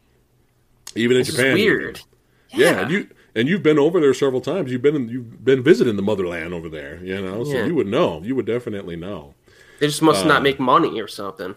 Even 0.96 1.18
in 1.18 1.24
Japan, 1.24 1.54
weird. 1.54 2.02
Yeah, 2.54 2.82
and 2.82 2.92
you 2.92 3.08
and 3.36 3.48
you've 3.48 3.64
been 3.64 3.80
over 3.80 4.00
there 4.02 4.14
several 4.14 4.42
times. 4.42 4.72
You've 4.72 4.82
been 4.82 4.96
in, 4.96 5.08
you've 5.10 5.44
been 5.46 5.64
visiting 5.64 5.96
the 5.96 6.02
motherland 6.02 6.54
over 6.54 6.68
there. 6.70 7.00
You 7.04 7.22
know, 7.22 7.44
so 7.44 7.54
Yeah. 7.54 7.66
you 7.66 7.76
would 7.76 7.88
know. 7.88 8.22
You 8.24 8.36
would 8.36 8.46
definitely 8.46 8.96
know. 8.98 9.34
They 9.80 9.88
just 9.88 10.02
must 10.02 10.26
not 10.26 10.44
make 10.44 10.60
money 10.60 11.00
or 11.02 11.08
something. 11.08 11.56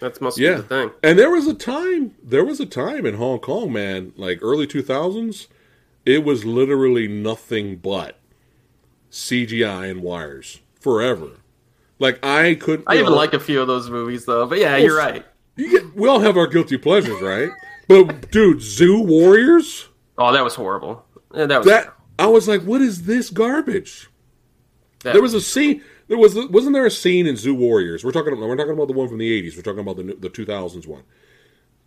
That's 0.00 0.20
must 0.20 0.38
Uh, 0.40 0.42
Yeah, 0.42 0.54
be 0.56 0.60
the 0.62 0.66
thing. 0.68 0.90
and 1.02 1.18
there 1.18 1.30
was 1.30 1.46
a 1.46 1.54
time. 1.54 2.12
There 2.22 2.44
was 2.44 2.58
a 2.58 2.66
time 2.66 3.06
in 3.06 3.14
Hong 3.14 3.38
Kong, 3.38 3.72
man, 3.72 4.12
like 4.16 4.38
early 4.42 4.66
two 4.66 4.82
thousands. 4.82 5.46
It 6.06 6.24
was 6.24 6.44
literally 6.44 7.06
nothing 7.08 7.76
but 7.76 8.18
CGI 9.10 9.86
and 9.90 10.02
wires 10.02 10.60
forever. 10.80 11.28
Like 11.98 12.24
I 12.24 12.54
couldn't. 12.56 12.84
I 12.88 12.94
even 12.94 13.06
know, 13.06 13.14
like 13.16 13.34
a 13.34 13.40
few 13.40 13.60
of 13.60 13.66
those 13.68 13.88
movies 13.88 14.24
though. 14.24 14.46
But 14.46 14.58
yeah, 14.58 14.76
you're 14.76 14.96
right. 14.96 15.24
You 15.56 15.70
get, 15.70 15.94
we 15.94 16.08
all 16.08 16.18
have 16.20 16.36
our 16.36 16.48
guilty 16.48 16.76
pleasures, 16.76 17.20
right? 17.22 17.50
But 17.88 18.30
dude, 18.30 18.62
Zu 18.62 19.00
Warriors. 19.00 19.88
Oh, 20.16 20.32
that 20.32 20.44
was 20.44 20.54
horrible. 20.54 21.04
Yeah, 21.34 21.46
That 21.46 21.58
was 21.58 21.66
That 21.66 21.94
I 22.18 22.26
was 22.28 22.46
like, 22.48 22.62
what 22.62 22.80
is 22.80 23.04
this 23.04 23.30
garbage? 23.30 24.08
that- 25.02 25.12
There 25.12 25.22
was 25.22 25.34
a 25.34 25.40
scene. 25.40 25.82
There 26.06 26.18
was 26.18 26.34
wasn't 26.34 26.74
there 26.74 26.86
a 26.86 26.90
scene 26.90 27.26
in 27.26 27.36
Zu 27.36 27.54
Warriors? 27.54 28.04
We're 28.04 28.12
talking. 28.12 28.38
We're 28.38 28.56
talking 28.56 28.72
about 28.72 28.88
the 28.88 28.92
one 28.94 29.08
from 29.08 29.18
the 29.18 29.42
'80s. 29.42 29.56
We're 29.56 29.62
talking 29.62 29.80
about 29.80 29.96
the 29.96 30.14
the 30.14 30.28
2000s 30.30 30.86
one. 30.86 31.02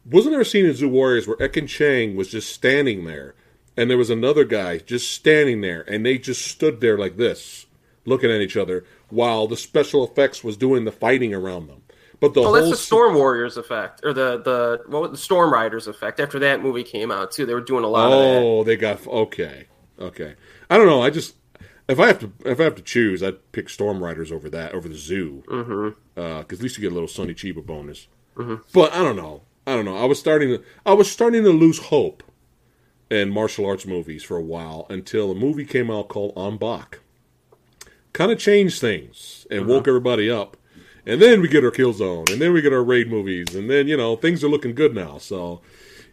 Wasn't 0.06 0.32
there 0.32 0.42
a 0.42 0.46
scene 0.46 0.66
in 0.66 0.74
Zu 0.74 0.90
Warriors 0.90 1.28
where 1.28 1.38
Ekin 1.38 1.68
Cheng 1.68 2.16
was 2.16 2.30
just 2.30 2.52
standing 2.52 3.06
there, 3.06 3.36
and 3.76 3.90
there 3.90 3.98
was 3.98 4.10
another 4.10 4.44
guy 4.44 4.78
just 4.80 5.12
standing 5.12 5.62
there, 5.62 5.82
and 5.88 6.06
they 6.06 6.18
just 6.18 6.48
stood 6.48 6.80
there 6.82 6.98
like 6.98 7.18
this, 7.18 7.66
looking 8.06 8.32
at 8.32 8.42
each 8.42 8.58
other, 8.58 8.86
while 9.10 9.48
the 9.48 9.58
special 9.58 10.04
effects 10.04 10.44
was 10.44 10.58
doing 10.58 10.86
the 10.86 10.92
fighting 10.92 11.34
around 11.34 11.68
them. 11.68 11.82
But 12.20 12.34
the 12.34 12.42
Oh, 12.42 12.46
whole 12.46 12.54
that's 12.54 12.70
the 12.72 12.78
Storm 12.78 13.16
Warriors 13.16 13.58
effect, 13.58 14.02
or 14.04 14.12
the 14.14 14.38
the 14.42 14.82
what 14.88 15.04
was 15.04 15.12
the 15.12 15.18
Storm 15.18 15.54
Riders 15.54 15.88
effect. 15.88 16.20
After 16.20 16.40
that 16.40 16.62
movie 16.64 16.84
came 16.84 17.12
out 17.12 17.32
too, 17.32 17.46
they 17.46 17.54
were 17.54 17.62
doing 17.62 17.84
a 17.84 17.88
lot 17.88 18.12
of. 18.12 18.20
Oh, 18.20 18.64
they 18.64 18.76
got 18.76 19.06
okay, 19.06 19.68
okay. 20.00 20.36
I 20.70 20.78
don't 20.78 20.88
know. 20.88 21.02
I 21.02 21.10
just 21.12 21.36
if 21.88 22.00
I 22.00 22.08
have 22.08 22.20
to 22.20 22.32
if 22.46 22.60
I 22.60 22.64
have 22.64 22.76
to 22.76 22.82
choose, 22.82 23.22
I'd 23.22 23.52
pick 23.52 23.70
Storm 23.70 24.04
Riders 24.04 24.32
over 24.32 24.50
that 24.50 24.74
over 24.74 24.90
the 24.90 24.96
Zu. 24.96 25.44
Because 25.46 25.66
Mm-hmm. 25.68 26.54
at 26.54 26.60
least 26.62 26.78
you 26.78 26.82
get 26.82 26.92
a 26.92 26.96
little 26.96 27.08
Sonny 27.08 27.34
Chiba 27.36 27.64
bonus. 27.66 28.08
But 28.74 28.94
I 28.94 29.04
don't 29.04 29.16
know. 29.16 29.44
I 29.68 29.76
don't 29.76 29.86
know. 29.86 29.98
I 29.98 30.06
was 30.06 30.18
starting 30.20 30.50
to 30.50 30.64
I 30.86 30.94
was 30.94 31.12
starting 31.12 31.44
to 31.44 31.52
lose 31.52 31.78
hope 31.80 32.24
in 33.12 33.30
martial 33.30 33.66
arts 33.66 33.86
movies 33.86 34.24
for 34.24 34.38
a 34.38 34.42
while 34.44 34.86
until 34.90 35.30
a 35.32 35.36
movie 35.36 35.66
came 35.66 35.90
out 35.92 36.08
called 36.10 36.34
Ong-Bak. 36.36 37.00
Kind 38.14 38.32
of 38.32 38.40
changed 38.40 38.82
things 38.82 39.46
and 39.52 39.62
Mm-hmm. 39.62 39.70
woke 39.70 39.88
everybody 39.88 40.30
up. 40.32 40.58
And 41.08 41.22
then 41.22 41.42
we 41.42 41.48
get 41.48 41.64
our 41.64 41.72
Killzone, 41.72 42.30
and 42.32 42.42
then 42.42 42.54
we 42.54 42.62
get 42.62 42.74
our 42.74 42.84
raid 42.84 43.10
movies, 43.10 43.56
and 43.56 43.70
then 43.70 43.88
you 43.88 43.98
know 43.98 44.16
things 44.18 44.44
are 44.44 44.50
looking 44.50 44.76
good 44.76 44.94
now. 44.94 45.18
So, 45.18 45.62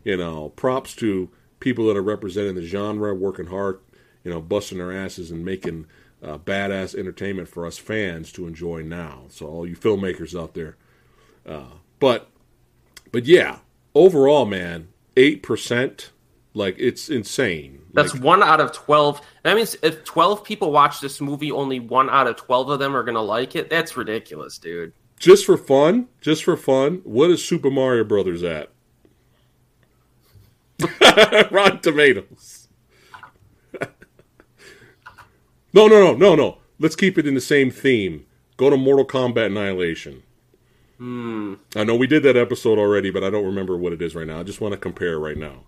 you 0.05 0.17
know, 0.17 0.51
props 0.51 0.95
to 0.97 1.29
people 1.61 1.87
that 1.89 1.97
are 1.97 2.03
representing 2.03 2.55
the 2.55 2.63
genre, 2.65 3.15
working 3.15 3.47
hard. 3.47 3.81
you 4.25 4.31
know, 4.31 4.41
busting 4.41 4.79
their 4.79 4.93
asses 4.93 5.31
and 5.31 5.45
making 5.45 5.87
uh, 6.23 6.39
badass 6.39 6.95
entertainment 6.95 7.49
for 7.49 7.67
us 7.67 7.79
fans 7.79 8.33
to 8.33 8.47
enjoy 8.47 8.83
now. 8.83 9.25
So 9.29 9.47
all 9.47 9.67
you 9.67 9.77
filmmakers 9.77 10.39
out 10.39 10.55
there, 10.55 10.77
uh, 11.47 11.79
but 12.01 12.31
but 13.13 13.27
yeah, 13.27 13.59
overall, 13.95 14.47
man, 14.47 14.89
eight 15.17 15.43
percent, 15.43 16.11
like 16.55 16.77
it's 16.79 17.09
insane. 17.09 17.84
That's 17.95 18.13
like, 18.13 18.23
one 18.23 18.43
out 18.43 18.61
of 18.61 18.73
twelve. 18.73 19.21
That 19.45 19.55
means 19.55 19.77
if 19.83 20.05
twelve 20.05 20.45
people 20.45 20.73
watch 20.73 21.01
this 21.01 21.21
movie, 21.21 21.51
only 21.51 21.81
one 21.81 22.11
out 22.11 22.27
of 22.27 22.37
twelve 22.37 22.69
of 22.69 22.79
them 22.79 22.95
are 22.97 23.05
gonna 23.05 23.23
like 23.23 23.57
it. 23.57 23.71
That's 23.71 23.97
ridiculous, 23.97 24.59
dude. 24.59 24.93
Just 25.19 25.47
for 25.47 25.57
fun, 25.57 26.09
just 26.21 26.45
for 26.45 26.57
fun. 26.57 27.01
What 27.05 27.31
is 27.31 27.43
Super 27.45 27.71
Mario 27.71 28.05
Brothers 28.05 28.43
at? 28.43 28.71
Rotten 31.53 31.81
Tomatoes. 31.81 32.69
no, 35.73 35.87
no, 35.87 35.89
no, 35.89 36.15
no, 36.15 36.35
no. 36.35 36.59
Let's 36.81 36.97
keep 36.97 37.17
it 37.17 37.27
in 37.27 37.35
the 37.35 37.41
same 37.41 37.71
theme. 37.71 38.27
Go 38.57 38.71
to 38.71 38.77
Mortal 38.77 39.07
Kombat 39.07 39.47
Annihilation. 39.47 40.23
Hmm. 40.99 41.55
I 41.75 41.85
know 41.85 41.95
we 41.95 42.07
did 42.07 42.23
that 42.25 42.37
episode 42.37 42.79
already, 42.79 43.11
but 43.11 43.25
I 43.25 43.31
don't 43.31 43.47
remember 43.47 43.77
what 43.77 43.93
it 43.93 44.03
is 44.03 44.15
right 44.15 44.27
now. 44.27 44.41
I 44.41 44.43
just 44.43 44.61
want 44.61 44.73
to 44.73 44.79
compare 44.79 45.19
right 45.19 45.37
now. 45.37 45.65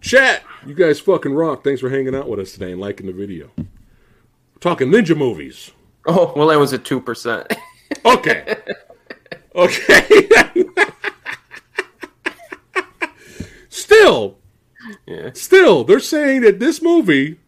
Chat, 0.00 0.44
you 0.64 0.74
guys 0.74 1.00
fucking 1.00 1.34
rock. 1.34 1.64
Thanks 1.64 1.80
for 1.80 1.90
hanging 1.90 2.14
out 2.14 2.28
with 2.28 2.38
us 2.38 2.52
today 2.52 2.72
and 2.72 2.80
liking 2.80 3.06
the 3.06 3.12
video. 3.12 3.50
We're 3.56 3.64
talking 4.60 4.88
ninja 4.88 5.16
movies. 5.16 5.72
Oh, 6.06 6.32
well, 6.36 6.48
that 6.48 6.58
was 6.58 6.72
at 6.72 6.84
2%. 6.84 7.56
Okay. 8.04 8.54
okay. 9.54 10.28
still, 13.70 14.36
yeah. 15.06 15.30
still, 15.32 15.84
they're 15.84 15.98
saying 15.98 16.42
that 16.42 16.58
this 16.60 16.82
movie 16.82 17.40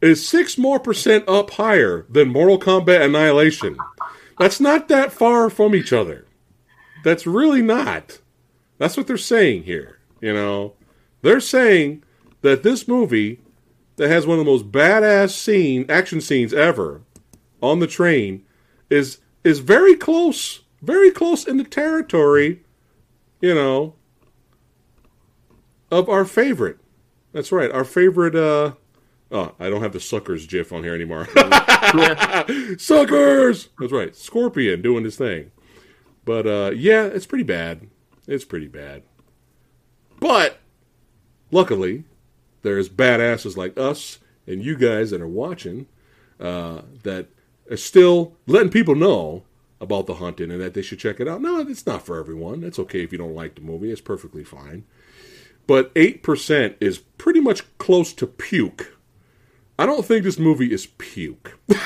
is 0.00 0.26
six 0.26 0.56
more 0.56 0.78
percent 0.78 1.28
up 1.28 1.50
higher 1.50 2.06
than 2.08 2.28
Mortal 2.28 2.60
Kombat 2.60 3.02
Annihilation. 3.02 3.76
That's 4.38 4.60
not 4.60 4.86
that 4.88 5.12
far 5.12 5.50
from 5.50 5.74
each 5.74 5.92
other. 5.92 6.26
That's 7.02 7.26
really 7.26 7.62
not. 7.62 8.20
That's 8.78 8.96
what 8.96 9.08
they're 9.08 9.16
saying 9.16 9.64
here. 9.64 9.98
You 10.20 10.32
know, 10.32 10.74
they're 11.22 11.40
saying 11.40 12.02
that 12.42 12.62
this 12.62 12.86
movie 12.86 13.40
that 13.96 14.08
has 14.08 14.26
one 14.26 14.38
of 14.38 14.44
the 14.44 14.50
most 14.50 14.70
badass 14.72 15.30
scene 15.30 15.86
action 15.88 16.20
scenes 16.20 16.52
ever 16.52 17.02
on 17.62 17.78
the 17.78 17.86
train 17.86 18.44
is 18.90 19.18
is 19.44 19.58
very 19.60 19.96
close, 19.96 20.60
very 20.80 21.10
close 21.10 21.46
in 21.46 21.56
the 21.56 21.64
territory, 21.64 22.62
you 23.40 23.54
know, 23.54 23.94
of 25.90 26.08
our 26.08 26.24
favorite. 26.24 26.78
That's 27.32 27.52
right, 27.52 27.70
our 27.70 27.84
favorite. 27.84 28.34
uh 28.34 28.72
Oh, 29.30 29.54
I 29.58 29.70
don't 29.70 29.80
have 29.80 29.94
the 29.94 30.00
suckers 30.00 30.46
gif 30.46 30.72
on 30.74 30.84
here 30.84 30.94
anymore. 30.94 31.26
suckers. 32.78 33.68
That's 33.78 33.92
right, 33.92 34.14
Scorpion 34.14 34.82
doing 34.82 35.04
his 35.04 35.16
thing. 35.16 35.52
But 36.24 36.46
uh 36.46 36.72
yeah, 36.74 37.04
it's 37.06 37.26
pretty 37.26 37.44
bad. 37.44 37.88
It's 38.26 38.44
pretty 38.44 38.68
bad. 38.68 39.02
But 40.20 40.58
luckily, 41.52 42.02
there's 42.62 42.88
badasses 42.88 43.56
like 43.56 43.78
us 43.78 44.18
and 44.46 44.64
you 44.64 44.76
guys 44.76 45.10
that 45.10 45.20
are 45.20 45.28
watching 45.28 45.86
uh, 46.40 46.82
that 47.04 47.28
are 47.70 47.76
still 47.76 48.34
letting 48.46 48.70
people 48.70 48.96
know 48.96 49.44
about 49.80 50.06
the 50.06 50.14
hunting 50.14 50.50
and 50.50 50.60
that 50.60 50.74
they 50.74 50.82
should 50.82 50.98
check 50.98 51.20
it 51.20 51.28
out. 51.28 51.40
No, 51.40 51.60
it's 51.60 51.86
not 51.86 52.04
for 52.04 52.18
everyone. 52.18 52.64
It's 52.64 52.78
okay 52.80 53.02
if 53.02 53.12
you 53.12 53.18
don't 53.18 53.34
like 53.34 53.54
the 53.54 53.60
movie. 53.60 53.92
It's 53.92 54.00
perfectly 54.00 54.42
fine. 54.42 54.84
But 55.66 55.94
8% 55.94 56.74
is 56.80 56.98
pretty 56.98 57.40
much 57.40 57.62
close 57.78 58.12
to 58.14 58.26
puke. 58.26 58.96
I 59.78 59.86
don't 59.86 60.04
think 60.04 60.24
this 60.24 60.38
movie 60.38 60.72
is 60.72 60.86
puke. 60.86 61.58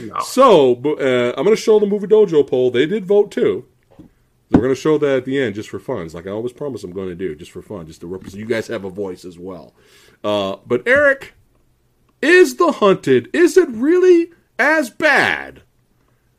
No. 0.00 0.18
So, 0.20 0.72
uh, 0.72 1.34
I'm 1.36 1.44
going 1.44 1.56
to 1.56 1.62
show 1.62 1.78
the 1.78 1.86
Movie 1.86 2.06
Dojo 2.06 2.46
poll. 2.46 2.70
They 2.70 2.86
did 2.86 3.06
vote 3.06 3.30
too. 3.30 3.66
So 4.52 4.58
we're 4.58 4.64
going 4.64 4.74
to 4.74 4.80
show 4.80 4.98
that 4.98 5.16
at 5.16 5.24
the 5.24 5.40
end 5.40 5.54
just 5.54 5.70
for 5.70 5.78
fun. 5.78 6.04
It's 6.04 6.14
like 6.14 6.26
I 6.26 6.30
always 6.30 6.52
promise 6.52 6.84
I'm 6.84 6.92
going 6.92 7.08
to 7.08 7.14
do, 7.14 7.34
just 7.34 7.50
for 7.50 7.62
fun, 7.62 7.86
just 7.86 8.00
to 8.02 8.06
represent. 8.06 8.40
You 8.40 8.46
guys 8.46 8.66
have 8.68 8.84
a 8.84 8.90
voice 8.90 9.24
as 9.24 9.38
well. 9.38 9.74
Uh, 10.22 10.56
but 10.66 10.86
Erik, 10.86 11.34
is 12.20 12.56
The 12.56 12.72
Hunted, 12.72 13.30
is 13.32 13.56
it 13.56 13.68
really 13.70 14.30
as 14.58 14.90
bad 14.90 15.62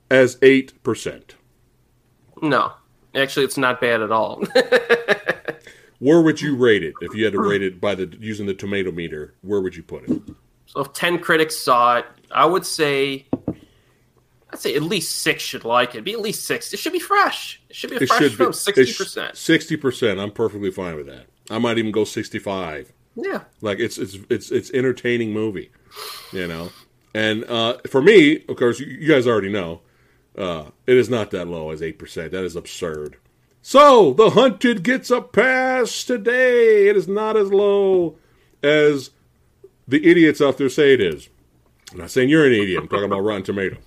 as 0.10 0.36
8%? 0.38 1.32
No. 2.42 2.74
Actually, 3.16 3.46
it's 3.46 3.58
not 3.58 3.82
bad 3.82 4.02
at 4.02 4.12
all. 4.12 4.44
Where 6.00 6.22
would 6.22 6.42
you 6.42 6.56
rate 6.56 6.84
it 6.84 6.94
if 7.02 7.16
you 7.16 7.24
had 7.24 7.34
to 7.34 7.40
rate 7.42 7.62
it 7.64 7.80
by 7.80 7.96
the 7.96 8.14
using 8.20 8.46
the 8.46 8.54
tomato 8.54 8.92
meter? 8.92 9.34
Where 9.42 9.62
would 9.62 9.76
you 9.76 9.84
put 9.84 10.08
it? 10.10 10.22
so 10.66 10.82
if 10.82 10.92
10 10.94 11.20
critics 11.20 11.56
saw 11.56 11.98
it, 11.98 12.06
I 12.32 12.46
would 12.46 12.66
say. 12.66 13.26
I'd 14.56 14.62
say 14.62 14.74
at 14.74 14.84
least 14.84 15.18
six 15.18 15.44
should 15.44 15.66
like 15.66 15.96
it. 15.96 16.06
Be 16.06 16.14
at 16.14 16.22
least 16.22 16.46
six. 16.46 16.72
It 16.72 16.80
should 16.80 16.94
be 16.94 17.00
fresh. 17.00 17.62
It 17.70 17.76
should 17.76 17.90
be 17.90 17.98
a 17.98 18.08
fresh 18.08 18.32
film. 18.32 18.54
Sixty 18.54 18.94
percent. 18.94 19.36
Sixty 19.36 19.76
percent. 19.76 20.18
I'm 20.18 20.32
perfectly 20.32 20.72
fine 20.72 20.96
with 20.96 21.08
that. 21.08 21.26
I 21.50 21.58
might 21.58 21.78
even 21.78 21.92
go 21.92 22.06
sixty-five. 22.06 22.94
Yeah. 23.18 23.42
Like 23.60 23.80
it's 23.80 23.98
it's 23.98 24.18
it's 24.30 24.52
it's 24.52 24.72
entertaining 24.72 25.34
movie, 25.34 25.72
you 26.32 26.48
know. 26.48 26.70
And 27.14 27.44
uh, 27.50 27.80
for 27.88 28.02
me, 28.02 28.46
of 28.48 28.56
course, 28.56 28.80
you, 28.80 28.86
you 28.86 29.10
guys 29.10 29.28
already 29.28 29.52
know, 29.52 29.82
uh, 30.38 30.70
it 30.88 30.96
is 30.96 31.10
not 31.10 31.32
that 31.32 31.50
low 31.50 31.72
as 31.72 31.82
eight 31.82 32.00
percent. 32.00 32.32
That 32.32 32.46
is 32.46 32.56
absurd. 32.56 33.18
So 33.62 34.14
the 34.14 34.30
hunted 34.30 34.84
gets 34.84 35.12
a 35.12 35.20
pass 35.20 36.06
today. 36.06 36.88
It 36.88 36.96
is 36.96 37.10
not 37.10 37.36
as 37.36 37.52
low 37.52 38.16
as 38.64 39.10
the 39.86 40.10
idiots 40.10 40.40
out 40.40 40.58
there 40.58 40.70
say 40.70 40.94
it 40.94 41.02
is. 41.02 41.28
I'm 41.92 41.98
not 41.98 42.10
saying 42.10 42.30
you're 42.30 42.46
an 42.46 42.54
idiot. 42.54 42.82
I'm 42.82 42.88
talking 42.88 43.04
about 43.04 43.20
Rotten 43.20 43.44
Tomatoes. 43.44 43.80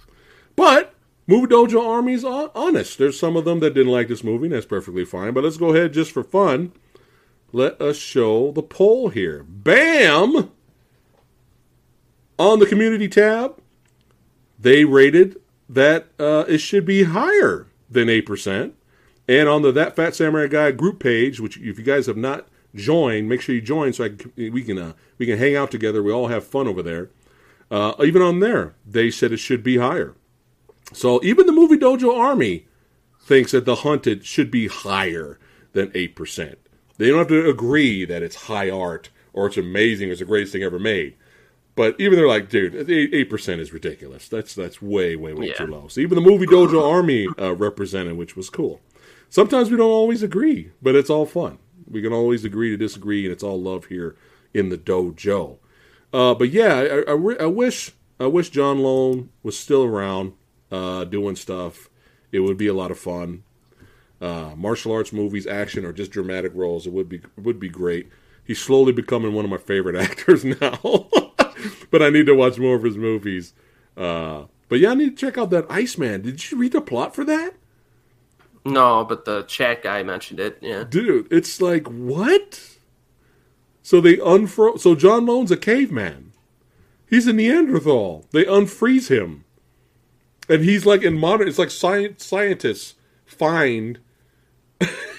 But 0.59 0.93
Movie 1.28 1.47
Dojo 1.47 1.89
Army's 1.89 2.24
hon- 2.24 2.51
honest. 2.52 2.98
There's 2.98 3.16
some 3.16 3.36
of 3.36 3.44
them 3.44 3.60
that 3.60 3.74
didn't 3.74 3.93
like 3.93 4.09
this 4.09 4.24
movie, 4.24 4.47
and 4.47 4.55
that's 4.55 4.66
perfectly 4.66 5.05
fine. 5.05 5.32
But 5.32 5.44
let's 5.44 5.56
go 5.56 5.72
ahead, 5.72 5.93
just 5.93 6.10
for 6.10 6.24
fun, 6.24 6.72
let 7.52 7.80
us 7.80 7.97
show 7.97 8.51
the 8.51 8.62
poll 8.62 9.10
here. 9.10 9.44
Bam! 9.44 10.51
On 12.40 12.59
the 12.59 12.66
community 12.66 13.06
tab, 13.06 13.60
they 14.59 14.85
rated 14.85 15.40
that 15.68 16.09
uh, 16.18 16.44
it 16.48 16.59
should 16.59 16.85
be 16.85 17.05
higher 17.05 17.68
than 17.89 18.09
8%. 18.09 18.72
And 19.28 19.48
on 19.48 19.62
the 19.62 19.70
That 19.70 19.94
Phat 19.94 20.16
Samurai 20.16 20.48
Guy 20.48 20.72
group 20.72 20.98
page, 20.98 21.39
which 21.39 21.56
if 21.59 21.78
you 21.78 21.85
guys 21.85 22.06
have 22.06 22.16
not 22.16 22.48
joined, 22.74 23.28
make 23.28 23.43
sure 23.43 23.55
you 23.55 23.60
join 23.60 23.93
so 23.93 24.06
I 24.06 24.09
can, 24.09 24.32
we 24.36 24.64
can 24.64 24.78
uh, 24.78 24.94
we 25.18 25.26
can 25.26 25.39
hang 25.39 25.55
out 25.55 25.70
together. 25.70 26.02
We 26.02 26.10
all 26.10 26.28
have 26.28 26.44
fun 26.44 26.66
over 26.66 26.82
there. 26.82 27.10
Uh, 27.70 27.93
even 28.02 28.22
on 28.22 28.40
there, 28.40 28.74
they 28.85 29.10
said 29.10 29.30
it 29.30 29.36
should 29.36 29.62
be 29.62 29.76
higher. 29.76 30.16
So 30.93 31.20
even 31.23 31.47
the 31.47 31.52
Movie 31.52 31.77
Dojo 31.77 32.16
Army 32.16 32.66
thinks 33.20 33.52
that 33.52 33.65
The 33.65 33.77
Hunted 33.77 34.24
should 34.24 34.51
be 34.51 34.69
higher 34.69 35.39
than 35.73 35.90
8%. 35.90 36.55
They 36.97 37.09
don't 37.09 37.19
have 37.19 37.28
to 37.28 37.48
agree 37.48 38.05
that 38.05 38.23
it's 38.23 38.36
high 38.47 38.70
art 38.70 39.10
or 39.32 39.47
it's 39.47 39.56
amazing 39.56 40.09
or 40.09 40.12
it's 40.12 40.20
the 40.20 40.24
greatest 40.27 40.52
thing 40.52 40.62
ever 40.62 40.78
made. 40.78 41.15
But 41.77 41.94
even 42.01 42.16
they're 42.19 42.27
like, 42.27 42.48
dude, 42.48 42.90
eight 42.90 43.31
percent 43.31 43.60
is 43.60 43.73
ridiculous. 43.73 44.27
That's 44.28 44.52
that's 44.52 44.82
way, 44.82 45.15
way, 45.15 45.32
way 45.32 45.48
Yeah. 45.48 45.52
too 45.52 45.66
low. 45.69 45.86
So 45.86 46.01
even 46.01 46.16
the 46.16 46.28
movie 46.28 46.47
Dojo 46.47 46.82
Army 46.82 47.28
uh, 47.40 47.55
represented, 47.55 48.16
which 48.16 48.35
was 48.36 48.51
cool. 48.51 48.81
Sometimes 49.31 49.70
we 49.70 49.77
don't 49.77 49.89
always 49.90 50.24
agree, 50.24 50.73
but 50.82 50.97
it's 50.97 51.10
all 51.10 51.24
fun. 51.24 51.59
We 51.89 52.02
can 52.02 52.12
always 52.12 52.44
agree 52.44 52.70
to 52.70 52.77
disagree, 52.77 53.24
and 53.24 53.32
it's 53.32 53.44
all 53.44 53.60
love 53.62 53.85
here 53.85 54.16
in 54.52 54.70
the 54.70 54.77
dojo. 54.78 55.59
Uh, 56.12 56.35
but 56.35 56.51
yeah, 56.51 56.74
I, 56.74 57.12
I, 57.12 57.15
I 57.15 57.36
I 57.43 57.47
wish 57.47 57.93
I 58.19 58.27
wish 58.27 58.51
John 58.51 58.81
Lone 58.81 59.28
was 59.44 59.56
still 59.56 59.85
around 59.85 60.32
uh, 60.70 61.05
doing 61.05 61.36
stuff. 61.36 61.89
It 62.32 62.40
would 62.40 62.57
be 62.57 62.66
a 62.66 62.74
lot 62.74 62.90
of 62.90 62.99
fun. 62.99 63.45
Uh, 64.20 64.53
martial 64.57 64.93
arts 64.93 65.12
movies, 65.12 65.47
action, 65.47 65.85
or 65.85 65.93
just 65.93 66.11
dramatic 66.11 66.53
roles. 66.55 66.86
It 66.86 66.93
would 66.93 67.09
be 67.09 67.20
would 67.36 67.61
be 67.61 67.69
great. 67.69 68.09
He's 68.45 68.61
slowly 68.61 68.93
becoming 68.93 69.35
one 69.35 69.45
of 69.45 69.51
my 69.51 69.59
favorite 69.59 69.97
actors 70.01 70.45
now. 70.45 70.78
but 71.90 72.03
I 72.03 72.11
need 72.11 72.27
to 72.27 72.35
watch 72.35 72.59
more 72.59 72.77
of 72.77 72.82
his 72.82 72.97
movies. 72.97 73.53
Uh, 73.97 74.45
but 74.69 74.81
yeah, 74.81 74.90
I 74.90 74.95
need 74.95 75.16
to 75.16 75.27
check 75.27 75.39
out 75.39 75.51
that 75.51 75.66
Iceman. 75.70 76.23
Did 76.23 76.51
you 76.51 76.59
read 76.59 76.73
the 76.73 76.81
plot 76.81 77.15
for 77.15 77.24
that? 77.24 77.55
No, 78.65 79.05
but 79.05 79.24
the 79.24 79.43
chat 79.45 79.82
guy 79.82 80.03
mentioned 80.03 80.40
it. 80.40 80.59
Yeah. 80.61 80.85
Dude, 80.85 81.32
it's 81.32 81.61
like 81.61 81.86
what? 81.86 82.77
So 83.82 84.01
they 84.01 84.16
unfro. 84.16 84.78
So 84.78 84.95
John 84.95 85.27
Lone's 85.27 85.51
a 85.51 85.57
caveman. 85.57 86.32
He's 87.09 87.27
a 87.27 87.32
Neanderthal. 87.32 88.27
They 88.32 88.45
unfreeze 88.45 89.09
him, 89.09 89.45
and 90.48 90.64
he's 90.64 90.86
like 90.86 91.02
in 91.02 91.18
modern. 91.18 91.48
It's 91.48 91.58
like 91.58 91.70
science 91.70 92.24
scientists 92.24 92.94
find 93.26 93.98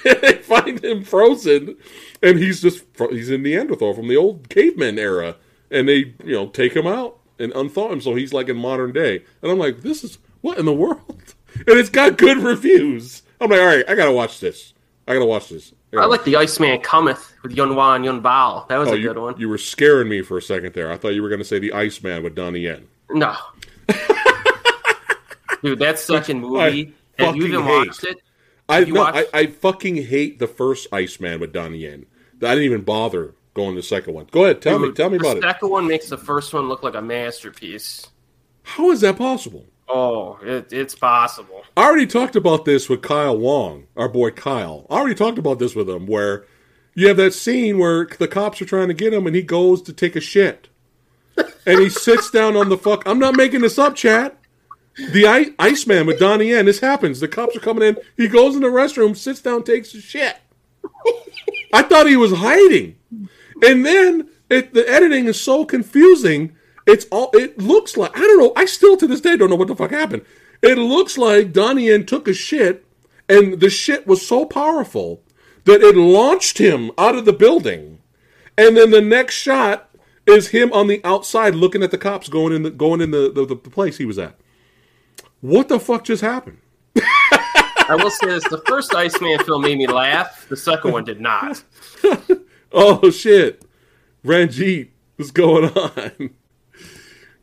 they 0.04 0.34
find 0.44 0.84
him 0.84 1.04
frozen, 1.04 1.76
and 2.24 2.38
he's 2.40 2.62
just 2.62 2.84
he's 3.12 3.30
a 3.30 3.38
Neanderthal 3.38 3.94
from 3.94 4.08
the 4.08 4.18
old 4.18 4.50
caveman 4.50 4.98
era, 4.98 5.36
and 5.70 5.88
they 5.88 6.14
you 6.24 6.34
know 6.34 6.48
take 6.48 6.76
him 6.76 6.88
out 6.88 7.18
and 7.38 7.52
unthaw 7.54 7.92
him, 7.92 8.02
so 8.02 8.16
he's 8.16 8.34
like 8.34 8.50
in 8.50 8.58
modern 8.58 8.92
day. 8.92 9.24
And 9.42 9.52
I'm 9.52 9.60
like, 9.60 9.82
this 9.82 10.04
is 10.04 10.18
what 10.42 10.58
in 10.58 10.66
the 10.66 10.74
world? 10.74 11.24
And 11.68 11.80
it's 11.80 11.90
got 11.90 12.18
good 12.20 12.38
reviews. 12.38 13.24
I'm 13.42 13.50
like, 13.50 13.60
all 13.60 13.66
right, 13.66 13.84
I 13.90 13.96
gotta 13.96 14.12
watch 14.12 14.40
this. 14.40 14.74
I 15.08 15.14
gotta 15.14 15.26
watch 15.26 15.50
this. 15.50 15.74
I 15.98 16.06
like 16.06 16.24
the 16.24 16.36
Iceman 16.36 16.80
Cometh 16.82 17.34
with 17.42 17.54
Yuen 17.58 17.76
Wah 17.76 17.96
and 17.96 18.06
Yuen 18.06 18.22
Biao. 18.22 18.68
That 18.68 18.78
was 18.78 18.90
Oh, 18.90 18.94
a 18.94 18.98
you, 18.98 19.08
good 19.08 19.18
one. 19.18 19.36
you 19.40 19.50
were 19.50 19.58
scaring 19.58 20.08
me 20.08 20.22
for 20.22 20.38
a 20.38 20.42
second 20.44 20.74
there. 20.76 20.92
I 20.92 20.96
thought 20.98 21.16
you 21.16 21.24
were 21.24 21.28
going 21.28 21.40
to 21.40 21.46
say 21.46 21.58
the 21.58 21.74
Iceman 21.74 22.22
with 22.22 22.36
Donnie 22.36 22.60
Yen. 22.62 22.88
No. 23.10 23.36
Dude, 25.64 25.80
that 25.80 26.00
second 26.00 26.42
movie. 26.42 26.94
I 27.18 27.24
Have 27.26 27.36
you 27.36 27.46
even 27.48 27.62
fucking 27.62 27.68
hate- 27.80 27.88
watched 27.88 28.04
it? 28.06 28.18
I 28.68 28.84
no, 28.84 29.02
I, 29.04 29.26
I 29.34 29.46
fucking 29.48 29.96
hate 29.96 30.38
the 30.38 30.46
first 30.48 30.88
Iceman 30.92 31.40
with 31.40 31.52
Donnie 31.52 31.80
Yen. 31.80 32.06
I 32.36 32.50
didn't 32.54 32.66
even 32.66 32.82
bother 32.82 33.34
going 33.56 33.72
to 33.76 33.82
the 33.82 33.88
second 33.88 34.14
one. 34.14 34.28
Go 34.32 34.44
ahead, 34.46 34.62
tell 34.62 34.78
me, 34.78 34.92
tell 34.92 35.10
me 35.10 35.18
about 35.18 35.38
it. 35.38 35.42
second 35.44 35.70
one 35.70 35.88
makes 35.88 36.08
the 36.10 36.18
first 36.18 36.54
one 36.54 36.68
look 36.70 36.84
like 36.84 36.94
a 36.94 37.02
masterpiece. 37.02 38.06
How 38.62 38.92
is 38.92 39.02
that 39.02 39.18
possible? 39.18 39.66
Oh, 39.88 40.38
it, 40.44 40.72
it's 40.72 40.94
possible. 40.94 41.64
I 41.76 41.84
already 41.88 42.06
talked 42.06 42.36
about 42.36 42.66
this 42.66 42.88
with 42.88 43.02
Kyle 43.02 43.36
Wong, 43.36 43.88
our 43.98 44.08
boy 44.08 44.30
Kyle. 44.30 44.86
I 44.88 44.98
already 45.00 45.16
talked 45.16 45.40
about 45.40 45.58
this 45.58 45.74
with 45.74 45.90
him, 45.90 46.06
where 46.06 46.46
you 46.94 47.08
have 47.08 47.18
that 47.18 47.34
scene 47.34 47.80
where 47.80 48.06
the 48.06 48.28
cops 48.28 48.62
are 48.62 48.66
trying 48.66 48.90
to 48.90 48.94
get 48.94 49.14
him, 49.14 49.26
and 49.26 49.36
he 49.36 49.42
goes 49.42 49.82
to 49.82 49.94
take 49.94 50.16
a 50.16 50.22
shit, 50.22 50.70
and 51.66 51.80
he 51.80 51.90
sits 51.90 52.30
down 52.30 52.56
on 52.56 52.70
the 52.70 52.78
fuck. 52.78 53.02
I'm 53.08 53.18
not 53.18 53.36
making 53.36 53.62
this 53.62 53.80
up, 53.80 53.96
chat. 53.96 54.38
The 55.12 55.28
I- 55.28 55.54
Iceman 55.58 56.06
with 56.06 56.20
Donnie 56.20 56.50
Yen. 56.50 56.66
This 56.66 56.80
happens. 56.80 57.20
The 57.20 57.28
cops 57.28 57.56
are 57.56 57.62
coming 57.62 57.88
in. 57.88 57.98
He 58.18 58.28
goes 58.28 58.56
in 58.56 58.62
the 58.62 58.68
restroom, 58.68 59.16
sits 59.16 59.42
down, 59.42 59.64
takes 59.64 59.94
a 59.94 60.02
shit. 60.02 60.38
I 61.74 61.84
thought 61.84 62.08
he 62.08 62.18
was 62.18 62.34
hiding, 62.34 62.98
and 63.62 63.86
then 63.86 64.30
it, 64.50 64.74
the 64.74 64.88
editing 64.90 65.26
is 65.26 65.40
so 65.40 65.66
confusing. 65.66 66.56
It's 66.88 67.06
all. 67.12 67.30
It 67.34 67.60
looks 67.60 67.96
like 67.96 68.16
I 68.16 68.22
don't 68.22 68.40
know. 68.40 68.54
I 68.56 68.66
still 68.66 68.98
to 68.98 69.08
this 69.08 69.22
day 69.22 69.38
don't 69.38 69.50
know 69.50 69.56
what 69.56 69.68
the 69.68 69.76
fuck 69.76 69.92
happened. 69.92 70.26
It 70.62 70.78
looks 70.78 71.18
like 71.18 71.54
Donnie 71.54 71.88
Yen 71.88 72.06
took 72.06 72.28
a 72.28 72.34
shit, 72.34 72.86
and 73.28 73.60
the 73.60 73.70
shit 73.70 74.08
was 74.08 74.26
so 74.26 74.46
powerful 74.46 75.22
that 75.66 75.82
it 75.82 75.96
launched 75.96 76.58
him 76.58 76.92
out 76.98 77.16
of 77.16 77.26
the 77.26 77.34
building, 77.34 78.00
and 78.58 78.76
then 78.76 78.92
the 78.92 79.02
next 79.02 79.36
shot 79.36 79.90
is 80.26 80.50
him 80.50 80.74
on 80.74 80.88
the 80.88 81.02
outside 81.04 81.56
looking 81.56 81.84
at 81.84 81.92
the 81.92 81.98
cops 81.98 82.30
going 82.30 82.54
in 82.54 82.64
the 82.64 82.72
going 82.72 83.02
in 83.02 83.12
the, 83.12 83.32
the, 83.32 83.46
the 83.46 83.56
place 83.56 83.98
he 83.98 84.06
was 84.06 84.18
at. 84.18 84.36
What 85.42 85.70
the 85.70 85.80
fuck 85.80 86.04
just 86.04 86.22
happened? 86.22 86.58
I 86.96 87.96
will 87.96 88.12
say 88.12 88.28
this: 88.28 88.44
the 88.50 88.62
first 88.68 88.94
Iceman 88.94 89.40
film 89.44 89.62
made 89.64 89.78
me 89.78 89.88
laugh. 89.88 90.48
The 90.50 90.58
second 90.58 90.92
one 90.92 91.04
did 91.06 91.20
not. 91.22 91.64
Oh 92.72 93.10
shit, 93.10 93.66
Ranjit, 94.24 94.90
what's 95.16 95.32
going 95.32 95.72
on? 95.76 96.30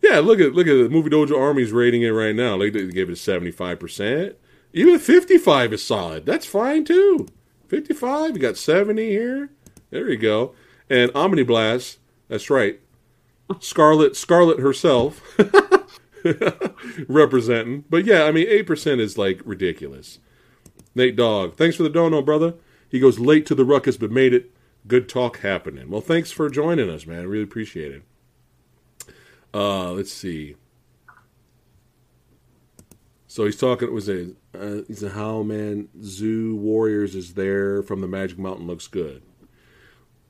yeah, 0.01 0.21
look 0.21 0.39
at 0.39 0.53
look 0.53 0.69
at 0.69 0.75
the 0.75 0.89
movie 0.89 1.11
Dojo 1.11 1.37
Army's 1.37 1.73
rating 1.73 2.03
it 2.03 2.11
right 2.11 2.35
now. 2.35 2.57
They 2.57 2.71
gave 2.71 3.09
it 3.09 3.13
a 3.13 3.17
seventy 3.17 3.51
five 3.51 3.81
percent. 3.81 4.37
Even 4.73 5.01
fifty 5.01 5.37
five 5.37 5.73
is 5.73 5.85
solid. 5.85 6.27
That's 6.27 6.47
fine 6.47 6.85
too. 6.85 7.27
Fifty 7.67 7.93
five. 7.93 8.37
You 8.37 8.41
got 8.41 8.57
seventy 8.57 9.09
here. 9.09 9.51
There 9.91 10.09
you 10.09 10.17
go. 10.17 10.55
And 10.89 11.11
Omni 11.13 11.43
Blast. 11.43 11.99
That's 12.29 12.49
right. 12.49 12.79
Scarlet 13.59 14.15
Scarlet 14.17 14.61
herself 14.61 15.21
representing. 17.09 17.85
But 17.89 18.05
yeah, 18.05 18.25
I 18.25 18.33
mean 18.33 18.47
eight 18.49 18.67
percent 18.67 19.01
is 19.01 19.19
like 19.19 19.41
ridiculous. 19.45 20.19
Nate 20.95 21.17
Dog, 21.17 21.57
thanks 21.57 21.77
for 21.77 21.83
the 21.83 21.91
dono, 21.91 22.23
brother. 22.23 22.55
He 22.89 22.99
goes 22.99 23.19
late 23.19 23.47
to 23.47 23.55
the 23.55 23.65
ruckus, 23.65 23.97
but 23.97 24.11
made 24.11 24.33
it. 24.33 24.53
Good 24.87 25.09
talk 25.09 25.41
happening. 25.41 25.91
Well, 25.91 26.01
thanks 26.01 26.31
for 26.31 26.49
joining 26.49 26.89
us, 26.89 27.07
man. 27.07 27.27
Really 27.27 27.43
appreciate 27.43 27.93
it. 27.93 28.03
Uh, 29.53 29.91
let's 29.91 30.13
see. 30.13 30.55
So 33.27 33.45
he's 33.45 33.57
talking. 33.57 33.89
It 33.89 33.93
was 33.93 34.09
a 34.09 34.31
uh, 34.55 34.83
he's 34.87 35.03
a 35.03 35.11
how 35.11 35.43
man 35.43 35.89
Zu 36.03 36.57
Warriors 36.57 37.15
is 37.15 37.35
there 37.35 37.83
from 37.83 38.01
the 38.01 38.09
Magic 38.09 38.39
Mountain 38.39 38.67
looks 38.67 38.87
good. 38.87 39.23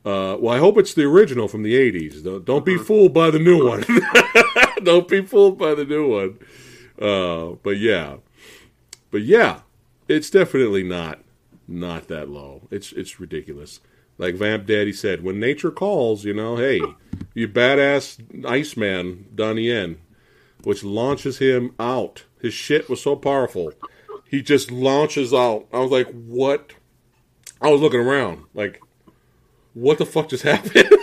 Uh, 0.05 0.37
well, 0.41 0.55
I 0.55 0.59
hope 0.59 0.79
it's 0.79 0.95
the 0.95 1.05
original 1.05 1.49
from 1.49 1.63
the 1.63 1.75
'80s. 1.75 2.25
Don't, 2.25 2.45
don't 2.45 2.65
be 2.65 2.77
fooled 2.77 3.13
by 3.13 3.31
the 3.31 3.39
new 3.39 3.67
one. 3.67 3.85
don't 4.87 5.09
be 5.09 5.23
fooled 5.23 5.59
by 5.59 5.75
the 5.75 5.85
new 5.85 6.09
one. 6.09 6.39
Uh, 6.99 7.57
but 7.63 7.77
yeah, 7.77 8.17
but 9.11 9.23
yeah, 9.23 9.61
it's 10.09 10.31
definitely 10.31 10.83
not 10.83 11.21
not 11.69 12.09
that 12.09 12.29
low. 12.29 12.69
It's 12.71 12.93
it's 12.93 13.21
ridiculous. 13.21 13.81
Like 14.19 14.35
Vamp 14.35 14.67
Daddy 14.67 14.95
said, 14.95 15.23
when 15.23 15.39
nature 15.39 15.71
calls, 15.71 16.25
you 16.25 16.33
know, 16.33 16.57
hey, 16.57 16.81
you 17.35 17.49
badass 17.49 18.47
Iceman 18.47 19.27
Donnie 19.35 19.69
Yen, 19.69 19.99
which 20.65 20.83
launches 20.83 21.39
him 21.39 21.75
out. 21.79 22.25
His 22.41 22.55
shit 22.55 22.89
was 22.89 23.03
so 23.03 23.15
powerful. 23.15 23.73
He 24.25 24.41
just 24.41 24.71
launches 24.71 25.35
out. 25.35 25.67
I 25.71 25.81
was 25.81 25.91
like, 25.91 26.11
what? 26.13 26.73
I 27.61 27.69
was 27.71 27.81
looking 27.83 28.01
around, 28.01 28.45
like, 28.55 28.81
what 29.75 29.99
the 29.99 30.07
fuck 30.07 30.31
just 30.31 30.43
happened? 30.45 30.96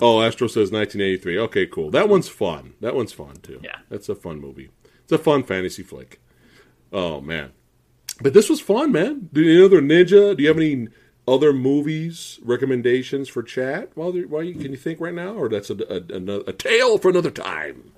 Oh, 0.00 0.22
Astro 0.22 0.48
says 0.48 0.70
1983. 0.70 1.38
Okay, 1.38 1.66
cool. 1.66 1.90
That 1.90 2.08
one's 2.08 2.28
fun. 2.28 2.74
That 2.80 2.94
one's 2.94 3.12
fun 3.12 3.36
too. 3.36 3.60
Yeah. 3.62 3.76
That's 3.88 4.08
a 4.08 4.14
fun 4.14 4.40
movie. 4.40 4.70
It's 5.02 5.12
a 5.12 5.18
fun 5.18 5.42
fantasy 5.42 5.82
flick. 5.82 6.20
Oh 6.92 7.20
man. 7.20 7.52
But 8.20 8.34
this 8.34 8.50
was 8.50 8.60
fun, 8.60 8.92
man. 8.92 9.28
Do 9.32 9.40
you 9.42 9.60
know 9.60 9.66
other 9.66 9.80
ninja? 9.80 10.36
Do 10.36 10.42
you 10.42 10.48
have 10.48 10.56
any 10.56 10.88
other 11.26 11.52
movies 11.52 12.40
recommendations 12.42 13.28
for 13.28 13.42
chat? 13.42 13.90
While 13.94 14.12
while 14.12 14.42
you 14.42 14.54
can 14.54 14.70
you 14.72 14.76
think 14.76 15.00
right 15.00 15.14
now, 15.14 15.34
or 15.34 15.48
that's 15.48 15.70
a, 15.70 15.74
a, 15.74 16.02
a, 16.14 16.40
a 16.48 16.52
tale 16.52 16.98
for 16.98 17.10
another 17.10 17.30
time? 17.30 17.92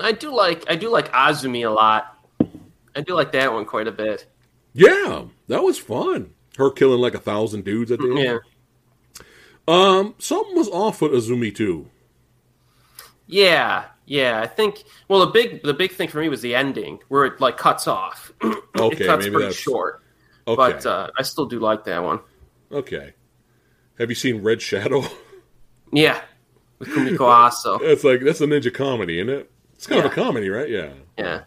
I 0.00 0.12
do 0.12 0.34
like 0.34 0.64
I 0.68 0.76
do 0.76 0.90
like 0.90 1.10
Azumi 1.12 1.66
a 1.66 1.70
lot. 1.70 2.18
I 2.94 3.00
do 3.00 3.14
like 3.14 3.32
that 3.32 3.52
one 3.52 3.64
quite 3.64 3.88
a 3.88 3.92
bit. 3.92 4.26
Yeah, 4.74 5.24
that 5.48 5.62
was 5.62 5.78
fun. 5.78 6.34
Her 6.56 6.70
killing 6.70 7.00
like 7.00 7.14
a 7.14 7.20
thousand 7.20 7.64
dudes 7.64 7.90
at 7.90 7.98
the 7.98 8.10
end. 8.10 8.18
Yeah. 8.18 8.38
Um, 9.68 10.14
something 10.18 10.56
was 10.56 10.68
off 10.68 11.00
with 11.02 11.12
Azumi 11.12 11.54
too. 11.54 11.88
Yeah, 13.26 13.84
yeah. 14.06 14.40
I 14.40 14.46
think. 14.46 14.82
Well, 15.08 15.20
the 15.20 15.26
big 15.32 15.62
the 15.62 15.74
big 15.74 15.92
thing 15.92 16.08
for 16.08 16.18
me 16.18 16.28
was 16.28 16.42
the 16.42 16.54
ending, 16.54 16.98
where 17.08 17.24
it 17.24 17.40
like 17.40 17.56
cuts 17.56 17.86
off. 17.86 18.32
Okay, 18.74 19.04
it 19.04 19.06
cuts 19.06 19.24
maybe 19.24 19.34
pretty 19.34 19.48
that's 19.48 19.58
short, 19.58 20.02
okay. 20.48 20.56
but 20.56 20.86
uh, 20.86 21.10
I 21.18 21.22
still 21.22 21.44
do 21.44 21.60
like 21.60 21.84
that 21.84 22.02
one. 22.02 22.20
okay. 22.72 23.12
Have 23.98 24.08
you 24.08 24.14
seen 24.14 24.42
Red 24.42 24.62
Shadow? 24.62 25.04
Yeah, 25.92 26.20
with 26.78 26.88
Kumiko 26.88 27.18
Aso. 27.50 27.78
That's 27.80 28.02
like 28.02 28.22
that's 28.22 28.40
a 28.40 28.46
ninja 28.46 28.72
comedy, 28.72 29.20
isn't 29.20 29.28
it? 29.28 29.50
It's 29.74 29.86
kind 29.86 30.00
of 30.04 30.10
a 30.10 30.14
comedy, 30.14 30.48
right? 30.48 30.70
Yeah. 30.70 30.94
Yeah, 31.18 31.42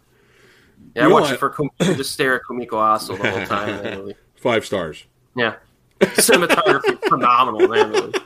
yeah. 0.94 1.04
I 1.04 1.08
know, 1.08 1.14
watched 1.14 1.32
I- 1.32 1.34
it 1.34 1.40
for 1.40 1.50
Kum- 1.50 1.68
just 1.80 2.12
stare 2.12 2.36
at 2.36 2.42
Kumiko 2.48 2.74
Aso 2.74 3.20
the 3.20 3.28
whole 3.28 3.44
time. 3.46 3.68
in 3.70 3.82
that 3.82 3.98
movie. 3.98 4.14
Five 4.36 4.64
stars. 4.64 5.04
Yeah, 5.36 5.56
cinematography 6.00 6.98
phenomenal. 7.08 7.68
that 7.68 7.88
movie. 7.90 8.18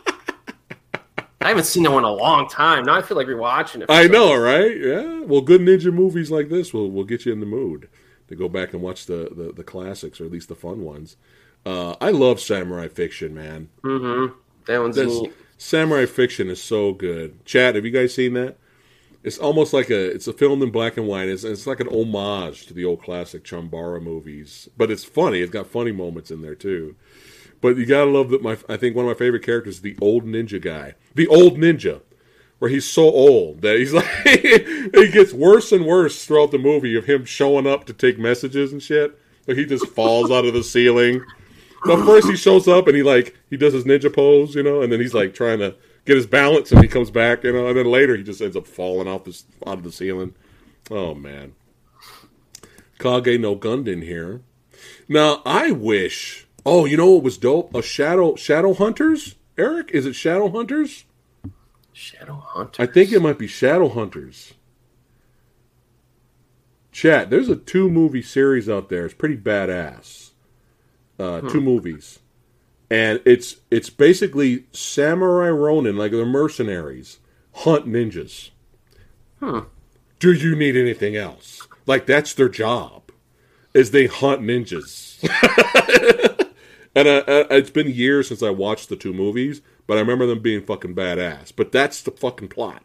I 1.42 1.48
haven't 1.48 1.64
seen 1.64 1.84
that 1.84 1.90
one 1.90 2.04
in 2.04 2.10
a 2.10 2.12
long 2.12 2.48
time. 2.48 2.84
Now 2.84 2.96
I 2.96 3.02
feel 3.02 3.16
like 3.16 3.26
rewatching 3.26 3.82
it. 3.82 3.86
I 3.88 4.06
know, 4.06 4.36
right? 4.36 4.76
Yeah. 4.76 5.20
Well, 5.20 5.40
good 5.40 5.62
ninja 5.62 5.92
movies 5.92 6.30
like 6.30 6.50
this 6.50 6.74
will 6.74 6.90
will 6.90 7.04
get 7.04 7.24
you 7.24 7.32
in 7.32 7.40
the 7.40 7.46
mood 7.46 7.88
to 8.28 8.36
go 8.36 8.48
back 8.48 8.74
and 8.74 8.82
watch 8.82 9.06
the 9.06 9.30
the, 9.34 9.52
the 9.52 9.64
classics 9.64 10.20
or 10.20 10.26
at 10.26 10.32
least 10.32 10.48
the 10.48 10.54
fun 10.54 10.82
ones. 10.84 11.16
Uh, 11.64 11.94
I 12.00 12.10
love 12.10 12.40
samurai 12.40 12.88
fiction, 12.88 13.34
man. 13.34 13.68
Mm-hmm. 13.82 14.34
That 14.66 14.80
one's 14.80 14.96
neat. 14.96 15.32
samurai 15.58 16.06
fiction 16.06 16.48
is 16.48 16.62
so 16.62 16.92
good. 16.92 17.44
Chad, 17.44 17.74
have 17.74 17.84
you 17.84 17.90
guys 17.90 18.14
seen 18.14 18.34
that? 18.34 18.56
It's 19.22 19.38
almost 19.38 19.72
like 19.72 19.90
a 19.90 20.10
it's 20.10 20.26
a 20.26 20.32
film 20.32 20.62
in 20.62 20.70
black 20.70 20.96
and 20.96 21.06
white. 21.06 21.28
It's, 21.28 21.44
it's 21.44 21.66
like 21.66 21.80
an 21.80 21.88
homage 21.88 22.66
to 22.66 22.74
the 22.74 22.84
old 22.84 23.02
classic 23.02 23.44
Chambara 23.44 24.02
movies, 24.02 24.68
but 24.76 24.90
it's 24.90 25.04
funny. 25.04 25.40
It's 25.40 25.52
got 25.52 25.66
funny 25.66 25.92
moments 25.92 26.30
in 26.30 26.42
there 26.42 26.54
too. 26.54 26.96
But 27.60 27.76
you 27.76 27.86
gotta 27.86 28.10
love 28.10 28.30
that. 28.30 28.42
My 28.42 28.56
I 28.68 28.76
think 28.76 28.96
one 28.96 29.04
of 29.04 29.10
my 29.10 29.18
favorite 29.18 29.44
characters 29.44 29.76
is 29.76 29.82
the 29.82 29.96
old 30.00 30.24
ninja 30.24 30.60
guy, 30.60 30.94
the 31.14 31.26
old 31.28 31.58
ninja, 31.58 32.00
where 32.58 32.70
he's 32.70 32.86
so 32.86 33.04
old 33.04 33.62
that 33.62 33.78
he's 33.78 33.92
like 33.92 34.06
he 34.24 35.10
gets 35.10 35.32
worse 35.32 35.72
and 35.72 35.84
worse 35.84 36.24
throughout 36.24 36.50
the 36.50 36.58
movie 36.58 36.96
of 36.96 37.04
him 37.04 37.24
showing 37.24 37.66
up 37.66 37.84
to 37.86 37.92
take 37.92 38.18
messages 38.18 38.72
and 38.72 38.82
shit. 38.82 39.18
Like 39.46 39.56
he 39.56 39.66
just 39.66 39.86
falls 39.88 40.30
out 40.30 40.44
of 40.44 40.54
the 40.54 40.62
ceiling. 40.62 41.24
But 41.84 42.04
first 42.04 42.28
he 42.28 42.36
shows 42.36 42.68
up 42.68 42.86
and 42.86 42.96
he 42.96 43.02
like 43.02 43.36
he 43.48 43.56
does 43.56 43.72
his 43.72 43.84
ninja 43.84 44.14
pose, 44.14 44.54
you 44.54 44.62
know, 44.62 44.82
and 44.82 44.92
then 44.92 45.00
he's 45.00 45.14
like 45.14 45.34
trying 45.34 45.58
to 45.58 45.74
get 46.04 46.16
his 46.16 46.26
balance 46.26 46.72
and 46.72 46.82
he 46.82 46.88
comes 46.88 47.10
back, 47.10 47.44
you 47.44 47.52
know, 47.52 47.68
and 47.68 47.76
then 47.76 47.86
later 47.86 48.16
he 48.16 48.22
just 48.22 48.40
ends 48.40 48.56
up 48.56 48.66
falling 48.66 49.08
off 49.08 49.24
this 49.24 49.44
out 49.66 49.78
of 49.78 49.84
the 49.84 49.92
ceiling. 49.92 50.34
Oh 50.90 51.14
man. 51.14 51.54
Kage 52.98 53.40
no 53.40 53.56
Gundan 53.56 54.02
here. 54.02 54.42
Now 55.08 55.42
I 55.46 55.70
wish 55.70 56.46
Oh, 56.66 56.84
you 56.84 56.96
know 56.96 57.10
what 57.10 57.22
was 57.22 57.38
dope? 57.38 57.74
A 57.74 57.82
shadow 57.82 58.34
shadow 58.36 58.74
hunters? 58.74 59.36
Erik, 59.58 59.90
is 59.92 60.06
it 60.06 60.14
Shadow 60.14 60.48
Hunters? 60.48 61.04
Shadow 61.92 62.42
Hunters. 62.46 62.76
I 62.78 62.90
think 62.90 63.12
it 63.12 63.20
might 63.20 63.38
be 63.38 63.46
Shadow 63.46 63.88
Hunters. 63.88 64.54
Chat, 66.92 67.30
there's 67.30 67.48
a 67.48 67.56
two 67.56 67.88
movie 67.90 68.22
series 68.22 68.68
out 68.68 68.88
there. 68.88 69.04
It's 69.04 69.14
pretty 69.14 69.36
badass. 69.36 70.30
Uh, 71.18 71.42
Two 71.42 71.60
movies, 71.60 72.20
and 72.90 73.20
it's 73.26 73.56
it's 73.70 73.90
basically 73.90 74.64
samurai 74.72 75.50
ronin, 75.50 75.96
like 75.98 76.12
they're 76.12 76.24
mercenaries, 76.24 77.18
hunt 77.56 77.86
ninjas. 77.86 78.48
Hmm. 79.38 79.60
Do 80.18 80.32
you 80.32 80.56
need 80.56 80.76
anything 80.78 81.16
else? 81.16 81.68
Like 81.84 82.06
that's 82.06 82.32
their 82.32 82.48
job, 82.48 83.12
is 83.74 83.90
they 83.90 84.06
hunt 84.06 84.40
ninjas. 84.40 85.18
and 86.94 87.06
it's 87.26 87.70
been 87.70 87.88
years 87.88 88.28
since 88.28 88.42
I 88.42 88.50
watched 88.50 88.88
the 88.88 88.96
two 88.96 89.12
movies, 89.12 89.62
but 89.86 89.96
I 89.96 90.00
remember 90.00 90.26
them 90.26 90.40
being 90.40 90.62
fucking 90.62 90.94
badass. 90.94 91.52
But 91.54 91.72
that's 91.72 92.02
the 92.02 92.10
fucking 92.10 92.48
plot. 92.48 92.82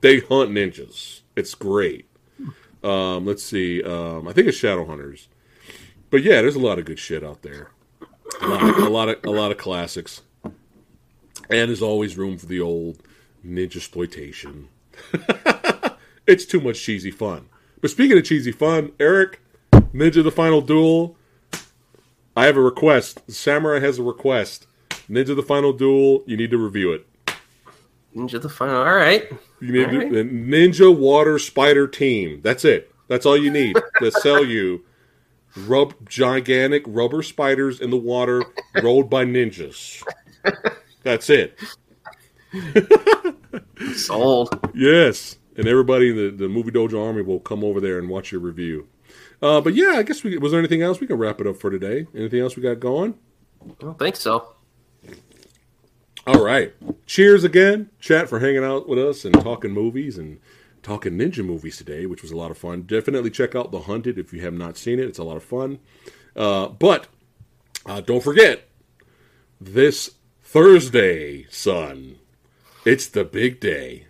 They 0.00 0.18
hunt 0.20 0.50
ninjas. 0.50 1.20
It's 1.36 1.54
great. 1.54 2.08
Um, 2.82 3.24
let's 3.24 3.42
see. 3.42 3.82
Um, 3.82 4.26
I 4.26 4.32
think 4.32 4.48
it's 4.48 4.58
Shadowhunters. 4.58 5.28
But 6.10 6.22
yeah, 6.22 6.42
there's 6.42 6.56
a 6.56 6.60
lot 6.60 6.78
of 6.78 6.84
good 6.84 6.98
shit 6.98 7.24
out 7.24 7.42
there. 7.42 7.70
A 8.40 8.46
lot, 8.46 8.62
a 8.62 8.88
lot 8.88 9.08
of 9.08 9.24
a 9.24 9.30
lot 9.30 9.50
of 9.50 9.58
classics. 9.58 10.22
And 10.44 11.68
there's 11.68 11.82
always 11.82 12.16
room 12.16 12.38
for 12.38 12.46
the 12.46 12.60
old 12.60 12.98
ninja 13.46 13.76
exploitation. 13.76 14.68
it's 16.26 16.44
too 16.44 16.60
much 16.60 16.82
cheesy 16.82 17.10
fun. 17.10 17.48
But 17.80 17.90
speaking 17.90 18.18
of 18.18 18.24
cheesy 18.24 18.52
fun, 18.52 18.92
Erik, 18.98 19.40
Ninja 19.72 20.22
the 20.22 20.30
Final 20.30 20.60
Duel. 20.60 21.16
I 22.36 22.46
have 22.46 22.56
a 22.56 22.62
request. 22.62 23.30
Samurai 23.30 23.80
has 23.80 23.98
a 23.98 24.02
request. 24.02 24.66
Ninja 25.08 25.36
the 25.36 25.42
Final 25.42 25.72
Duel. 25.72 26.22
You 26.26 26.36
need 26.36 26.50
to 26.50 26.58
review 26.58 26.92
it. 26.92 27.06
Ninja 28.16 28.40
the 28.40 28.48
Final. 28.48 28.78
All 28.78 28.94
right. 28.94 29.30
You 29.60 29.72
need 29.72 29.90
to, 29.90 29.98
right. 29.98 30.12
Ninja 30.12 30.96
Water 30.96 31.38
Spider 31.38 31.86
Team. 31.86 32.40
That's 32.42 32.64
it. 32.64 32.92
That's 33.08 33.26
all 33.26 33.36
you 33.36 33.50
need 33.50 33.76
to 33.98 34.10
sell 34.10 34.44
you 34.44 34.84
rub 35.56 35.94
gigantic 36.08 36.82
rubber 36.86 37.22
spiders 37.22 37.80
in 37.80 37.90
the 37.90 37.96
water 37.96 38.42
rolled 38.82 39.10
by 39.10 39.24
ninjas. 39.24 40.02
That's 41.02 41.28
it. 41.30 41.58
Sold. 43.94 44.58
Yes, 44.74 45.36
and 45.56 45.66
everybody 45.66 46.10
in 46.10 46.16
the, 46.16 46.30
the 46.30 46.48
movie 46.48 46.70
dojo 46.70 47.06
army 47.06 47.22
will 47.22 47.40
come 47.40 47.64
over 47.64 47.80
there 47.80 47.98
and 47.98 48.08
watch 48.08 48.32
your 48.32 48.40
review. 48.40 48.88
Uh, 49.42 49.60
but 49.60 49.74
yeah, 49.74 49.94
I 49.96 50.04
guess 50.04 50.22
we 50.22 50.38
was 50.38 50.52
there 50.52 50.60
anything 50.60 50.82
else 50.82 51.00
we 51.00 51.06
can 51.06 51.18
wrap 51.18 51.40
it 51.40 51.46
up 51.46 51.56
for 51.56 51.70
today? 51.70 52.06
Anything 52.14 52.40
else 52.40 52.56
we 52.56 52.62
got 52.62 52.78
going? 52.78 53.18
I 53.60 53.74
don't 53.80 53.98
think 53.98 54.16
so. 54.16 54.54
All 56.24 56.44
right. 56.44 56.72
Cheers 57.06 57.42
again, 57.42 57.90
chat 57.98 58.28
for 58.28 58.38
hanging 58.38 58.62
out 58.62 58.88
with 58.88 58.98
us 58.98 59.24
and 59.24 59.34
talking 59.34 59.72
movies 59.72 60.16
and 60.16 60.38
talking 60.82 61.14
ninja 61.14 61.44
movies 61.44 61.76
today, 61.76 62.06
which 62.06 62.22
was 62.22 62.30
a 62.30 62.36
lot 62.36 62.52
of 62.52 62.58
fun. 62.58 62.82
Definitely 62.82 63.30
check 63.30 63.56
out 63.56 63.72
The 63.72 63.80
Hunted 63.80 64.18
if 64.18 64.32
you 64.32 64.40
have 64.42 64.54
not 64.54 64.76
seen 64.76 65.00
it. 65.00 65.08
It's 65.08 65.18
a 65.18 65.24
lot 65.24 65.36
of 65.36 65.44
fun. 65.44 65.80
Uh, 66.36 66.68
but 66.68 67.08
uh, 67.84 68.00
don't 68.00 68.22
forget 68.22 68.68
this 69.60 70.12
Thursday, 70.42 71.46
son. 71.50 72.18
It's 72.84 73.08
the 73.08 73.24
big 73.24 73.58
day. 73.58 74.06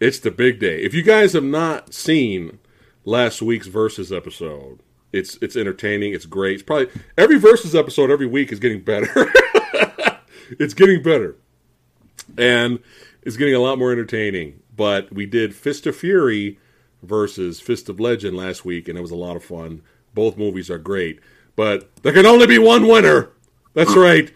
It's 0.00 0.18
the 0.18 0.30
big 0.30 0.60
day. 0.60 0.82
If 0.82 0.92
you 0.92 1.02
guys 1.02 1.32
have 1.32 1.44
not 1.44 1.94
seen 1.94 2.58
last 3.04 3.42
week's 3.42 3.66
versus 3.66 4.12
episode, 4.12 4.80
it's 5.12 5.36
it's 5.40 5.56
entertaining. 5.56 6.12
It's 6.12 6.26
great. 6.26 6.54
It's 6.54 6.62
probably 6.62 6.88
every 7.16 7.38
versus 7.38 7.74
episode 7.74 8.10
every 8.10 8.26
week 8.26 8.52
is 8.52 8.58
getting 8.58 8.82
better. 8.82 9.08
it's 10.58 10.74
getting 10.74 11.02
better, 11.02 11.36
and 12.36 12.80
it's 13.22 13.36
getting 13.36 13.54
a 13.54 13.60
lot 13.60 13.78
more 13.78 13.92
entertaining. 13.92 14.60
But 14.76 15.12
we 15.12 15.26
did 15.26 15.54
Fist 15.54 15.86
of 15.86 15.96
Fury 15.96 16.58
versus 17.02 17.60
Fist 17.60 17.88
of 17.88 18.00
Legend 18.00 18.36
last 18.36 18.64
week, 18.64 18.88
and 18.88 18.98
it 18.98 19.02
was 19.02 19.12
a 19.12 19.16
lot 19.16 19.36
of 19.36 19.44
fun. 19.44 19.82
Both 20.14 20.36
movies 20.36 20.70
are 20.70 20.78
great, 20.78 21.20
but 21.56 21.90
there 22.02 22.12
can 22.12 22.26
only 22.26 22.46
be 22.46 22.58
one 22.58 22.88
winner. 22.88 23.30
That's 23.74 23.96
right. 23.96 24.32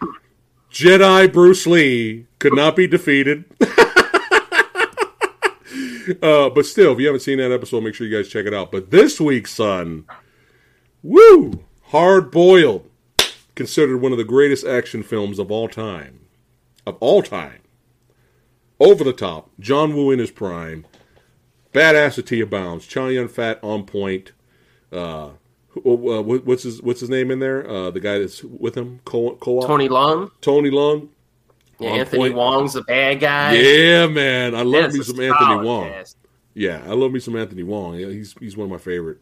Jedi 0.70 1.32
Bruce 1.32 1.66
Lee 1.66 2.26
could 2.38 2.54
not 2.54 2.76
be 2.76 2.86
defeated. 2.86 3.44
uh, 6.22 6.50
but 6.50 6.66
still, 6.66 6.92
if 6.92 6.98
you 7.00 7.06
haven't 7.06 7.20
seen 7.20 7.38
that 7.38 7.52
episode, 7.52 7.82
make 7.82 7.94
sure 7.94 8.06
you 8.06 8.16
guys 8.16 8.28
check 8.28 8.46
it 8.46 8.54
out. 8.54 8.70
But 8.72 8.90
this 8.90 9.20
week, 9.20 9.46
son, 9.46 10.04
woo, 11.02 11.64
Hard 11.84 12.30
Boiled, 12.30 12.88
considered 13.54 13.98
one 13.98 14.12
of 14.12 14.18
the 14.18 14.24
greatest 14.24 14.66
action 14.66 15.02
films 15.02 15.38
of 15.38 15.50
all 15.50 15.68
time. 15.68 16.20
Of 16.86 16.96
all 17.00 17.22
time. 17.22 17.60
Over 18.80 19.04
the 19.04 19.12
top. 19.12 19.50
John 19.58 19.94
Woo 19.94 20.10
in 20.10 20.18
his 20.18 20.30
prime. 20.30 20.86
Badassity 21.72 22.42
abounds. 22.42 22.86
Chow 22.86 23.08
Yun 23.08 23.28
Fat 23.28 23.58
on 23.62 23.84
point. 23.84 24.32
Uh, 24.92 25.30
what's 25.74 26.62
his 26.62 26.80
What's 26.80 27.00
his 27.00 27.10
name 27.10 27.30
in 27.30 27.40
there? 27.40 27.68
Uh, 27.68 27.90
the 27.90 28.00
guy 28.00 28.18
that's 28.18 28.42
with 28.42 28.74
him, 28.76 29.00
Co- 29.04 29.36
Co-op? 29.36 29.66
Tony 29.66 29.88
Leung. 29.88 30.30
Tony 30.40 30.70
Leung. 30.70 31.08
Yeah, 31.78 31.90
Anthony 31.90 32.18
point. 32.18 32.34
Wong's 32.34 32.72
the 32.72 32.82
bad 32.82 33.20
guy. 33.20 33.52
Yeah, 33.54 34.06
man, 34.06 34.54
I 34.54 34.62
love 34.62 34.92
That's 34.92 34.98
me 34.98 35.04
some 35.04 35.20
Anthony 35.20 35.64
Wong. 35.64 35.88
cast. 35.88 36.16
Yeah, 36.54 36.82
I 36.84 36.92
love 36.94 37.12
me 37.12 37.20
some 37.20 37.36
Anthony 37.36 37.62
Wong. 37.62 37.94
He's 37.94 38.34
he's 38.40 38.56
one 38.56 38.64
of 38.64 38.70
my 38.70 38.78
favorite. 38.78 39.18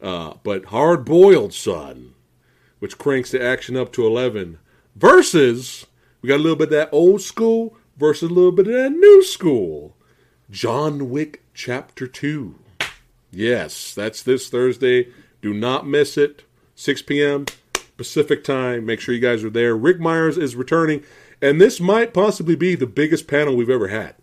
Uh, 0.00 0.34
but 0.44 0.66
Hard 0.66 1.04
Boiled 1.04 1.52
Son, 1.52 2.14
which 2.78 2.98
cranks 2.98 3.32
the 3.32 3.42
action 3.42 3.76
up 3.76 3.92
to 3.94 4.06
eleven, 4.06 4.58
versus 4.94 5.86
we 6.22 6.28
got 6.28 6.36
a 6.36 6.42
little 6.42 6.56
bit 6.56 6.68
of 6.68 6.70
that 6.70 6.88
old 6.92 7.20
school 7.20 7.76
versus 7.96 8.30
a 8.30 8.32
little 8.32 8.52
bit 8.52 8.68
of 8.68 8.74
that 8.74 8.90
new 8.90 9.22
school. 9.24 9.96
John 10.50 11.10
Wick 11.10 11.42
Chapter 11.52 12.06
Two. 12.06 12.56
Yes, 13.32 13.92
that's 13.94 14.22
this 14.22 14.48
Thursday. 14.48 15.08
Do 15.42 15.52
not 15.52 15.86
miss 15.86 16.16
it. 16.16 16.44
6 16.76 17.02
p.m. 17.02 17.44
Pacific 17.96 18.44
time. 18.44 18.86
Make 18.86 19.00
sure 19.00 19.14
you 19.14 19.20
guys 19.20 19.42
are 19.44 19.50
there. 19.50 19.76
Rick 19.76 19.98
Myers 20.00 20.38
is 20.38 20.54
returning, 20.56 21.02
and 21.40 21.60
this 21.60 21.80
might 21.80 22.14
possibly 22.14 22.56
be 22.56 22.74
the 22.74 22.86
biggest 22.86 23.26
panel 23.26 23.56
we've 23.56 23.70
ever 23.70 23.88
had 23.88 24.14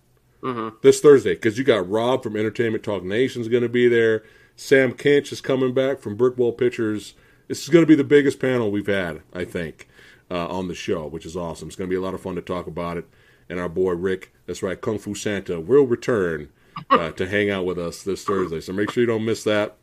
this 0.82 1.00
Thursday 1.00 1.34
because 1.34 1.58
you 1.58 1.64
got 1.64 1.90
Rob 1.90 2.22
from 2.22 2.36
Entertainment 2.36 2.84
Talk 2.84 3.04
Nation 3.04 3.42
is 3.42 3.48
going 3.48 3.64
to 3.64 3.70
be 3.70 3.88
there. 3.88 4.24
Sam 4.56 4.94
Kinch 4.94 5.32
is 5.32 5.42
coming 5.42 5.74
back 5.74 6.00
from 6.00 6.18
Brickwall 6.18 6.58
Pictures. 6.58 7.16
This 7.48 7.64
is 7.64 7.70
going 7.70 7.84
to 7.84 7.88
be 7.88 7.96
the 7.96 8.04
biggest 8.04 8.40
panel 8.40 8.72
we've 8.72 8.88
had, 8.88 9.22
I 9.34 9.44
think, 9.44 9.88
uh, 10.30 10.48
on 10.48 10.68
the 10.68 10.76
show, 10.76 11.08
which 11.08 11.26
is 11.26 11.36
awesome. 11.36 11.68
It's 11.68 11.76
going 11.76 11.90
to 11.90 11.94
be 11.94 11.98
a 11.98 12.02
lot 12.02 12.14
of 12.14 12.22
fun 12.22 12.36
to 12.36 12.42
talk 12.42 12.68
about 12.68 12.98
it. 12.98 13.06
And 13.50 13.60
our 13.60 13.70
boy 13.70 13.94
Rick, 13.94 14.34
that's 14.46 14.64
right, 14.64 14.80
Kung 14.80 14.98
Fu 14.98 15.14
Santa, 15.14 15.60
will 15.60 15.86
return 15.86 16.50
uh, 16.90 17.12
to 17.12 17.28
hang 17.30 17.50
out 17.50 17.66
with 17.66 17.78
us 17.78 18.04
this 18.04 18.24
Thursday. 18.24 18.62
So 18.62 18.74
make 18.74 18.92
sure 18.92 19.02
you 19.02 19.08
don't 19.08 19.26
miss 19.26 19.44
that. 19.44 19.78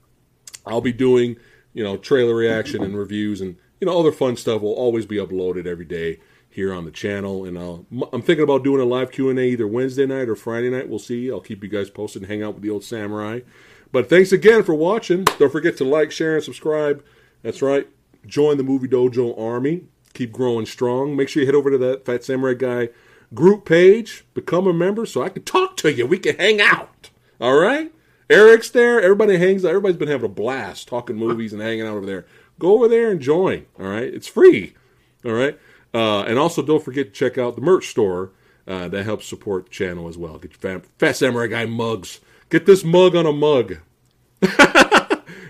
I'll 0.65 0.81
be 0.81 0.93
doing, 0.93 1.37
you 1.75 1.83
know, 1.83 1.97
trailer 1.97 2.35
reaction 2.35 2.83
and 2.83 2.97
reviews 2.97 3.41
and 3.41 3.57
you 3.81 3.87
know 3.87 3.99
other 3.99 4.13
fun 4.13 4.37
stuff 4.37 4.63
will 4.63 4.75
always 4.75 5.07
be 5.07 5.17
uploaded 5.17 5.67
every 5.67 5.85
day 5.85 6.21
here 6.53 6.73
on 6.73 6.85
the 6.85 6.91
channel. 6.91 7.45
And 7.45 7.59
I'll, 7.59 7.87
I'm 8.13 8.23
thinking 8.23 8.45
about 8.45 8.63
doing 8.63 8.81
a 8.81 8.85
live 8.85 9.11
Q 9.11 9.31
and 9.31 9.39
A 9.39 9.43
either 9.43 9.67
Wednesday 9.67 10.07
night 10.07 10.29
or 10.29 10.37
Friday 10.37 10.71
night. 10.71 10.89
We'll 10.89 10.99
see. 10.99 11.31
I'll 11.31 11.41
keep 11.41 11.63
you 11.63 11.69
guys 11.69 11.91
posted 11.91 12.23
and 12.23 12.31
hang 12.31 12.43
out 12.43 12.55
with 12.55 12.63
the 12.63 12.71
old 12.71 12.85
samurai. 12.85 13.41
But 13.91 14.09
thanks 14.09 14.33
again 14.33 14.63
for 14.63 14.75
watching. 14.75 15.25
Don't 15.25 15.53
forget 15.53 15.77
to 15.79 15.85
like, 15.85 16.13
share, 16.13 16.37
and 16.37 16.45
subscribe. 16.45 17.05
That's 17.43 17.63
right. 17.63 17.89
Join 18.27 18.57
the 18.57 18.63
Movie 18.63 18.89
Dojo 18.89 19.39
Army. 19.39 19.85
Keep 20.15 20.33
growing 20.33 20.67
strong. 20.67 21.17
Make 21.17 21.29
sure 21.29 21.43
you 21.43 21.47
head 21.47 21.55
over 21.55 21.71
to 21.71 21.79
that 21.79 22.05
Phat 22.05 22.25
Samurai 22.25 22.55
Guy 22.55 22.91
group 23.35 23.65
page. 23.65 24.25
Become 24.35 24.67
a 24.67 24.73
member 24.73 25.07
so 25.07 25.23
I 25.23 25.29
can 25.31 25.43
talk 25.43 25.77
to 25.79 25.93
you. 25.93 26.07
We 26.07 26.19
can 26.19 26.37
hang 26.37 26.61
out. 26.61 27.11
All 27.41 27.59
right? 27.59 27.93
Erik's 28.31 28.71
there. 28.71 29.01
Everybody 29.01 29.37
hangs 29.37 29.65
out. 29.65 29.71
Everybody's 29.71 29.97
been 29.97 30.09
having 30.09 30.27
a 30.27 30.29
blast 30.33 30.89
talking 30.89 31.17
movies 31.17 31.53
and 31.53 31.61
hanging 31.61 31.87
out 31.87 31.97
over 31.97 32.07
there. 32.07 32.27
Go 32.59 32.75
over 32.75 32.89
there 32.89 33.11
and 33.11 33.21
join. 33.21 33.67
All 33.79 33.87
right? 33.87 34.05
It's 34.05 34.29
free. 34.29 34.75
All 35.25 35.33
right? 35.33 35.59
Uh, 35.95 36.23
and 36.23 36.39
also, 36.39 36.63
don't 36.63 36.85
forget 36.85 37.07
to 37.07 37.13
check 37.13 37.39
out 37.39 37.55
the 37.55 37.63
merch 37.63 37.89
store. 37.89 38.33
Uh, 38.67 38.87
that 38.89 39.05
helps 39.05 39.27
support 39.27 39.65
the 39.65 39.71
channel 39.71 40.09
as 40.09 40.17
well. 40.17 40.39
Get 40.39 40.63
your 40.63 40.83
Phat 40.99 41.17
Samurai 41.17 41.49
Guy 41.49 41.67
mugs. 41.67 42.21
Get 42.49 42.65
this 42.65 42.85
mug 42.85 43.17
on 43.17 43.27
a 43.27 43.33
mug. 43.33 43.79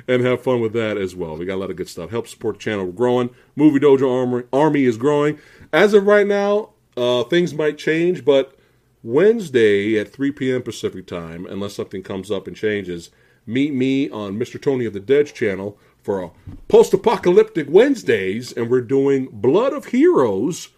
and 0.09 0.24
have 0.24 0.43
fun 0.43 0.60
with 0.60 0.73
that 0.73 0.97
as 0.97 1.14
well. 1.14 1.36
We 1.36 1.44
got 1.44 1.56
a 1.56 1.56
lot 1.56 1.70
of 1.70 1.77
good 1.77 1.89
stuff. 1.89 2.10
Help 2.10 2.27
support 2.27 2.56
the 2.56 2.60
channel. 2.60 2.86
We're 2.86 2.93
growing. 2.93 3.31
Movie 3.55 3.81
Dojo 3.81 4.10
Army, 4.10 4.44
Army 4.52 4.85
is 4.85 4.97
growing. 4.97 5.39
As 5.73 5.94
of 5.94 6.06
right 6.06 6.27
now, 6.27 6.70
uh, 6.97 7.24
things 7.24 7.55
might 7.55 7.78
change, 7.78 8.24
but 8.24 8.56
Wednesday 9.02 9.98
at 9.98 10.12
3 10.12 10.32
p.m. 10.32 10.62
Pacific 10.62 11.06
time, 11.06 11.47
unless 11.47 11.74
something 11.74 12.02
comes 12.02 12.31
up 12.31 12.47
and 12.47 12.56
changes, 12.56 13.10
meet 13.47 13.74
me 13.74 14.09
on 14.10 14.39
Mr. 14.39 14.60
Tony 14.60 14.85
of 14.85 14.93
the 14.93 15.01
Dead 15.01 15.27
channel 15.27 15.78
for 16.02 16.22
a 16.22 16.30
post-apocalyptic 16.68 17.66
Wednesdays, 17.70 18.52
and 18.52 18.70
we're 18.70 18.80
doing 18.80 19.28
Blood 19.30 19.72
of 19.72 19.86
Heroes 19.86 20.68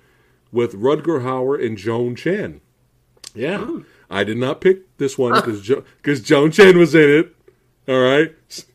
with 0.53 0.75
Rutger 0.75 1.23
Hauer 1.23 1.65
and 1.65 1.77
Joan 1.77 2.15
Chen. 2.15 2.61
Yeah, 3.35 3.81
I 4.09 4.23
did 4.23 4.37
not 4.37 4.61
pick 4.61 4.97
this 4.99 5.19
one 5.19 5.35
because 5.35 5.67
because 5.69 6.21
Joan 6.21 6.51
Chen 6.51 6.79
was 6.79 6.95
in 6.95 7.11
it. 7.11 7.37
All 7.89 8.01
right, 8.01 8.35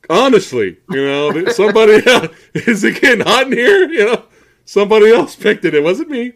honestly, 0.09 0.77
you 0.89 1.05
know, 1.05 1.45
somebody 1.49 2.05
else, 2.05 2.27
is 2.53 2.83
it 2.83 3.01
getting 3.01 3.25
hot 3.25 3.47
in 3.47 3.53
here? 3.53 3.89
You 3.89 4.05
know, 4.05 4.25
somebody 4.65 5.11
else 5.11 5.35
picked 5.35 5.65
it. 5.65 5.73
It 5.73 5.83
wasn't 5.83 6.09
me. 6.09 6.33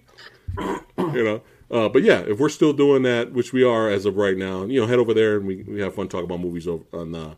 You 0.98 1.24
know, 1.24 1.42
uh, 1.70 1.90
but 1.90 2.04
yeah, 2.04 2.20
if 2.20 2.40
we're 2.40 2.50
still 2.50 2.72
doing 2.72 3.02
that, 3.04 3.34
which 3.34 3.52
we 3.52 3.64
are 3.64 3.90
as 3.90 4.06
of 4.06 4.16
right 4.16 4.38
now, 4.38 4.64
you 4.66 4.80
know, 4.80 4.88
head 4.88 5.00
over 5.00 5.14
there 5.14 5.38
and 5.38 5.48
we, 5.48 5.64
we 5.64 5.82
have 5.82 5.96
fun 5.96 6.08
talking 6.08 6.26
about 6.26 6.40
movies 6.40 6.68
over 6.68 6.84
on 6.94 7.16
uh, 7.16 7.34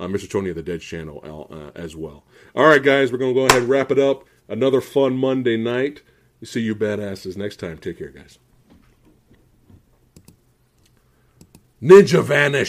on 0.00 0.12
Mr. 0.12 0.28
Tony 0.28 0.50
of 0.50 0.56
the 0.56 0.62
Dead 0.62 0.80
channel 0.80 1.48
uh, 1.50 1.78
as 1.78 1.94
well. 1.94 2.24
All 2.54 2.66
right, 2.66 2.82
guys, 2.82 3.12
we're 3.12 3.18
gonna 3.18 3.34
go 3.34 3.46
ahead 3.46 3.62
and 3.62 3.68
wrap 3.68 3.90
it 3.90 3.98
up. 3.98 4.24
Another 4.48 4.80
fun 4.80 5.16
Monday 5.16 5.56
night. 5.56 6.02
See 6.42 6.60
you 6.60 6.74
badasses 6.74 7.36
next 7.36 7.56
time. 7.56 7.78
Take 7.78 7.98
care, 7.98 8.08
guys. 8.08 8.38
Ninja 11.82 12.24
Vanish. 12.24 12.58